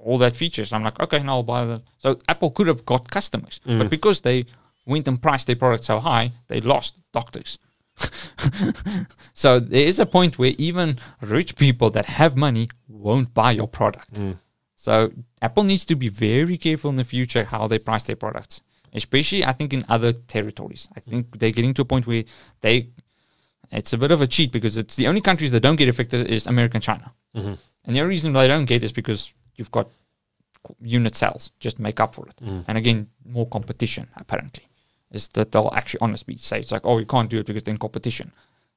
all 0.04 0.18
that 0.18 0.36
features. 0.36 0.74
I'm 0.74 0.84
like, 0.84 1.00
okay, 1.00 1.20
now 1.20 1.38
I'll 1.38 1.44
buy 1.44 1.66
that. 1.66 1.82
So 1.98 2.18
Apple 2.28 2.52
could 2.52 2.68
have 2.68 2.86
got 2.86 3.10
customers, 3.10 3.60
but 3.66 3.88
mm. 3.88 3.90
because 3.90 4.22
they 4.22 4.46
went 4.86 5.08
and 5.08 5.22
priced 5.22 5.48
their 5.48 5.56
product 5.56 5.84
so 5.84 6.00
high, 6.00 6.32
they 6.48 6.62
lost 6.62 6.96
doctors. 7.12 7.60
so 9.34 9.60
there 9.60 9.86
is 9.86 10.00
a 10.00 10.06
point 10.06 10.40
where 10.40 10.54
even 10.58 10.98
rich 11.22 11.56
people 11.56 11.90
that 11.92 12.06
have 12.06 12.36
money 12.36 12.70
won't 12.88 13.34
buy 13.34 13.52
your 13.52 13.68
product. 13.68 14.14
Mm. 14.14 14.38
So 14.76 15.12
Apple 15.42 15.64
needs 15.64 15.86
to 15.86 15.96
be 15.96 16.10
very 16.10 16.58
careful 16.58 16.90
in 16.90 16.96
the 16.96 17.04
future 17.04 17.44
how 17.44 17.68
they 17.68 17.78
price 17.78 18.06
their 18.06 18.16
products, 18.16 18.62
especially 18.94 19.46
I 19.46 19.54
think 19.54 19.74
in 19.74 19.86
other 19.88 20.14
territories. 20.14 20.90
I 20.96 21.00
think 21.00 21.38
they're 21.38 21.52
getting 21.52 21.76
to 21.76 21.84
a 21.84 21.86
point 21.86 22.08
where 22.08 22.24
they 22.62 22.90
it's 23.72 23.94
a 23.94 23.98
bit 23.98 24.12
of 24.12 24.22
a 24.22 24.28
cheat 24.28 24.52
because 24.52 24.78
it's 24.78 24.96
the 24.96 25.08
only 25.08 25.22
countries 25.22 25.52
that 25.52 25.62
don't 25.62 25.78
get 25.78 25.88
affected 25.88 26.28
is 26.28 26.48
America 26.48 26.76
and 26.76 26.84
China. 26.84 27.14
Mm-hmm. 27.36 27.54
And 27.86 27.96
the 27.96 28.00
only 28.00 28.10
reason 28.10 28.34
they 28.34 28.48
don't 28.48 28.66
get 28.66 28.84
is 28.84 28.92
because 28.92 29.32
you've 29.56 29.72
got 29.72 29.90
unit 30.82 31.16
sales 31.16 31.52
just 31.60 31.80
make 31.80 32.00
up 32.00 32.16
for 32.16 32.28
it. 32.28 32.36
Mm-hmm. 32.38 32.62
And 32.68 32.78
again, 32.78 33.08
more 33.26 33.48
competition 33.48 34.08
apparently 34.16 34.68
is 35.12 35.28
that 35.30 35.52
they'll 35.52 35.72
actually 35.74 36.02
honestly 36.02 36.38
say 36.38 36.60
it's 36.60 36.72
like, 36.72 36.86
oh, 36.86 36.98
you 36.98 37.06
can't 37.06 37.30
do 37.30 37.40
it 37.40 37.46
because 37.46 37.64
then 37.64 37.78
competition. 37.78 38.32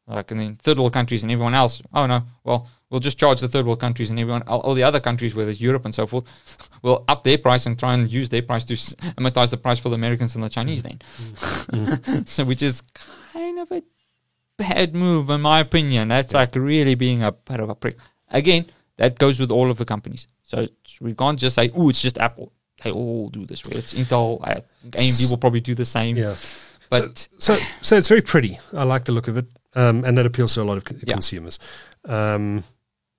Like 0.07 0.30
and 0.30 0.40
then 0.40 0.57
third 0.57 0.78
world 0.78 0.92
countries 0.92 1.22
and 1.22 1.33
everyone 1.33 1.54
else, 1.54 1.80
oh 1.94 2.07
no, 2.07 2.22
well 2.44 2.68
we'll 2.90 3.00
just 3.00 3.18
charge 3.18 3.40
the 3.40 3.48
third 3.48 3.64
world 3.64 3.80
countries 3.80 4.11
and 4.11 4.20
everyone, 4.20 4.42
all, 4.42 4.61
all 4.61 4.74
the 4.74 4.83
other 4.83 5.00
countries 5.00 5.35
whether 5.35 5.46
there's 5.46 5.61
Europe 5.61 5.85
and 5.85 5.94
so 5.94 6.07
forth, 6.07 6.24
will 6.83 7.04
up 7.09 7.24
their 7.24 7.38
price 7.38 7.64
and 7.64 7.78
try 7.78 7.94
and 7.94 8.11
use 8.11 8.28
their 8.28 8.42
price 8.42 8.64
to 8.64 8.74
s- 8.74 8.94
amortize 9.16 9.50
the 9.50 9.57
price 9.57 9.78
for 9.78 9.88
the 9.88 9.94
Americans 9.94 10.35
and 10.35 10.44
the 10.44 10.48
Chinese 10.50 10.83
mm-hmm. 10.83 11.85
then. 11.85 12.26
so 12.26 12.44
which 12.44 12.62
is 12.62 12.83
kind 13.33 13.59
of 13.59 13.72
a 13.72 13.83
bad 14.57 14.95
move 14.95 15.31
in 15.31 15.40
my 15.40 15.61
opinion. 15.61 16.09
That's 16.09 16.33
like 16.35 16.55
really 16.55 16.95
being 16.95 17.23
a 17.23 17.33
bit 17.33 17.61
of 17.61 17.69
a 17.71 17.75
prick. 17.75 17.97
Again, 18.31 18.67
that 18.97 19.19
goes 19.19 19.38
with 19.40 19.51
all 19.51 19.71
of 19.71 19.79
the 19.79 19.85
companies. 19.85 20.27
So 20.43 20.69
we 21.01 21.14
can't 21.14 21.38
just 21.38 21.57
say, 21.57 21.71
oh, 21.75 21.88
it's 21.88 22.01
just 22.03 22.19
Apple. 22.19 22.53
They 22.83 22.90
all 22.90 23.29
do 23.31 23.47
this 23.47 23.64
way. 23.64 23.73
It's 23.77 23.95
Intel. 23.95 24.40
I 24.47 24.62
think 24.83 24.95
AMD 24.97 25.31
will 25.31 25.38
probably 25.38 25.61
do 25.61 25.75
the 25.75 25.85
same. 25.85 26.17
Yeah. 26.17 26.37
But 26.90 27.29
So, 27.38 27.57
so 27.83 27.97
it's 27.97 28.09
very 28.09 28.21
pretty. 28.23 28.59
I 28.73 28.85
like 28.85 29.05
the 29.05 29.12
look 29.12 29.27
of 29.29 29.37
it, 29.37 29.47
um, 29.75 30.05
and 30.05 30.19
that 30.19 30.27
appeals 30.27 30.55
to 30.55 30.62
a 30.62 30.64
lot 30.64 30.77
of 30.77 30.85
Yeah. 31.07 31.14
consumers. 31.14 31.59
Um, 32.05 32.64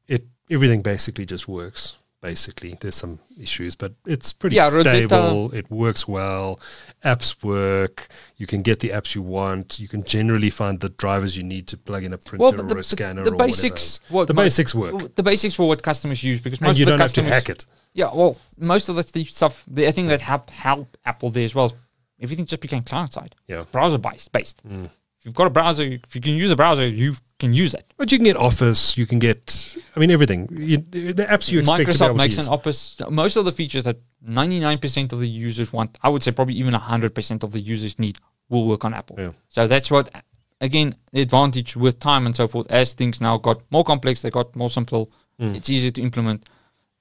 it 0.08 0.26
everything 0.50 0.82
basically 0.82 1.26
just 1.26 1.48
works. 1.48 1.98
Basically, 2.26 2.76
there's 2.82 2.96
some 2.96 3.20
issues, 3.40 3.76
but 3.76 3.94
it's 4.06 4.34
pretty 4.34 4.56
Yeah, 4.56 4.66
Rosetta- 4.66 4.90
stable. 5.08 5.52
It 5.54 5.70
works 5.70 6.08
well. 6.08 6.60
Apps 7.04 7.44
work. 7.44 8.08
You 8.38 8.48
can 8.48 8.62
get 8.64 8.80
the 8.80 8.90
apps 8.90 9.14
you 9.16 9.22
want. 9.22 9.80
You 9.80 9.88
can 9.88 10.04
generally 10.04 10.50
find 10.50 10.80
the 10.80 10.90
drivers 10.90 11.38
you 11.38 11.44
need 11.44 11.68
to 11.68 11.78
plug 11.78 12.04
in 12.04 12.14
a 12.14 12.18
printer 12.18 12.42
well, 12.44 12.52
but 12.52 12.62
or 12.66 12.68
the, 12.70 12.78
a 12.80 12.84
scanner 12.84 13.24
the, 13.24 13.30
the 13.30 13.36
or 13.36 13.40
basics, 13.48 14.00
whatever. 14.10 14.16
what 14.16 14.28
The 14.28 14.34
mo- 14.34 14.42
basics 14.44 14.74
work, 14.76 15.16
The 15.16 15.24
basics 15.24 15.56
for 15.56 15.68
what 15.68 15.84
customers 15.84 16.24
use 16.24 16.42
because 16.42 16.60
most 16.62 16.70
and 16.70 16.78
you 16.80 16.84
of 16.86 16.88
the 16.88 16.92
don't 16.94 17.00
have 17.02 17.14
to 17.14 17.24
hack 17.24 17.50
it. 17.50 17.66
Yeah, 17.94 18.10
well, 18.14 18.38
most 18.58 18.90
of 18.90 18.96
the 18.96 19.04
stuff, 19.26 19.64
the 19.68 19.88
I 19.88 19.92
think 19.92 20.08
that 20.10 20.22
help 20.22 20.50
help 20.50 20.98
Apple 21.06 21.30
there 21.30 21.46
as 21.46 21.54
well. 21.56 21.68
Is 21.68 21.74
everything 22.22 22.46
just 22.48 22.62
became 22.62 22.82
client 22.84 23.14
side, 23.14 23.36
Yeah. 23.48 23.66
browser 23.72 23.98
based. 24.00 24.32
Based. 24.32 24.62
Mm. 24.68 24.90
You've 25.26 25.34
got 25.34 25.48
a 25.48 25.50
browser, 25.50 25.84
if 25.84 26.14
you 26.14 26.22
can 26.22 26.36
use 26.36 26.52
a 26.52 26.56
browser, 26.56 26.88
you 26.88 27.16
can 27.40 27.52
use 27.52 27.74
it. 27.74 27.92
But 27.98 28.12
you 28.12 28.20
can 28.20 28.26
get 28.26 28.38
Office. 28.38 28.96
You 28.96 29.08
can 29.08 29.18
get. 29.18 29.76
I 29.96 30.00
mean, 30.00 30.12
everything. 30.12 30.48
You, 30.52 30.78
the 30.78 31.26
apps 31.26 31.52
you 31.52 31.60
expect 31.60 31.90
Microsoft 31.90 32.16
makes 32.16 32.38
an. 32.38 32.48
Office. 32.48 32.96
Most 33.10 33.36
of 33.36 33.44
the 33.44 33.52
features 33.52 33.86
that 33.86 33.98
99% 34.24 35.12
of 35.12 35.20
the 35.20 35.28
users 35.28 35.74
want, 35.74 35.98
I 36.04 36.10
would 36.10 36.22
say 36.22 36.32
probably 36.32 36.54
even 36.56 36.76
100% 36.76 37.44
of 37.44 37.52
the 37.54 37.60
users 37.60 37.98
need, 37.98 38.20
will 38.50 38.68
work 38.68 38.86
on 38.86 38.94
Apple. 38.94 39.16
Yeah. 39.20 39.32
So 39.50 39.68
that's 39.68 39.90
what, 39.90 40.14
again, 40.62 40.96
the 41.12 41.22
advantage 41.22 41.76
with 41.76 42.00
time 42.00 42.28
and 42.28 42.36
so 42.36 42.48
forth. 42.48 42.72
As 42.72 42.94
things 42.94 43.20
now 43.20 43.40
got 43.40 43.62
more 43.72 43.84
complex, 43.84 44.22
they 44.22 44.30
got 44.30 44.56
more 44.56 44.70
simple. 44.70 45.12
Mm. 45.42 45.56
It's 45.56 45.72
easier 45.72 45.90
to 45.92 46.02
implement. 46.04 46.46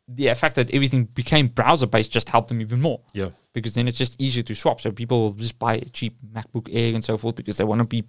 The 0.09 0.33
fact 0.35 0.57
that 0.57 0.73
everything 0.75 1.05
became 1.05 1.49
browser 1.49 1.87
based 1.87 2.11
just 2.11 2.29
helped 2.29 2.49
them 2.49 2.61
even 2.61 2.81
more 2.81 3.01
Yeah. 3.15 3.31
because 3.55 3.75
then 3.75 3.89
it's 3.89 3.97
just 3.97 4.21
easier 4.21 4.43
to 4.43 4.55
swap. 4.55 4.83
So 4.83 4.93
people 4.93 5.23
will 5.23 5.33
just 5.33 5.59
buy 5.59 5.77
a 5.77 5.85
cheap 5.87 6.17
MacBook 6.31 6.69
Air 6.71 6.95
and 6.95 7.03
so 7.03 7.17
forth 7.17 7.37
because 7.37 7.57
they 7.57 7.65
want 7.65 7.79
to 7.79 7.85
be 7.87 8.05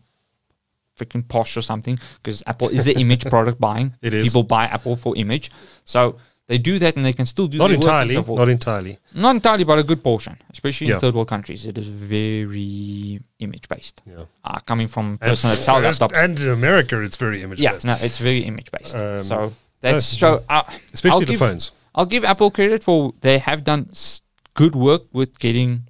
freaking 0.97 1.27
posh 1.27 1.57
or 1.57 1.61
something. 1.61 1.99
Because 2.23 2.41
Apple 2.47 2.69
is 2.69 2.85
the 2.85 2.93
image 3.03 3.23
product 3.25 3.59
buying. 3.59 3.93
It 4.01 4.13
is. 4.13 4.25
People 4.27 4.43
buy 4.43 4.65
Apple 4.65 4.95
for 4.95 5.15
image, 5.17 5.51
so 5.83 6.17
they 6.47 6.57
do 6.59 6.77
that 6.77 6.95
and 6.95 7.03
they 7.03 7.13
can 7.13 7.25
still 7.25 7.47
do 7.47 7.57
Not 7.57 7.71
entirely. 7.71 8.13
so. 8.15 8.35
Not 8.35 8.49
entirely. 8.49 8.99
Not 9.15 9.35
entirely, 9.35 9.63
but 9.63 9.79
a 9.79 9.83
good 9.83 10.03
portion, 10.03 10.37
especially 10.53 10.87
Yeah. 10.87 10.95
in 10.95 10.99
third 11.01 11.15
world 11.15 11.27
countries. 11.27 11.65
It 11.65 11.77
is 11.77 11.87
very 11.87 13.19
image 13.39 13.67
based. 13.67 14.01
Yeah. 14.05 14.25
Uh, 14.43 14.59
coming 14.59 14.87
from 14.87 15.17
And, 15.21 15.29
person 15.31 15.49
that 15.49 15.57
laptops. 15.59 16.13
and 16.23 16.39
in 16.39 16.49
America, 16.49 17.01
it's 17.01 17.17
very 17.17 17.41
image 17.41 17.59
Yeah, 17.59 17.73
based. 17.73 17.85
no, 17.85 17.95
it's 17.99 18.19
very 18.19 18.39
image 18.51 18.69
based. 18.71 18.95
Um, 18.95 19.23
so 19.23 19.53
that's 19.81 20.21
no, 20.21 20.37
so. 20.37 20.43
Uh, 20.49 20.63
especially 20.93 21.11
I'll 21.11 21.19
the 21.21 21.25
give- 21.25 21.39
phones. 21.39 21.71
I'll 21.95 22.05
give 22.05 22.23
Apple 22.25 22.51
credit 22.51 22.83
for 22.83 23.13
they 23.21 23.37
have 23.39 23.63
done 23.63 23.87
s- 23.91 24.21
good 24.53 24.75
work 24.75 25.03
with 25.13 25.39
getting, 25.39 25.87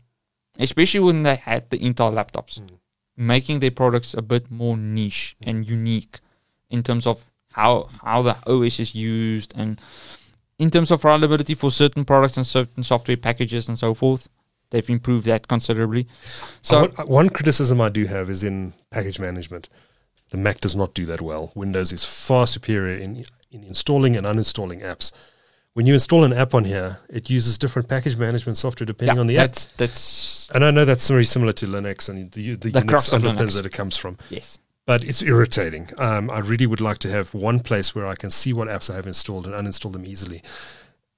especially 0.59 0.99
when 1.01 1.23
they 1.23 1.35
had 1.35 1.69
the 1.69 1.79
Intel 1.79 2.13
laptops, 2.13 2.61
making 3.17 3.59
their 3.59 3.71
products 3.71 4.13
a 4.13 4.21
bit 4.21 4.49
more 4.51 4.75
niche 4.77 5.35
and 5.41 5.67
unique 5.67 6.19
in 6.69 6.83
terms 6.83 7.07
of 7.07 7.23
how 7.53 7.89
how 8.03 8.21
the 8.21 8.35
OS 8.47 8.79
is 8.79 8.93
used 8.95 9.53
and 9.57 9.79
in 10.59 10.69
terms 10.69 10.91
of 10.91 11.03
reliability 11.03 11.53
for 11.55 11.71
certain 11.71 12.05
products 12.05 12.37
and 12.37 12.45
certain 12.47 12.83
software 12.83 13.17
packages 13.17 13.67
and 13.69 13.77
so 13.79 13.93
forth. 13.93 14.27
They've 14.71 14.89
improved 14.89 15.25
that 15.27 15.47
considerably. 15.47 16.07
So 16.61 16.85
Uh, 16.85 16.87
one- 17.03 17.07
one 17.07 17.29
criticism 17.29 17.79
I 17.79 17.89
do 17.89 18.05
have 18.07 18.29
is 18.29 18.43
in 18.43 18.73
package 18.91 19.19
management. 19.19 19.69
The 20.31 20.37
Mac 20.37 20.59
does 20.59 20.75
not 20.75 20.93
do 20.95 21.05
that 21.05 21.21
well. 21.21 21.51
Windows 21.55 21.91
is 21.93 22.03
far 22.03 22.47
superior 22.47 22.97
in 22.97 23.23
in 23.51 23.63
installing 23.63 24.17
and 24.17 24.25
uninstalling 24.27 24.81
apps. 24.81 25.11
When 25.75 25.85
you 25.85 25.93
install 25.93 26.23
an 26.23 26.31
app 26.31 26.53
on 26.53 26.63
here, 26.63 26.99
it 27.09 27.29
uses 27.29 27.57
different 27.57 27.89
package 27.89 28.15
management 28.15 28.57
software 28.57 28.85
depending 28.85 29.17
yeah, 29.17 29.19
on 29.19 29.27
the 29.27 29.37
app. 29.37 29.49
that's 29.51 29.65
that's 29.75 30.49
And 30.51 30.63
I 30.63 30.71
know 30.71 30.85
that's 30.85 31.09
very 31.09 31.25
similar 31.25 31.51
to 31.51 31.67
Linux 31.67 32.07
and 32.07 32.31
the 32.31 32.55
the, 32.55 32.71
The 32.71 32.81
Unix 32.81 33.13
underpins 33.13 33.55
that 33.55 33.65
it 33.65 33.73
comes 33.73 33.97
from. 33.97 34.17
yes. 34.29 34.57
But 34.85 35.03
it's 35.03 35.21
irritating. 35.21 35.89
Um, 35.97 36.29
I 36.31 36.39
really 36.39 36.65
would 36.65 36.79
like 36.79 36.99
to 36.99 37.09
have 37.09 37.33
one 37.33 37.59
place 37.59 37.93
where 37.93 38.07
I 38.07 38.15
can 38.15 38.31
see 38.31 38.53
what 38.53 38.69
apps 38.69 38.89
I 38.89 38.95
have 38.95 39.05
installed 39.05 39.47
and 39.47 39.53
uninstall 39.53 39.91
them 39.91 40.05
easily. 40.05 40.41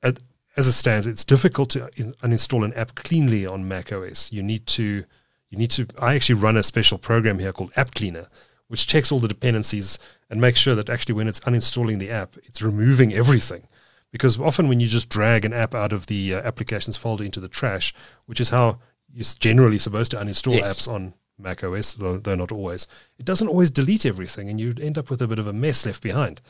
at, 0.01 0.19
as 0.55 0.65
it 0.65 0.73
stands, 0.73 1.05
it's 1.05 1.23
difficult 1.23 1.69
to 1.71 1.89
in, 1.95 2.13
uninstall 2.23 2.65
an 2.65 2.73
app 2.73 2.95
cleanly 2.95 3.45
on 3.45 3.67
Mac 3.67 3.91
OS. 3.91 4.31
You 4.31 4.41
need 4.41 4.65
to, 4.67 5.03
you 5.51 5.57
need 5.57 5.69
to. 5.71 5.85
I 5.99 6.15
actually 6.15 6.41
run 6.41 6.57
a 6.57 6.63
special 6.63 6.97
program 6.97 7.37
here 7.37 7.53
called 7.53 7.71
App 7.75 7.93
Cleaner, 7.93 8.27
which 8.69 8.87
checks 8.87 9.11
all 9.11 9.19
the 9.19 9.27
dependencies 9.27 9.99
and 10.31 10.41
makes 10.41 10.59
sure 10.59 10.73
that 10.73 10.89
actually 10.89 11.13
when 11.13 11.27
it's 11.27 11.41
uninstalling 11.41 11.99
the 11.99 12.09
app, 12.09 12.37
it's 12.43 12.59
removing 12.63 13.13
everything. 13.13 13.67
Because 14.11 14.39
often 14.39 14.67
when 14.69 14.79
you 14.79 14.87
just 14.87 15.09
drag 15.09 15.43
an 15.45 15.53
app 15.53 15.75
out 15.75 15.91
of 15.91 16.07
the 16.07 16.33
uh, 16.35 16.41
applications 16.41 16.95
folder 16.97 17.23
into 17.23 17.39
the 17.39 17.47
trash, 17.49 17.93
which 18.25 18.39
is 18.39 18.49
how 18.49 18.79
you're 19.11 19.25
generally 19.39 19.77
supposed 19.77 20.11
to 20.11 20.17
uninstall 20.17 20.55
Yes. 20.55 20.67
apps 20.87 20.91
on 20.91 21.13
Mac 21.39 21.63
OS, 21.63 21.93
though, 21.93 22.17
though 22.17 22.35
not 22.35 22.51
always, 22.51 22.87
it 23.19 23.25
doesn't 23.25 23.47
always 23.47 23.69
delete 23.69 24.05
everything, 24.05 24.49
and 24.49 24.59
you 24.59 24.73
end 24.81 24.97
up 24.97 25.09
with 25.09 25.21
a 25.21 25.27
bit 25.27 25.39
of 25.39 25.45
a 25.47 25.53
mess 25.53 25.85
left 25.85 26.01
behind 26.01 26.41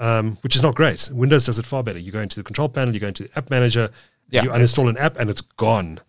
um, 0.00 0.38
which 0.40 0.56
is 0.56 0.62
not 0.62 0.74
great. 0.74 1.08
Windows 1.12 1.44
does 1.46 1.56
it 1.58 1.64
far 1.66 1.84
better. 1.84 2.00
You 2.00 2.10
go 2.10 2.20
into 2.20 2.34
the 2.34 2.42
control 2.42 2.68
panel, 2.68 2.92
you 2.92 2.98
go 2.98 3.06
into 3.08 3.22
the 3.24 3.38
App 3.38 3.48
Manager, 3.48 3.90
Yeah, 4.28 4.42
you 4.42 4.50
uninstall 4.50 4.88
an 4.90 4.96
app, 4.96 5.16
and 5.20 5.30
it's 5.30 5.40
gone. 5.40 6.00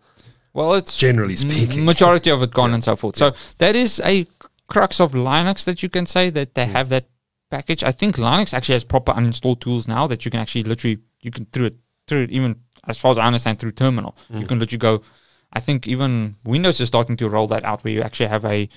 Well, 0.52 0.74
it's 0.74 0.96
Generally 0.96 1.36
speaking, 1.36 1.84
majority 1.94 2.30
of 2.30 2.42
it 2.42 2.50
gone 2.50 2.74
and 2.74 2.82
so 2.82 2.96
forth. 2.96 3.14
So 3.16 3.34
that 3.58 3.76
is 3.76 4.00
a 4.04 4.26
crux 4.66 4.98
of 5.00 5.12
Linux 5.12 5.64
that 5.66 5.84
you 5.84 5.88
can 5.88 6.04
say 6.06 6.30
that 6.30 6.50
Mm. 6.50 6.54
they 6.54 6.66
have 6.66 6.88
that 6.88 7.04
package. 7.50 7.84
I 7.84 7.92
think 7.92 8.16
Linux 8.16 8.54
actually 8.54 8.74
has 8.74 8.84
proper 8.84 9.12
uninstall 9.12 9.58
tools 9.58 9.88
now 9.88 10.06
that 10.06 10.24
you 10.24 10.30
can 10.30 10.40
actually 10.40 10.64
literally 10.64 10.98
you 11.20 11.30
can 11.30 11.46
through 11.46 11.66
it 11.66 11.76
through 12.06 12.22
it 12.22 12.30
even 12.30 12.60
as 12.86 12.98
far 12.98 13.10
as 13.10 13.18
I 13.18 13.26
understand 13.26 13.58
through 13.58 13.72
terminal. 13.72 14.16
Mm. 14.32 14.40
You 14.40 14.46
can 14.46 14.58
literally 14.58 14.78
go. 14.78 15.02
I 15.52 15.60
think 15.60 15.86
even 15.86 16.36
Windows 16.44 16.80
is 16.80 16.88
starting 16.88 17.16
to 17.18 17.28
roll 17.28 17.46
that 17.48 17.64
out 17.64 17.82
where 17.84 17.92
you 17.92 18.02
actually 18.02 18.26
have 18.26 18.44
a 18.44 18.68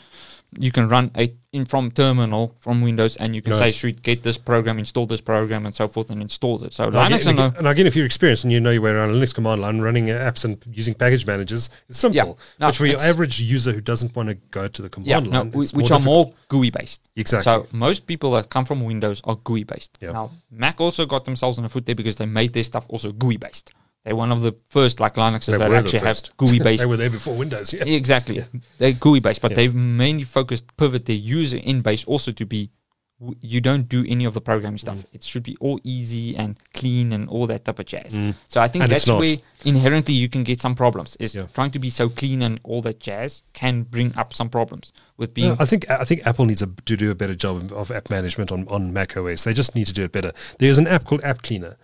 you 0.58 0.72
can 0.72 0.90
run 0.90 1.12
a 1.18 1.34
in 1.52 1.66
from 1.66 1.90
terminal 1.90 2.56
from 2.60 2.82
Windows 2.82 3.16
and 3.18 3.36
you 3.36 3.42
can 3.42 3.54
say 3.54 3.60
Nice. 3.62 3.76
should 3.76 4.04
get 4.04 4.22
this 4.22 4.38
program, 4.38 4.78
install 4.78 5.08
this 5.08 5.22
program 5.22 5.66
and 5.66 5.74
so 5.74 5.88
forth 5.88 6.12
and 6.12 6.22
installs 6.22 6.62
it. 6.64 6.74
So 6.74 6.86
And 6.86 6.94
Linux 6.96 7.22
again, 7.22 7.40
and, 7.40 7.40
uh, 7.40 7.58
and 7.58 7.68
again, 7.68 7.88
if 7.88 7.96
you're 7.96 8.06
experienced 8.06 8.44
and 8.44 8.54
you 8.54 8.60
know 8.60 8.70
your 8.70 8.84
way 8.84 8.92
around 8.92 9.10
a 9.10 9.14
Linux 9.14 9.34
command 9.34 9.62
line, 9.62 9.80
running 9.82 10.08
apps 10.08 10.46
and 10.46 10.64
using 10.72 10.94
package 10.94 11.26
managers, 11.26 11.70
it's 11.88 11.98
simple. 12.00 12.16
Yeah. 12.16 12.24
No, 12.24 12.36
but 12.68 12.76
for 12.76 12.86
your 12.86 13.00
average 13.00 13.42
user 13.42 13.72
who 13.72 13.82
doesn't 13.82 14.16
want 14.16 14.30
to 14.30 14.36
go 14.36 14.68
to 14.68 14.82
the 14.82 14.90
command 14.90 15.32
no, 15.32 15.40
line, 15.40 15.52
it's 15.56 15.74
which 15.74 15.90
are 15.92 15.98
difficult. 15.98 16.04
more 16.04 16.34
GUI 16.50 16.70
based. 16.70 17.10
exactly. 17.16 17.44
So 17.44 17.68
most 17.72 18.06
people 18.06 18.32
that 18.34 18.50
come 18.50 18.66
from 18.66 18.82
Windows 18.82 19.22
are 19.24 19.36
GUI 19.36 19.64
based. 19.64 19.98
Yeah. 20.02 20.12
Now 20.12 20.32
Mac 20.52 20.80
also 20.80 21.06
got 21.08 21.26
themselves 21.26 21.58
on 21.58 21.64
the 21.64 21.70
foot 21.70 21.86
there 21.88 21.96
because 21.96 22.18
they 22.18 22.28
made 22.28 22.54
their 22.54 22.64
stuff 22.64 22.86
also 22.90 23.12
GUI 23.12 23.38
based. 23.38 23.72
They're 24.06 24.16
one 24.16 24.32
of 24.32 24.42
the 24.42 24.56
first 24.70 25.00
like 25.00 25.16
Linuxes 25.16 25.58
that 25.58 25.72
actually 25.72 26.00
have. 26.00 26.22
GUI 26.38 26.60
based. 26.64 26.82
they 26.82 26.86
were 26.88 26.98
there 26.98 27.10
before 27.10 27.36
Windows. 27.36 27.74
Yeah. 27.74 27.84
exactly. 27.86 28.44
They're 28.78 28.94
GUI 28.94 29.20
based, 29.20 29.42
but 29.42 29.52
Yeah. 29.52 29.56
they've 29.58 29.76
mainly 29.76 30.24
focused 30.24 30.76
pivot 30.78 31.06
their 31.06 31.16
user 31.16 31.58
in 31.58 31.82
base 31.82 32.06
also 32.06 32.32
to 32.32 32.46
be 32.46 32.72
w- 33.20 33.38
you 33.42 33.60
don't 33.60 33.90
do 33.90 34.06
any 34.08 34.24
of 34.24 34.34
the 34.34 34.40
programming 34.42 34.78
stuff. 34.80 35.00
Mm. 35.00 35.06
It 35.12 35.24
should 35.24 35.44
be 35.44 35.58
all 35.60 35.80
easy 35.84 36.36
and 36.38 36.56
clean 36.74 37.12
and 37.12 37.28
all 37.28 37.46
that 37.48 37.66
type 37.66 37.78
of 37.80 37.86
jazz. 37.88 38.18
So 38.48 38.62
I 38.62 38.70
think 38.70 38.84
And 38.84 38.92
that's 38.94 39.06
where 39.08 39.38
inherently 39.66 40.14
you 40.14 40.30
can 40.30 40.44
get 40.46 40.62
some 40.62 40.76
problems. 40.76 41.18
Is 41.20 41.36
Yeah. 41.36 41.48
trying 41.54 41.72
to 41.72 41.80
be 41.80 41.90
so 41.90 42.08
clean 42.08 42.42
and 42.42 42.60
all 42.64 42.82
that 42.84 43.02
jazz 43.02 43.44
can 43.54 43.84
bring 43.84 44.16
up 44.18 44.34
some 44.34 44.50
problems 44.50 44.94
with 45.18 45.34
being 45.34 45.50
No, 45.50 45.58
I 45.60 45.66
think 45.66 45.90
I 45.90 46.06
think 46.06 46.26
Apple 46.26 46.46
needs 46.46 46.62
a, 46.62 46.68
to 46.86 46.96
do 46.96 47.12
a 47.12 47.16
better 47.16 47.36
job 47.36 47.58
of, 47.58 47.74
of 47.74 47.92
app 47.92 48.10
management 48.10 48.50
on, 48.54 48.66
on 48.70 48.94
Mac 48.94 49.18
OS. 49.18 49.44
They 49.44 49.54
just 49.54 49.76
need 49.76 49.88
to 49.88 49.94
do 49.94 50.06
it 50.06 50.14
better. 50.14 50.32
There's 50.58 50.78
an 50.78 50.88
app 50.88 51.04
called 51.04 51.22
App 51.26 51.42
Cleaner. 51.42 51.76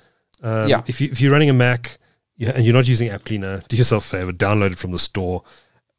Um, 0.41 0.69
Yeah. 0.69 0.81
If 0.87 1.01
you 1.01 1.09
if 1.11 1.19
you're 1.19 1.33
running 1.33 1.49
a 1.49 1.53
Mac 1.53 1.97
yeah, 2.37 2.51
and 2.55 2.65
you're 2.65 2.73
not 2.73 2.87
using 2.87 3.09
App 3.09 3.23
Cleaner, 3.25 3.61
do 3.67 3.77
yourself 3.77 4.05
a 4.05 4.09
favor, 4.09 4.31
download 4.33 4.71
it 4.73 4.77
from 4.77 4.91
the 4.91 4.99
store 4.99 5.43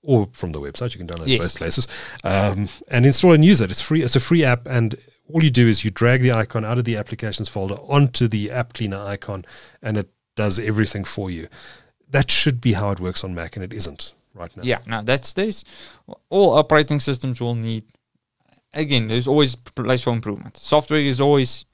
or 0.03 0.28
from 0.32 0.53
the 0.53 0.61
website. 0.61 0.93
You 0.95 1.05
can 1.05 1.07
download 1.09 1.22
it 1.26 1.28
Yes. 1.30 1.41
both 1.43 1.57
places 1.57 1.89
um, 2.24 2.68
and 2.89 3.07
install 3.07 3.32
and 3.32 3.45
use 3.45 3.61
it. 3.61 3.70
It's 3.70 3.80
free. 3.80 4.03
It's 4.03 4.16
a 4.16 4.20
free 4.20 4.45
app, 4.45 4.66
and 4.66 4.97
all 5.32 5.43
you 5.43 5.51
do 5.51 5.66
is 5.66 5.84
you 5.84 5.91
drag 5.91 6.22
the 6.22 6.32
icon 6.32 6.64
out 6.64 6.78
of 6.78 6.84
the 6.84 6.97
applications 6.97 7.49
folder 7.49 7.74
onto 7.76 8.28
the 8.28 8.51
App 8.51 8.74
Cleaner 8.74 8.99
icon, 9.05 9.45
and 9.82 9.97
it 9.99 10.09
does 10.37 10.59
everything 10.61 11.05
for 11.05 11.30
you. 11.30 11.49
That 12.09 12.30
should 12.30 12.61
be 12.61 12.74
how 12.74 12.91
it 12.93 13.01
works 13.01 13.24
on 13.24 13.34
Mac, 13.34 13.57
and 13.57 13.64
it 13.64 13.72
isn't 13.72 14.14
right 14.34 14.55
now. 14.57 14.62
Yeah, 14.62 14.78
no, 14.87 15.03
that's 15.03 15.32
this. 15.32 15.64
All 16.28 16.55
operating 16.55 17.01
systems 17.01 17.41
will 17.41 17.55
need. 17.57 17.84
Again, 18.72 19.09
there's 19.09 19.26
always 19.26 19.57
place 19.57 20.03
for 20.03 20.12
improvement. 20.12 20.57
Software 20.59 21.01
is 21.01 21.20
always 21.20 21.64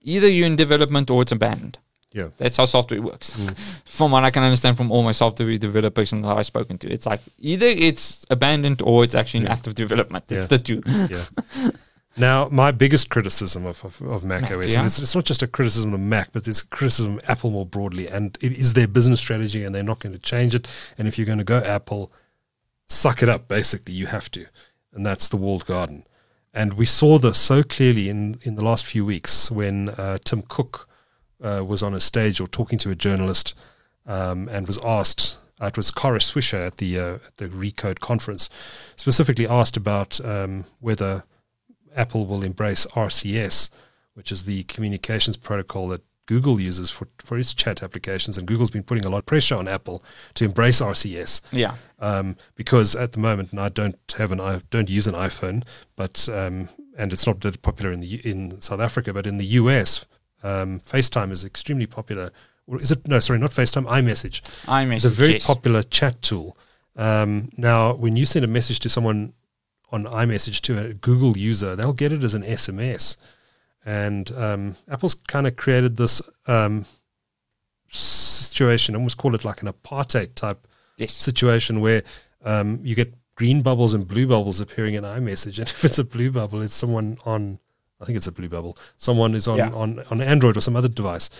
either 0.00 0.28
you're 0.28 0.46
in 0.46 0.56
development 0.56 1.10
or 1.10 1.20
it's 1.22 1.32
abandoned. 1.32 1.78
Yeah. 2.14 2.28
That's 2.38 2.56
how 2.56 2.64
software 2.64 3.02
works. 3.02 3.36
Mm. 3.36 3.82
from 3.84 4.12
what 4.12 4.24
I 4.24 4.30
can 4.30 4.44
understand 4.44 4.76
from 4.76 4.90
all 4.92 5.02
my 5.02 5.12
software 5.12 5.58
developers 5.58 6.12
and 6.12 6.24
that 6.24 6.36
I've 6.38 6.46
spoken 6.46 6.78
to, 6.78 6.86
it's 6.90 7.06
like 7.06 7.20
either 7.38 7.66
it's 7.66 8.24
abandoned 8.30 8.80
or 8.82 9.02
it's 9.04 9.14
actually 9.16 9.40
in 9.40 9.46
Yeah. 9.46 9.52
active 9.52 9.74
development. 9.74 10.24
It's 10.30 10.50
Yeah. 10.50 10.56
the 10.56 10.58
two. 10.58 10.82
yeah. 11.10 11.70
Now, 12.16 12.48
my 12.48 12.70
biggest 12.70 13.10
criticism 13.10 13.66
of, 13.66 13.84
of, 13.84 14.00
of 14.02 14.22
Mac, 14.22 14.42
Mac, 14.42 14.52
OS, 14.52 14.72
yeah. 14.72 14.78
and 14.78 14.86
it's, 14.86 15.00
it's 15.00 15.16
not 15.16 15.24
just 15.24 15.42
a 15.42 15.48
criticism 15.48 15.92
of 15.92 15.98
Mac, 15.98 16.30
but 16.32 16.46
it's 16.46 16.60
a 16.60 16.66
criticism 16.68 17.18
of 17.18 17.24
Apple 17.28 17.50
more 17.50 17.66
broadly, 17.66 18.06
and 18.06 18.38
it 18.40 18.52
is 18.52 18.74
their 18.74 18.86
business 18.86 19.18
strategy, 19.18 19.64
and 19.64 19.74
they're 19.74 19.82
not 19.82 19.98
going 19.98 20.12
to 20.12 20.18
change 20.20 20.54
it. 20.54 20.68
And 20.96 21.08
if 21.08 21.18
you're 21.18 21.26
going 21.26 21.38
to 21.38 21.44
go 21.44 21.58
Apple, 21.58 22.12
suck 22.86 23.20
it 23.20 23.28
up. 23.28 23.48
Basically, 23.48 23.94
you 23.94 24.06
have 24.06 24.30
to, 24.30 24.46
and 24.92 25.04
that's 25.04 25.26
the 25.26 25.36
walled 25.36 25.66
garden. 25.66 26.06
And 26.52 26.74
we 26.74 26.86
saw 26.86 27.18
this 27.18 27.36
so 27.36 27.64
clearly 27.64 28.08
in 28.08 28.38
in 28.42 28.54
the 28.54 28.62
last 28.64 28.84
few 28.86 29.04
weeks 29.04 29.50
when 29.50 29.88
uh, 29.88 30.18
Tim 30.22 30.42
Cook 30.42 30.88
uh, 31.44 31.62
was 31.64 31.82
on 31.82 31.94
a 31.94 32.00
stage 32.00 32.40
or 32.40 32.48
talking 32.48 32.78
to 32.78 32.90
a 32.90 32.94
journalist 32.94 33.54
um, 34.06 34.48
and 34.48 34.66
was 34.66 34.78
asked. 34.84 35.38
Uh, 35.60 35.66
it 35.66 35.76
was 35.76 35.90
Kara 35.90 36.18
Swisher 36.18 36.66
at 36.66 36.78
the 36.78 36.98
uh, 36.98 37.14
at 37.26 37.36
the 37.36 37.46
Recode 37.48 38.00
conference, 38.00 38.48
specifically 38.96 39.46
asked 39.46 39.76
about 39.76 40.24
um, 40.24 40.64
whether 40.80 41.22
Apple 41.94 42.26
will 42.26 42.42
embrace 42.42 42.86
RCS, 42.94 43.70
which 44.14 44.32
is 44.32 44.42
the 44.44 44.64
communications 44.64 45.36
protocol 45.36 45.88
that 45.88 46.02
Google 46.26 46.58
uses 46.58 46.90
for, 46.90 47.06
for 47.18 47.36
its 47.38 47.52
chat 47.54 47.82
applications. 47.82 48.38
And 48.38 48.46
Google's 48.48 48.70
been 48.70 48.82
putting 48.82 49.04
a 49.04 49.10
lot 49.10 49.18
of 49.18 49.26
pressure 49.26 49.54
on 49.56 49.68
Apple 49.68 50.02
to 50.34 50.44
embrace 50.46 50.80
RCS 50.80 51.42
Yeah. 51.52 51.74
um, 52.00 52.36
because 52.56 52.96
at 52.96 53.12
the 53.12 53.20
moment, 53.20 53.52
and 53.52 53.60
I 53.60 53.68
don't 53.68 53.98
have 54.16 54.32
an 54.32 54.40
I 54.40 54.62
don't 54.70 54.88
use 54.90 55.06
an 55.06 55.14
iPhone, 55.14 55.62
but 55.96 56.28
um, 56.32 56.68
and 56.98 57.12
it's 57.12 57.26
not 57.26 57.40
that 57.42 57.62
popular 57.62 57.92
in 57.92 58.00
the 58.00 58.14
in 58.28 58.60
South 58.60 58.80
Africa, 58.80 59.12
but 59.12 59.26
in 59.26 59.36
the 59.36 59.46
US, 59.60 60.04
um, 60.44 60.80
FaceTime 60.80 61.32
is 61.32 61.44
extremely 61.44 61.86
popular. 61.86 62.30
Or 62.66 62.80
is 62.80 62.90
it 62.92 63.06
no? 63.08 63.18
Sorry, 63.20 63.38
not 63.38 63.50
FaceTime. 63.50 63.86
iMessage. 63.86 64.40
iMessage. 64.66 64.94
It's 64.96 65.04
a 65.04 65.10
very 65.10 65.32
yes. 65.34 65.46
popular 65.46 65.82
chat 65.82 66.22
tool. 66.22 66.56
Um, 66.96 67.50
now, 67.56 67.94
when 67.94 68.14
you 68.16 68.24
send 68.24 68.44
a 68.44 68.48
message 68.48 68.78
to 68.80 68.88
someone 68.88 69.32
on 69.90 70.04
iMessage 70.04 70.60
to 70.62 70.78
a 70.78 70.94
Google 70.94 71.36
user, 71.36 71.74
they'll 71.76 71.92
get 71.92 72.12
it 72.12 72.22
as 72.24 72.34
an 72.34 72.42
SMS. 72.42 73.16
And 73.84 74.30
um, 74.32 74.76
Apple's 74.90 75.14
kind 75.14 75.46
of 75.46 75.56
created 75.56 75.96
this 75.96 76.22
um, 76.46 76.86
situation, 77.88 78.94
almost 78.96 79.16
call 79.16 79.34
it 79.34 79.44
like 79.44 79.62
an 79.62 79.68
apartheid 79.72 80.34
type 80.34 80.66
Yes. 80.96 81.12
situation 81.12 81.80
where 81.80 82.02
um, 82.44 82.78
you 82.84 82.94
get 82.94 83.12
green 83.34 83.62
bubbles 83.62 83.94
and 83.94 84.06
blue 84.06 84.28
bubbles 84.28 84.60
appearing 84.60 84.94
in 84.94 85.02
iMessage. 85.02 85.58
And 85.58 85.68
if 85.68 85.84
it's 85.84 85.98
a 85.98 86.04
blue 86.04 86.30
bubble, 86.30 86.62
it's 86.62 86.74
someone 86.76 87.18
on, 87.24 87.58
I 88.04 88.06
think 88.06 88.16
it's 88.18 88.26
a 88.26 88.32
blue 88.32 88.48
bubble, 88.50 88.76
someone 88.96 89.34
is 89.34 89.48
on, 89.48 89.56
Yeah. 89.56 89.70
on, 89.70 90.04
on 90.10 90.20
Android 90.20 90.56
or 90.56 90.60
some 90.60 90.76
other 90.76 90.88
device. 90.88 91.30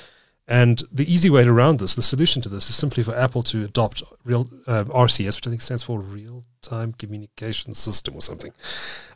And 0.49 0.83
the 0.93 1.11
easy 1.11 1.31
way 1.31 1.45
around 1.45 1.79
this, 1.79 1.95
the 1.95 2.03
solution 2.03 2.43
to 2.43 2.49
this, 2.49 2.69
is 2.69 2.77
simply 2.77 3.03
for 3.03 3.15
Apple 3.17 3.43
to 3.45 3.65
adopt 3.65 4.03
real 4.25 4.49
uh, 4.67 4.85
RCS, 4.85 5.37
which 5.37 5.47
I 5.47 5.51
think 5.51 5.63
stands 5.63 5.83
for 5.83 5.99
Real 6.01 6.45
Time 6.61 6.93
Communication 6.95 7.73
System 7.73 8.15
or 8.15 8.21
something, 8.23 8.53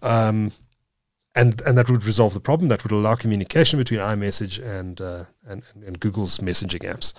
um, 0.03 0.53
and 1.35 1.61
and 1.67 1.77
that 1.77 1.91
would 1.91 2.05
resolve 2.07 2.33
the 2.33 2.41
problem. 2.41 2.69
That 2.69 2.83
would 2.83 2.93
allow 2.93 3.15
communication 3.15 3.79
between 3.79 4.01
iMessage 4.01 4.59
and 4.65 5.01
uh, 5.03 5.25
and, 5.47 5.63
and 5.87 6.01
Google's 6.01 6.39
messaging 6.39 6.81
apps. 6.91 7.13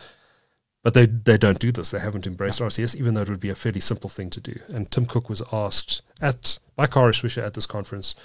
But 0.82 0.96
they 0.96 1.06
they 1.06 1.38
don't 1.38 1.60
do 1.60 1.72
this. 1.72 1.92
They 1.92 2.00
haven't 2.00 2.26
embraced 2.26 2.62
RCS, 2.62 2.96
even 2.96 3.14
though 3.14 3.22
it 3.22 3.30
would 3.30 3.40
be 3.40 3.50
a 3.52 3.56
fairly 3.56 3.80
simple 3.80 4.10
thing 4.10 4.32
to 4.32 4.40
do. 4.42 4.60
And 4.70 4.90
Tim 4.90 5.06
Cook 5.06 5.30
was 5.30 5.44
asked 5.52 6.02
at 6.20 6.58
by 6.76 6.88
Kara 6.88 7.12
Swisher 7.12 7.44
at 7.46 7.54
this 7.54 7.68
conference, 7.68 8.16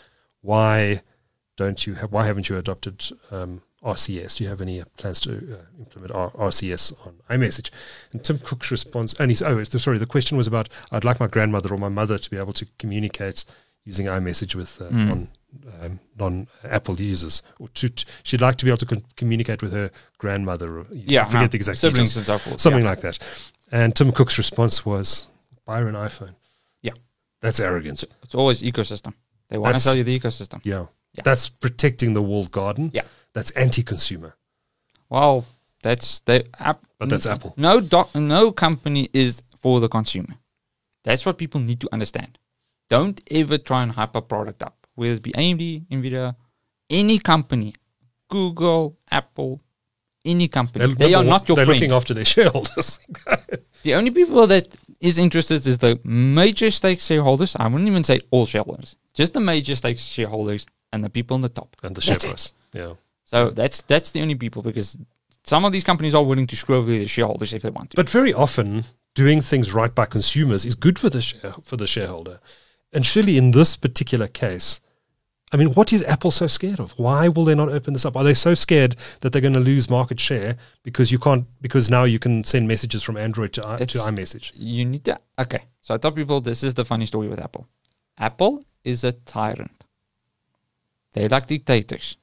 why 0.41 1.03
don't 1.57 1.87
you 1.87 1.95
have 1.95 2.13
why 2.13 2.27
haven't 2.27 2.49
you 2.49 2.57
adopted 2.57 3.05
um, 3.31 3.63
RCS? 3.83 4.37
Do 4.39 4.45
you 4.45 4.51
have 4.51 4.61
any 4.61 4.81
uh, 4.81 4.85
plans 4.97 5.21
to 5.21 5.33
uh, 5.55 5.65
implement 5.79 6.13
R- 6.13 6.31
RCS 6.31 6.93
on 7.07 7.15
iMessage? 7.31 7.71
And 8.13 8.25
Tim 8.25 8.39
Cook's 8.39 8.71
response, 8.71 9.15
and 9.21 9.31
he's 9.31 9.43
oh 9.43 9.59
it's- 9.59 9.83
sorry, 9.83 9.99
the 9.99 10.07
question 10.07 10.37
was 10.37 10.47
about 10.47 10.69
I'd 10.91 11.05
like 11.05 11.21
my 11.21 11.27
grandmother 11.29 11.73
or 11.73 11.79
my 11.79 11.89
mother 11.89 12.19
to 12.19 12.31
be 12.31 12.37
able 12.39 12.53
to 12.55 12.67
communicate 12.79 13.45
using 13.85 14.07
iMessage 14.07 14.55
with 14.55 14.81
uh, 14.81 14.87
Mm. 14.87 15.07
non 15.09 15.29
um, 15.83 16.01
non 16.19 16.49
Apple 16.65 17.01
users, 17.01 17.41
or 17.61 17.69
to, 17.69 17.89
to- 17.89 18.05
she'd 18.25 18.41
like 18.41 18.57
to 18.57 18.65
be 18.65 18.71
able 18.73 18.79
to 18.79 18.87
con- 18.87 19.05
communicate 19.17 19.63
with 19.63 19.73
her 19.73 19.91
grandmother. 20.19 20.79
Or, 20.81 20.87
Yeah. 20.91 21.23
I 21.23 21.25
forget 21.27 21.41
no, 21.43 21.47
the 21.49 21.57
exact 21.57 21.79
siblings 21.79 22.15
details, 22.15 22.43
forth. 22.43 22.61
something 22.61 22.83
yeah. 22.83 22.91
like 22.91 23.01
that. 23.03 23.19
And 23.71 23.95
Tim 23.95 24.11
Cook's 24.11 24.37
response 24.39 24.85
was, 24.85 25.27
"Buy 25.65 25.79
her 25.81 25.89
an 25.89 25.95
iPhone." 25.95 26.35
Yeah. 26.83 26.93
that's 27.41 27.61
arrogance. 27.61 28.03
It's, 28.03 28.15
it's 28.25 28.35
always 28.35 28.63
ecosystem. 28.63 29.15
They 29.49 29.59
want 29.59 29.75
to 29.75 29.81
sell 29.81 29.95
you 29.95 30.03
the 30.03 30.19
ecosystem. 30.19 30.61
Yeah. 30.65 30.87
Yeah. 31.15 31.23
That's 31.25 31.49
protecting 31.49 32.15
the 32.15 32.23
walled 32.23 32.51
garden. 32.51 32.91
Yeah. 32.95 33.03
That's 33.33 33.51
anti-consumer. 33.53 34.37
Well, 35.09 35.45
that's 35.83 36.21
the 36.21 36.47
app. 36.59 36.85
But 36.99 37.09
that's 37.09 37.27
n- 37.27 37.33
Apple. 37.35 37.55
No 37.57 37.81
doc, 37.81 38.15
no 38.15 38.53
company 38.53 39.09
is 39.13 39.43
for 39.61 39.81
the 39.81 39.89
consumer. 39.89 40.35
That's 41.05 41.25
what 41.27 41.39
people 41.39 41.61
need 41.61 41.81
to 41.81 41.89
understand. 41.93 42.39
Don't 42.89 43.21
ever 43.31 43.59
try 43.59 43.83
and 43.83 43.93
hype 43.93 44.15
a 44.17 44.23
product 44.23 44.63
up. 44.63 44.87
Whether 44.95 45.15
it 45.15 45.23
be 45.23 45.33
AMD, 45.33 45.87
Nvidia, 45.91 46.37
any 46.91 47.19
company, 47.19 47.75
Google, 48.29 48.97
Apple, 49.11 49.61
any 50.25 50.49
company. 50.49 50.87
They're- 50.87 50.95
they 51.09 51.15
are 51.15 51.25
not 51.25 51.49
your 51.49 51.57
They're 51.57 51.67
friend. 51.67 51.81
looking 51.81 51.93
after 51.95 52.15
their 52.15 52.25
shareholders. 52.35 52.99
The 53.83 53.93
only 53.97 54.11
people 54.11 54.47
that 54.47 54.75
is 54.99 55.19
interested 55.19 55.67
is 55.67 55.77
the 55.77 56.01
major 56.05 56.71
stake 56.71 57.01
shareholders. 57.01 57.55
I 57.55 57.69
wouldn't 57.69 57.87
even 57.87 58.03
say 58.03 58.21
all 58.31 58.47
shareholders, 58.47 58.97
just 59.13 59.35
the 59.35 59.41
major 59.41 59.75
stake 59.77 59.99
shareholders 59.99 60.65
and 60.95 61.03
the 61.05 61.11
people 61.11 61.35
on 61.35 61.41
the 61.43 61.49
top. 61.61 61.71
and 61.83 61.95
the 61.97 62.01
share 62.01 62.19
That's 62.19 62.47
it. 62.47 62.53
Yeah. 62.81 62.95
So 63.25 63.51
that's 63.51 63.83
that's 63.93 64.11
the 64.13 64.21
only 64.23 64.35
people 64.45 64.63
because 64.63 64.97
some 65.45 65.65
of 65.67 65.73
these 65.73 65.85
companies 65.85 66.15
are 66.15 66.25
willing 66.31 66.47
to 66.49 66.57
screw 66.57 66.77
over 66.77 66.91
the 66.91 67.07
shareholders 67.07 67.53
if 67.53 67.63
they 67.63 67.71
want 67.71 67.91
to. 67.91 67.97
But 67.97 68.09
very 68.11 68.33
often, 68.33 68.85
doing 69.15 69.41
things 69.43 69.67
right 69.81 69.95
by 69.95 70.07
consumers 70.07 70.65
is 70.65 70.75
good 70.87 70.99
for 70.99 71.11
the 71.11 71.21
share, 71.21 71.55
for 71.63 71.77
the 71.77 71.87
shareholder. 71.87 72.39
And 72.93 73.05
surely, 73.05 73.37
in 73.37 73.51
this 73.51 73.77
particular 73.77 74.29
case, 74.29 74.81
I 75.53 75.57
mean, 75.57 75.71
what 75.75 75.93
is 75.93 76.03
Apple 76.15 76.31
so 76.33 76.47
scared 76.47 76.81
of? 76.81 76.93
Why 76.99 77.29
will 77.29 77.45
they 77.45 77.55
not 77.55 77.69
open 77.69 77.93
this 77.93 78.05
up? 78.07 78.17
Are 78.17 78.25
they 78.25 78.35
so 78.35 78.55
scared 78.55 78.97
that 79.21 79.31
they're 79.33 79.43
going 79.49 79.61
to 79.63 79.69
lose 79.73 79.91
market 79.91 80.19
share 80.21 80.57
because 80.83 81.11
you 81.13 81.19
can't? 81.19 81.45
Because 81.61 81.89
now 81.91 82.05
you 82.05 82.19
can 82.19 82.45
send 82.45 82.67
messages 82.69 83.03
from 83.03 83.17
Android 83.17 83.53
to 83.55 83.63
i- 83.69 83.85
to 83.95 83.99
iMessage. 84.11 84.47
you 84.55 84.85
need 84.93 85.05
to 85.05 85.19
okay. 85.45 85.63
So 85.81 85.95
I 85.95 85.99
tell 85.99 86.13
people 86.13 86.41
this 86.41 86.63
is 86.63 86.75
the 86.75 86.85
funny 86.85 87.07
story 87.07 87.29
with 87.29 87.41
Apple. 87.41 87.65
Apple 88.19 88.65
is 88.85 89.05
a 89.05 89.13
tyrant. 89.13 89.74
They 91.15 91.29
like 91.29 91.47
dictators. 91.47 92.17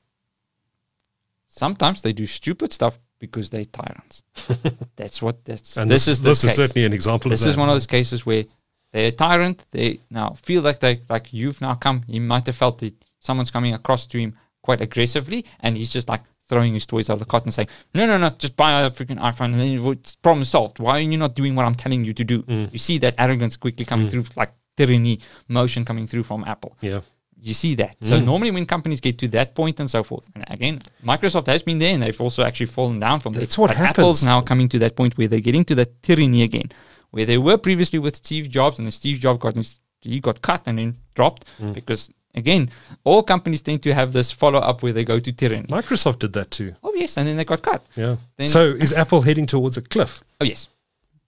Sometimes 1.48 2.02
they 2.02 2.14
do 2.14 2.26
stupid 2.26 2.72
stuff 2.72 3.00
because 3.20 3.50
they're 3.50 3.66
tyrants. 3.66 4.24
that's 4.96 5.22
what 5.22 5.44
that's. 5.44 5.78
And 5.78 5.90
this, 5.90 6.06
this, 6.06 6.18
is 6.18 6.22
the 6.22 6.30
this 6.30 6.44
is 6.44 6.56
certainly 6.56 6.86
an 6.86 6.94
example 6.94 7.30
This 7.30 7.42
of 7.42 7.46
that. 7.46 7.52
is 7.52 7.58
one 7.58 7.70
of 7.70 7.76
those 7.76 7.88
cases 7.88 8.26
where 8.26 8.46
they're 8.92 9.08
a 9.08 9.12
tyrant. 9.12 9.66
They 9.72 10.00
now 10.10 10.36
feel 10.42 10.62
like 10.62 10.80
they 10.80 11.02
like 11.10 11.34
you've 11.34 11.62
now 11.62 11.76
come. 11.76 12.04
He 12.08 12.20
might 12.20 12.46
have 12.46 12.56
felt 12.56 12.80
that 12.80 12.94
someone's 13.20 13.52
coming 13.52 13.74
across 13.74 14.08
to 14.08 14.18
him 14.20 14.36
quite 14.62 14.82
aggressively, 14.82 15.46
and 15.62 15.78
he's 15.78 15.92
just 15.92 16.10
like 16.10 16.22
throwing 16.50 16.74
his 16.74 16.86
toys 16.86 17.10
out 17.10 17.14
of 17.14 17.20
the 17.20 17.26
cot 17.26 17.46
and 17.46 17.54
saying, 17.54 17.70
"No, 17.94 18.06
no, 18.06 18.18
no, 18.18 18.30
just 18.32 18.58
buy 18.58 18.82
a 18.82 18.90
freaking 18.92 19.20
iPhone, 19.20 19.54
and 19.54 19.60
then 19.60 19.86
it's 19.88 20.16
problem 20.16 20.44
solved. 20.44 20.80
Why 20.80 20.98
are 20.98 21.02
you 21.02 21.18
not 21.18 21.36
doing 21.36 21.56
what 21.56 21.66
I'm 21.66 21.76
telling 21.76 22.04
you 22.04 22.14
to 22.14 22.24
do?" 22.24 22.44
Mm. 22.44 22.74
You 22.74 22.80
see 22.80 22.98
that 23.00 23.16
arrogance 23.18 23.56
quickly 23.58 23.86
coming 23.86 24.10
through, 24.10 24.26
like 24.36 24.52
tyranny 24.78 25.20
motion 25.48 25.86
coming 25.86 26.08
through 26.08 26.24
from 26.24 26.44
Apple. 26.46 26.78
yeah. 26.82 27.02
You 27.44 27.54
see 27.56 27.74
that. 27.76 27.96
So 28.02 28.18
Mm. 28.20 28.26
normally 28.26 28.52
when 28.52 28.66
companies 28.68 29.02
get 29.02 29.18
to 29.20 29.28
that 29.30 29.56
point 29.56 29.80
and 29.80 29.90
so 29.90 30.04
forth, 30.04 30.26
and 30.36 30.44
again, 30.48 30.80
Microsoft 31.04 31.48
has 31.48 31.64
been 31.64 31.80
there 31.80 31.94
and 31.96 32.04
they've 32.04 32.22
also 32.22 32.44
actually 32.44 32.68
fallen 32.68 33.00
down 33.00 33.20
from 33.20 33.34
that. 33.34 33.40
That's 33.40 33.56
there. 33.56 33.64
what 33.64 33.70
but 33.70 33.78
happens. 33.78 33.98
Apple's 33.98 34.24
now 34.24 34.42
coming 34.42 34.70
to 34.70 34.80
that 34.80 34.96
point 34.96 35.18
where 35.18 35.28
they're 35.28 35.40
getting 35.50 35.66
to 35.66 35.76
that 35.76 36.04
tyranny 36.04 36.44
again, 36.44 36.72
where 37.10 37.26
they 37.26 37.40
were 37.40 37.58
previously 37.58 37.98
with 38.00 38.16
Steve 38.16 38.48
Jobs 38.50 38.78
and 38.78 38.88
the 38.88 38.92
Steve 38.92 39.18
Jobs 39.20 39.40
got 39.40 39.56
he 40.02 40.20
got 40.20 40.42
cut 40.42 40.62
and 40.68 40.78
then 40.80 40.98
dropped 41.16 41.46
Mm. 41.60 41.74
because 41.74 42.12
again, 42.36 42.70
all 43.04 43.24
companies 43.24 43.62
tend 43.64 43.82
to 43.84 43.94
have 43.94 44.14
this 44.14 44.32
follow 44.32 44.60
up 44.60 44.84
where 44.84 44.94
they 44.94 45.04
go 45.04 45.20
to 45.20 45.32
tyranny. 45.32 45.68
Microsoft 45.68 46.20
did 46.20 46.34
that 46.34 46.50
too. 46.52 46.76
Oh 46.84 46.94
yes, 46.96 47.18
and 47.18 47.28
then 47.28 47.38
they 47.38 47.46
got 47.46 47.62
cut. 47.64 47.82
Yeah. 47.96 48.18
Then- 48.38 48.50
so 48.50 48.62
is 48.86 48.94
Apple 48.94 49.22
heading 49.22 49.48
towards 49.48 49.78
a 49.78 49.82
cliff 49.82 50.24
Oh 50.40 50.46
yes, 50.46 50.68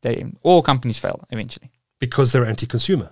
they 0.04 0.24
all 0.44 0.62
companies 0.62 1.00
fail 1.00 1.20
eventually 1.32 1.72
because 2.00 2.32
they're 2.32 2.46
anti-consumer? 2.46 3.10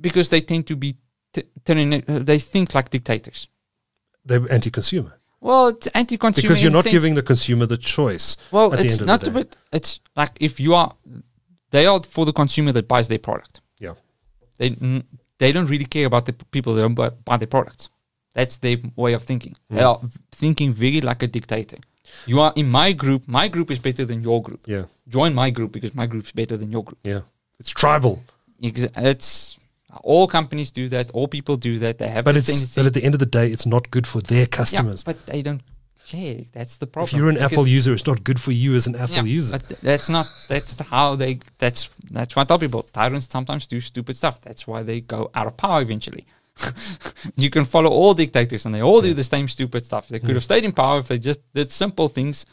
because 0.00 0.28
they 0.28 0.40
tend 0.42 0.66
to 0.66 0.76
be 0.76 0.96
t- 1.32 1.44
tyranny. 1.64 2.00
They 2.06 2.38
think 2.38 2.74
like 2.74 2.90
dictators. 2.90 3.48
They're 4.24 4.50
anti-consumer 4.52 5.12
Well, 5.40 5.68
it's 5.68 5.86
anti-consumer 5.88 6.42
because 6.48 6.62
you're 6.62 6.72
not 6.72 6.84
sense- 6.84 6.92
giving 6.92 7.14
the 7.14 7.22
consumer 7.22 7.66
the 7.66 7.76
choice. 7.78 8.36
Well, 8.50 8.72
at 8.72 8.78
the 8.80 8.84
it's 8.84 8.94
end 8.94 9.00
of 9.02 9.06
not 9.06 9.20
the 9.22 9.30
a 9.30 9.32
day. 9.34 9.38
bit. 9.40 9.56
It's 9.72 10.00
like 10.16 10.32
if 10.40 10.58
you 10.60 10.74
are, 10.74 10.94
they 11.70 11.86
are 11.86 12.00
for 12.02 12.24
the 12.26 12.32
consumer 12.32 12.72
that 12.72 12.86
buys 12.88 13.08
their 13.08 13.18
product. 13.28 13.60
Yeah. 13.78 13.94
They 14.58 14.70
n- 14.80 15.04
they 15.38 15.52
don't 15.52 15.66
really 15.70 15.84
care 15.86 16.06
about 16.06 16.26
the 16.26 16.32
people 16.32 16.74
that 16.74 16.82
don't 16.82 16.94
buy, 16.94 17.10
buy 17.10 17.36
their 17.36 17.46
products. 17.56 17.88
That's 18.34 18.58
their 18.58 18.76
way 18.96 19.12
of 19.14 19.22
thinking. 19.22 19.54
They 19.70 19.80
Mm. 19.82 19.88
are 19.90 20.00
thinking 20.32 20.72
very 20.72 21.00
like 21.00 21.22
a 21.22 21.28
dictator. 21.28 21.78
You 22.26 22.40
are 22.40 22.52
in 22.56 22.68
my 22.68 22.92
group. 22.92 23.22
My 23.28 23.48
group 23.48 23.70
is 23.70 23.78
better 23.78 24.04
than 24.04 24.22
your 24.22 24.42
group. 24.42 24.62
Yeah. 24.66 24.84
Join 25.08 25.34
my 25.34 25.50
group 25.50 25.70
because 25.72 25.94
my 25.94 26.06
group's 26.06 26.32
better 26.32 26.56
than 26.56 26.70
your 26.72 26.82
group. 26.84 26.98
Yeah. 27.04 27.20
It's 27.60 27.70
tribal. 27.70 28.22
It's 28.60 29.56
all 30.02 30.26
companies 30.28 30.70
do 30.72 30.88
that. 30.90 31.10
All 31.12 31.28
people 31.28 31.56
do 31.56 31.78
that. 31.78 31.98
They 31.98 32.08
have. 32.08 32.24
But 32.24 32.36
it's 32.36 32.74
but 32.74 32.86
at 32.86 32.94
the 32.94 33.02
end 33.04 33.14
of 33.14 33.20
the 33.20 33.26
day, 33.26 33.50
it's 33.50 33.66
not 33.66 33.90
good 33.90 34.06
for 34.06 34.20
their 34.20 34.40
yeah, 34.40 34.46
customers. 34.46 35.04
but 35.04 35.24
they 35.26 35.42
don't 35.42 35.62
care. 36.06 36.40
That's 36.52 36.78
the 36.78 36.86
problem. 36.86 37.08
if 37.08 37.18
you're 37.18 37.28
an 37.28 37.36
Because- 37.36 37.52
Apple 37.52 37.68
user, 37.68 37.92
it's 37.94 38.06
not 38.06 38.24
good 38.24 38.40
for 38.40 38.52
you 38.52 38.74
as 38.74 38.86
an 38.86 38.96
Apple 38.96 39.16
Yeah, 39.16 39.22
user. 39.24 39.58
But 39.58 39.80
that's 39.80 40.08
not 40.08 40.26
that's 40.48 40.78
how 40.80 41.16
they 41.16 41.40
that's 41.58 41.88
that's 42.10 42.36
why 42.36 42.42
I 42.42 42.44
tell 42.44 42.58
people. 42.58 42.82
Tyrants 42.92 43.28
sometimes 43.28 43.66
do 43.66 43.80
stupid 43.80 44.16
stuff. 44.16 44.40
That's 44.42 44.66
why 44.66 44.82
they 44.82 45.00
go 45.00 45.30
out 45.34 45.46
of 45.46 45.56
power 45.56 45.80
eventually. 45.82 46.26
you 47.36 47.50
can 47.50 47.64
follow 47.64 47.88
all 47.90 48.14
dictators 48.14 48.66
and 48.66 48.74
they 48.74 48.82
all 48.82 49.00
do 49.00 49.14
the 49.14 49.22
same 49.22 49.46
stupid 49.48 49.84
stuff. 49.84 50.08
They 50.08 50.18
could 50.18 50.34
have 50.34 50.42
stayed 50.44 50.64
in 50.64 50.72
power 50.72 50.98
if 50.98 51.08
they 51.08 51.18
just 51.18 51.40
did 51.54 51.70
simple 51.70 52.08
things. 52.08 52.44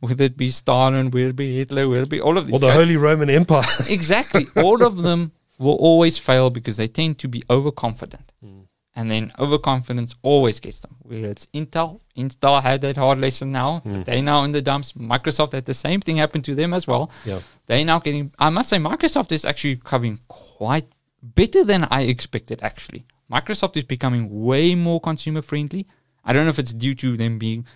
Whether 0.00 0.24
it 0.24 0.36
be 0.36 0.50
Stalin, 0.50 1.10
whether 1.10 1.28
it 1.30 1.36
be 1.36 1.56
Hitler, 1.58 1.88
whether 1.88 2.02
it 2.02 2.08
be 2.08 2.20
all 2.20 2.38
of 2.38 2.46
these 2.46 2.54
or 2.54 2.58
the 2.60 2.68
guys. 2.68 2.76
Holy 2.76 2.96
Roman 2.96 3.28
Empire. 3.28 3.64
exactly. 3.88 4.46
All 4.56 4.84
of 4.84 4.98
them 4.98 5.32
will 5.58 5.74
always 5.74 6.18
fail 6.18 6.50
because 6.50 6.76
they 6.76 6.88
tend 6.88 7.18
to 7.18 7.28
be 7.28 7.42
overconfident. 7.50 8.32
Hmm. 8.42 8.60
And 8.94 9.10
then 9.10 9.32
overconfidence 9.38 10.14
always 10.22 10.58
gets 10.58 10.80
them. 10.80 10.96
Whether 11.02 11.28
it's 11.28 11.46
Intel, 11.54 12.00
Intel 12.16 12.60
had 12.60 12.80
that 12.80 12.96
hard 12.96 13.20
lesson 13.20 13.52
now. 13.52 13.80
Hmm. 13.80 14.02
They 14.02 14.20
now 14.20 14.42
in 14.44 14.52
the 14.52 14.62
dumps. 14.62 14.92
Microsoft 14.92 15.52
had 15.52 15.66
the 15.66 15.74
same 15.74 16.00
thing 16.00 16.16
happen 16.16 16.42
to 16.42 16.54
them 16.54 16.74
as 16.74 16.86
well. 16.86 17.10
yeah. 17.24 17.40
They 17.66 17.84
now 17.84 17.98
getting. 18.00 18.32
I 18.38 18.50
must 18.50 18.70
say, 18.70 18.78
Microsoft 18.78 19.30
is 19.30 19.44
actually 19.44 19.76
covering 19.76 20.18
quite 20.26 20.86
better 21.22 21.62
than 21.64 21.86
I 21.90 22.02
expected. 22.02 22.60
Actually, 22.62 23.04
Microsoft 23.30 23.76
is 23.76 23.84
becoming 23.84 24.42
way 24.42 24.74
more 24.74 25.00
consumer 25.00 25.42
friendly. 25.42 25.86
I 26.24 26.32
don't 26.32 26.44
know 26.44 26.50
if 26.50 26.58
it's 26.58 26.74
due 26.74 26.94
to 26.96 27.16
them 27.16 27.38
being 27.38 27.66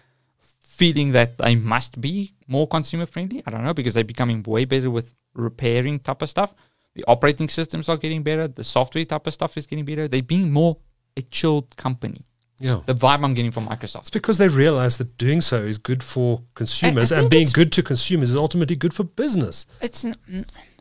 feeling 0.60 1.12
that 1.12 1.38
they 1.38 1.54
must 1.54 2.00
be 2.00 2.32
more 2.48 2.66
consumer 2.66 3.06
friendly. 3.06 3.42
I 3.46 3.50
don't 3.50 3.62
know 3.64 3.74
because 3.74 3.94
they're 3.94 4.02
becoming 4.02 4.42
way 4.42 4.64
better 4.64 4.90
with 4.90 5.14
repairing 5.34 5.98
type 6.00 6.22
of 6.22 6.30
stuff. 6.30 6.54
The 6.94 7.04
operating 7.08 7.48
systems 7.48 7.88
are 7.88 7.96
getting 7.96 8.22
better. 8.22 8.48
The 8.48 8.64
software 8.64 9.04
type 9.04 9.26
of 9.26 9.34
stuff 9.34 9.56
is 9.56 9.66
getting 9.66 9.84
better. 9.84 10.08
They're 10.08 10.22
being 10.22 10.52
more 10.52 10.76
a 11.16 11.22
chilled 11.22 11.76
company. 11.76 12.26
Yeah. 12.58 12.80
The 12.86 12.94
vibe 12.94 13.24
I'm 13.24 13.34
getting 13.34 13.50
from 13.50 13.66
Microsoft. 13.66 14.02
It's 14.02 14.10
because 14.10 14.38
they 14.38 14.48
realize 14.48 14.98
that 14.98 15.18
doing 15.18 15.40
so 15.40 15.62
is 15.64 15.78
good 15.78 16.02
for 16.02 16.42
consumers, 16.54 17.10
and 17.10 17.28
being 17.30 17.48
good 17.52 17.72
to 17.72 17.82
consumers 17.82 18.30
is 18.30 18.36
ultimately 18.36 18.76
good 18.76 18.94
for 18.94 19.04
business. 19.04 19.66
it's 19.80 20.04
n- 20.04 20.14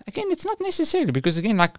again, 0.05 0.26
it's 0.30 0.45
not 0.45 0.59
necessarily 0.62 1.12
because 1.12 1.38
again, 1.38 1.57
like, 1.57 1.78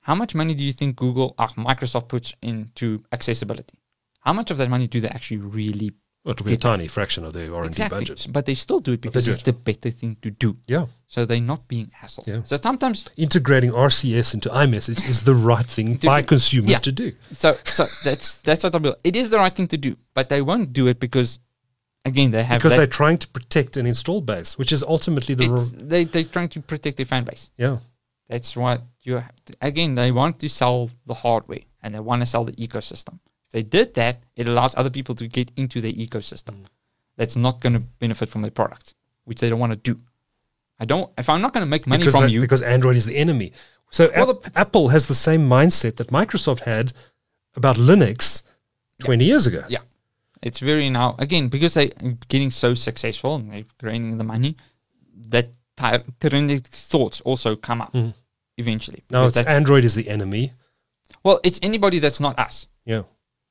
how 0.00 0.14
much 0.14 0.34
money 0.34 0.54
do 0.54 0.64
you 0.64 0.72
think 0.72 0.96
Google, 0.96 1.34
uh, 1.36 1.48
Microsoft 1.48 2.08
puts 2.08 2.32
into 2.40 3.04
accessibility? 3.12 3.78
How 4.20 4.32
much 4.32 4.50
of 4.50 4.56
that 4.56 4.70
money 4.70 4.86
do 4.86 5.00
they 5.00 5.08
actually 5.08 5.38
really 5.38 5.92
Well, 6.28 6.34
it'll 6.34 6.44
be 6.46 6.52
a 6.52 6.58
tiny 6.58 6.88
fraction 6.88 7.24
of 7.24 7.32
their 7.32 7.54
R 7.54 7.62
and 7.64 7.74
D 7.74 7.82
exactly? 7.82 8.00
budget. 8.00 8.26
But 8.30 8.44
they 8.44 8.54
still 8.54 8.80
do 8.80 8.92
it 8.92 9.00
because 9.00 9.24
do 9.24 9.30
it's 9.32 9.40
it. 9.40 9.44
the 9.46 9.52
better 9.54 9.88
thing 9.90 10.18
to 10.20 10.30
do. 10.30 10.58
Yeah. 10.66 10.84
So 11.06 11.24
they're 11.24 11.40
not 11.40 11.66
being 11.68 11.90
hassled. 12.02 12.26
Yeah. 12.26 12.42
So 12.44 12.58
sometimes, 12.58 13.08
Integrating 13.16 13.70
RCS 13.72 14.34
into 14.34 14.50
iMessage 14.50 15.08
is 15.08 15.22
the 15.22 15.34
right 15.34 15.64
thing 15.64 15.94
by 15.96 16.20
consumers 16.20 16.70
Yeah. 16.70 16.78
to 16.80 16.92
do. 16.92 17.12
so 17.32 17.54
so 17.64 17.86
that's 18.04 18.36
that's 18.38 18.62
what 18.62 18.74
I'm. 18.74 18.84
It 19.02 19.16
is 19.16 19.30
the 19.30 19.38
right 19.38 19.54
thing 19.54 19.68
to 19.68 19.78
do, 19.78 19.96
but 20.12 20.28
they 20.28 20.42
won't 20.42 20.74
do 20.74 20.86
it 20.86 21.00
because, 21.00 21.38
again, 22.04 22.30
they 22.30 22.44
have 22.44 22.60
because 22.60 22.76
they're 22.76 22.86
trying 22.86 23.16
to 23.18 23.28
protect 23.28 23.78
an 23.78 23.86
install 23.86 24.20
base, 24.20 24.58
which 24.58 24.70
is 24.70 24.82
ultimately 24.82 25.34
the 25.34 25.48
ro- 25.48 25.64
they 25.92 26.04
they're 26.04 26.24
trying 26.24 26.50
to 26.50 26.60
protect 26.60 26.98
their 26.98 27.06
fan 27.06 27.24
base. 27.24 27.48
yeah. 27.56 27.78
That's 28.28 28.54
what 28.54 28.82
you 29.00 29.14
have 29.14 29.34
to, 29.46 29.54
again. 29.62 29.94
They 29.94 30.12
want 30.12 30.38
to 30.40 30.48
sell 30.50 30.90
the 31.06 31.14
hardware 31.14 31.60
and 31.82 31.94
they 31.94 32.00
want 32.00 32.20
to 32.20 32.26
sell 32.26 32.44
the 32.44 32.52
ecosystem. 32.52 33.20
If 33.48 33.52
they 33.52 33.62
did 33.62 33.94
that, 33.94 34.22
it 34.36 34.46
allows 34.48 34.74
other 34.76 34.90
people 34.90 35.14
to 35.16 35.26
get 35.26 35.50
into 35.56 35.80
their 35.80 35.92
ecosystem. 35.92 36.54
Mm. 36.62 36.66
That's 37.16 37.34
not 37.36 37.60
going 37.60 37.72
to 37.72 37.80
benefit 37.80 38.28
from 38.28 38.42
their 38.42 38.50
product, 38.50 38.94
which 39.24 39.40
they 39.40 39.48
don't 39.50 39.58
want 39.58 39.72
to 39.72 39.76
do. 39.76 40.00
I 40.78 40.84
don't. 40.84 41.10
If 41.18 41.28
I'm 41.28 41.40
not 41.40 41.52
going 41.52 41.64
to 41.66 41.70
make 41.70 41.86
money 41.86 42.02
because, 42.02 42.14
from 42.14 42.24
that- 42.24 42.30
you, 42.30 42.40
because 42.40 42.62
Android 42.62 42.96
is 42.96 43.04
the 43.06 43.16
enemy. 43.16 43.52
So 43.90 44.10
Well, 44.14 44.30
Ap- 44.44 44.56
Apple 44.56 44.88
has 44.88 45.08
the 45.08 45.14
same 45.14 45.48
mindset 45.48 45.96
that 45.96 46.08
Microsoft 46.08 46.60
had 46.60 46.92
about 47.56 47.76
Linux 47.76 48.42
20 49.00 49.24
years 49.24 49.46
ago. 49.46 49.64
yeah, 49.68 49.78
it's 50.42 50.60
very 50.60 50.90
now 50.90 51.16
again 51.18 51.48
because 51.48 51.72
they 51.74 51.90
are 51.92 52.12
getting 52.28 52.50
so 52.50 52.74
successful 52.74 53.36
and 53.36 53.50
they're 53.50 53.64
gaining 53.80 54.18
the 54.18 54.24
money. 54.24 54.56
That 55.30 55.52
tyrannic 56.20 56.66
thoughts 56.66 57.20
also 57.22 57.56
come 57.56 57.80
up 57.80 57.96
eventually. 58.58 59.04
Now 59.10 59.22
because 59.22 59.38
it's 59.38 59.48
Android 59.48 59.84
is 59.84 59.94
the 59.94 60.08
enemy. 60.08 60.52
well, 61.24 61.40
it's 61.42 61.58
anybody 61.62 61.98
that's 61.98 62.20
not 62.20 62.38
us. 62.38 62.66
Yeah. 62.84 63.02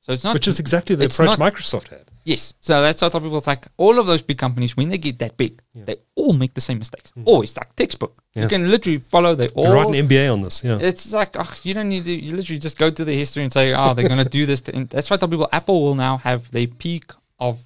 So 0.08 0.14
it's 0.14 0.24
not 0.24 0.32
Which 0.32 0.48
is 0.48 0.58
exactly 0.58 0.96
the 0.96 1.04
approach 1.04 1.38
not- 1.38 1.52
Microsoft 1.52 1.88
had. 1.88 2.00
Yes. 2.24 2.54
So 2.60 2.80
that's 2.80 3.02
what 3.02 3.12
people. 3.12 3.42
Like 3.46 3.66
all 3.76 3.98
of 3.98 4.06
those 4.06 4.22
big 4.22 4.38
companies, 4.38 4.74
when 4.74 4.88
they 4.88 4.96
get 4.96 5.18
that 5.18 5.36
big, 5.36 5.60
they 5.74 5.96
all 6.14 6.32
make 6.32 6.54
the 6.54 6.62
same 6.62 6.78
mistakes. 6.78 7.12
Mm. 7.12 7.24
Always 7.26 7.54
like 7.54 7.76
textbook. 7.76 8.22
Yeah. 8.34 8.44
You 8.44 8.48
can 8.48 8.70
literally 8.70 9.00
follow. 9.00 9.34
They 9.34 9.48
You 9.48 9.50
all. 9.56 9.74
write 9.74 9.88
an 9.88 10.08
MBA 10.08 10.32
on 10.32 10.40
this. 10.40 10.64
Yeah. 10.64 10.78
it's 10.80 11.12
like 11.12 11.36
oh, 11.38 11.54
you 11.62 11.74
don't 11.74 11.90
need 11.90 12.04
to. 12.04 12.12
You 12.12 12.36
literally 12.36 12.58
just 12.58 12.78
go 12.78 12.90
to 12.90 13.04
the 13.04 13.12
history 13.12 13.42
and 13.42 13.52
say, 13.52 13.74
oh, 13.74 13.92
they're 13.92 14.08
going 14.08 14.24
to 14.24 14.28
do 14.40 14.46
this. 14.46 14.62
And 14.62 14.88
that's 14.88 15.10
why 15.10 15.16
I 15.16 15.18
tell 15.18 15.28
people 15.28 15.48
Apple 15.52 15.82
will 15.82 15.94
now 15.94 16.16
have 16.18 16.50
their 16.50 16.68
peak 16.68 17.12
of 17.38 17.60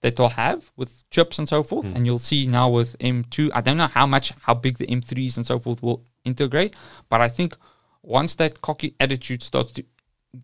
that 0.00 0.16
they'll 0.16 0.30
have 0.30 0.70
with 0.76 1.08
chips 1.10 1.38
and 1.38 1.46
so 1.46 1.62
forth. 1.62 1.86
Mm. 1.86 1.96
And 1.96 2.06
you'll 2.06 2.18
see 2.18 2.46
now 2.46 2.70
with 2.70 2.98
M2. 3.00 3.50
I 3.52 3.60
don't 3.60 3.76
know 3.76 3.86
how 3.86 4.06
much, 4.06 4.32
how 4.42 4.54
big 4.54 4.78
the 4.78 4.86
M3s 4.86 5.36
and 5.36 5.46
so 5.46 5.58
forth 5.58 5.82
will 5.82 6.04
integrate, 6.24 6.74
but 7.10 7.20
I 7.20 7.28
think 7.28 7.56
once 8.02 8.34
that 8.36 8.60
cocky 8.62 8.94
attitude 8.98 9.42
starts 9.42 9.72
to 9.72 9.84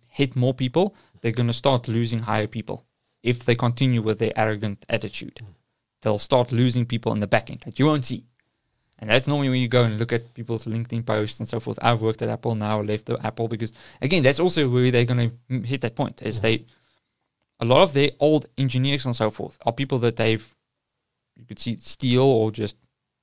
hit 0.07 0.36
more 0.36 0.55
people, 0.55 0.94
they're 1.20 1.32
going 1.32 1.46
to 1.46 1.52
start 1.52 1.88
losing 1.88 2.20
higher 2.20 2.46
people 2.46 2.84
if 3.22 3.44
they 3.44 3.54
continue 3.54 4.02
with 4.02 4.18
their 4.18 4.32
arrogant 4.36 4.84
attitude. 4.88 5.38
Hmm. 5.40 5.52
they'll 6.02 6.18
start 6.18 6.52
losing 6.52 6.86
people 6.86 7.12
in 7.12 7.20
the 7.20 7.26
back 7.26 7.50
end 7.50 7.60
that 7.64 7.78
you 7.78 7.86
won't 7.86 8.04
see. 8.04 8.24
And 9.00 9.10
that's 9.10 9.28
normally 9.28 9.48
when 9.48 9.60
you 9.60 9.68
go 9.68 9.84
and 9.84 9.98
look 9.98 10.12
at 10.12 10.34
people's 10.34 10.64
LinkedIn 10.64 11.06
posts 11.06 11.38
and 11.38 11.48
so 11.48 11.60
forth. 11.60 11.78
I've 11.80 12.02
worked 12.02 12.22
at 12.22 12.28
Apple 12.28 12.54
now, 12.56 12.80
left 12.80 13.06
the 13.06 13.16
Apple 13.24 13.46
because 13.48 13.72
again, 14.02 14.22
that's 14.22 14.40
also 14.40 14.68
where 14.68 14.90
they're 14.90 15.04
going 15.04 15.32
to 15.48 15.60
hit 15.66 15.80
that 15.82 15.94
point. 15.94 16.22
Is 16.22 16.38
hmm. 16.38 16.42
they 16.42 16.66
a 17.60 17.64
lot 17.64 17.82
of 17.82 17.92
their 17.92 18.10
old 18.20 18.46
engineers 18.56 19.04
and 19.04 19.16
so 19.16 19.30
forth 19.30 19.58
are 19.66 19.72
people 19.72 19.98
that 20.00 20.16
they've 20.16 20.54
you 21.36 21.44
could 21.46 21.58
see 21.58 21.76
steal 21.78 22.22
or 22.22 22.50
just 22.50 22.76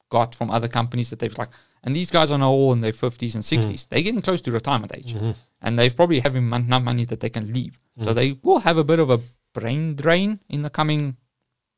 got 0.10 0.36
from 0.36 0.50
other 0.50 0.68
companies 0.68 1.10
that 1.10 1.20
they've 1.20 1.38
like. 1.38 1.50
And 1.84 1.96
these 1.96 2.10
guys 2.10 2.32
are 2.32 2.38
now 2.38 2.50
all 2.50 2.74
in 2.74 2.82
their 2.82 2.94
fifties 2.94 3.36
and 3.36 3.46
sixties. 3.46 3.84
Hmm. 3.84 3.88
They're 3.90 4.04
getting 4.04 4.22
close 4.22 4.42
to 4.42 4.52
retirement 4.52 4.94
age, 4.96 5.14
mm-hmm. 5.14 5.32
and 5.62 5.78
they've 5.78 5.96
probably 5.96 6.20
having 6.20 6.52
enough 6.52 6.84
money 6.84 7.06
that 7.06 7.20
they 7.20 7.30
can 7.30 7.54
leave. 7.54 7.80
So 7.98 8.08
mm-hmm. 8.08 8.16
they 8.16 8.40
will 8.44 8.60
have 8.60 8.78
a 8.78 8.84
bit 8.84 9.00
of 9.00 9.10
a 9.10 9.22
brain 9.54 9.96
drain 9.96 10.40
in 10.50 10.62
the 10.64 10.70
coming, 10.70 11.18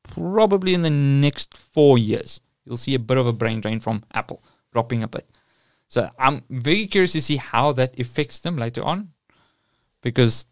probably 0.04 0.74
in 0.74 0.82
the 0.82 0.90
next 0.90 1.56
four 1.56 1.98
years. 1.98 2.42
You'll 2.66 2.78
see 2.78 2.96
a 2.96 3.00
bit 3.00 3.18
of 3.18 3.28
a 3.28 3.34
brain 3.34 3.62
drain 3.62 3.80
from 3.80 4.04
Apple 4.14 4.44
dropping 4.74 5.04
a 5.04 5.08
bit. 5.08 5.30
So 5.88 6.10
I'm 6.20 6.44
very 6.50 6.88
curious 6.88 7.14
to 7.14 7.22
see 7.22 7.38
how 7.38 7.72
that 7.74 8.00
affects 8.00 8.40
them 8.40 8.58
later 8.58 8.84
on, 8.84 9.14
because 10.02 10.46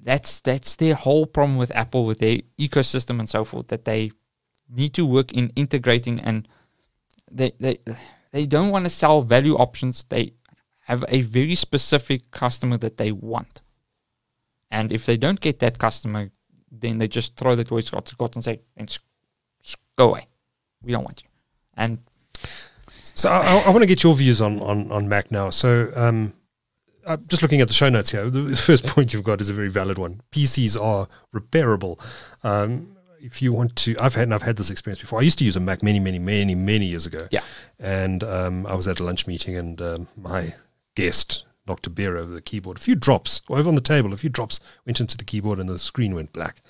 that's 0.00 0.40
that's 0.40 0.76
their 0.76 0.94
whole 0.94 1.26
problem 1.26 1.56
with 1.56 1.74
Apple 1.74 2.04
with 2.04 2.18
their 2.18 2.38
ecosystem 2.58 3.18
and 3.18 3.28
so 3.28 3.44
forth 3.44 3.68
that 3.68 3.84
they 3.84 4.12
need 4.68 4.92
to 4.94 5.06
work 5.06 5.32
in 5.32 5.50
integrating 5.56 6.20
and 6.20 6.48
they 7.30 7.52
they 7.60 7.78
they 8.32 8.46
don't 8.46 8.70
want 8.70 8.84
to 8.84 8.90
sell 8.90 9.22
value 9.22 9.54
options. 9.54 10.04
They 10.04 10.34
have 10.86 11.04
a 11.08 11.20
very 11.22 11.54
specific 11.54 12.30
customer 12.30 12.76
that 12.78 12.96
they 12.96 13.12
want. 13.12 13.60
And 14.74 14.92
if 14.92 15.06
they 15.06 15.16
don't 15.16 15.40
get 15.40 15.60
that 15.60 15.78
customer, 15.78 16.30
then 16.82 16.98
they 16.98 17.08
just 17.08 17.36
throw 17.36 17.54
the 17.54 17.64
toys 17.64 17.94
out 17.94 18.04
the 18.06 18.16
cot 18.16 18.34
and 18.34 18.44
say, 18.44 18.60
s- 18.76 18.98
go 19.96 20.08
away. 20.10 20.26
We 20.82 20.92
don't 20.92 21.04
want 21.04 21.22
you. 21.22 21.28
And 21.82 21.98
So 23.14 23.30
I, 23.30 23.58
I 23.66 23.70
want 23.70 23.82
to 23.82 23.86
get 23.86 24.02
your 24.02 24.14
views 24.14 24.40
on, 24.42 24.60
on, 24.60 24.90
on 24.90 25.08
Mac 25.08 25.30
now. 25.30 25.50
So 25.50 25.92
um, 25.94 26.34
I'm 27.06 27.24
just 27.28 27.42
looking 27.42 27.60
at 27.60 27.68
the 27.68 27.74
show 27.74 27.88
notes 27.88 28.10
here. 28.10 28.28
The 28.28 28.40
the 28.40 28.56
first 28.56 28.84
point 28.86 29.12
you've 29.12 29.24
got 29.30 29.40
is 29.40 29.48
a 29.48 29.52
very 29.52 29.70
valid 29.70 29.96
one. 29.98 30.20
PCs 30.32 30.74
are 30.80 31.06
repairable. 31.32 32.00
Um, 32.42 32.96
if 33.20 33.40
you 33.40 33.52
want 33.52 33.76
to, 33.76 33.94
I've 34.00 34.14
had 34.14 34.24
and 34.24 34.34
I've 34.34 34.42
had 34.42 34.56
this 34.56 34.70
experience 34.70 35.00
before. 35.00 35.20
I 35.20 35.22
used 35.22 35.38
to 35.38 35.44
use 35.44 35.56
a 35.56 35.60
Mac 35.60 35.82
many, 35.82 36.00
many, 36.00 36.18
many, 36.18 36.54
many 36.54 36.86
years 36.86 37.06
ago. 37.06 37.28
Yeah. 37.30 37.42
And 37.78 38.22
um, 38.24 38.66
I 38.66 38.74
was 38.74 38.86
at 38.88 39.00
a 39.00 39.04
lunch 39.04 39.26
meeting, 39.26 39.56
and 39.56 39.80
um, 39.80 40.08
my 40.16 40.54
guest 40.94 41.44
knocked 41.66 41.86
a 41.86 41.90
beer 41.90 42.16
over 42.16 42.32
the 42.32 42.40
keyboard. 42.40 42.76
A 42.76 42.80
few 42.80 42.94
drops, 42.94 43.42
over 43.48 43.68
on 43.68 43.74
the 43.74 43.80
table, 43.80 44.12
a 44.12 44.16
few 44.16 44.30
drops 44.30 44.60
went 44.84 45.00
into 45.00 45.16
the 45.16 45.24
keyboard, 45.24 45.58
and 45.58 45.68
the 45.68 45.78
screen 45.78 46.14
went 46.14 46.32
black. 46.32 46.62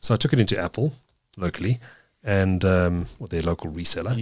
So 0.00 0.14
I 0.14 0.16
took 0.16 0.32
it 0.32 0.40
into 0.40 0.58
Apple 0.58 0.92
locally, 1.36 1.80
and 2.26 2.64
um, 2.64 3.06
or 3.20 3.28
their 3.28 3.42
local 3.42 3.70
reseller. 3.70 4.16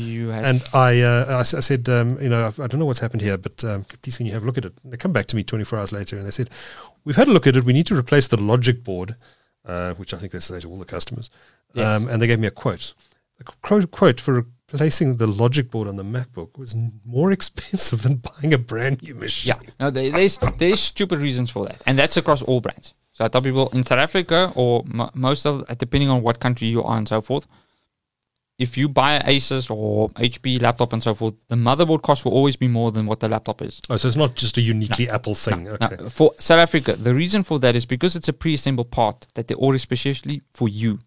And 0.45 0.63
I, 0.75 1.01
uh, 1.01 1.37
I, 1.37 1.39
I 1.41 1.43
said, 1.43 1.89
um, 1.89 2.21
you 2.21 2.29
know, 2.29 2.53
I, 2.59 2.63
I 2.63 2.67
don't 2.67 2.79
know 2.79 2.87
what's 2.87 3.01
happened 3.01 3.23
here, 3.23 3.39
but 3.39 3.65
um, 3.65 3.85
please 4.03 4.19
can 4.19 4.27
you 4.27 4.33
have 4.33 4.43
a 4.43 4.47
look 4.47 4.59
at 4.59 4.67
it? 4.67 4.75
And 4.83 4.93
they 4.93 4.99
come 4.99 5.13
back 5.13 5.27
to 5.29 5.37
me 5.37 5.43
24 5.43 5.79
hours 5.79 5.93
later 5.93 6.19
and 6.19 6.27
they 6.27 6.31
said, 6.31 6.51
we've 7.05 7.17
had 7.17 7.29
a 7.29 7.33
look 7.33 7.47
at 7.47 7.57
it. 7.57 7.65
We 7.65 7.73
need 7.73 7.87
to 7.87 7.97
replace 7.97 8.29
the 8.29 8.37
logic 8.37 8.85
board, 8.85 9.17
uh, 9.65 9.95
which 9.95 10.13
I 10.13 10.19
think 10.19 10.33
they 10.33 10.39
say 10.39 10.61
to 10.61 10.71
all 10.71 10.79
the 10.79 10.85
customers. 10.85 11.31
Yes. 11.73 11.87
Um, 11.87 12.09
and 12.09 12.21
they 12.21 12.27
gave 12.27 12.39
me 12.39 12.47
a 12.47 12.53
quote. 12.53 12.93
A 13.41 13.45
quote, 13.45 13.91
quote 13.91 14.21
for 14.21 14.47
replacing 14.73 15.17
the 15.17 15.27
logic 15.27 15.71
board 15.71 15.89
on 15.89 15.97
the 15.97 16.03
MacBook 16.03 16.59
was 16.59 16.75
more 17.05 17.33
expensive 17.39 18.03
than 18.03 18.17
buying 18.17 18.53
a 18.53 18.59
brand 18.59 19.03
new 19.03 19.15
machine. 19.15 19.55
Yeah, 19.63 19.71
no, 19.81 19.91
there, 19.91 20.11
there's 20.11 20.39
there's 20.59 20.81
stupid 20.81 21.21
reasons 21.21 21.51
for 21.51 21.67
that, 21.67 21.83
and 21.87 21.99
that's 21.99 22.17
across 22.17 22.43
all 22.43 22.61
brands. 22.61 22.95
So 23.13 23.25
I 23.25 23.29
tell 23.29 23.43
people 23.43 23.69
in 23.71 23.85
South 23.85 24.01
Africa 24.01 24.53
or 24.57 24.85
m- 24.93 25.11
most 25.15 25.47
of, 25.47 25.67
depending 25.79 26.09
on 26.09 26.23
what 26.23 26.41
country 26.41 26.67
you 26.67 26.83
are 26.83 26.99
and 26.99 27.07
so 27.07 27.21
forth, 27.21 27.47
if 28.59 28.77
you 28.77 28.89
buy 28.89 29.15
an 29.15 29.23
Asus 29.23 29.71
or 29.71 30.11
HP 30.11 30.61
laptop 30.61 30.93
and 30.93 31.03
so 31.03 31.15
forth, 31.15 31.35
the 31.49 31.55
motherboard 31.55 32.03
cost 32.03 32.25
will 32.25 32.33
always 32.33 32.57
be 32.57 32.67
more 32.67 32.91
than 32.91 33.07
what 33.07 33.21
the 33.21 33.29
laptop 33.29 33.63
is. 33.63 33.81
Oh, 33.89 33.97
so 33.97 34.09
it's 34.09 34.17
not 34.17 34.35
just 34.35 34.59
a 34.59 34.61
uniquely 34.61 35.09
Apple 35.09 35.35
thing. 35.35 35.65
Now, 35.65 35.77
okay. 35.83 36.09
for 36.09 36.35
South 36.39 36.59
Africa, 36.59 36.97
the 36.97 37.15
reason 37.15 37.45
for 37.45 37.59
that 37.61 37.77
is 37.77 37.85
because 37.85 38.17
it's 38.17 38.29
a 38.29 38.33
pre-assembled 38.33 38.91
part 38.91 39.29
that 39.35 39.47
they 39.47 39.55
order 39.55 39.79
specially 39.79 40.43
for 40.51 40.69
you. 40.69 40.99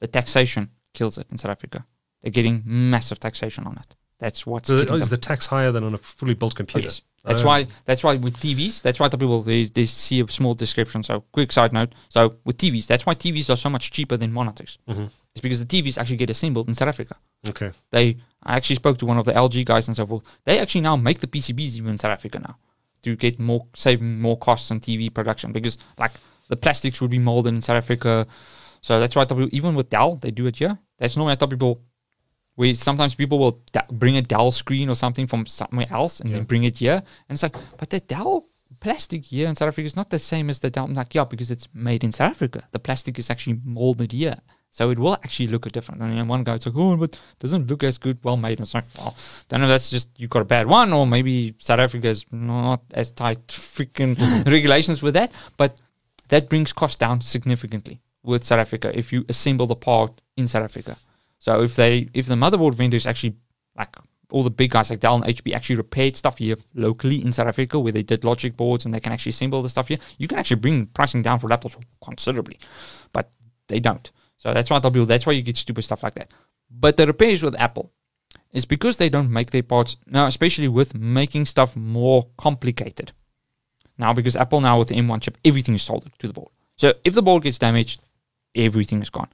The 0.00 0.08
taxation 0.08 0.70
kills 0.94 1.18
it 1.18 1.26
in 1.30 1.36
South 1.36 1.52
Africa. 1.52 1.86
They're 2.22 2.32
getting 2.32 2.62
massive 2.64 3.18
taxation 3.20 3.66
on 3.66 3.76
it. 3.78 3.96
That's 4.18 4.46
what's 4.46 4.68
So 4.68 4.76
is 4.76 5.08
the 5.08 5.16
tax 5.16 5.46
higher 5.46 5.72
than 5.72 5.82
on 5.84 5.94
a 5.94 5.98
fully 5.98 6.34
built 6.34 6.52
Oh, 6.54 6.56
computer? 6.56 6.88
yes. 6.88 7.00
That's 7.24 7.42
Oh. 7.42 7.46
why. 7.46 7.66
That's 7.86 8.02
why 8.04 8.16
with 8.16 8.38
TVs. 8.38 8.82
That's 8.82 8.98
why 9.00 9.08
the 9.08 9.16
people 9.18 9.42
they, 9.42 9.64
they 9.64 9.86
see 9.86 10.20
a 10.20 10.28
small 10.28 10.54
description. 10.54 11.02
So 11.02 11.24
quick 11.32 11.52
side 11.52 11.72
note. 11.72 11.94
So 12.08 12.36
with 12.44 12.58
TVs, 12.58 12.86
that's 12.86 13.06
why 13.06 13.14
TVs 13.14 13.48
are 13.50 13.56
so 13.56 13.70
much 13.70 13.90
cheaper 13.90 14.16
than 14.16 14.32
monitors. 14.32 14.78
Mhm. 14.88 15.10
It's 15.32 15.40
because 15.40 15.64
the 15.64 15.66
TVs 15.82 15.96
actually 15.98 16.16
get 16.16 16.28
assembled 16.30 16.68
in 16.68 16.74
South 16.74 16.88
Africa. 16.88 17.16
Okay. 17.48 17.72
They. 17.90 18.16
I 18.42 18.56
actually 18.56 18.76
spoke 18.76 18.98
to 18.98 19.06
one 19.06 19.18
of 19.18 19.26
the 19.26 19.32
LG 19.32 19.64
guys 19.64 19.86
and 19.86 19.96
so 19.96 20.06
forth. 20.06 20.22
They 20.44 20.58
actually 20.58 20.80
now 20.82 20.96
make 20.96 21.20
the 21.20 21.26
PCBs 21.26 21.76
even 21.76 21.90
in 21.90 21.98
South 21.98 22.12
Africa 22.12 22.38
now 22.38 22.56
to 23.02 23.16
get 23.16 23.38
more 23.38 23.66
saving 23.74 24.20
more 24.20 24.36
costs 24.38 24.70
on 24.70 24.80
TV 24.80 25.08
production 25.12 25.52
because 25.52 25.78
like 25.98 26.12
the 26.48 26.56
plastics 26.56 27.00
would 27.00 27.10
be 27.10 27.18
molded 27.18 27.54
in 27.54 27.60
South 27.60 27.76
Africa. 27.76 28.26
So 28.82 28.98
that's 28.98 29.14
why 29.14 29.24
people 29.26 29.48
even 29.52 29.74
with 29.74 29.88
Dell 29.90 30.16
they 30.16 30.30
do 30.30 30.46
it 30.46 30.56
here. 30.56 30.78
That's 30.98 31.16
normally 31.16 31.36
tell 31.36 31.48
people 31.48 31.80
where 32.60 32.74
sometimes 32.74 33.14
people 33.14 33.38
will 33.38 33.58
da- 33.72 33.90
bring 33.90 34.18
a 34.18 34.20
Dell 34.20 34.50
screen 34.50 34.90
or 34.90 34.94
something 34.94 35.26
from 35.26 35.46
somewhere 35.46 35.86
else 35.88 36.20
and 36.20 36.28
then 36.28 36.44
bring 36.44 36.64
it 36.64 36.76
here. 36.76 37.02
And 37.26 37.34
it's 37.34 37.42
like, 37.42 37.56
but 37.78 37.88
the 37.88 38.00
Dell 38.00 38.48
plastic 38.80 39.24
here 39.24 39.48
in 39.48 39.54
South 39.54 39.68
Africa 39.68 39.86
is 39.86 39.96
not 39.96 40.10
the 40.10 40.18
same 40.18 40.50
as 40.50 40.58
the 40.58 40.68
Dell. 40.68 40.84
I'm 40.84 40.92
like, 40.92 41.14
yeah, 41.14 41.24
because 41.24 41.50
it's 41.50 41.68
made 41.72 42.04
in 42.04 42.12
South 42.12 42.32
Africa. 42.32 42.68
The 42.72 42.78
plastic 42.78 43.18
is 43.18 43.30
actually 43.30 43.58
molded 43.64 44.12
here. 44.12 44.36
So 44.72 44.90
it 44.90 44.98
will 44.98 45.14
actually 45.14 45.46
look 45.46 45.72
different. 45.72 46.02
And 46.02 46.12
then 46.12 46.28
one 46.28 46.44
guy's 46.44 46.66
like, 46.66 46.76
oh, 46.76 46.98
but 46.98 47.16
doesn't 47.38 47.66
look 47.66 47.82
as 47.82 47.96
good, 47.96 48.22
well 48.22 48.36
made. 48.36 48.58
And 48.58 48.66
it's 48.66 48.74
like, 48.74 48.84
well, 48.98 49.16
don't 49.48 49.62
know, 49.62 49.66
that's 49.66 49.88
just 49.88 50.10
you 50.18 50.28
got 50.28 50.42
a 50.42 50.44
bad 50.44 50.66
one, 50.66 50.92
or 50.92 51.06
maybe 51.06 51.54
South 51.56 51.80
Africa 51.80 52.08
is 52.08 52.26
not 52.30 52.82
as 52.92 53.10
tight 53.10 53.46
freaking 53.46 54.44
regulations 54.56 55.00
with 55.00 55.14
that. 55.14 55.32
But 55.56 55.80
that 56.28 56.50
brings 56.50 56.74
cost 56.74 56.98
down 56.98 57.22
significantly 57.22 58.02
with 58.22 58.44
South 58.44 58.60
Africa 58.60 58.92
if 58.94 59.14
you 59.14 59.24
assemble 59.30 59.66
the 59.66 59.76
part 59.76 60.20
in 60.36 60.46
South 60.46 60.64
Africa. 60.64 60.98
So 61.40 61.62
if 61.62 61.74
they 61.74 62.08
if 62.14 62.26
the 62.26 62.36
motherboard 62.36 62.74
vendors 62.74 63.06
actually 63.06 63.34
like 63.76 63.96
all 64.30 64.44
the 64.44 64.50
big 64.50 64.70
guys 64.70 64.90
like 64.90 65.00
Dell 65.00 65.16
and 65.16 65.24
HP 65.24 65.52
actually 65.52 65.76
repaired 65.76 66.16
stuff 66.16 66.38
here 66.38 66.56
locally 66.74 67.20
in 67.20 67.32
South 67.32 67.48
Africa 67.48 67.80
where 67.80 67.92
they 67.92 68.04
did 68.04 68.22
logic 68.22 68.56
boards 68.56 68.84
and 68.84 68.94
they 68.94 69.00
can 69.00 69.12
actually 69.12 69.30
assemble 69.30 69.60
the 69.60 69.68
stuff 69.68 69.88
here, 69.88 69.98
you 70.18 70.28
can 70.28 70.38
actually 70.38 70.60
bring 70.60 70.86
pricing 70.86 71.22
down 71.22 71.40
for 71.40 71.48
laptops 71.48 71.76
considerably. 72.04 72.58
But 73.12 73.32
they 73.66 73.80
don't. 73.80 74.08
So 74.36 74.54
that's 74.54 74.70
why 74.70 74.78
people 74.78 75.06
that's 75.06 75.26
why 75.26 75.32
you 75.32 75.42
get 75.42 75.56
stupid 75.56 75.82
stuff 75.82 76.04
like 76.04 76.14
that. 76.14 76.30
But 76.70 76.96
the 76.96 77.06
repairs 77.06 77.42
with 77.42 77.58
Apple 77.58 77.90
is 78.52 78.64
because 78.64 78.98
they 78.98 79.08
don't 79.08 79.30
make 79.30 79.50
their 79.50 79.62
parts 79.62 79.96
now, 80.06 80.26
especially 80.26 80.68
with 80.68 80.94
making 80.94 81.46
stuff 81.46 81.74
more 81.74 82.28
complicated. 82.36 83.12
Now, 83.98 84.12
because 84.14 84.34
Apple 84.34 84.60
now 84.60 84.78
with 84.78 84.88
the 84.88 84.94
M1 84.94 85.20
chip, 85.20 85.36
everything 85.44 85.74
is 85.74 85.82
soldered 85.82 86.12
to 86.20 86.26
the 86.26 86.32
board. 86.32 86.50
So 86.76 86.94
if 87.04 87.14
the 87.14 87.22
board 87.22 87.42
gets 87.42 87.58
damaged, 87.58 88.00
everything 88.54 89.02
is 89.02 89.10
gone. 89.10 89.28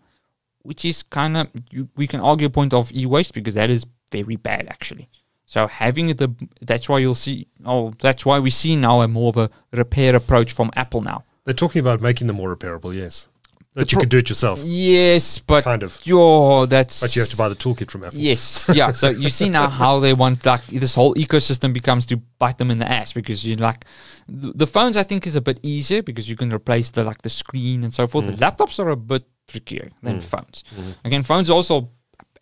Which 0.67 0.85
is 0.85 1.03
kind 1.03 1.37
of 1.37 1.49
we 1.97 2.07
can 2.07 2.21
argue 2.21 2.49
a 2.49 2.51
point 2.51 2.75
of 2.75 2.93
e-waste 2.93 3.33
because 3.35 3.55
that 3.55 3.71
is 3.71 3.87
very 4.11 4.37
bad 4.37 4.67
actually. 4.69 5.09
So 5.47 5.67
having 5.69 6.09
the 6.09 6.35
that's 6.61 6.89
why 6.89 6.99
you'll 6.99 7.15
see 7.15 7.47
oh 7.65 7.95
that's 8.01 8.27
why 8.27 8.39
we 8.41 8.51
see 8.51 8.75
now 8.77 9.01
a 9.01 9.09
more 9.09 9.29
of 9.29 9.37
a 9.37 9.51
repair 9.73 10.17
approach 10.17 10.53
from 10.53 10.71
Apple 10.75 11.03
now. 11.03 11.25
They're 11.45 11.55
talking 11.55 11.81
about 11.81 12.01
making 12.01 12.27
them 12.27 12.37
more 12.37 12.55
repairable, 12.55 12.93
yes. 12.93 13.29
That 13.75 13.93
you 13.93 13.99
could 13.99 14.09
do 14.09 14.17
it 14.17 14.31
yourself, 14.31 14.59
Yes, 14.65 15.39
but 15.39 15.63
kind 15.63 15.83
of. 15.83 16.01
yo, 16.03 16.65
that's 16.65 16.99
But 16.99 17.15
you 17.15 17.21
have 17.21 17.29
to 17.29 17.37
buy 17.37 17.51
the 17.51 17.55
toolkit 17.55 17.91
from 17.91 18.05
Apple. 18.05 18.19
Yes, 18.19 18.71
yeah. 18.75 18.91
So 18.93 19.11
you 19.11 19.29
see 19.29 19.51
now 19.51 19.69
how 19.69 20.01
they 20.01 20.15
want 20.15 20.47
like 20.47 20.67
this 20.69 20.95
whole 20.95 21.15
ecosystem 21.15 21.75
becomes 21.75 22.07
to 22.07 22.17
bite 22.39 22.57
them 22.57 22.71
in 22.71 22.79
the 22.79 22.91
ass 22.91 23.13
because 23.13 23.45
you 23.45 23.55
like 23.57 23.85
the, 24.27 24.53
the 24.55 24.67
phones. 24.67 24.97
I 24.97 25.03
think 25.03 25.27
is 25.27 25.37
a 25.37 25.43
bit 25.43 25.61
easier 25.63 26.03
because 26.03 26.27
you 26.27 26.37
can 26.37 26.51
replace 26.55 26.91
the 26.91 27.05
like 27.05 27.21
the 27.21 27.29
screen 27.29 27.85
and 27.85 27.93
so 27.93 28.07
forth. 28.07 28.25
The 28.25 28.33
mm. 28.33 28.39
laptops 28.39 28.79
are 28.79 28.89
a 28.89 28.97
bit 28.97 29.27
trickier 29.49 29.91
than 30.03 30.19
mm. 30.19 30.23
phones. 30.23 30.65
Mm-hmm. 30.75 30.91
Again, 31.05 31.23
phones 31.23 31.51
are 31.51 31.55
also 31.55 31.91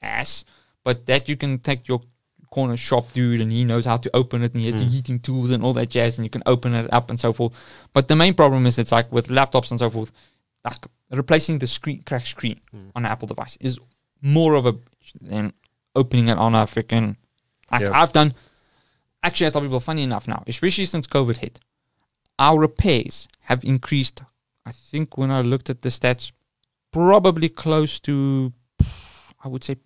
ass, 0.03 0.45
but 0.83 1.07
that 1.07 1.29
you 1.29 1.37
can 1.37 1.59
take 1.59 1.89
your 1.89 2.01
corner 2.51 2.77
shop 2.77 3.13
dude 3.13 3.41
and 3.41 3.51
he 3.51 3.65
knows 3.65 3.85
how 3.85 3.97
to 3.97 4.09
open 4.15 4.43
it 4.43 4.53
and 4.53 4.61
he 4.61 4.69
has 4.69 4.79
the 4.79 4.87
heating 4.87 5.19
tools 5.19 5.51
and 5.51 5.65
all 5.65 5.73
that 5.73 5.89
jazz 5.89 6.17
and 6.17 6.25
you 6.25 6.31
can 6.31 6.43
open 6.47 6.73
it 6.73 6.91
up 6.93 7.11
and 7.11 7.19
so 7.19 7.33
forth. 7.33 7.53
But 7.93 8.07
the 8.07 8.15
main 8.15 8.33
problem 8.33 8.65
is 8.65 8.79
it's 8.79 8.93
like 8.93 9.11
with 9.11 9.27
laptops 9.27 9.71
and 9.71 9.81
so 9.81 9.91
forth, 9.91 10.13
like 10.65 10.87
replacing 11.11 11.59
the 11.59 11.67
screen 11.67 12.03
cracked 12.05 12.29
screen 12.29 12.61
mm. 12.75 12.91
on 12.95 13.05
an 13.05 13.11
Apple 13.11 13.27
device 13.27 13.57
is 13.61 13.81
more 14.23 14.55
of 14.55 14.67
a 14.67 14.77
than 15.21 15.53
opening 15.97 16.29
it 16.29 16.39
on 16.39 16.55
a 16.55 16.59
freaking 16.59 17.17
like 17.73 17.83
Yeah. 17.83 17.91
I've 17.93 18.13
done 18.13 18.35
actually 19.23 19.49
I 19.49 19.51
tell 19.51 19.63
people 19.63 19.81
funny 19.81 20.05
enough 20.05 20.29
now, 20.29 20.45
especially 20.47 20.85
since 20.85 21.09
COVID 21.09 21.39
hit, 21.39 21.59
our 22.39 22.61
repairs 22.61 23.27
have 23.41 23.65
increased 23.65 24.23
I 24.65 24.71
think 24.73 25.19
when 25.19 25.31
I 25.31 25.43
looked 25.43 25.69
at 25.71 25.83
the 25.83 25.89
stats, 25.89 26.31
probably 26.95 27.49
close 27.49 27.99
to 28.01 28.53
I 29.45 29.49
would 29.49 29.65
say 29.65 29.77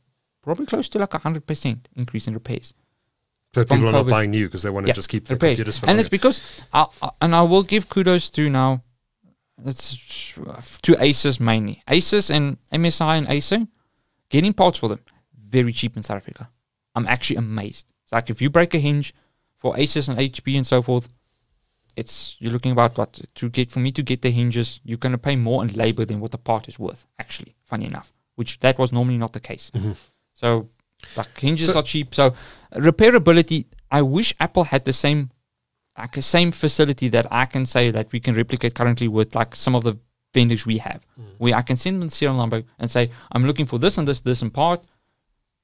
probably 0.43 0.67
close 0.67 0.89
to 0.91 0.99
like 0.99 1.15
a 1.15 1.19
hundred 1.19 1.47
percent 1.47 1.89
increase 1.97 2.29
in 2.29 2.35
repairs. 2.35 2.75
So 3.55 3.65
people 3.65 3.89
are 3.89 3.93
not 3.93 4.09
buying 4.09 4.31
new 4.31 4.47
because 4.47 4.63
they 4.63 4.71
want 4.71 4.85
to 4.87 4.89
Yeah, 4.91 4.95
just 4.95 5.09
keep 5.09 5.25
their 5.27 5.35
repairs. 5.37 5.57
computers 5.59 5.79
for 5.79 5.87
and 5.87 5.91
longer. 5.97 6.01
it's 6.01 6.09
because 6.09 6.41
I, 6.73 6.87
I- 7.03 7.11
and 7.23 7.35
I 7.35 7.43
will 7.43 7.63
give 7.63 7.89
kudos 7.89 8.31
to 8.37 8.49
now 8.51 8.83
it's 9.65 9.97
to 10.83 10.93
Asus 11.07 11.41
mainly 11.41 11.83
Asus 11.89 12.31
and 12.31 12.59
MSI 12.73 13.19
and 13.19 13.27
Acer 13.29 13.67
getting 14.31 14.53
parts 14.53 14.79
for 14.79 14.89
them 14.89 15.01
very 15.35 15.73
cheap 15.73 15.97
in 15.97 16.03
South 16.03 16.19
Africa. 16.19 16.51
I'm 16.95 17.07
actually 17.07 17.37
amazed. 17.37 17.87
It's 18.05 18.13
like 18.13 18.29
if 18.31 18.43
you 18.43 18.51
break 18.51 18.75
a 18.75 18.79
hinge 18.79 19.15
for 19.57 19.75
Asus 19.75 20.09
and 20.11 20.19
HP 20.19 20.57
and 20.57 20.67
so 20.67 20.83
forth, 20.83 21.09
it's 21.99 22.37
you're 22.39 22.53
looking 22.53 22.73
about 22.73 22.97
what 22.97 23.21
to 23.35 23.49
get 23.49 23.71
for 23.71 23.81
me 23.81 23.91
to 23.93 24.03
get 24.03 24.23
the 24.23 24.31
hinges. 24.31 24.81
You're 24.85 25.05
going 25.05 25.13
to 25.13 25.19
pay 25.29 25.37
more 25.37 25.63
in 25.65 25.73
labor 25.73 26.05
than 26.05 26.21
what 26.21 26.31
the 26.31 26.39
part 26.39 26.69
is 26.69 26.79
worth. 26.79 27.07
Actually, 27.19 27.57
funny 27.65 27.87
enough, 27.87 28.13
which 28.37 28.61
that 28.61 28.79
was 28.79 28.93
normally 28.93 29.19
not 29.19 29.33
the 29.33 29.41
case. 29.41 29.71
Mm-hmm. 29.75 29.93
So 30.35 30.69
like 31.17 31.39
hinges 31.39 31.67
So- 31.69 31.79
are 31.79 31.83
cheap. 31.83 32.15
So 32.15 32.35
repairability. 32.75 33.67
I 33.91 34.03
wish 34.03 34.35
Apple 34.39 34.65
had 34.65 34.85
the 34.85 34.93
same 34.93 35.31
like 35.97 36.13
the 36.13 36.23
same 36.23 36.53
facility 36.53 37.09
that 37.09 37.27
I 37.31 37.45
can 37.47 37.67
say 37.67 37.91
that 37.91 38.13
we 38.13 38.21
can 38.21 38.35
replicate 38.37 38.75
currently 38.75 39.09
with 39.09 39.35
like 39.35 39.57
some 39.57 39.75
of 39.75 39.83
the 39.83 39.99
vendors 40.33 40.65
we 40.67 40.79
have, 40.79 41.01
mm. 41.21 41.25
where 41.39 41.57
I 41.57 41.63
can 41.63 41.77
send 41.77 42.01
them 42.01 42.09
the 42.09 42.15
serial 42.15 42.37
number 42.37 42.63
and 42.79 42.89
say 42.89 43.11
I'm 43.33 43.45
looking 43.45 43.67
for 43.67 43.79
this 43.79 43.99
and 43.99 44.07
this 44.07 44.21
this 44.21 44.43
and 44.43 44.53
part, 44.55 44.85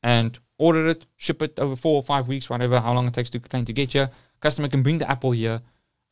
and 0.02 0.38
order 0.58 0.88
it, 0.88 1.06
ship 1.16 1.42
it 1.42 1.58
over 1.58 1.76
four 1.76 1.96
or 1.96 2.02
five 2.02 2.26
weeks, 2.26 2.50
whatever, 2.50 2.80
how 2.80 2.92
long 2.92 3.06
it 3.06 3.14
takes 3.14 3.30
to 3.30 3.40
plane 3.40 3.64
to 3.66 3.72
get 3.72 3.92
here. 3.92 4.10
Customer 4.40 4.68
can 4.68 4.82
bring 4.82 4.98
the 4.98 5.10
Apple 5.10 5.30
here, 5.30 5.60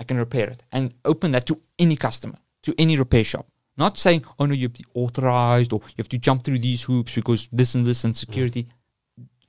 I 0.02 0.04
can 0.04 0.16
repair 0.16 0.48
it 0.50 0.60
and 0.72 0.92
open 1.04 1.30
that 1.32 1.46
to 1.46 1.60
any 1.78 1.96
customer, 1.96 2.38
to 2.64 2.74
any 2.76 2.96
repair 2.96 3.22
shop. 3.22 3.46
Not 3.76 3.96
saying, 3.96 4.24
oh 4.38 4.46
no, 4.46 4.54
you 4.54 4.66
have 4.66 4.72
to 4.74 4.82
be 4.82 4.88
authorized 4.94 5.72
or 5.72 5.80
you 5.90 5.98
have 5.98 6.08
to 6.08 6.18
jump 6.18 6.42
through 6.42 6.58
these 6.58 6.82
hoops 6.82 7.14
because 7.14 7.48
this 7.52 7.76
and 7.76 7.86
this 7.86 8.02
and 8.04 8.14
security. 8.14 8.66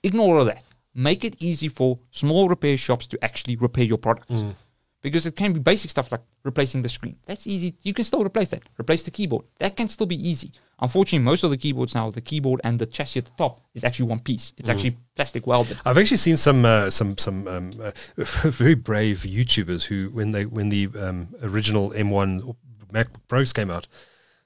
Ignore 0.03 0.37
all 0.37 0.45
that. 0.45 0.63
Make 0.93 1.23
it 1.25 1.35
easy 1.39 1.69
for 1.69 1.97
small 2.11 2.47
repair 2.49 2.77
shops 2.77 3.07
to 3.07 3.23
actually 3.23 3.55
repair 3.55 3.85
your 3.85 3.97
products. 3.97 4.41
Mm. 4.41 4.55
Because 5.03 5.27
it 5.27 5.35
can 5.35 5.53
be 5.53 5.59
basic 5.59 5.91
stuff 5.91 6.11
like 6.11 6.21
replacing 6.43 6.81
the 6.81 6.89
screen. 6.89 7.17
That's 7.25 7.45
easy. 7.45 7.75
You 7.83 7.93
can 7.93 8.05
still 8.05 8.23
replace 8.23 8.49
that. 8.49 8.63
Replace 8.79 9.03
the 9.03 9.11
keyboard. 9.11 9.45
That 9.59 9.75
can 9.75 9.89
still 9.89 10.07
be 10.07 10.15
easy. 10.15 10.53
Unfortunately, 10.79 11.19
most 11.19 11.43
of 11.43 11.51
the 11.51 11.57
keyboards 11.57 11.93
now, 11.93 12.09
the 12.09 12.21
keyboard 12.21 12.61
and 12.63 12.79
the 12.79 12.85
chassis 12.85 13.19
at 13.19 13.25
the 13.25 13.31
top 13.37 13.61
is 13.75 13.83
actually 13.83 14.07
one 14.07 14.19
piece. 14.19 14.53
It's 14.57 14.69
actually 14.69 14.97
plastic 15.15 15.45
welded. 15.45 15.77
I've 15.85 15.97
actually 15.97 16.17
seen 16.17 16.37
some 16.37 16.65
uh, 16.65 16.89
some 16.89 17.17
some 17.17 17.47
um, 17.47 17.71
uh, 17.81 17.91
very 18.15 18.75
brave 18.75 19.19
YouTubers 19.19 19.83
who, 19.83 20.09
when 20.13 20.31
they 20.31 20.45
when 20.45 20.69
the 20.69 20.89
um, 20.97 21.35
original 21.43 21.91
M1 21.91 22.55
MacBook 22.91 23.27
Pros 23.27 23.53
came 23.53 23.69
out, 23.69 23.87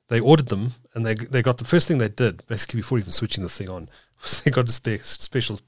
they 0.09 0.19
ordered 0.19 0.49
them 0.49 0.73
and 0.93 1.05
they 1.05 1.15
they 1.15 1.41
got 1.41 1.57
the 1.59 1.65
first 1.65 1.87
thing 1.87 1.97
they 1.97 2.09
did 2.09 2.45
basically 2.47 2.79
before 2.79 2.97
even 2.97 3.11
switching 3.11 3.43
the 3.43 3.49
thing 3.49 3.69
on 3.69 3.89
was 4.21 4.41
they 4.41 4.51
got 4.51 4.65
just 4.65 4.83
their 4.83 5.01
special 5.03 5.59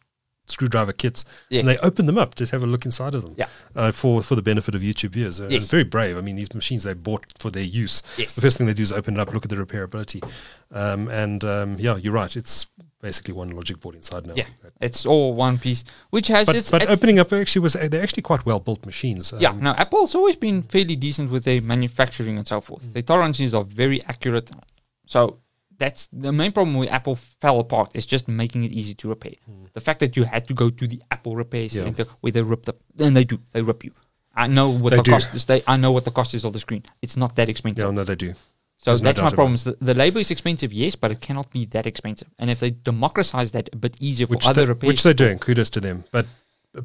screwdriver 0.51 0.93
kits 0.93 1.25
Yes. 1.49 1.59
and 1.59 1.67
they 1.67 1.77
open 1.79 2.05
them 2.05 2.17
up 2.17 2.35
to 2.35 2.45
have 2.45 2.63
a 2.63 2.67
look 2.67 2.85
inside 2.85 3.15
of 3.15 3.21
them 3.23 3.35
Yeah. 3.37 3.47
uh, 3.75 3.91
for 3.91 4.21
for 4.21 4.35
the 4.35 4.41
benefit 4.41 4.75
of 4.75 4.81
YouTube 4.81 5.11
viewers. 5.11 5.39
Uh, 5.39 5.47
Yes. 5.49 5.63
And 5.63 5.71
very 5.71 5.83
brave. 5.83 6.17
I 6.17 6.21
mean, 6.21 6.35
these 6.35 6.53
machines 6.53 6.83
they 6.83 6.93
bought 6.93 7.25
for 7.37 7.49
their 7.51 7.63
use. 7.63 8.03
Yes. 8.17 8.35
The 8.35 8.41
first 8.41 8.57
thing 8.57 8.67
they 8.67 8.73
do 8.73 8.81
is 8.83 8.91
open 8.91 9.15
it 9.15 9.19
up, 9.19 9.33
look 9.33 9.43
at 9.45 9.49
the 9.49 9.55
repairability, 9.55 10.21
um, 10.71 11.07
and 11.09 11.43
um, 11.43 11.75
yeah, 11.79 11.97
you're 11.97 12.13
right. 12.13 12.35
It's 12.35 12.67
basically 13.01 13.33
one 13.33 13.51
logic 13.51 13.79
board 13.79 13.95
inside 13.95 14.25
now. 14.27 14.33
Yeah, 14.35 14.47
it's 14.81 15.05
all 15.05 15.33
one 15.33 15.57
piece, 15.57 15.85
which 16.09 16.27
has 16.27 16.45
But, 16.47 16.55
its. 16.57 16.69
but 16.71 16.89
opening 16.89 17.17
up 17.17 17.31
actually 17.31 17.61
was 17.61 17.73
they're 17.73 18.03
actually 18.03 18.23
quite 18.23 18.45
well 18.45 18.59
built 18.59 18.85
machines. 18.85 19.33
yeah, 19.39 19.53
now 19.53 19.73
Apple's 19.77 20.13
always 20.15 20.35
been 20.35 20.63
fairly 20.63 20.95
decent 20.97 21.31
with 21.31 21.45
their 21.45 21.61
manufacturing 21.61 22.37
and 22.37 22.45
so 22.47 22.59
forth. 22.59 22.83
Mm. 22.83 22.93
Their 22.93 23.03
tolerances 23.03 23.53
are 23.53 23.63
very 23.63 24.03
accurate. 24.05 24.51
So 25.05 25.37
that's 25.79 26.07
the 26.13 26.31
main 26.31 26.51
problem 26.51 26.75
with 26.77 26.89
Apple 26.89 27.15
fell 27.15 27.59
apart 27.59 27.91
is 27.95 28.05
just 28.05 28.27
making 28.27 28.63
it 28.65 28.71
easy 28.71 28.93
to 28.95 29.09
repair. 29.09 29.33
The 29.73 29.81
fact 29.81 29.99
that 30.01 30.15
you 30.17 30.23
had 30.25 30.47
to 30.49 30.53
go 30.53 30.69
to 30.69 30.85
the 30.87 31.01
Apple 31.09 31.35
repair 31.35 31.65
Mm. 31.67 31.73
Yeah. 31.75 31.83
center 31.83 32.05
where 32.21 32.31
they 32.31 32.41
rip 32.43 32.63
the, 32.65 32.73
then 32.95 33.13
they 33.13 33.23
do, 33.23 33.39
they 33.53 33.61
rip 33.61 33.83
you. 33.83 33.91
I 34.35 34.47
know 34.47 34.69
what 34.69 34.91
They 34.91 34.97
the 34.97 35.03
do. 35.03 35.11
cost 35.11 35.33
is. 35.33 35.45
They, 35.45 35.63
I 35.67 35.75
know 35.77 35.91
what 35.91 36.05
the 36.05 36.11
cost 36.11 36.33
is 36.33 36.43
of 36.45 36.53
the 36.53 36.59
screen. 36.59 36.83
It's 37.01 37.17
not 37.17 37.35
that 37.37 37.49
expensive. 37.49 37.83
yeah, 37.85 37.91
no, 37.91 38.03
they 38.03 38.15
do. 38.15 38.33
So 38.77 38.91
There's 38.91 39.01
no 39.01 39.05
that's 39.11 39.21
my 39.21 39.29
problem. 39.31 39.55
is 39.55 39.63
The, 39.65 39.75
the 39.81 39.93
labor 39.93 40.19
is 40.19 40.31
expensive, 40.31 40.71
yes, 40.71 40.95
but 40.95 41.11
it 41.11 41.19
cannot 41.19 41.51
be 41.51 41.65
that 41.65 41.85
expensive. 41.85 42.29
And 42.39 42.49
if 42.49 42.59
they 42.61 42.69
democratize 42.71 43.51
that 43.51 43.69
a 43.73 43.75
bit 43.75 43.97
easier 43.99 44.27
for 44.27 44.35
Which, 44.35 44.45
other 44.45 44.61
they, 44.61 44.67
repairs, 44.67 44.87
which 44.89 45.03
they're 45.03 45.13
doing. 45.25 45.39
Kudos 45.39 45.69
to 45.71 45.81
them. 45.81 46.05
But 46.11 46.27
a 46.75 46.83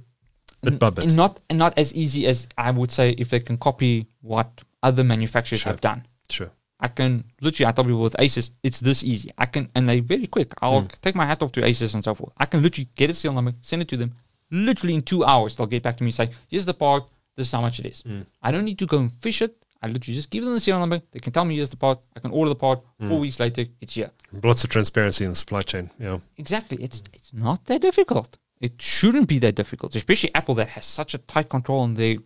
bit 0.70 0.78
by 0.80 0.90
bit. 0.90 1.14
not 1.14 1.42
not 1.52 1.76
as 1.78 1.92
easy 1.94 2.26
as 2.26 2.48
I 2.58 2.70
would 2.70 2.90
say 2.90 3.10
if 3.10 3.28
they 3.30 3.38
can 3.40 3.58
copy 3.58 4.06
what 4.22 4.62
other 4.82 5.04
manufacturers 5.04 5.60
Sure. 5.60 5.72
have 5.72 5.80
done. 5.80 6.06
Sure. 6.30 6.50
I 6.86 6.88
can 6.98 7.10
literally 7.44 7.66
I 7.68 7.72
tell 7.72 7.84
people 7.84 8.02
with 8.08 8.16
Asus, 8.24 8.46
it's 8.66 8.80
this 8.88 9.00
easy. 9.12 9.28
I 9.44 9.46
can 9.52 9.64
and 9.74 9.88
they 9.88 9.98
very 10.14 10.26
quick. 10.36 10.50
I'll 10.62 10.82
Hmm. 10.82 10.86
take 11.06 11.14
my 11.22 11.26
hat 11.30 11.42
off 11.42 11.52
to 11.56 11.60
Asus 11.68 11.94
and 11.94 12.04
so 12.08 12.12
forth. 12.18 12.32
I 12.44 12.46
can 12.50 12.60
literally 12.64 12.90
get 13.00 13.08
a 13.10 13.14
serial 13.14 13.34
number, 13.38 13.52
send 13.70 13.80
it 13.84 13.88
to 13.92 13.96
them. 14.02 14.10
Literally 14.50 14.94
in 14.98 15.02
two 15.12 15.22
hours, 15.32 15.50
they'll 15.56 15.72
get 15.76 15.82
back 15.86 15.96
to 15.98 16.02
me 16.04 16.08
and 16.12 16.18
say, 16.20 16.28
"Here's 16.52 16.66
the 16.70 16.74
part. 16.86 17.02
This 17.36 17.46
is 17.48 17.52
how 17.56 17.62
much 17.66 17.76
it 17.80 17.86
is." 17.92 17.98
Hmm. 18.08 18.22
I 18.46 18.48
don't 18.52 18.66
need 18.70 18.78
to 18.84 18.86
go 18.94 18.98
and 19.04 19.10
fish 19.26 19.40
it. 19.46 19.52
I 19.82 19.86
literally 19.94 20.16
just 20.20 20.30
give 20.34 20.44
them 20.44 20.54
the 20.54 20.60
serial 20.60 20.80
number. 20.84 20.98
They 21.12 21.20
can 21.24 21.32
tell 21.36 21.44
me 21.48 21.54
here's 21.56 21.70
the 21.74 21.76
part. 21.86 21.98
I 22.16 22.20
can 22.20 22.30
order 22.38 22.50
the 22.54 22.60
part. 22.66 22.78
Hmm. 23.00 23.08
Four 23.08 23.18
weeks 23.24 23.38
later, 23.44 23.64
it's 23.82 23.94
here. 23.98 24.10
Lots 24.50 24.62
of 24.64 24.70
transparency 24.70 25.24
in 25.24 25.30
the 25.34 25.40
supply 25.44 25.62
chain. 25.62 25.90
Yeah. 26.06 26.18
Exactly. 26.44 26.76
It's 26.86 26.98
it's 27.18 27.32
not 27.46 27.58
that 27.68 27.80
difficult. 27.88 28.30
It 28.66 28.74
shouldn't 28.80 29.28
be 29.34 29.38
that 29.44 29.54
difficult, 29.62 29.90
especially 30.02 30.30
Apple 30.34 30.54
that 30.60 30.68
has 30.76 30.84
such 31.00 31.12
a 31.18 31.18
tight 31.32 31.48
control 31.56 31.80
on 31.86 31.94
their 31.94 32.16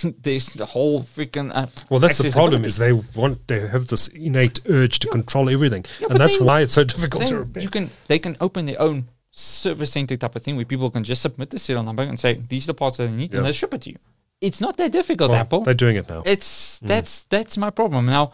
there's 0.22 0.46
the 0.54 0.66
whole 0.66 1.02
freaking. 1.02 1.50
Uh, 1.54 1.66
Well, 1.90 2.00
that's 2.00 2.18
the 2.18 2.30
problem 2.30 2.64
is 2.64 2.76
they 2.76 2.92
want 2.92 3.46
they 3.48 3.60
have 3.68 3.86
this 3.88 4.08
innate 4.08 4.60
urge 4.68 4.98
to 5.00 5.08
control 5.08 5.48
everything, 5.50 5.84
Yeah, 6.00 6.08
and 6.10 6.20
that's 6.20 6.38
why 6.40 6.60
it's 6.62 6.72
so 6.74 6.84
difficult 6.84 7.26
to 7.26 7.38
repair. 7.40 7.62
you 7.62 7.70
can 7.70 7.90
they 8.06 8.18
can 8.18 8.36
open 8.40 8.66
their 8.66 8.80
own 8.80 9.08
service 9.30 9.92
center 9.92 10.16
type 10.16 10.36
of 10.36 10.42
thing 10.42 10.56
where 10.56 10.64
people 10.66 10.90
can 10.90 11.04
just 11.04 11.22
submit 11.22 11.50
the 11.50 11.58
serial 11.58 11.82
number 11.84 12.02
and 12.02 12.18
say 12.20 12.40
these 12.48 12.64
are 12.64 12.72
the 12.72 12.74
parts 12.74 12.96
that 12.98 13.06
they 13.08 13.16
need 13.16 13.30
Yeah. 13.32 13.38
and 13.38 13.46
they 13.46 13.52
ship 13.52 13.72
it 13.74 13.82
to 13.82 13.90
you. 13.90 13.98
It's 14.40 14.60
not 14.60 14.76
that 14.76 14.92
difficult, 14.92 15.30
Well, 15.30 15.40
Apple. 15.40 15.60
They're 15.62 15.74
doing 15.84 15.96
it 15.96 16.08
now. 16.08 16.22
It's 16.26 16.78
that's 16.80 17.24
that's 17.24 17.56
my 17.56 17.70
problem 17.70 18.06
now. 18.06 18.32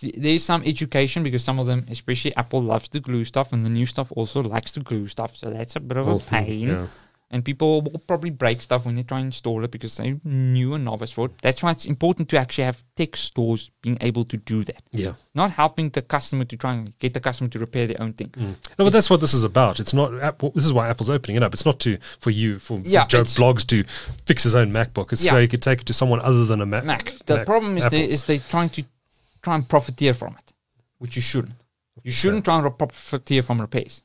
th- 0.00 0.14
There's 0.16 0.44
some 0.44 0.62
education 0.64 1.22
because 1.22 1.42
some 1.44 1.58
of 1.58 1.66
them, 1.66 1.84
especially 1.90 2.32
Apple, 2.36 2.62
loves 2.62 2.88
to 2.90 3.00
glue 3.00 3.24
stuff, 3.24 3.52
and 3.52 3.64
the 3.66 3.70
new 3.70 3.86
stuff 3.86 4.08
also 4.16 4.42
likes 4.42 4.72
to 4.72 4.80
glue 4.80 5.06
stuff. 5.08 5.36
So 5.36 5.50
that's 5.50 5.76
a 5.76 5.80
bit 5.80 5.96
of 5.98 6.06
a 6.06 6.10
Well, 6.10 6.20
pain. 6.20 6.88
Yeah. 7.30 7.36
And 7.36 7.44
people 7.44 7.82
will 7.82 8.00
probably 8.08 8.30
break 8.30 8.60
stuff 8.60 8.84
when 8.84 8.96
they 8.96 9.04
try 9.04 9.18
and 9.18 9.26
install 9.26 9.62
it 9.64 9.70
because 9.70 9.96
they're 9.96 10.16
new 10.24 10.74
and 10.74 10.84
novice 10.84 11.12
for 11.12 11.26
it. 11.26 11.32
That's 11.42 11.62
why 11.62 11.70
it's 11.70 11.84
important 11.84 12.28
to 12.30 12.36
actually 12.38 12.64
have 12.64 12.82
tech 12.96 13.14
stores 13.14 13.70
being 13.82 13.98
able 14.00 14.24
to 14.24 14.36
do 14.36 14.64
that, 14.64 14.82
Yeah. 14.90 15.12
not 15.32 15.52
helping 15.52 15.90
the 15.90 16.02
customer 16.02 16.44
to 16.44 16.56
try 16.56 16.72
and 16.74 16.98
get 16.98 17.14
the 17.14 17.20
customer 17.20 17.48
to 17.50 17.58
repair 17.60 17.86
their 17.86 18.02
own 18.02 18.14
thing. 18.14 18.30
Mm. 18.30 18.56
No, 18.78 18.84
but 18.84 18.92
that's 18.92 19.08
what 19.08 19.20
this 19.20 19.32
is 19.32 19.44
about. 19.44 19.78
It's 19.78 19.94
not. 19.94 20.12
Apple, 20.20 20.50
this 20.56 20.64
is 20.64 20.72
why 20.72 20.88
Apple's 20.88 21.08
opening 21.10 21.36
it 21.36 21.42
up. 21.44 21.54
It's 21.54 21.64
not 21.64 21.78
to 21.80 21.98
for 22.18 22.30
you 22.30 22.58
for, 22.58 22.78
for 22.82 22.88
Joe 23.06 23.22
Bloggs 23.22 23.64
to 23.68 23.84
fix 24.26 24.42
his 24.42 24.54
own 24.56 24.72
MacBook. 24.72 25.12
It's 25.12 25.22
Yeah. 25.22 25.32
so 25.32 25.38
you 25.38 25.48
could 25.48 25.62
take 25.62 25.82
it 25.82 25.86
to 25.86 25.92
someone 25.94 26.20
other 26.20 26.44
than 26.44 26.60
a 26.60 26.66
Mac. 26.66 26.84
Mac. 26.84 27.14
The 27.26 27.36
Mac- 27.36 27.46
problem 27.46 27.76
is 27.78 27.84
Apple. 27.84 27.98
they 27.98 28.04
is 28.08 28.24
they 28.24 28.38
trying 28.38 28.70
to 28.70 28.82
try 29.42 29.54
and 29.54 29.68
profiteer 29.68 30.14
from 30.14 30.34
it, 30.36 30.52
which 30.98 31.14
you 31.14 31.22
shouldn't. 31.22 31.54
You 32.02 32.10
shouldn't 32.10 32.44
try 32.44 32.58
and 32.58 32.76
profiteer 32.78 33.42
from 33.42 33.60
repairs, 33.60 34.02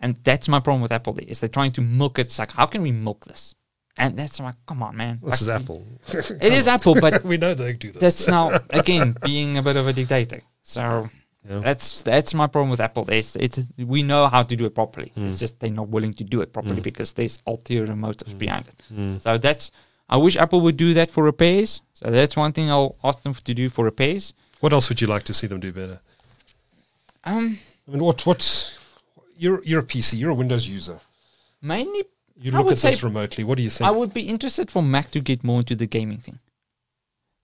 and 0.00 0.16
that's 0.24 0.48
my 0.48 0.60
problem 0.60 0.82
with 0.82 0.92
Apple. 0.92 1.16
is 1.18 1.40
they're 1.40 1.48
trying 1.48 1.72
to 1.72 1.80
milk 1.80 2.18
it. 2.18 2.22
It's 2.26 2.38
like 2.38 2.52
how 2.52 2.66
can 2.66 2.82
we 2.82 2.92
milk 2.92 3.24
this? 3.26 3.54
And 3.96 4.18
that's 4.18 4.40
like, 4.40 4.56
come 4.66 4.82
on, 4.82 4.96
man. 4.96 5.20
This 5.22 5.40
is 5.40 5.48
Apple. 5.48 5.86
It 6.12 6.52
is 6.52 6.66
Apple, 6.66 6.96
but 7.00 7.22
we 7.30 7.36
know 7.36 7.54
they 7.54 7.74
do 7.74 7.92
this. 7.92 8.00
that's 8.00 8.28
now 8.28 8.58
again 8.70 9.16
being 9.24 9.56
a 9.56 9.62
bit 9.62 9.76
of 9.76 9.86
a 9.86 9.92
dictator. 9.92 10.42
So 10.62 11.08
Yeah. 11.48 11.60
that's 11.60 12.02
that's 12.02 12.34
my 12.34 12.46
problem 12.48 12.70
with 12.70 12.80
Apple. 12.80 13.04
It's, 13.08 13.36
it's 13.36 13.60
we 13.78 14.02
know 14.02 14.26
how 14.28 14.42
to 14.42 14.56
do 14.56 14.64
it 14.64 14.74
properly. 14.74 15.12
Hmm. 15.14 15.26
It's 15.26 15.38
just 15.38 15.60
they're 15.60 15.70
not 15.70 15.88
willing 15.90 16.14
to 16.14 16.24
do 16.24 16.40
it 16.40 16.52
properly 16.52 16.80
because 16.80 17.12
there's 17.12 17.40
ulterior 17.46 17.94
motives 17.94 18.32
Hmm. 18.32 18.38
behind 18.38 18.64
it. 18.68 19.22
So 19.22 19.38
that's 19.38 19.70
I 20.08 20.16
wish 20.16 20.36
Apple 20.36 20.60
would 20.62 20.76
do 20.76 20.92
that 20.94 21.10
for 21.10 21.22
repairs. 21.22 21.80
So 21.92 22.10
that's 22.10 22.36
one 22.36 22.52
thing 22.52 22.70
I'll 22.70 22.96
ask 23.04 23.22
them 23.22 23.32
to 23.34 23.54
do 23.54 23.68
for 23.70 23.84
repairs. 23.84 24.34
What 24.60 24.72
else 24.72 24.88
would 24.88 25.00
you 25.00 25.06
like 25.06 25.22
to 25.24 25.34
see 25.34 25.46
them 25.46 25.60
do 25.60 25.72
better? 25.72 26.00
Um, 27.24 27.58
I 27.86 27.90
mean, 27.92 28.02
what 28.02 28.26
what's 28.26 28.76
you're 29.36 29.62
you're 29.64 29.80
a 29.80 29.84
PC, 29.84 30.18
you're 30.18 30.30
a 30.30 30.34
Windows 30.34 30.68
user. 30.68 30.98
mainly 31.62 32.04
You 32.36 32.52
I 32.52 32.56
look 32.58 32.66
would 32.66 32.72
at 32.78 32.78
this 32.82 33.00
say 33.00 33.06
remotely. 33.06 33.44
What 33.44 33.56
do 33.56 33.62
you 33.62 33.70
think? 33.70 33.86
I 33.88 33.90
would 33.90 34.12
be 34.12 34.28
interested 34.28 34.70
for 34.70 34.82
Mac 34.82 35.10
to 35.12 35.20
get 35.20 35.44
more 35.44 35.60
into 35.60 35.76
the 35.76 35.86
gaming 35.86 36.18
thing. 36.18 36.38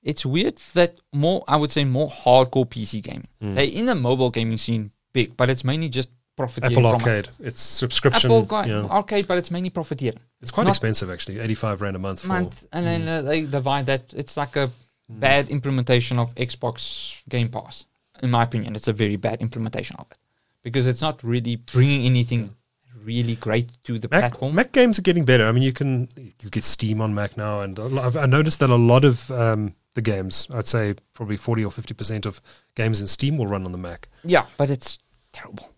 It's 0.03 0.25
weird 0.25 0.57
that 0.75 0.97
more, 1.13 1.45
I 1.47 1.57
would 1.57 1.71
say, 1.71 1.85
more 1.85 2.09
hardcore 2.09 2.67
PC 2.69 3.03
gaming. 3.03 3.29
Hmm. 3.41 3.55
They're 3.55 3.65
in 3.81 3.85
the 3.87 3.95
mobile 3.95 4.31
gaming 4.31 4.59
scene 4.59 4.91
big, 5.13 5.37
but 5.37 5.51
it's 5.51 5.63
mainly 5.63 5.89
just 5.91 6.09
profiteering 6.37 6.79
Apple 6.79 6.99
from 6.99 7.09
it. 7.09 7.13
Arcade. 7.13 7.29
It's 7.39 7.61
subscription. 7.61 8.31
Apple 8.33 8.67
know. 8.67 8.89
Arcade, 8.89 9.27
but 9.29 9.37
it's 9.39 9.51
mainly 9.51 9.71
profiteering. 9.71 10.21
It's 10.41 10.51
quite 10.51 10.67
expensive 10.69 11.11
actually. 11.11 11.39
Eighty 11.39 11.55
five 11.55 11.83
rand 11.83 11.97
a 11.97 11.99
month. 11.99 12.21
For, 12.23 12.29
month, 12.29 12.65
and 12.73 12.87
then 12.87 13.07
uh, 13.07 13.23
they 13.23 13.43
divide 13.43 13.87
that. 13.87 14.13
It's 14.15 14.37
like 14.37 14.57
a 14.57 14.71
Hmm. 15.11 15.19
bad 15.19 15.51
implementation 15.51 16.21
of 16.21 16.33
Xbox 16.37 17.17
Game 17.29 17.49
Pass, 17.49 17.85
in 18.23 18.31
my 18.31 18.45
opinion. 18.45 18.77
It's 18.77 18.87
a 18.87 18.93
very 18.93 19.17
bad 19.17 19.41
implementation 19.43 19.97
of 19.99 20.07
it 20.13 20.17
because 20.63 20.87
it's 20.87 21.01
not 21.01 21.23
really 21.23 21.57
bringing 21.57 22.05
anything 22.07 22.55
really 23.03 23.37
great 23.37 23.71
to 23.85 23.99
the 23.99 24.09
Mac, 24.11 24.21
platform. 24.21 24.55
Mac 24.55 24.73
games 24.73 24.99
are 24.99 25.03
getting 25.03 25.25
better. 25.25 25.47
I 25.47 25.53
mean, 25.53 25.63
you 25.63 25.73
can 25.73 26.09
you 26.17 26.51
get 26.51 26.65
Steam 26.65 27.01
on 27.01 27.15
Mac 27.15 27.37
now, 27.37 27.61
and 27.61 27.79
I've, 27.79 28.17
I 28.17 28.27
noticed 28.27 28.61
that 28.61 28.71
a 28.71 28.77
lot 28.77 29.05
of 29.05 29.31
um, 29.31 29.75
the 29.95 30.03
games, 30.03 30.47
I'd 30.53 30.69
say 30.69 30.95
probably 31.15 31.37
forty 31.37 31.65
or 31.65 31.71
fifty 31.71 31.95
percent 31.95 32.27
of 32.27 32.41
games 32.75 33.01
in 33.01 33.07
Steam 33.07 33.39
will 33.39 33.47
run 33.47 33.65
on 33.65 33.73
the 33.73 33.79
Mac. 33.79 34.09
Yeah, 34.25 34.47
but 34.57 34.71
it's 34.71 34.99
terrible. 35.33 35.71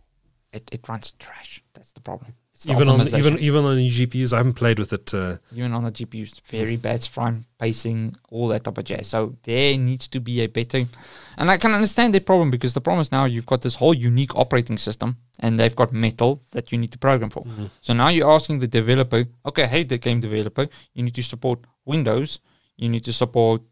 It 0.52 0.68
it 0.72 0.88
runs 0.88 1.12
trash. 1.18 1.62
That's 1.74 1.92
the 1.92 2.00
problem. 2.00 2.34
It's 2.64 2.66
It's 2.66 2.66
the 2.66 2.72
even 2.72 2.88
on 2.88 3.08
even 3.08 3.38
even 3.38 3.64
on 3.64 3.76
the 3.76 3.90
GPUs, 3.90 4.32
I 4.32 4.36
haven't 4.38 4.54
played 4.54 4.78
with 4.78 4.92
it. 4.92 5.12
Uh, 5.12 5.36
even 5.54 5.72
on 5.72 5.84
the 5.84 5.92
GPUs, 5.92 6.40
very 6.42 6.76
bad 6.76 7.04
frame 7.04 7.44
pacing, 7.58 8.16
all 8.30 8.48
that 8.48 8.64
type 8.64 8.78
of 8.78 8.84
jazz. 8.84 9.08
So 9.08 9.36
there 9.42 9.76
needs 9.76 10.08
to 10.08 10.20
be 10.20 10.40
a 10.40 10.46
better, 10.46 10.86
and 11.36 11.50
I 11.50 11.56
can 11.58 11.72
understand 11.72 12.14
the 12.14 12.20
problem 12.20 12.50
because 12.50 12.74
the 12.74 12.80
problem 12.80 13.00
is 13.02 13.10
now 13.12 13.24
you've 13.24 13.46
got 13.46 13.62
this 13.62 13.74
whole 13.74 13.94
unique 13.94 14.36
operating 14.36 14.78
system, 14.78 15.16
and 15.40 15.58
they've 15.58 15.74
got 15.74 15.92
Metal 15.92 16.42
that 16.52 16.70
you 16.72 16.78
need 16.78 16.92
to 16.92 16.98
program 16.98 17.30
for. 17.30 17.44
So 17.80 17.92
now 17.92 18.08
you're 18.08 18.30
asking 18.30 18.60
the 18.60 18.68
developer, 18.68 19.24
okay, 19.46 19.66
hey, 19.66 19.82
the 19.84 19.98
game 19.98 20.20
developer, 20.20 20.68
you 20.94 21.02
need 21.02 21.14
to 21.14 21.22
support 21.22 21.60
Windows, 21.84 22.40
you 22.76 22.88
need 22.88 23.04
to 23.04 23.12
support 23.12 23.62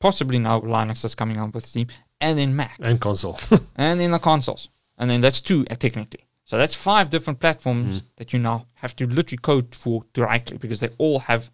possibly 0.00 0.38
now 0.38 0.60
Linux 0.60 1.04
is 1.04 1.14
coming 1.14 1.38
out 1.38 1.54
with 1.54 1.64
Steam, 1.64 1.86
and 2.20 2.38
then 2.38 2.54
Mac, 2.54 2.76
and 2.82 3.00
console. 3.00 3.38
and 3.76 4.00
then 4.00 4.10
the 4.10 4.18
consoles, 4.18 4.68
and 4.98 5.08
then 5.08 5.20
that's 5.20 5.40
two 5.40 5.64
uh, 5.70 5.74
technically. 5.76 6.26
So 6.52 6.58
that's 6.58 6.74
five 6.74 7.08
different 7.08 7.40
platforms 7.40 7.96
mm-hmm. 7.96 8.06
that 8.16 8.34
you 8.34 8.38
now 8.38 8.66
have 8.74 8.94
to 8.96 9.06
literally 9.06 9.38
code 9.38 9.74
for 9.74 10.04
directly 10.12 10.58
because 10.58 10.80
they 10.80 10.90
all 10.98 11.20
have 11.20 11.50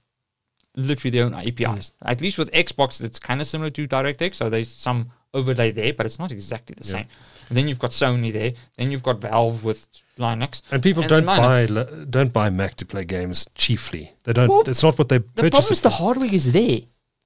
literally 0.75 1.17
their 1.17 1.25
own 1.25 1.35
APIs. 1.35 1.61
Mm. 1.63 1.93
At 2.03 2.21
least 2.21 2.37
with 2.37 2.51
Xbox, 2.51 3.01
it's 3.01 3.21
kind 3.21 3.41
of 3.41 3.47
similar 3.47 3.71
to 3.71 3.87
DirectX, 3.87 4.35
so 4.35 4.51
there's 4.51 4.69
some 4.69 5.13
overlay 5.33 5.71
there, 5.71 5.93
but 5.93 6.05
it's 6.05 6.19
not 6.19 6.33
exactly 6.33 6.75
the 6.77 6.83
same. 6.83 7.07
And 7.49 7.57
then 7.57 7.69
you've 7.69 7.79
got 7.79 7.93
Sony 7.93 8.33
there. 8.33 8.55
Then 8.77 8.91
you've 8.91 9.05
got 9.05 9.21
Valve 9.21 9.63
with 9.63 9.87
Linux. 10.19 10.63
And 10.73 10.83
people 10.83 11.05
And 11.05 11.11
don't 11.11 11.27
then 11.27 11.77
buy 11.87 12.05
don't 12.11 12.33
buy 12.33 12.51
Mac 12.51 12.75
to 12.75 12.85
play 12.85 13.05
games 13.05 13.47
chiefly. 13.55 14.13
They 14.25 14.33
don't. 14.33 14.49
Well, 14.49 14.69
it's 14.69 14.83
not 14.83 14.99
what 14.99 15.11
they 15.11 15.19
The 15.19 15.49
problem 15.49 15.73
is 15.73 15.81
the 15.81 15.91
hardware 15.91 16.35
is 16.35 16.51
there. 16.51 16.81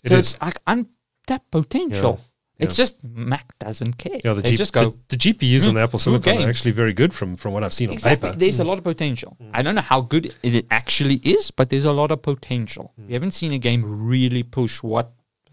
It 0.05 0.09
so 0.09 0.15
is. 0.15 0.33
it's 0.35 0.43
like 0.43 0.61
untapped 0.67 1.51
potential. 1.51 2.21
Yeah. 2.21 2.32
It's 2.59 2.77
just 2.77 3.03
Mac 3.03 3.59
doesn't 3.59 3.95
care. 3.99 4.21
Yeah, 4.25 4.35
the, 4.35 4.43
they 4.43 4.51
G- 4.51 4.57
just 4.57 4.73
go, 4.73 4.91
the, 4.91 5.17
the 5.17 5.17
GPUs 5.17 5.67
on 5.67 5.75
the 5.75 5.81
"Hmm, 5.81 5.85
Apple 5.85 5.99
Silicon 5.99 6.43
are 6.43 6.49
actually 6.49 6.71
very 6.71 6.93
good 6.93 7.13
from 7.13 7.37
from 7.37 7.53
what 7.53 7.65
I've 7.65 7.73
seen 7.73 7.89
on 7.89 7.95
Exactly. 7.95 8.29
paper. 8.31 8.39
There's 8.39 8.61
a 8.61 8.65
lot 8.65 8.79
of 8.79 8.85
potential. 8.85 9.37
I 9.53 9.63
don't 9.63 9.75
know 9.75 9.81
how 9.81 10.01
good 10.03 10.33
it 10.45 10.67
actually 10.71 11.17
is, 11.25 11.51
but 11.51 11.71
there's 11.71 11.85
a 11.87 11.93
lot 11.93 12.11
of 12.13 12.23
potential. 12.23 12.93
We 12.97 13.15
haven't 13.15 13.33
seen 13.33 13.53
a 13.53 13.59
game 13.59 13.83
really 13.85 14.43
push 14.45 14.83
what 14.83 15.13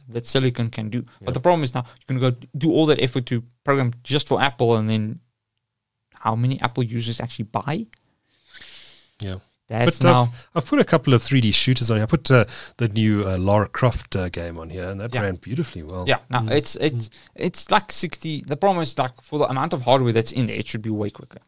that 0.10 0.28
silicon 0.28 0.70
can 0.70 0.90
do. 0.90 1.06
But 1.22 1.34
the 1.34 1.40
problem 1.40 1.64
is 1.64 1.74
now 1.74 1.86
you're 2.08 2.20
going 2.20 2.34
to 2.34 2.42
go 2.42 2.48
do 2.58 2.72
all 2.72 2.86
that 2.88 3.02
effort 3.02 3.26
to 3.28 3.44
program 3.64 3.94
just 4.04 4.28
for 4.28 4.40
Apple, 4.42 4.76
and 4.76 4.88
then 4.90 5.20
how 6.16 6.36
many 6.36 6.60
Apple 6.62 6.84
users 6.84 7.20
actually 7.20 7.46
buy? 7.46 7.88
Yeah. 9.20 9.38
That's 9.70 10.00
But 10.00 10.06
uh, 10.08 10.12
now. 10.12 10.22
I've, 10.24 10.50
I've 10.56 10.66
put 10.66 10.80
a 10.80 10.84
couple 10.84 11.14
of 11.14 11.22
3D 11.22 11.54
shooters 11.54 11.92
on 11.92 11.98
here. 11.98 12.04
I 12.04 12.08
put 12.08 12.30
uh, 12.32 12.46
the 12.78 12.88
new 12.90 13.24
uh, 13.24 13.38
Lara 13.38 13.68
Croft 13.70 14.16
uh, 14.16 14.28
game 14.30 14.58
on 14.58 14.70
here, 14.72 14.90
and 14.90 15.00
that 15.00 15.14
Yeah. 15.14 15.22
ran 15.22 15.36
beautifully 15.36 15.84
well. 15.84 16.06
Yeah, 16.08 16.18
no, 16.30 16.40
it's 16.52 16.76
it's 16.78 17.10
it's 17.36 17.70
like 17.70 17.92
sixty. 17.92 18.42
The 18.46 18.58
problem 18.58 18.82
is 18.82 18.98
like 18.98 19.22
for 19.22 19.38
the 19.40 19.46
amount 19.46 19.74
of 19.74 19.84
hardware 19.84 20.12
that's 20.12 20.32
in 20.32 20.48
there, 20.48 20.56
it 20.58 20.68
should 20.68 20.82
be 20.82 20.90
way 20.90 21.12
quicker. 21.12 21.40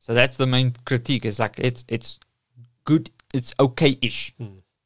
So 0.00 0.14
that's 0.14 0.36
the 0.38 0.46
main 0.46 0.74
critique. 0.86 1.24
Is 1.26 1.38
like 1.38 1.58
it's 1.58 1.84
it's 1.88 2.18
good, 2.84 3.10
it's 3.34 3.54
okay-ish, 3.60 4.34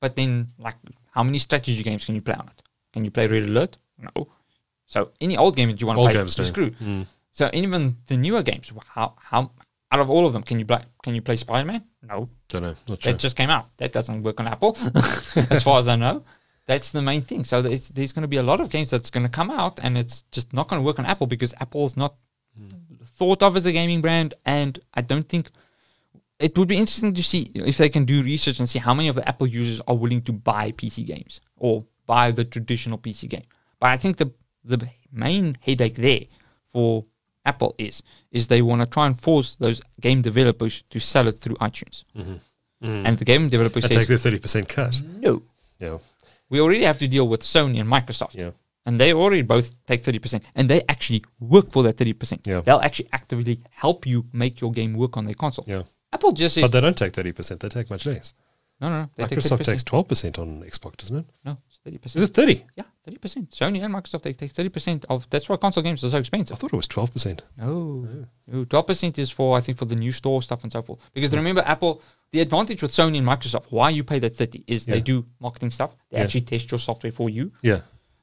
but 0.00 0.16
then 0.16 0.52
like 0.58 0.76
how 1.12 1.22
many 1.22 1.38
strategy 1.38 1.82
games 1.84 2.04
can 2.04 2.16
you 2.16 2.20
play 2.20 2.34
on 2.34 2.48
it? 2.48 2.62
Can 2.92 3.04
you 3.04 3.10
play 3.12 3.26
Red 3.28 3.44
Alert? 3.44 3.78
No. 3.98 4.28
So 4.86 5.12
any 5.20 5.36
old 5.36 5.54
game 5.56 5.70
that 5.70 5.80
you 5.80 5.86
want 5.86 5.98
to 5.98 6.02
play, 6.04 6.14
games 6.14 6.36
you 6.36 6.44
screw. 6.44 6.70
Mm. 6.72 7.06
So 7.30 7.48
even 7.52 7.96
the 8.08 8.16
newer 8.16 8.42
games, 8.42 8.72
how 8.88 9.14
how 9.20 9.52
out 9.92 10.00
of 10.00 10.10
all 10.10 10.26
of 10.26 10.32
them, 10.32 10.42
can 10.42 10.58
you 10.58 10.66
play 10.66 10.82
can 11.02 11.14
you 11.14 11.22
play 11.22 11.36
Spider 11.36 11.66
Man? 11.66 11.84
No, 12.02 12.28
Don't 12.48 12.62
know. 12.62 12.74
Not 12.88 13.02
sure. 13.02 13.12
that 13.12 13.18
just 13.18 13.36
came 13.36 13.50
out. 13.50 13.76
That 13.78 13.92
doesn't 13.92 14.22
work 14.22 14.40
on 14.40 14.46
Apple, 14.46 14.76
as 15.50 15.62
far 15.62 15.78
as 15.80 15.88
I 15.88 15.96
know. 15.96 16.24
That's 16.66 16.90
the 16.90 17.02
main 17.02 17.22
thing. 17.22 17.44
So 17.44 17.62
there's, 17.62 17.88
there's 17.90 18.12
going 18.12 18.22
to 18.22 18.28
be 18.28 18.38
a 18.38 18.42
lot 18.42 18.60
of 18.60 18.70
games 18.70 18.90
that's 18.90 19.10
going 19.10 19.24
to 19.24 19.30
come 19.30 19.50
out, 19.50 19.78
and 19.82 19.96
it's 19.96 20.22
just 20.32 20.52
not 20.52 20.68
going 20.68 20.82
to 20.82 20.86
work 20.86 20.98
on 20.98 21.06
Apple 21.06 21.28
because 21.28 21.54
Apple's 21.60 21.96
not 21.96 22.16
thought 23.04 23.42
of 23.42 23.56
as 23.56 23.66
a 23.66 23.72
gaming 23.72 24.00
brand, 24.00 24.34
and 24.44 24.78
I 24.94 25.00
don't 25.02 25.28
think 25.28 25.50
it 26.38 26.58
would 26.58 26.68
be 26.68 26.76
interesting 26.76 27.14
to 27.14 27.22
see 27.22 27.50
if 27.54 27.78
they 27.78 27.88
can 27.88 28.04
do 28.04 28.22
research 28.22 28.58
and 28.58 28.68
see 28.68 28.78
how 28.78 28.94
many 28.94 29.08
of 29.08 29.14
the 29.14 29.26
Apple 29.28 29.46
users 29.46 29.80
are 29.86 29.96
willing 29.96 30.22
to 30.22 30.32
buy 30.32 30.72
PC 30.72 31.06
games 31.06 31.40
or 31.56 31.84
buy 32.06 32.30
the 32.30 32.44
traditional 32.44 32.98
PC 32.98 33.28
game. 33.28 33.44
But 33.80 33.90
I 33.90 33.96
think 33.96 34.16
the 34.16 34.32
the 34.64 34.88
main 35.12 35.56
headache 35.60 35.94
there 35.94 36.22
for 36.72 37.04
Apple 37.46 37.74
is 37.78 38.02
is 38.30 38.48
they 38.48 38.60
want 38.60 38.82
to 38.82 38.86
try 38.86 39.06
and 39.06 39.18
force 39.18 39.56
those 39.56 39.80
game 40.00 40.20
developers 40.20 40.82
to 40.90 40.98
sell 40.98 41.26
it 41.28 41.40
through 41.40 41.56
iTunes, 41.56 42.04
mm-hmm. 42.14 42.32
Mm-hmm. 42.82 43.06
and 43.06 43.18
the 43.18 43.24
game 43.24 43.48
developers 43.48 43.84
I 43.84 43.88
take 43.88 44.08
the 44.08 44.14
30% 44.14 44.68
cut. 44.68 45.00
no. 45.20 45.42
Yeah. 45.78 45.98
We 46.48 46.60
already 46.60 46.84
have 46.84 46.98
to 47.00 47.08
deal 47.08 47.28
with 47.28 47.42
Sony 47.42 47.80
and 47.80 47.90
Microsoft. 47.90 48.34
Yeah. 48.34 48.50
And 48.86 49.00
they 49.00 49.12
already 49.12 49.42
both 49.42 49.74
take 49.84 50.02
30%. 50.02 50.42
And 50.54 50.70
they 50.70 50.82
actually 50.88 51.24
work 51.40 51.72
for 51.72 51.82
that 51.82 51.96
30%. 51.96 52.46
Yeah. 52.46 52.60
They'll 52.60 52.78
actually 52.78 53.08
actively 53.12 53.60
help 53.70 54.06
you 54.06 54.26
make 54.32 54.60
your 54.60 54.70
game 54.70 54.94
work 54.94 55.16
on 55.16 55.24
their 55.24 55.34
console. 55.34 55.64
Yeah. 55.66 55.82
Apple 56.12 56.32
just 56.32 56.54
says, 56.54 56.62
But 56.62 56.72
they 56.72 56.80
don't 56.80 56.96
take 56.96 57.12
30%. 57.12 57.58
They 57.58 57.68
take 57.68 57.90
much 57.90 58.06
less. 58.06 58.32
No, 58.80 58.88
no, 58.90 59.00
no. 59.02 59.10
They 59.16 59.24
Microsoft 59.24 59.58
take 59.58 59.66
takes 59.66 59.84
12% 59.84 60.38
on 60.38 60.62
Xbox, 60.62 60.96
doesn't 60.98 61.16
it? 61.18 61.26
no, 61.44 61.56
it's 61.68 61.80
30%. 62.12 62.16
Is 62.16 62.22
it 62.30 62.34
30? 62.34 62.64
Yeah, 62.76 62.84
30%. 63.08 63.48
Sony 63.50 63.82
and 63.82 63.94
Microsoft, 63.94 64.22
they 64.22 64.32
take 64.32 64.52
30% 64.52 65.04
of, 65.08 65.28
that's 65.30 65.48
why 65.48 65.56
console 65.56 65.82
games 65.82 66.04
are 66.04 66.10
so 66.10 66.18
expensive. 66.18 66.56
I 66.56 66.58
thought 66.58 66.72
it 66.72 66.76
was 66.76 66.88
12%. 66.88 67.40
No. 67.58 68.06
No, 68.46 68.64
12% 68.64 69.18
is 69.18 69.30
for, 69.30 69.56
I 69.56 69.60
think, 69.60 69.78
for 69.78 69.86
the 69.86 69.96
new 69.96 70.12
store 70.12 70.42
stuff 70.42 70.62
and 70.62 70.70
so 70.72 70.82
forth. 70.82 71.00
Because 71.14 71.34
remember, 71.34 71.62
Apple, 71.64 72.02
the 72.32 72.40
advantage 72.40 72.82
with 72.82 72.92
Sony 72.92 73.18
and 73.18 73.26
Microsoft, 73.26 73.66
why 73.70 73.88
you 73.90 74.04
pay 74.04 74.18
that 74.18 74.36
30 74.36 74.64
is 74.66 74.84
they 74.86 75.00
do 75.00 75.24
marketing 75.40 75.70
stuff. 75.70 75.96
They 76.10 76.18
Yeah. 76.18 76.24
actually 76.24 76.42
test 76.42 76.70
your 76.70 76.78
software 76.78 77.12
for 77.12 77.30
you. 77.30 77.52
Yeah. 77.62 77.80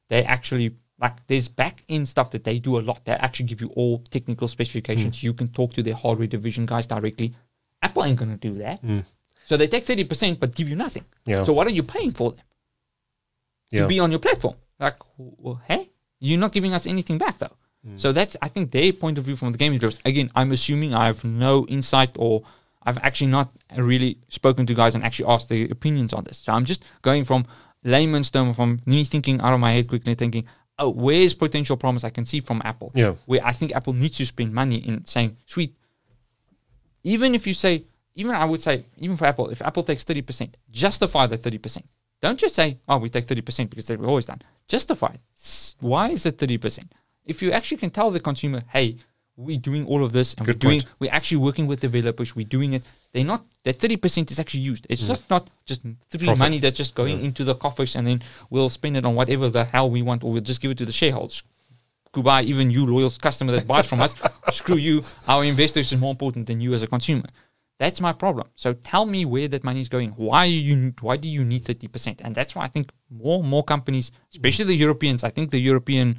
they 0.08 0.22
actually 0.22 0.76
like 1.00 1.26
there's 1.26 1.48
back 1.48 1.82
end 1.88 2.08
stuff 2.08 2.30
that 2.30 2.44
they 2.44 2.58
do 2.60 2.78
a 2.78 2.82
lot. 2.82 3.04
They 3.04 3.12
actually 3.12 3.46
give 3.46 3.60
you 3.60 3.68
all 3.70 3.98
technical 4.10 4.46
specifications. 4.46 5.16
Mm. 5.18 5.22
You 5.24 5.32
can 5.34 5.48
talk 5.48 5.72
to 5.72 5.82
their 5.82 5.94
hardware 5.94 6.28
division 6.28 6.66
guys 6.66 6.86
directly. 6.86 7.34
Apple 7.82 8.04
ain't 8.04 8.18
gonna 8.18 8.36
do 8.36 8.54
that. 8.58 8.82
Mm. 8.84 9.04
So 9.46 9.56
they 9.56 9.68
take 9.68 9.84
thirty 9.84 10.04
percent 10.04 10.40
but 10.40 10.54
give 10.54 10.68
you 10.68 10.76
nothing. 10.76 11.04
Yeah. 11.26 11.44
So 11.44 11.52
what 11.52 11.66
are 11.66 11.70
you 11.70 11.82
paying 11.82 12.12
for 12.12 12.32
them? 12.32 12.40
Yeah. 13.70 13.82
To 13.82 13.88
be 13.88 14.00
on 14.00 14.10
your 14.10 14.20
platform. 14.20 14.56
Like 14.78 14.96
well, 15.16 15.60
hey? 15.66 15.90
You're 16.20 16.38
not 16.38 16.52
giving 16.52 16.72
us 16.72 16.86
anything 16.86 17.18
back 17.18 17.38
though. 17.38 17.56
Mm. 17.86 18.00
So 18.00 18.12
that's 18.12 18.36
I 18.40 18.48
think 18.48 18.70
their 18.70 18.92
point 18.92 19.18
of 19.18 19.24
view 19.24 19.36
from 19.36 19.52
the 19.52 19.58
gaming 19.58 19.78
developers. 19.78 20.00
Again, 20.04 20.30
I'm 20.34 20.52
assuming 20.52 20.94
I 20.94 21.06
have 21.06 21.24
no 21.24 21.66
insight 21.66 22.10
or 22.16 22.42
I've 22.82 22.98
actually 22.98 23.28
not 23.28 23.50
really 23.76 24.18
spoken 24.28 24.66
to 24.66 24.74
guys 24.74 24.94
and 24.94 25.04
actually 25.04 25.26
asked 25.26 25.48
their 25.48 25.66
opinions 25.70 26.12
on 26.12 26.24
this. 26.24 26.38
So 26.38 26.52
I'm 26.52 26.64
just 26.64 26.84
going 27.02 27.24
from 27.24 27.46
layman's 27.82 28.30
term, 28.30 28.54
from 28.54 28.80
me 28.86 29.04
thinking 29.04 29.40
out 29.40 29.54
of 29.54 29.60
my 29.60 29.72
head 29.72 29.88
quickly, 29.88 30.14
thinking, 30.14 30.46
oh, 30.78 30.90
where's 30.90 31.34
potential 31.34 31.76
promise 31.76 32.04
I 32.04 32.10
can 32.10 32.26
see 32.26 32.40
from 32.40 32.60
Apple? 32.64 32.92
Yeah. 32.94 33.14
Where 33.26 33.44
I 33.44 33.52
think 33.52 33.74
Apple 33.74 33.92
needs 33.92 34.18
to 34.18 34.26
spend 34.26 34.52
money 34.52 34.76
in 34.76 35.04
saying, 35.04 35.36
sweet, 35.46 35.74
even 37.02 37.34
if 37.34 37.46
you 37.46 37.54
say, 37.54 37.84
even 38.14 38.32
I 38.34 38.44
would 38.44 38.62
say, 38.62 38.86
even 38.98 39.16
for 39.16 39.24
Apple, 39.26 39.48
if 39.50 39.60
Apple 39.62 39.82
takes 39.82 40.04
30%, 40.04 40.54
justify 40.70 41.26
the 41.26 41.38
30%. 41.38 41.82
Don't 42.22 42.38
just 42.38 42.54
say, 42.54 42.78
oh, 42.88 42.98
we 42.98 43.10
take 43.10 43.26
30% 43.26 43.70
because 43.70 43.86
they've 43.86 44.02
always 44.02 44.26
done. 44.26 44.40
Justify 44.68 45.16
Why 45.80 46.10
is 46.10 46.24
it 46.26 46.38
30%? 46.38 46.88
If 47.26 47.42
you 47.42 47.52
actually 47.52 47.78
can 47.78 47.90
tell 47.90 48.10
the 48.10 48.20
consumer, 48.20 48.62
hey, 48.70 48.96
we're 49.36 49.58
doing 49.58 49.84
all 49.86 50.04
of 50.04 50.12
this 50.12 50.34
and 50.34 50.46
Good 50.46 50.56
we're 50.56 50.58
doing, 50.70 50.80
point. 50.82 50.94
we're 51.00 51.12
actually 51.12 51.38
working 51.38 51.66
with 51.66 51.80
developers, 51.80 52.36
we're 52.36 52.46
doing 52.46 52.72
it. 52.74 52.82
They're 53.12 53.24
not, 53.24 53.44
that 53.64 53.78
30% 53.78 54.30
is 54.30 54.38
actually 54.38 54.60
used. 54.60 54.86
It's 54.88 55.06
just 55.06 55.28
not 55.28 55.50
just 55.66 55.82
free 55.82 55.96
Mm. 56.20 56.24
Profit. 56.26 56.38
money 56.38 56.58
that's 56.58 56.78
just 56.78 56.94
going 56.94 57.20
into 57.24 57.42
the 57.44 57.54
coffers 57.54 57.96
and 57.96 58.06
then 58.06 58.22
we'll 58.50 58.68
spend 58.68 58.96
it 58.96 59.04
on 59.04 59.14
whatever 59.16 59.48
the 59.50 59.64
hell 59.64 59.90
we 59.90 60.02
want 60.02 60.22
or 60.24 60.32
we'll 60.32 60.40
just 60.42 60.60
give 60.62 60.70
it 60.70 60.78
to 60.78 60.86
the 60.86 60.92
shareholders. 60.92 61.42
Goodbye, 62.12 62.42
even 62.42 62.70
you, 62.70 62.86
loyal 62.86 63.10
customer 63.10 63.50
that 63.52 63.66
buys 63.66 63.88
from 63.88 64.00
us. 64.00 64.14
Screw 64.52 64.76
you. 64.76 65.02
Our 65.26 65.44
investors 65.44 65.92
is 65.92 65.98
more 65.98 66.12
important 66.12 66.46
than 66.46 66.60
you 66.60 66.72
as 66.72 66.82
a 66.84 66.86
consumer. 66.86 67.26
That's 67.78 68.00
my 68.00 68.12
problem. 68.12 68.48
So 68.54 68.72
tell 68.72 69.04
me 69.04 69.24
where 69.24 69.48
that 69.48 69.64
money 69.64 69.80
is 69.80 69.88
going. 69.88 70.10
Why 70.10 70.44
you 70.44 70.94
why 71.00 71.16
do 71.16 71.28
you 71.28 71.44
need 71.44 71.64
thirty 71.64 71.88
percent? 71.88 72.20
And 72.22 72.34
that's 72.34 72.54
why 72.54 72.64
I 72.64 72.68
think 72.68 72.92
more 73.10 73.40
and 73.40 73.48
more 73.48 73.64
companies, 73.64 74.12
especially 74.32 74.66
the 74.66 74.76
Europeans, 74.76 75.24
I 75.24 75.30
think 75.30 75.50
the 75.50 75.58
European 75.58 76.18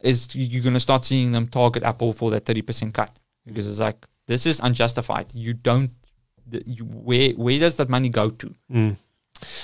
is 0.00 0.34
you're 0.34 0.62
going 0.62 0.74
to 0.74 0.80
start 0.80 1.04
seeing 1.04 1.32
them 1.32 1.46
target 1.46 1.82
Apple 1.82 2.12
for 2.14 2.30
that 2.30 2.46
thirty 2.46 2.62
percent 2.62 2.94
cut 2.94 3.18
because 3.44 3.66
it's 3.68 3.80
like 3.80 4.06
this 4.26 4.46
is 4.46 4.60
unjustified. 4.60 5.26
You 5.34 5.54
don't. 5.54 5.90
You, 6.50 6.84
where 6.84 7.30
where 7.32 7.58
does 7.58 7.76
that 7.76 7.90
money 7.90 8.08
go 8.08 8.30
to? 8.30 8.54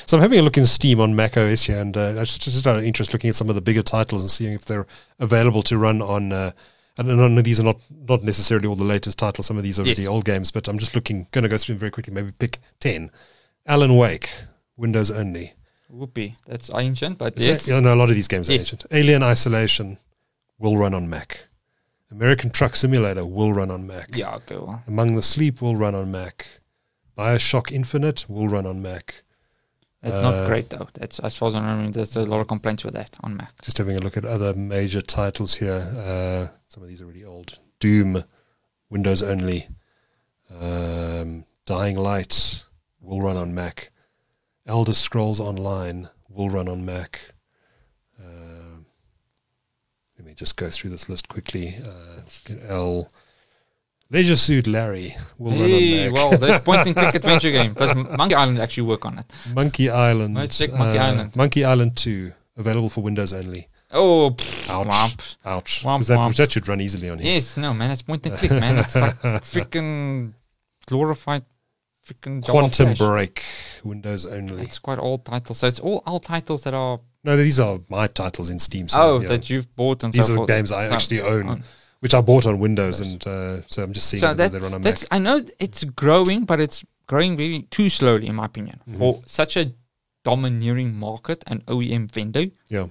So 0.06 0.18
I'm 0.18 0.22
having 0.22 0.38
a 0.38 0.42
look 0.42 0.58
in 0.58 0.66
Steam 0.66 1.00
on 1.00 1.16
Mac 1.16 1.36
OS 1.36 1.64
here, 1.64 1.80
and 1.80 1.96
uh, 1.96 2.10
I 2.10 2.24
just, 2.24 2.42
just 2.42 2.66
out 2.66 2.76
of 2.76 2.84
interest 2.84 3.12
looking 3.12 3.30
at 3.30 3.34
some 3.34 3.48
of 3.48 3.54
the 3.54 3.60
bigger 3.60 3.82
titles 3.82 4.22
and 4.22 4.30
seeing 4.30 4.52
if 4.52 4.66
they're 4.66 4.86
available 5.18 5.62
to 5.64 5.78
run 5.78 6.02
on. 6.02 6.32
Uh, 6.32 6.50
and 6.98 7.08
none 7.08 7.36
of 7.38 7.44
these 7.44 7.58
are 7.60 7.64
not 7.64 7.80
not 7.90 8.22
necessarily 8.22 8.66
all 8.68 8.76
the 8.76 8.84
latest 8.84 9.18
titles. 9.18 9.46
Some 9.46 9.56
of 9.56 9.62
these 9.64 9.78
are 9.78 9.84
Yes. 9.84 9.96
the 9.96 10.06
old 10.06 10.24
games, 10.24 10.50
but 10.50 10.68
I'm 10.68 10.78
just 10.78 10.94
looking, 10.94 11.26
going 11.32 11.42
to 11.42 11.48
go 11.48 11.58
through 11.58 11.74
them 11.74 11.80
very 11.80 11.90
quickly. 11.90 12.12
Maybe 12.14 12.32
pick 12.32 12.58
ten. 12.80 13.10
Alan 13.66 13.96
Wake, 13.96 14.30
Windows 14.76 15.10
only. 15.10 15.54
Whoopee, 15.88 16.36
that's 16.46 16.70
ancient, 16.74 17.18
but 17.18 17.36
It's 17.36 17.46
yes, 17.46 17.66
a- 17.68 17.72
yeah, 17.72 17.80
no, 17.80 17.94
a 17.94 17.96
lot 17.96 18.10
of 18.10 18.14
these 18.16 18.28
games 18.28 18.48
are 18.48 18.52
ancient. 18.52 18.84
Alien 18.90 19.22
Isolation 19.22 19.98
will 20.58 20.76
run 20.76 20.92
on 20.94 21.08
Mac. 21.08 21.46
American 22.10 22.50
Truck 22.50 22.74
Simulator 22.76 23.24
will 23.24 23.52
run 23.52 23.70
on 23.70 23.86
Mac. 23.86 24.08
yeah, 24.16 24.34
okay, 24.36 24.56
well, 24.56 24.82
Among 24.86 25.14
the 25.16 25.22
Sleep 25.22 25.60
will 25.62 25.76
run 25.76 25.94
on 25.94 26.10
Mac. 26.10 26.46
Bioshock 27.16 27.70
Infinite 27.72 28.26
will 28.28 28.48
run 28.48 28.66
on 28.66 28.82
Mac. 28.82 29.22
It's 30.04 30.12
Uh, 30.14 30.22
not 30.22 30.46
great 30.46 30.70
though. 30.70 30.88
That's 30.94 31.18
as 31.20 31.36
far 31.36 31.48
as 31.48 31.54
I 31.54 31.60
remember, 31.60 31.90
there's 31.92 32.14
a 32.16 32.22
lot 32.26 32.40
of 32.40 32.46
complaints 32.48 32.84
with 32.84 32.94
that 32.94 33.16
on 33.22 33.36
Mac. 33.36 33.60
Just 33.62 33.78
having 33.78 33.96
a 33.96 34.00
look 34.00 34.16
at 34.16 34.24
other 34.24 34.54
major 34.54 35.02
titles 35.02 35.54
here. 35.56 35.80
Uh, 35.96 36.56
some 36.66 36.82
of 36.82 36.88
these 36.88 37.00
are 37.00 37.06
really 37.06 37.24
old. 37.24 37.58
Doom, 37.80 38.22
Windows 38.90 39.22
only. 39.22 39.68
Um, 40.50 41.44
Dying 41.66 41.96
Light 41.96 42.64
will 43.00 43.20
run 43.22 43.36
on 43.36 43.54
Mac. 43.54 43.90
Elder 44.66 44.92
Scrolls 44.94 45.40
Online 45.40 46.08
will 46.28 46.48
run 46.50 46.68
on 46.68 46.84
Mac. 46.84 47.34
Uh, 48.22 48.78
let 50.18 50.26
me 50.26 50.34
just 50.34 50.56
go 50.56 50.68
through 50.70 50.90
this 50.90 51.08
list 51.08 51.28
quickly. 51.28 51.74
Uh, 51.84 52.20
L. 52.68 53.10
Leisure 54.14 54.36
Suit 54.36 54.66
Larry 54.68 55.16
will 55.38 55.50
Hey, 55.52 56.08
run 56.08 56.16
on 56.18 56.30
well, 56.30 56.38
the 56.38 56.58
point 56.64 56.86
and 56.86 56.94
click 56.96 57.14
adventure 57.16 57.50
game. 57.50 57.72
Does 57.74 57.96
Monkey 57.96 58.34
Island 58.36 58.58
actually 58.60 58.84
work 58.84 59.04
on 59.04 59.18
it? 59.18 59.26
Monkey 59.52 59.90
Island. 59.90 60.36
Let's 60.36 60.56
check 60.56 60.72
Monkey 60.72 60.98
uh, 60.98 61.06
Island. 61.08 61.34
Monkey 61.34 61.64
Island 61.64 61.96
2, 61.96 62.32
available 62.56 62.88
for 62.88 63.00
Windows 63.02 63.32
only. 63.32 63.68
Oh, 63.90 64.30
pff, 64.30 64.70
Ouch. 64.70 64.86
womp. 64.86 65.20
Ouch. 65.44 65.82
Womp 65.84 66.06
that, 66.06 66.18
womp. 66.18 66.36
that 66.36 66.52
should 66.52 66.68
run 66.68 66.80
easily 66.80 67.10
on 67.10 67.18
here. 67.18 67.34
Yes, 67.34 67.56
no, 67.56 67.74
man, 67.74 67.90
it's 67.90 68.02
point 68.02 68.24
and 68.26 68.36
click, 68.36 68.50
man. 68.52 68.78
It's 68.78 68.94
like 68.94 69.14
freaking 69.22 70.32
glorified 70.86 71.44
freaking 72.06 72.44
Quantum. 72.44 72.94
Break, 72.94 73.42
Windows 73.82 74.26
only. 74.26 74.62
It's 74.62 74.78
quite 74.78 74.98
old 74.98 75.24
titles. 75.24 75.58
So 75.58 75.66
it's 75.66 75.80
all 75.80 76.02
old 76.06 76.22
titles 76.22 76.62
that 76.64 76.74
are 76.74 77.00
No, 77.24 77.36
these 77.36 77.58
are 77.58 77.80
my 77.88 78.06
titles 78.06 78.48
in 78.50 78.58
Steam. 78.60 78.88
So, 78.88 79.00
oh 79.00 79.20
yeah. 79.20 79.28
that 79.28 79.50
you've 79.50 79.74
bought 79.74 80.04
and 80.04 80.12
these 80.12 80.26
so 80.26 80.32
are 80.32 80.34
the 80.34 80.36
forth. 80.38 80.48
games 80.48 80.70
I 80.72 80.86
Oh, 80.88 80.92
actually 80.92 81.20
own, 81.20 81.48
oh. 81.48 81.58
Which 82.04 82.12
I 82.14 82.20
bought 82.20 82.44
on 82.44 82.58
Windows, 82.58 83.00
and 83.00 83.26
uh, 83.26 83.62
so 83.66 83.82
I'm 83.82 83.94
just 83.94 84.06
seeing 84.10 84.20
So 84.20 84.26
whether 84.28 84.42
that, 84.48 84.52
they 84.52 84.58
run 84.58 84.74
on 84.74 84.82
Mac. 84.82 84.84
that's 84.84 85.06
I 85.10 85.18
know 85.18 85.42
it's 85.58 85.82
growing, 85.84 86.44
but 86.44 86.60
it's 86.60 86.84
growing 87.06 87.34
really 87.36 87.62
too 87.70 87.88
slowly, 87.88 88.26
in 88.26 88.34
my 88.34 88.44
opinion, 88.44 88.78
Mm-hmm. 88.86 88.98
for 88.98 89.22
such 89.26 89.56
a 89.56 89.72
domineering 90.22 90.94
market 90.94 91.42
and 91.46 91.64
OEM 91.66 92.10
vendor. 92.12 92.46
Yeah. 92.68 92.86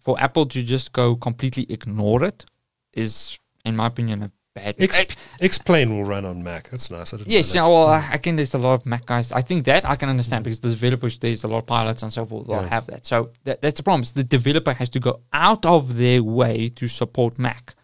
For 0.00 0.18
Apple 0.18 0.46
to 0.46 0.62
just 0.62 0.92
go 0.92 1.16
completely 1.16 1.66
ignore 1.68 2.24
it 2.24 2.46
is, 2.94 3.38
in 3.66 3.76
my 3.76 3.86
opinion, 3.88 4.22
a 4.22 4.30
bad. 4.54 4.76
X, 4.82 5.16
X-Plane 5.40 5.90
will 5.94 6.04
run 6.04 6.24
on 6.24 6.42
Mac. 6.42 6.70
That's 6.70 6.90
nice. 6.90 7.12
I 7.12 7.18
didn't 7.18 7.28
know 7.28 7.34
Yes, 7.34 7.54
yeah, 7.54 7.66
well, 7.66 7.86
I 7.88 8.08
again, 8.12 8.36
there's 8.36 8.54
a 8.54 8.58
lot 8.58 8.74
of 8.74 8.86
Mac 8.86 9.04
guys. 9.06 9.32
I 9.32 9.42
think 9.42 9.66
that 9.66 9.84
I 9.84 9.96
can 9.96 10.08
understand 10.08 10.44
because 10.44 10.60
the 10.60 10.70
developers, 10.70 11.18
there's 11.18 11.44
a 11.44 11.48
lot 11.48 11.58
of 11.58 11.66
pilots 11.66 12.02
and 12.02 12.10
so 12.12 12.24
forth, 12.24 12.46
They'll 12.46 12.62
Yeah. 12.62 12.68
have 12.68 12.86
that. 12.86 13.04
So 13.04 13.30
that, 13.44 13.60
that's 13.60 13.76
the 13.76 13.82
problem. 13.82 14.02
is 14.02 14.12
The 14.12 14.24
developer 14.24 14.72
has 14.72 14.88
to 14.90 15.00
go 15.00 15.20
out 15.32 15.66
of 15.66 15.96
their 15.96 16.22
way 16.22 16.70
to 16.70 16.88
support 16.88 17.38
Mac, 17.38 17.74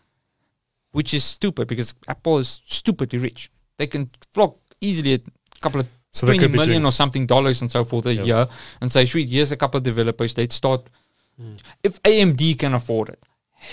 which 0.97 1.13
is 1.19 1.23
stupid 1.37 1.69
because 1.69 1.95
Apple 2.09 2.39
is 2.39 2.61
stupidly 2.79 3.19
rich. 3.19 3.51
They 3.79 3.87
can 3.87 4.09
flock 4.35 4.57
easily 4.81 5.13
a 5.15 5.21
couple 5.61 5.81
of 5.81 5.87
So 6.11 6.27
twenty 6.27 6.49
million 6.49 6.83
or 6.89 6.93
something 6.93 7.27
dollars 7.27 7.61
and 7.63 7.71
so 7.71 7.85
forth 7.85 8.07
a 8.07 8.15
Yeah. 8.15 8.25
year 8.31 8.49
and 8.81 8.91
say, 8.91 9.05
sweet, 9.07 9.29
here's 9.29 9.53
a 9.53 9.57
couple 9.63 9.77
of 9.79 9.85
developers. 9.85 10.31
Let's 10.39 10.55
start. 10.63 10.83
Hmm. 11.39 11.57
If 11.89 11.95
AMD 12.03 12.43
can 12.63 12.73
afford 12.81 13.11
it, 13.11 13.21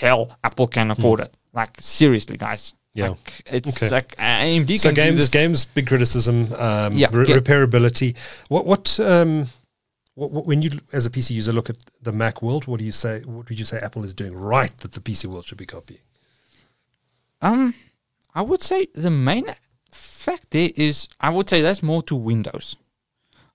hell, 0.00 0.22
Apple 0.48 0.68
can 0.76 0.90
afford 0.90 1.20
it. 1.20 1.32
Like, 1.60 1.72
seriously, 1.80 2.36
guys. 2.36 2.74
Yeah. 2.92 3.08
Like, 3.08 3.42
it's 3.56 3.68
Okay. 3.76 3.88
like 3.98 4.10
AMD 4.18 4.70
so 4.78 4.92
games, 4.92 5.28
games, 5.30 5.64
big 5.64 5.86
criticism. 5.86 6.36
Um, 6.52 6.92
Yeah, 7.02 7.08
re- 7.10 7.24
ga- 7.26 7.40
repairability. 7.40 8.10
What, 8.54 8.66
what, 8.66 9.00
um, 9.00 9.48
what, 10.14 10.30
what, 10.34 10.44
when 10.46 10.60
you, 10.64 10.70
as 10.92 11.06
a 11.06 11.10
PC 11.10 11.30
user, 11.40 11.52
look 11.58 11.70
at 11.70 11.78
the 12.02 12.12
Mac 12.12 12.42
world, 12.42 12.66
what 12.68 12.78
do 12.80 12.84
you 12.84 12.92
say? 13.04 13.14
What 13.24 13.48
would 13.48 13.58
you 13.58 13.64
say 13.72 13.78
Apple 13.78 14.04
is 14.04 14.12
doing 14.22 14.34
right 14.36 14.76
that 14.82 14.92
the 14.92 15.00
PC 15.00 15.24
world 15.30 15.44
should 15.46 15.58
be 15.66 15.70
copying? 15.76 16.00
Um, 17.44 17.74
I 18.34 18.40
would 18.40 18.62
say 18.62 18.88
the 18.94 19.10
main 19.10 19.44
fact 19.90 20.50
there 20.50 20.70
is, 20.76 21.08
I 21.20 21.28
would 21.28 21.48
say 21.48 21.60
that's 21.60 21.82
more 21.82 22.02
to 22.04 22.16
Windows. 22.16 22.76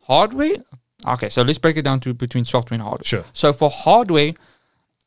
Hardware, 0.02 0.58
okay, 1.08 1.30
so 1.30 1.42
let's 1.42 1.58
break 1.58 1.76
it 1.76 1.82
down 1.82 2.00
to 2.02 2.14
between 2.14 2.46
software 2.46 2.76
and 2.76 2.84
hardware. 2.84 3.04
Sure. 3.04 3.26
So 3.34 3.52
for 3.52 3.70
hardware, 3.70 4.34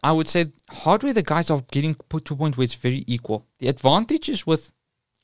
I 0.03 0.11
would 0.11 0.29
say 0.29 0.47
hardware, 0.69 1.13
the 1.13 1.23
guys 1.23 1.49
are 1.49 1.63
getting 1.71 1.95
put 1.95 2.25
to 2.27 2.35
a 2.35 2.37
point 2.37 2.57
where 2.57 2.65
it's 2.65 2.75
very 2.75 3.05
equal. 3.07 3.47
The 3.59 3.69
advantages 3.69 4.45
with 4.47 4.73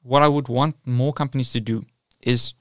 what 0.02 0.22
I 0.22 0.28
would 0.28 0.48
want 0.48 0.76
more 0.86 1.12
companies 1.12 1.52
to 1.52 1.61
do 1.61 1.84
is 2.22 2.54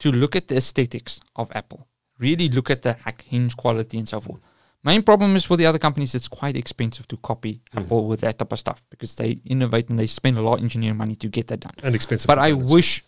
to 0.00 0.12
look 0.12 0.36
at 0.36 0.48
the 0.48 0.56
aesthetics 0.56 1.20
of 1.36 1.50
Apple, 1.54 1.88
really 2.18 2.50
look 2.50 2.70
at 2.70 2.82
the 2.82 2.96
hinge 3.24 3.56
quality 3.56 3.96
and 3.98 4.06
so 4.06 4.20
forth. 4.20 4.40
Main 4.84 5.02
problem 5.02 5.34
is 5.34 5.44
for 5.44 5.56
the 5.56 5.64
other 5.64 5.78
companies, 5.78 6.14
it's 6.14 6.28
quite 6.28 6.56
expensive 6.56 7.08
to 7.08 7.16
copy 7.16 7.54
mm-hmm. 7.54 7.78
Apple 7.78 8.06
with 8.06 8.20
that 8.20 8.38
type 8.38 8.52
of 8.52 8.58
stuff 8.58 8.82
because 8.90 9.16
they 9.16 9.40
innovate 9.46 9.88
and 9.88 9.98
they 9.98 10.06
spend 10.06 10.36
a 10.36 10.42
lot 10.42 10.58
of 10.58 10.62
engineering 10.62 10.98
money 10.98 11.16
to 11.16 11.28
get 11.28 11.48
that 11.48 11.60
done. 11.60 11.72
And 11.82 11.94
expensive. 11.94 12.26
But 12.26 12.38
I 12.38 12.52
wish 12.52 13.04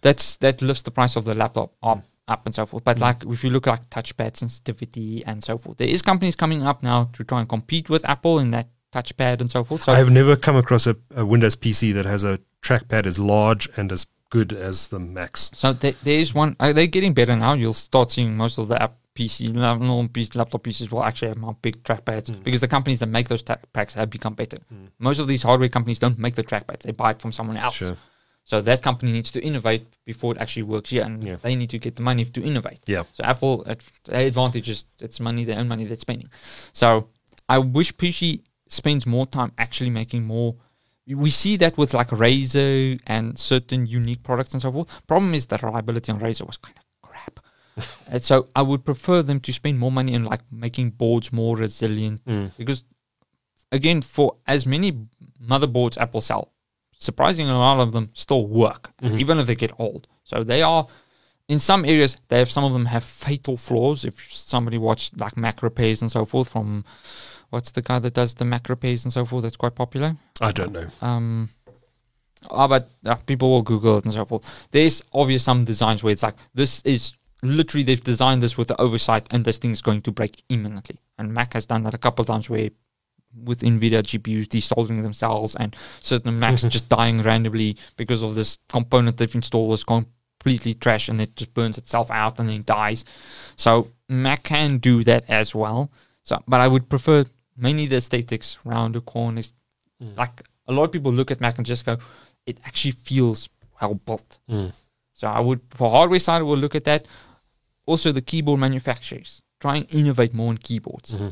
that's 0.00 0.36
that 0.38 0.62
lifts 0.62 0.82
the 0.82 0.92
price 0.92 1.16
of 1.16 1.24
the 1.24 1.34
laptop 1.34 1.72
up, 1.82 1.98
mm. 1.98 2.02
up 2.28 2.46
and 2.46 2.54
so 2.54 2.66
forth. 2.66 2.84
But 2.84 2.98
mm. 2.98 3.00
like 3.00 3.24
if 3.26 3.42
you 3.42 3.50
look 3.50 3.66
like 3.66 3.90
touchpad 3.90 4.36
sensitivity 4.36 5.24
and 5.24 5.42
so 5.42 5.58
forth, 5.58 5.78
there 5.78 5.88
is 5.88 6.02
companies 6.02 6.36
coming 6.36 6.64
up 6.64 6.82
now 6.82 7.10
to 7.14 7.24
try 7.24 7.40
and 7.40 7.48
compete 7.48 7.88
with 7.88 8.08
Apple 8.08 8.38
in 8.38 8.50
that 8.52 8.68
touchpad 8.92 9.40
and 9.40 9.50
so 9.50 9.64
forth. 9.64 9.82
So 9.82 9.92
I 9.92 9.98
have 9.98 10.10
never 10.10 10.36
come 10.36 10.56
across 10.56 10.86
a, 10.86 10.96
a 11.16 11.26
Windows 11.26 11.56
PC 11.56 11.92
that 11.94 12.04
has 12.04 12.22
a 12.22 12.38
trackpad 12.62 13.06
as 13.06 13.18
large 13.18 13.68
and 13.76 13.90
as 13.90 14.06
good 14.30 14.52
as 14.52 14.88
the 14.88 15.00
Macs. 15.00 15.50
So 15.54 15.72
there, 15.72 15.94
there 16.04 16.18
is 16.18 16.32
one. 16.32 16.56
Uh, 16.60 16.72
they're 16.72 16.86
getting 16.86 17.12
better 17.12 17.34
now. 17.34 17.54
You'll 17.54 17.74
start 17.74 18.12
seeing 18.12 18.36
most 18.36 18.58
of 18.58 18.68
the 18.68 18.80
app 18.80 18.96
PC, 19.14 19.52
normal 19.52 20.08
PC, 20.08 20.36
laptop 20.36 20.62
PCs 20.62 20.90
will 20.90 21.02
actually 21.02 21.28
have 21.28 21.36
more 21.36 21.56
big 21.60 21.82
trackpads 21.82 22.30
mm. 22.30 22.42
because 22.42 22.60
the 22.60 22.68
companies 22.68 23.00
that 23.00 23.08
make 23.08 23.28
those 23.28 23.42
trackpads 23.42 23.92
have 23.92 24.08
become 24.08 24.34
better. 24.34 24.56
Mm. 24.72 24.88
Most 24.98 25.18
of 25.18 25.28
these 25.28 25.42
hardware 25.42 25.68
companies 25.68 25.98
don't 25.98 26.18
make 26.18 26.34
the 26.34 26.44
trackpads; 26.44 26.82
they 26.82 26.92
buy 26.92 27.10
it 27.10 27.20
from 27.20 27.32
someone 27.32 27.56
else. 27.56 27.74
Sure. 27.74 27.96
So 28.44 28.60
that 28.60 28.82
company 28.82 29.12
needs 29.12 29.30
to 29.32 29.40
innovate 29.44 29.86
before 30.04 30.32
it 30.34 30.38
actually 30.38 30.64
works 30.64 30.90
here, 30.90 31.04
and 31.04 31.22
Yeah. 31.22 31.36
they 31.36 31.54
need 31.54 31.70
to 31.70 31.78
get 31.78 31.96
the 31.96 32.02
money 32.02 32.24
to 32.24 32.42
innovate. 32.42 32.80
Yeah. 32.86 33.04
So 33.12 33.24
Apple, 33.24 33.64
at 33.66 33.80
their 34.04 34.26
advantage 34.26 34.68
is 34.68 34.86
it's 34.98 35.20
money, 35.20 35.44
their 35.44 35.58
own 35.58 35.68
money 35.68 35.84
they're 35.84 35.96
spending. 35.96 36.28
So 36.72 37.08
I 37.48 37.58
wish 37.58 37.94
PC 37.96 38.42
spends 38.68 39.06
more 39.06 39.26
time 39.26 39.52
actually 39.58 39.90
making 39.90 40.24
more. 40.24 40.56
We 41.06 41.30
see 41.30 41.56
that 41.58 41.76
with 41.76 41.94
like 41.94 42.08
Razer 42.08 43.00
and 43.06 43.38
certain 43.38 43.86
unique 43.86 44.22
products 44.22 44.54
and 44.54 44.62
so 44.62 44.72
forth. 44.72 45.06
Problem 45.06 45.34
is 45.34 45.46
the 45.46 45.58
reliability 45.58 46.10
on 46.12 46.20
Razer 46.20 46.46
was 46.46 46.56
kind 46.56 46.76
of. 46.76 46.81
And 48.08 48.22
so 48.22 48.48
I 48.54 48.62
would 48.62 48.84
prefer 48.84 49.22
them 49.22 49.40
to 49.40 49.52
spend 49.52 49.78
more 49.78 49.92
money 49.92 50.14
on 50.14 50.24
like 50.24 50.40
making 50.52 50.90
boards 50.90 51.32
more 51.32 51.56
resilient 51.56 52.20
because 52.58 52.84
again, 53.70 54.02
for 54.02 54.36
as 54.46 54.66
many 54.66 54.92
motherboards 55.42 55.96
Apple 55.98 56.20
sell, 56.20 56.52
surprisingly 56.98 57.50
a 57.50 57.56
lot 57.56 57.80
of 57.80 57.92
them 57.92 58.10
still 58.14 58.46
work, 58.46 58.92
even 59.02 59.38
if 59.38 59.46
they 59.46 59.54
get 59.54 59.72
old. 59.78 60.06
So 60.24 60.44
they 60.44 60.62
are 60.62 60.86
in 61.48 61.58
some 61.58 61.84
areas 61.84 62.16
they 62.28 62.38
have 62.38 62.50
some 62.50 62.64
of 62.64 62.72
them 62.72 62.86
have 62.86 63.04
fatal 63.04 63.56
flaws. 63.56 64.04
If 64.04 64.32
somebody 64.32 64.78
watched 64.78 65.18
like 65.18 65.36
Mac 65.36 65.62
repairs 65.62 66.02
and 66.02 66.12
so 66.12 66.24
forth 66.24 66.48
from 66.50 66.84
what's 67.50 67.72
the 67.72 67.82
guy 67.82 67.98
that 67.98 68.14
does 68.14 68.34
the 68.34 68.44
Mac 68.44 68.68
repairs 68.68 69.04
and 69.04 69.12
so 69.12 69.24
forth, 69.24 69.42
that's 69.42 69.56
quite 69.56 69.74
popular. 69.74 70.16
I 70.40 70.52
don't 70.52 70.72
know. 70.72 70.86
Um 71.00 71.50
ah, 72.50 72.68
but 72.68 72.90
uh, 73.04 73.14
people 73.16 73.50
will 73.50 73.62
Google 73.62 73.98
it 73.98 74.04
and 74.04 74.14
so 74.14 74.24
forth. 74.24 74.44
There's 74.70 75.02
obvious 75.12 75.42
some 75.42 75.64
designs 75.64 76.02
where 76.02 76.12
it's 76.12 76.22
like 76.22 76.36
this 76.54 76.82
is 76.82 77.14
literally 77.42 77.82
they've 77.82 78.02
designed 78.02 78.42
this 78.42 78.56
with 78.56 78.68
the 78.68 78.80
oversight 78.80 79.26
and 79.32 79.44
this 79.44 79.58
thing 79.58 79.72
is 79.72 79.82
going 79.82 80.02
to 80.02 80.12
break 80.12 80.42
imminently. 80.48 80.98
And 81.18 81.34
Mac 81.34 81.54
has 81.54 81.66
done 81.66 81.82
that 81.82 81.94
a 81.94 81.98
couple 81.98 82.22
of 82.22 82.28
times 82.28 82.48
where 82.48 82.70
with 83.34 83.60
NVIDIA 83.60 84.02
GPUs 84.02 84.46
desoldering 84.46 85.02
themselves 85.02 85.56
and 85.56 85.74
certain 86.00 86.38
Macs 86.38 86.60
mm-hmm. 86.60 86.68
just 86.68 86.88
dying 86.88 87.22
randomly 87.22 87.76
because 87.96 88.22
of 88.22 88.34
this 88.34 88.58
component 88.68 89.16
they've 89.16 89.34
installed 89.34 89.70
was 89.70 89.84
completely 89.84 90.74
trash 90.74 91.08
and 91.08 91.20
it 91.20 91.34
just 91.34 91.54
burns 91.54 91.78
itself 91.78 92.10
out 92.10 92.38
and 92.38 92.48
then 92.48 92.62
dies. 92.64 93.04
So 93.56 93.88
Mac 94.08 94.44
can 94.44 94.78
do 94.78 95.02
that 95.04 95.24
as 95.28 95.54
well. 95.54 95.90
So, 96.22 96.42
but 96.46 96.60
I 96.60 96.68
would 96.68 96.88
prefer 96.88 97.24
mainly 97.56 97.86
the 97.86 97.96
aesthetics, 97.96 98.58
round 98.64 98.94
the 98.94 99.00
corners. 99.00 99.52
Mm. 100.02 100.16
Like 100.16 100.42
a 100.68 100.72
lot 100.72 100.84
of 100.84 100.92
people 100.92 101.12
look 101.12 101.30
at 101.30 101.40
Mac 101.40 101.56
and 101.56 101.66
just 101.66 101.86
go, 101.86 101.98
it 102.46 102.58
actually 102.64 102.92
feels 102.92 103.48
well 103.80 103.94
built. 103.94 104.38
Mm. 104.48 104.72
So 105.14 105.26
I 105.26 105.40
would, 105.40 105.60
for 105.70 105.90
hardware 105.90 106.18
side, 106.18 106.42
we'll 106.42 106.58
look 106.58 106.74
at 106.74 106.84
that. 106.84 107.06
Also, 107.86 108.12
the 108.12 108.22
keyboard 108.22 108.60
manufacturers 108.60 109.42
try 109.60 109.76
and 109.76 109.94
innovate 109.94 110.34
more 110.34 110.48
on 110.50 110.58
keyboards. 110.58 111.14
Mm-hmm. 111.14 111.28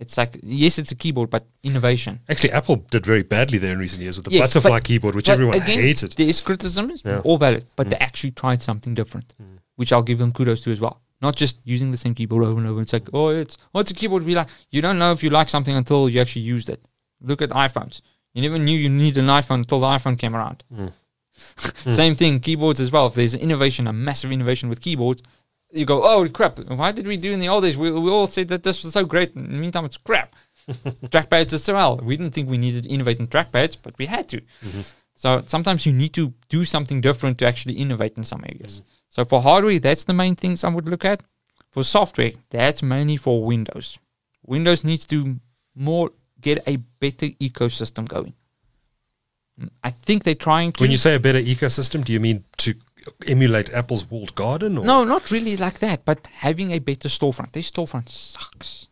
It's 0.00 0.18
like 0.18 0.38
yes, 0.42 0.78
it's 0.78 0.90
a 0.90 0.96
keyboard, 0.96 1.30
but 1.30 1.46
innovation. 1.62 2.20
Actually, 2.28 2.52
Apple 2.52 2.76
did 2.90 3.06
very 3.06 3.22
badly 3.22 3.58
there 3.58 3.72
in 3.72 3.78
recent 3.78 4.02
years 4.02 4.16
with 4.16 4.24
the 4.24 4.32
Yes, 4.32 4.48
butterfly 4.48 4.78
but- 4.78 4.84
keyboard, 4.84 5.14
which 5.14 5.28
everyone 5.28 5.56
again, 5.56 5.80
hated. 5.80 6.12
There 6.12 6.28
is 6.28 6.40
criticism, 6.40 6.92
Yeah. 7.04 7.20
all 7.20 7.38
valid, 7.38 7.66
but 7.76 7.90
they 7.90 7.96
mm. 7.96 8.02
actually 8.02 8.32
tried 8.32 8.60
something 8.60 8.94
different, 8.94 9.32
mm. 9.40 9.58
which 9.76 9.92
I'll 9.92 10.02
give 10.02 10.18
them 10.18 10.32
kudos 10.32 10.62
to 10.62 10.72
as 10.72 10.80
well. 10.80 11.00
Not 11.22 11.36
just 11.36 11.58
using 11.64 11.90
the 11.90 11.96
same 11.96 12.14
keyboard 12.14 12.44
over 12.44 12.58
and 12.60 12.68
over. 12.68 12.80
It's 12.80 12.92
like, 12.92 13.08
oh, 13.12 13.28
it's 13.28 13.56
what's 13.70 13.90
a 13.90 13.94
keyboard 13.94 14.26
be 14.26 14.34
like? 14.34 14.48
You 14.70 14.82
don't 14.82 14.98
know 14.98 15.12
if 15.12 15.22
you 15.22 15.30
like 15.30 15.48
something 15.48 15.74
until 15.74 16.08
you 16.08 16.20
actually 16.20 16.42
used 16.42 16.68
it. 16.68 16.84
Look 17.20 17.40
at 17.40 17.50
iPhones. 17.50 18.02
You 18.34 18.42
never 18.42 18.58
knew 18.58 18.76
you 18.76 18.90
needed 18.90 19.22
an 19.22 19.30
iPhone 19.30 19.60
until 19.62 19.80
the 19.80 19.86
iPhone 19.86 20.18
came 20.18 20.34
around. 20.34 20.64
Mm. 20.74 20.92
Same 21.92 22.14
thing, 22.14 22.40
keyboards 22.40 22.80
as 22.80 22.90
well. 22.90 23.06
If 23.06 23.14
there's 23.14 23.34
an 23.34 23.40
innovation, 23.40 23.86
a 23.86 23.92
massive 23.92 24.32
innovation 24.32 24.68
with 24.68 24.80
keyboards, 24.80 25.22
you 25.74 25.84
go, 25.84 26.02
oh 26.02 26.28
crap! 26.28 26.58
Why 26.58 26.92
did 26.92 27.06
we 27.06 27.16
do 27.16 27.32
in 27.32 27.40
the 27.40 27.48
old 27.48 27.64
days? 27.64 27.76
We, 27.76 27.90
we 27.90 28.10
all 28.10 28.26
said 28.26 28.48
that 28.48 28.62
this 28.62 28.84
was 28.84 28.92
so 28.92 29.04
great. 29.04 29.34
In 29.34 29.50
the 29.50 29.58
meantime, 29.58 29.84
it's 29.84 29.96
crap. 29.96 30.34
trackpads 30.68 31.52
as 31.52 31.68
well. 31.68 31.98
We 31.98 32.16
didn't 32.16 32.32
think 32.32 32.48
we 32.48 32.58
needed 32.58 32.84
to 32.84 32.88
innovate 32.88 33.20
in 33.20 33.26
trackpads, 33.26 33.76
but 33.82 33.96
we 33.98 34.06
had 34.06 34.28
to. 34.30 34.40
Mm-hmm. 34.40 34.80
So 35.16 35.42
sometimes 35.46 35.86
you 35.86 35.92
need 35.92 36.14
to 36.14 36.32
do 36.48 36.64
something 36.64 37.00
different 37.00 37.38
to 37.38 37.46
actually 37.46 37.74
innovate 37.74 38.16
in 38.16 38.24
some 38.24 38.44
areas. 38.44 38.80
Mm-hmm. 38.80 38.88
So 39.10 39.24
for 39.24 39.42
hardware, 39.42 39.78
that's 39.78 40.04
the 40.04 40.14
main 40.14 40.34
things 40.34 40.64
I 40.64 40.70
would 40.70 40.88
look 40.88 41.04
at. 41.04 41.22
For 41.70 41.84
software, 41.84 42.32
that's 42.50 42.82
mainly 42.82 43.16
for 43.16 43.44
Windows. 43.44 43.98
Windows 44.46 44.84
needs 44.84 45.06
to 45.06 45.40
more 45.74 46.10
get 46.40 46.62
a 46.66 46.76
better 46.76 47.26
ecosystem 47.26 48.08
going. 48.08 48.34
Mm, 49.60 49.70
I 49.82 49.90
think 49.90 50.24
they're 50.24 50.34
trying 50.34 50.72
to. 50.72 50.82
When 50.82 50.90
you 50.90 50.98
say 50.98 51.14
a 51.14 51.20
better 51.20 51.40
ecosystem, 51.40 52.04
do 52.04 52.12
you 52.12 52.20
mean 52.20 52.44
to 52.58 52.74
emulate 53.26 53.72
Apple's 53.72 54.10
walled 54.10 54.34
garden? 54.34 54.78
Or? 54.78 54.84
No, 54.84 55.04
not 55.04 55.30
really 55.30 55.56
like 55.56 55.78
that, 55.80 56.04
but 56.04 56.26
having 56.32 56.72
a 56.72 56.78
better 56.78 57.08
storefront. 57.08 57.52
Their 57.52 57.62
storefront 57.62 58.08
sucks. 58.08 58.88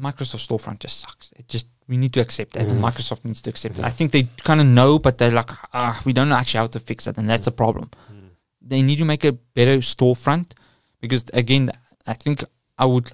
Microsoft 0.00 0.46
storefront 0.46 0.78
just 0.78 1.00
sucks. 1.00 1.32
It 1.36 1.48
just 1.48 1.68
we 1.88 1.96
need 1.96 2.12
to 2.12 2.20
accept 2.20 2.52
that, 2.54 2.66
and 2.66 2.80
mm. 2.80 2.90
Microsoft 2.90 3.24
needs 3.24 3.40
to 3.42 3.50
accept 3.50 3.74
it. 3.74 3.78
Mm-hmm. 3.78 3.86
I 3.86 3.90
think 3.90 4.12
they 4.12 4.28
kind 4.44 4.60
of 4.60 4.66
know, 4.66 4.98
but 4.98 5.18
they're 5.18 5.30
like, 5.30 5.50
ah, 5.74 6.00
we 6.04 6.12
don't 6.12 6.28
know 6.28 6.36
actually 6.36 6.58
how 6.58 6.66
to 6.68 6.80
fix 6.80 7.06
it, 7.06 7.18
and 7.18 7.28
that's 7.28 7.46
a 7.46 7.52
problem. 7.52 7.90
Mm. 8.10 8.30
They 8.62 8.82
need 8.82 8.96
to 8.96 9.04
make 9.04 9.24
a 9.24 9.32
better 9.32 9.78
storefront 9.78 10.52
because 11.00 11.24
again, 11.34 11.70
I 12.06 12.14
think 12.14 12.44
I 12.78 12.86
would 12.86 13.10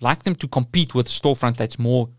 like 0.00 0.22
them 0.24 0.34
to 0.36 0.48
compete 0.48 0.94
with 0.94 1.08
storefront 1.08 1.56
that's 1.56 1.78
more 1.78 2.10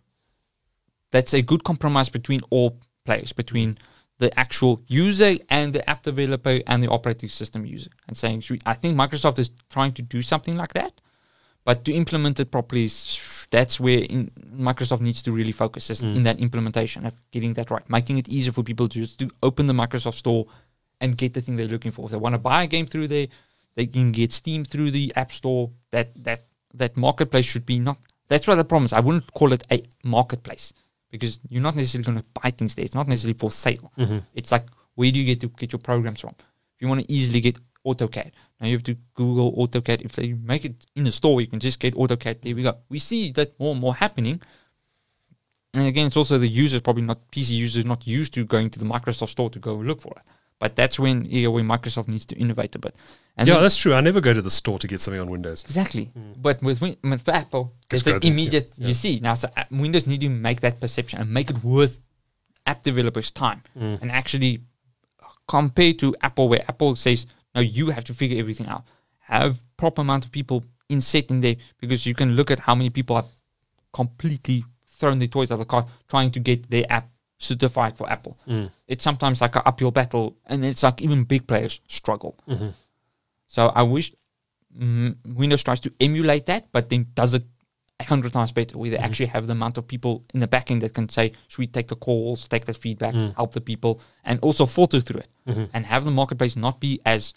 that's 1.11 1.33
a 1.33 1.41
good 1.41 1.63
compromise 1.63 2.09
between 2.09 2.41
all 2.49 2.79
players, 3.05 3.31
between 3.31 3.77
the 4.19 4.37
actual 4.37 4.81
user 4.87 5.37
and 5.49 5.73
the 5.73 5.89
app 5.89 6.03
developer 6.03 6.61
and 6.67 6.83
the 6.83 6.89
operating 6.89 7.29
system 7.29 7.65
user. 7.65 7.89
And 8.07 8.15
saying, 8.15 8.43
I 8.65 8.73
think 8.73 8.95
Microsoft 8.95 9.39
is 9.39 9.49
trying 9.69 9.93
to 9.93 10.01
do 10.01 10.21
something 10.21 10.55
like 10.55 10.73
that, 10.73 10.93
but 11.63 11.85
to 11.85 11.93
implement 11.93 12.39
it 12.39 12.51
properly, 12.51 12.85
is, 12.85 13.47
that's 13.49 13.79
where 13.79 13.99
in, 13.99 14.29
Microsoft 14.53 15.01
needs 15.01 15.21
to 15.23 15.31
really 15.31 15.53
focus 15.53 15.89
is 15.89 16.01
mm. 16.01 16.15
in 16.15 16.23
that 16.23 16.39
implementation 16.39 17.05
of 17.05 17.15
getting 17.31 17.53
that 17.53 17.71
right, 17.71 17.89
making 17.89 18.17
it 18.17 18.29
easier 18.29 18.51
for 18.51 18.61
people 18.61 18.89
to 18.89 18.99
just 18.99 19.19
to 19.19 19.29
open 19.41 19.67
the 19.67 19.73
Microsoft 19.73 20.15
Store 20.15 20.45
and 21.01 21.17
get 21.17 21.33
the 21.33 21.41
thing 21.41 21.55
they're 21.55 21.67
looking 21.67 21.91
for. 21.91 22.05
If 22.05 22.11
they 22.11 22.17
want 22.17 22.35
to 22.35 22.39
buy 22.39 22.63
a 22.63 22.67
game 22.67 22.85
through 22.85 23.07
there, 23.07 23.27
they 23.75 23.87
can 23.87 24.11
get 24.11 24.33
Steam 24.33 24.65
through 24.65 24.91
the 24.91 25.13
App 25.15 25.31
Store. 25.31 25.71
That 25.91 26.11
that 26.23 26.45
that 26.73 26.97
marketplace 26.97 27.45
should 27.45 27.65
be 27.65 27.79
not. 27.79 27.97
That's 28.27 28.47
what 28.47 28.55
the 28.55 28.65
problem 28.65 28.85
is. 28.85 28.93
I 28.93 28.99
wouldn't 28.99 29.33
call 29.33 29.53
it 29.53 29.65
a 29.71 29.83
marketplace 30.03 30.73
because 31.09 31.39
you're 31.49 31.61
not 31.61 31.75
necessarily 31.75 32.05
going 32.05 32.17
to 32.17 32.25
buy 32.41 32.51
things 32.51 32.75
there. 32.75 32.85
It's 32.85 32.95
not 32.95 33.07
necessarily 33.07 33.37
for 33.37 33.51
sale. 33.51 33.91
Mm-hmm. 33.97 34.19
It's 34.33 34.51
like 34.51 34.67
where 34.95 35.11
do 35.11 35.19
you 35.19 35.25
get 35.25 35.39
to 35.41 35.47
get 35.47 35.71
your 35.71 35.79
programs 35.79 36.19
from? 36.19 36.35
If 36.39 36.81
you 36.81 36.87
want 36.87 37.01
to 37.01 37.11
easily 37.11 37.41
get 37.41 37.57
AutoCAD, 37.85 38.31
now 38.59 38.67
you 38.67 38.73
have 38.73 38.83
to 38.83 38.97
Google 39.13 39.55
AutoCAD. 39.55 40.01
If 40.01 40.13
they 40.13 40.33
make 40.33 40.65
it 40.65 40.85
in 40.95 41.05
the 41.05 41.11
store, 41.11 41.41
you 41.41 41.47
can 41.47 41.59
just 41.59 41.79
get 41.79 41.95
AutoCAD. 41.95 42.41
There 42.41 42.55
we 42.55 42.63
go. 42.63 42.77
We 42.89 42.99
see 42.99 43.31
that 43.33 43.57
more 43.59 43.71
and 43.71 43.79
more 43.79 43.95
happening. 43.95 44.41
And 45.73 45.87
again, 45.87 46.07
it's 46.07 46.17
also 46.17 46.37
the 46.37 46.47
users 46.47 46.81
probably 46.81 47.03
not 47.03 47.31
PC 47.31 47.51
users 47.51 47.85
not 47.85 48.05
used 48.07 48.33
to 48.33 48.43
going 48.43 48.69
to 48.71 48.79
the 48.79 48.85
Microsoft 48.85 49.29
store 49.29 49.49
to 49.51 49.59
go 49.59 49.75
look 49.75 50.01
for 50.01 50.13
it. 50.17 50.23
But 50.59 50.75
that's 50.75 50.99
when 50.99 51.25
yeah, 51.25 51.47
when 51.47 51.65
Microsoft 51.65 52.09
needs 52.09 52.25
to 52.27 52.35
innovate 52.35 52.75
a 52.75 52.79
bit. 52.79 52.95
And 53.37 53.47
yeah, 53.47 53.59
that's 53.59 53.77
true. 53.77 53.93
I 53.93 54.01
never 54.01 54.19
go 54.19 54.33
to 54.33 54.41
the 54.41 54.51
store 54.51 54.77
to 54.79 54.87
get 54.87 54.99
something 54.99 55.21
on 55.21 55.29
Windows. 55.29 55.63
Exactly. 55.63 56.11
But 56.37 56.61
with, 56.61 56.81
with 56.81 57.29
Apple, 57.29 57.73
it's 57.89 58.05
an 58.05 58.19
immediate, 58.21 58.73
yeah. 58.77 58.89
you 58.89 58.93
see. 58.93 59.21
Now, 59.21 59.35
so 59.35 59.49
uh, 59.55 59.63
Windows 59.71 60.05
need 60.05 60.19
to 60.21 60.29
make 60.29 60.59
that 60.59 60.81
perception 60.81 61.21
and 61.21 61.31
make 61.31 61.49
it 61.49 61.63
worth 61.63 62.01
app 62.65 62.83
developers' 62.83 63.31
time. 63.31 63.63
And 63.75 64.11
actually 64.11 64.63
compare 65.47 65.93
to 65.93 66.13
Apple, 66.21 66.49
where 66.49 66.61
Apple 66.67 66.97
says, 66.97 67.25
no, 67.55 67.61
you 67.61 67.91
have 67.91 68.03
to 68.05 68.13
figure 68.13 68.37
everything 68.37 68.67
out. 68.67 68.83
Have 69.19 69.61
proper 69.77 70.01
amount 70.01 70.25
of 70.25 70.31
people 70.31 70.65
in 70.89 70.99
set 70.99 71.29
in 71.29 71.39
there 71.39 71.55
because 71.79 72.05
you 72.05 72.13
can 72.13 72.35
look 72.35 72.51
at 72.51 72.59
how 72.59 72.75
many 72.75 72.89
people 72.89 73.15
have 73.15 73.27
completely 73.93 74.65
thrown 74.97 75.19
their 75.19 75.27
toys 75.27 75.49
out 75.49 75.55
of 75.55 75.59
the 75.59 75.65
car 75.65 75.87
trying 76.09 76.31
to 76.31 76.39
get 76.39 76.69
their 76.69 76.85
app 76.89 77.09
certified 77.39 77.97
for 77.97 78.07
Apple. 78.11 78.37
Mm. 78.47 78.69
It's 78.87 79.03
sometimes 79.03 79.41
like 79.41 79.55
an 79.55 79.63
uphill 79.65 79.91
battle, 79.91 80.37
and 80.45 80.63
it's 80.63 80.83
like 80.83 81.01
even 81.01 81.23
big 81.23 81.47
players 81.47 81.81
struggle. 81.87 82.37
Mm-hmm. 82.47 82.69
So 83.47 83.67
I 83.67 83.81
wish 83.81 84.13
mm, 84.77 85.15
Windows 85.25 85.63
tries 85.63 85.79
to 85.79 85.93
emulate 85.99 86.45
that, 86.45 86.67
but 86.71 86.89
then 86.89 87.07
does 87.15 87.33
it 87.33 87.43
a 87.99 88.03
hundred 88.03 88.31
times 88.33 88.51
better, 88.51 88.77
where 88.77 88.89
they 88.91 88.97
mm-hmm. 88.97 89.05
actually 89.05 89.25
have 89.27 89.47
the 89.47 89.53
amount 89.53 89.77
of 89.77 89.87
people 89.87 90.23
in 90.33 90.39
the 90.41 90.47
backend 90.47 90.81
that 90.81 90.93
can 90.93 91.09
say, 91.09 91.31
should 91.47 91.59
we 91.59 91.67
take 91.67 91.87
the 91.87 91.95
calls, 91.95 92.47
take 92.47 92.65
that 92.65 92.77
feedback, 92.77 93.13
mm. 93.13 93.35
help 93.35 93.53
the 93.53 93.61
people, 93.61 93.99
and 94.23 94.39
also 94.41 94.65
filter 94.65 95.01
through 95.01 95.21
it, 95.21 95.29
mm-hmm. 95.47 95.65
and 95.73 95.85
have 95.85 96.05
the 96.05 96.11
marketplace 96.11 96.55
not 96.55 96.79
be 96.79 97.01
as 97.05 97.33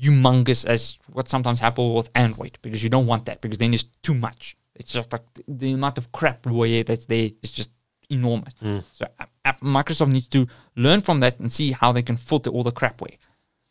humongous 0.00 0.66
as 0.66 0.98
what 1.12 1.28
sometimes 1.28 1.60
happens 1.60 1.94
with 1.94 2.10
Android, 2.14 2.58
because 2.62 2.82
you 2.82 2.90
don't 2.90 3.06
want 3.06 3.26
that, 3.26 3.40
because 3.40 3.58
then 3.58 3.74
it's 3.74 3.84
too 4.02 4.14
much. 4.14 4.56
It's 4.76 4.92
just 4.92 5.12
like 5.12 5.22
the, 5.34 5.44
the 5.48 5.72
amount 5.72 5.98
of 5.98 6.10
crapware 6.12 6.86
that's 6.86 7.06
there 7.06 7.30
is 7.42 7.52
just 7.52 7.70
enormous. 8.10 8.54
Hmm. 8.60 8.78
So 8.92 9.06
app- 9.18 9.30
app- 9.44 9.60
Microsoft 9.60 10.12
needs 10.12 10.28
to 10.28 10.46
learn 10.76 11.00
from 11.00 11.20
that 11.20 11.38
and 11.38 11.52
see 11.52 11.72
how 11.72 11.92
they 11.92 12.02
can 12.02 12.16
filter 12.16 12.50
all 12.50 12.62
the 12.62 12.72
crapware 12.72 13.16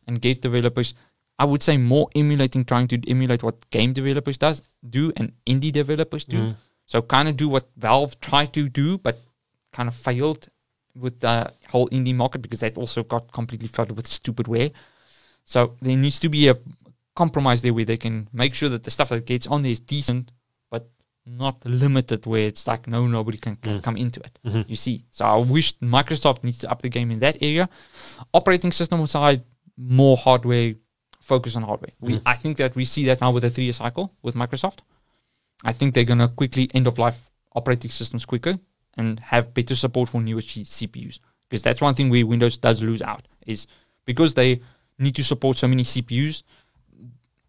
and 0.07 0.21
get 0.21 0.41
developers. 0.41 0.93
I 1.37 1.45
would 1.45 1.61
say 1.61 1.77
more 1.77 2.09
emulating, 2.15 2.65
trying 2.65 2.87
to 2.89 3.09
emulate 3.09 3.43
what 3.43 3.69
game 3.69 3.93
developers 3.93 4.37
does 4.37 4.61
do 4.87 5.13
and 5.15 5.33
indie 5.45 5.71
developers 5.71 6.25
do. 6.25 6.37
Hmm. 6.37 6.51
So 6.85 7.01
kind 7.01 7.29
of 7.29 7.37
do 7.37 7.47
what 7.47 7.69
Valve 7.77 8.19
tried 8.19 8.51
to 8.53 8.67
do, 8.67 8.97
but 8.97 9.19
kind 9.71 9.87
of 9.87 9.95
failed 9.95 10.49
with 10.95 11.19
the 11.19 11.53
whole 11.69 11.87
indie 11.89 12.15
market 12.15 12.41
because 12.41 12.59
that 12.61 12.77
also 12.77 13.03
got 13.03 13.31
completely 13.31 13.67
flooded 13.67 13.95
with 13.95 14.07
stupidware. 14.07 14.71
So 15.45 15.75
there 15.81 15.95
needs 15.95 16.19
to 16.19 16.29
be 16.29 16.47
a 16.47 16.57
compromise 17.15 17.61
there 17.61 17.73
where 17.73 17.85
they 17.85 17.97
can 17.97 18.27
make 18.33 18.53
sure 18.53 18.69
that 18.69 18.83
the 18.83 18.91
stuff 18.91 19.09
that 19.09 19.25
gets 19.25 19.47
on 19.47 19.61
there 19.61 19.71
is 19.71 19.79
decent, 19.79 20.31
but 20.69 20.89
not 21.25 21.63
limited 21.65 22.25
where 22.25 22.47
it's 22.47 22.65
like 22.67 22.87
no 22.87 23.07
nobody 23.07 23.37
can, 23.37 23.55
can 23.57 23.79
mm. 23.79 23.83
come 23.83 23.97
into 23.97 24.19
it. 24.21 24.39
Mm-hmm. 24.45 24.61
You 24.67 24.75
see. 24.75 25.05
So 25.11 25.25
I 25.25 25.35
wish 25.37 25.77
Microsoft 25.79 26.43
needs 26.43 26.59
to 26.59 26.71
up 26.71 26.81
the 26.81 26.89
game 26.89 27.11
in 27.11 27.19
that 27.19 27.37
area. 27.41 27.69
Operating 28.33 28.71
system 28.71 29.05
side, 29.07 29.43
more 29.77 30.17
hardware, 30.17 30.75
focus 31.21 31.55
on 31.55 31.63
hardware. 31.63 31.91
We 31.99 32.13
mm. 32.13 32.21
I 32.25 32.35
think 32.35 32.57
that 32.57 32.75
we 32.75 32.85
see 32.85 33.05
that 33.05 33.21
now 33.21 33.31
with 33.31 33.43
the 33.43 33.49
three 33.49 33.65
year 33.65 33.73
cycle 33.73 34.13
with 34.21 34.35
Microsoft. 34.35 34.79
I 35.63 35.73
think 35.73 35.93
they're 35.93 36.05
gonna 36.05 36.29
quickly 36.29 36.69
end 36.73 36.87
of 36.87 36.97
life 36.97 37.29
operating 37.53 37.91
systems 37.91 38.25
quicker 38.25 38.57
and 38.97 39.19
have 39.19 39.53
better 39.53 39.75
support 39.75 40.09
for 40.09 40.21
newer 40.21 40.41
CPUs. 40.41 41.19
Because 41.49 41.63
that's 41.63 41.81
one 41.81 41.93
thing 41.93 42.09
where 42.09 42.25
Windows 42.25 42.57
does 42.57 42.81
lose 42.81 43.01
out 43.01 43.27
is 43.45 43.67
because 44.05 44.33
they 44.33 44.61
need 44.97 45.15
to 45.15 45.23
support 45.23 45.57
so 45.57 45.67
many 45.67 45.83
CPUs. 45.83 46.43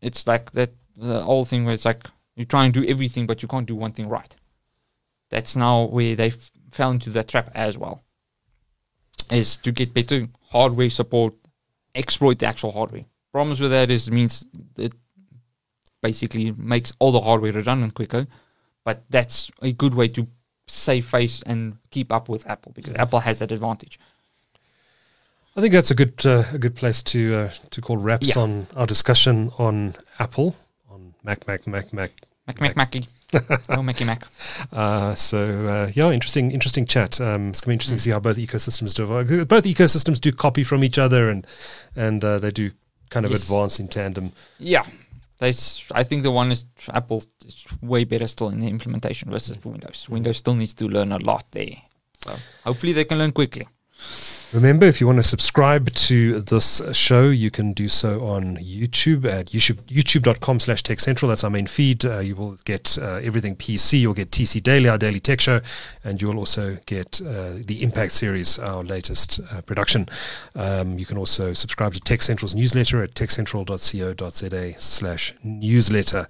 It's 0.01 0.27
like 0.27 0.53
that 0.53 0.71
the 0.97 1.23
whole 1.23 1.45
thing 1.45 1.65
where 1.65 1.75
it's 1.75 1.85
like 1.85 2.05
you 2.37 2.45
try 2.45 2.65
and 2.65 2.73
do 2.75 2.85
everything, 2.85 3.27
but 3.27 3.43
you 3.43 3.49
can't 3.49 3.67
do 3.67 3.75
one 3.77 3.93
thing 3.93 4.09
right. 4.09 4.35
That's 5.31 5.57
now 5.57 5.85
where 5.85 6.17
they 6.17 6.29
f- 6.29 6.51
fell 6.71 6.91
into 6.91 7.11
that 7.11 7.29
trap 7.29 7.51
as 7.55 7.77
well. 7.79 8.03
Is 9.31 9.57
to 9.59 9.71
get 9.73 9.95
better 9.95 10.29
hardware 10.51 10.91
support, 10.91 11.35
exploit 11.95 12.39
the 12.41 12.47
actual 12.47 12.73
hardware. 12.73 13.05
Problems 13.33 13.61
with 13.61 13.71
that 13.71 13.91
is 13.91 14.09
it 14.09 14.13
means 14.15 14.45
it 14.77 14.93
basically 16.03 16.53
makes 16.53 16.93
all 16.99 17.13
the 17.13 17.21
hardware 17.21 17.53
redundant 17.53 17.95
quicker, 17.95 18.27
but 18.85 19.05
that's 19.11 19.51
a 19.63 19.73
good 19.73 19.95
way 19.95 20.09
to 20.09 20.27
save 20.67 21.05
face 21.07 21.43
and 21.43 21.77
keep 21.91 22.11
up 22.13 22.29
with 22.29 22.49
Apple 22.49 22.73
because 22.73 22.95
Apple 22.95 23.21
has 23.21 23.39
that 23.39 23.53
advantage. 23.53 24.01
I 25.57 25.61
think 25.61 25.73
that's 25.75 25.91
a 25.91 25.95
good 25.95 26.25
uh, 26.25 26.45
a 26.53 26.59
good 26.59 26.75
place 26.75 27.03
to 27.05 27.35
uh, 27.35 27.51
to 27.71 27.81
call 27.81 27.99
wraps 27.99 28.29
Yeah. 28.29 28.43
on 28.43 28.67
our 28.75 28.87
discussion 28.87 29.51
on 29.59 29.95
Apple 30.19 30.57
on 31.21 31.25
Mac 31.25 31.47
Mac 31.47 31.67
Mac 31.67 31.93
Mac. 31.93 32.11
Mac 32.47 32.61
Mac 32.61 32.77
Macky. 32.77 33.07
no 33.69 33.83
Macky 33.83 34.05
Mac. 34.05 34.25
Uh, 34.73 35.15
so 35.15 35.39
uh, 35.67 35.91
yeah, 35.95 36.11
interesting 36.11 36.51
interesting 36.51 36.85
chat. 36.87 37.21
Um, 37.21 37.51
it's 37.51 37.61
gonna 37.61 37.71
be 37.71 37.75
interesting 37.75 37.97
Mm. 37.97 38.01
to 38.01 38.03
see 38.05 38.11
how 38.11 38.19
both 38.21 38.37
ecosystems 38.39 38.93
do. 38.95 39.45
Both 39.45 39.65
ecosystems 39.65 40.21
do 40.21 40.33
copy 40.33 40.65
from 40.65 40.83
each 40.83 40.99
other, 40.99 41.29
and 41.31 41.47
and 41.95 42.25
uh, 42.25 42.39
they 42.39 42.51
do 42.51 42.73
kind 43.09 43.25
of 43.27 43.31
Yes. 43.33 43.43
advance 43.43 43.79
in 43.79 43.89
tandem. 43.89 44.33
Yeah. 44.59 44.85
That's, 45.39 45.85
I 45.93 46.03
think 46.05 46.23
the 46.23 46.31
one 46.31 46.53
is 46.53 46.67
Apple 46.93 47.23
is 47.47 47.65
way 47.81 48.05
better 48.05 48.27
still 48.27 48.51
in 48.51 48.61
the 48.61 48.69
implementation 48.69 49.31
versus 49.31 49.57
Windows. 49.65 50.07
Windows 50.09 50.37
still 50.37 50.55
needs 50.55 50.75
to 50.75 50.87
learn 50.87 51.13
a 51.13 51.19
lot 51.19 51.47
there. 51.53 51.77
So 52.23 52.37
hopefully 52.65 52.93
they 52.93 53.05
can 53.07 53.17
learn 53.19 53.33
quickly. 53.33 53.67
Remember, 54.53 54.85
if 54.85 55.01
you 55.01 55.07
want 55.07 55.21
to 55.21 55.23
subscribe 55.23 55.93
to 55.93 56.41
this 56.41 56.83
show, 56.93 57.29
you 57.29 57.53
can 57.53 57.73
do 57.73 57.87
so 57.87 58.27
on 58.27 58.57
YouTube 58.57 59.25
at 59.25 59.47
YouTube, 59.47 59.77
youtube.com 59.83 60.59
slash 60.59 60.83
tech 60.83 60.99
central. 60.99 61.29
That's 61.29 61.45
our 61.45 61.51
main 61.51 61.69
feed. 61.69 62.05
Uh, 62.05 62.19
you 62.19 62.35
will 62.35 62.57
get 62.65 62.99
uh, 63.01 63.21
everything 63.23 63.55
PC. 63.55 64.01
You'll 64.01 64.13
get 64.13 64.33
TC 64.33 64.61
Daily, 64.61 64.89
our 64.89 64.99
daily 64.99 65.21
tech 65.21 65.41
show, 65.41 65.61
and 66.03 66.21
you 66.21 66.27
will 66.27 66.39
also 66.39 66.79
get 66.87 67.23
uh, 67.25 67.59
the 67.65 67.79
Impact 67.81 68.11
series, 68.11 68.59
our 68.59 68.83
latest 68.83 69.39
uh, 69.53 69.61
production. 69.61 70.09
Um, 70.57 70.99
you 70.99 71.07
can 71.07 71.17
also 71.17 71.53
subscribe 71.53 71.95
to 71.95 72.01
Tech 72.01 72.21
Central's 72.21 72.57
newsletter 72.57 73.05
at 73.05 73.15
techcentral.co.za 73.15 74.81
slash 74.81 75.33
newsletter 75.45 76.27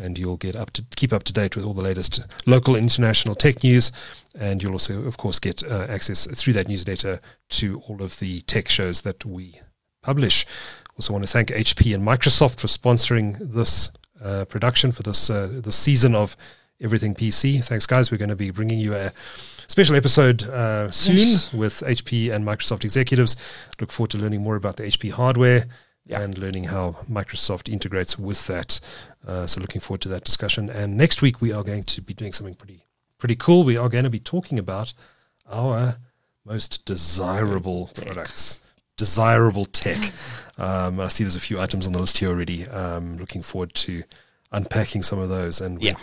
and 0.00 0.18
you'll 0.18 0.36
get 0.38 0.56
up 0.56 0.70
to 0.70 0.84
keep 0.96 1.12
up 1.12 1.22
to 1.24 1.32
date 1.32 1.54
with 1.54 1.64
all 1.64 1.74
the 1.74 1.82
latest 1.82 2.20
local 2.46 2.74
and 2.74 2.84
international 2.84 3.34
tech 3.34 3.62
news 3.62 3.92
and 4.34 4.62
you'll 4.62 4.72
also 4.72 5.02
of 5.04 5.16
course 5.18 5.38
get 5.38 5.62
uh, 5.64 5.86
access 5.88 6.26
through 6.34 6.54
that 6.54 6.66
newsletter 6.68 7.20
to 7.50 7.80
all 7.88 8.02
of 8.02 8.18
the 8.18 8.40
tech 8.42 8.68
shows 8.70 9.02
that 9.02 9.24
we 9.24 9.60
publish 10.02 10.46
also 10.96 11.12
want 11.12 11.24
to 11.24 11.30
thank 11.30 11.48
hp 11.50 11.94
and 11.94 12.02
microsoft 12.06 12.58
for 12.58 12.68
sponsoring 12.68 13.36
this 13.52 13.90
uh, 14.24 14.44
production 14.46 14.92
for 14.92 15.02
this 15.02 15.28
uh, 15.28 15.48
this 15.62 15.76
season 15.76 16.14
of 16.14 16.36
everything 16.80 17.14
pc 17.14 17.62
thanks 17.64 17.86
guys 17.86 18.10
we're 18.10 18.16
going 18.18 18.28
to 18.30 18.36
be 18.36 18.50
bringing 18.50 18.78
you 18.78 18.94
a 18.94 19.12
special 19.68 19.94
episode 19.96 20.42
uh, 20.44 20.90
soon 20.90 21.16
Yes. 21.16 21.52
with 21.52 21.74
hp 21.86 22.32
and 22.34 22.44
microsoft 22.46 22.84
executives 22.84 23.36
look 23.80 23.92
forward 23.92 24.10
to 24.12 24.18
learning 24.18 24.40
more 24.42 24.56
about 24.56 24.76
the 24.76 24.84
hp 24.84 25.10
hardware 25.12 25.66
Yeah. 26.06 26.20
and 26.22 26.36
learning 26.36 26.64
how 26.64 26.96
Microsoft 27.08 27.68
integrates 27.72 28.18
with 28.18 28.46
that. 28.48 28.80
Uh, 29.26 29.46
so 29.46 29.60
looking 29.60 29.80
forward 29.80 30.00
to 30.02 30.08
that 30.08 30.24
discussion. 30.24 30.68
And 30.70 30.96
next 30.96 31.22
week 31.22 31.40
we 31.40 31.52
are 31.52 31.62
going 31.62 31.84
to 31.84 32.02
be 32.02 32.14
doing 32.14 32.32
something 32.32 32.54
pretty 32.54 32.84
pretty 33.18 33.36
cool. 33.36 33.62
We 33.64 33.76
are 33.76 33.88
going 33.88 34.04
to 34.04 34.10
be 34.10 34.18
talking 34.20 34.58
about 34.58 34.92
our 35.50 35.98
most 36.44 36.84
desirable 36.84 37.90
products, 37.94 38.60
desirable 38.96 39.64
tech. 39.66 40.12
Um, 40.58 41.00
I 41.00 41.08
see 41.08 41.24
there's 41.24 41.34
a 41.34 41.40
few 41.40 41.58
items 41.58 41.86
on 41.86 41.92
the 41.92 41.98
list 41.98 42.18
here 42.18 42.28
already. 42.28 42.68
Um, 42.68 43.16
looking 43.16 43.40
forward 43.40 43.72
to 43.74 44.02
unpacking 44.52 45.02
some 45.02 45.18
of 45.18 45.30
those, 45.30 45.62
and 45.62 45.78
we're- 45.78 45.96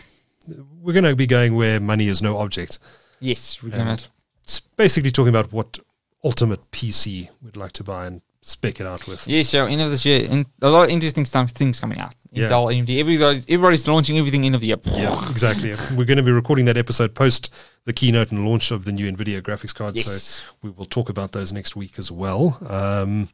Yeah. 0.47 0.55
we're 0.81 0.93
going 0.93 1.03
to 1.05 1.15
be 1.15 1.27
going 1.27 1.53
where 1.55 1.79
money 1.79 2.07
is 2.07 2.19
no 2.21 2.37
object. 2.39 2.79
Yes, 3.19 3.61
we're 3.61 3.69
gonna. 3.69 3.99
it's 4.43 4.59
basically 4.59 5.11
talking 5.11 5.29
about 5.29 5.53
what 5.53 5.77
ultimate 6.23 6.71
PC 6.71 7.29
we'd 7.43 7.55
like 7.55 7.73
to 7.73 7.83
buy 7.83 8.07
and 8.07 8.21
spec 8.41 8.79
it 8.79 8.87
out 8.87 9.07
with. 9.07 9.27
Yeah, 9.27 9.43
so 9.43 9.65
end 9.65 9.81
of 9.81 9.91
this 9.91 10.05
year, 10.05 10.25
in, 10.25 10.45
a 10.61 10.69
lot 10.69 10.85
of 10.85 10.89
interesting 10.89 11.25
stuff, 11.25 11.51
things 11.51 11.79
coming 11.79 11.99
out. 11.99 12.13
Yeah. 12.31 12.49
AMD, 12.49 12.99
everybody, 12.99 13.39
everybody's 13.49 13.87
launching 13.87 14.17
everything 14.17 14.45
end 14.45 14.55
of 14.55 14.61
the 14.61 14.67
year. 14.67 14.77
Yeah, 14.85 15.29
exactly. 15.31 15.73
We're 15.97 16.05
going 16.05 16.17
to 16.17 16.23
be 16.23 16.31
recording 16.31 16.65
that 16.65 16.77
episode 16.77 17.15
post 17.15 17.51
the 17.85 17.93
keynote 17.93 18.31
and 18.31 18.47
launch 18.47 18.69
of 18.71 18.85
the 18.85 18.91
new 18.91 19.11
NVIDIA 19.11 19.41
graphics 19.41 19.73
card. 19.73 19.95
Yes. 19.95 20.05
So 20.05 20.41
we 20.61 20.69
will 20.69 20.85
talk 20.85 21.09
about 21.09 21.31
those 21.31 21.51
next 21.51 21.75
week 21.75 21.97
as 21.97 22.11
well. 22.11 22.59
Um, 22.67 23.29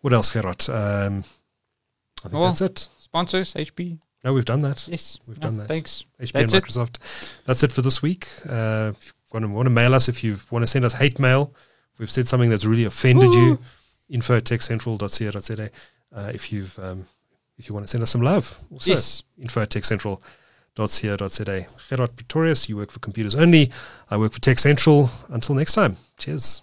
what 0.00 0.12
else, 0.14 0.32
Gerard? 0.32 0.68
Um, 0.70 1.24
I 2.20 2.28
think 2.28 2.34
Well, 2.34 2.44
that's 2.46 2.62
it. 2.62 2.88
Sponsors, 2.98 3.52
HP. 3.52 3.98
No, 4.24 4.32
we've 4.32 4.44
done 4.44 4.62
that. 4.62 4.86
Yes, 4.88 5.18
We've 5.26 5.36
No, 5.38 5.42
done 5.42 5.56
that. 5.58 5.68
Thanks. 5.68 6.04
HP 6.20 6.32
That's 6.32 6.52
and 6.52 6.62
it. 6.62 6.64
Microsoft. 6.64 6.96
That's 7.44 7.62
it 7.62 7.72
for 7.72 7.82
this 7.82 8.00
week. 8.00 8.28
Uh, 8.48 8.92
if 8.96 9.06
you 9.06 9.12
want 9.32 9.44
to, 9.44 9.48
want 9.48 9.66
to 9.66 9.70
mail 9.70 9.94
us, 9.94 10.08
if 10.08 10.22
you 10.22 10.38
want 10.50 10.62
to 10.62 10.66
send 10.66 10.84
us 10.84 10.94
hate 10.94 11.18
mail, 11.18 11.52
we've 11.98 12.10
said 12.10 12.28
something 12.28 12.48
that's 12.48 12.64
really 12.64 12.84
offended 12.84 13.32
you, 13.34 13.58
info 14.08 14.36
at 14.36 14.44
techcentral.co.za. 14.44 15.70
Uh, 16.14 16.30
if 16.34 16.52
you've 16.52 16.78
um, 16.78 17.06
if 17.58 17.68
you 17.68 17.74
want 17.74 17.84
to 17.86 17.90
send 17.90 18.02
us 18.02 18.10
some 18.10 18.22
love, 18.22 18.58
also 18.70 18.90
Yes. 18.90 19.22
info 19.38 19.62
at 19.62 19.70
techcentral.co.za. 19.70 21.66
Gerard 21.90 22.16
Pretorius, 22.16 22.68
you 22.68 22.76
work 22.76 22.90
for 22.90 22.98
Computers 23.00 23.34
Only. 23.34 23.70
I 24.10 24.16
work 24.16 24.32
for 24.32 24.40
Tech 24.40 24.58
Central. 24.58 25.10
Until 25.28 25.54
next 25.54 25.74
time, 25.74 25.96
cheers. 26.18 26.61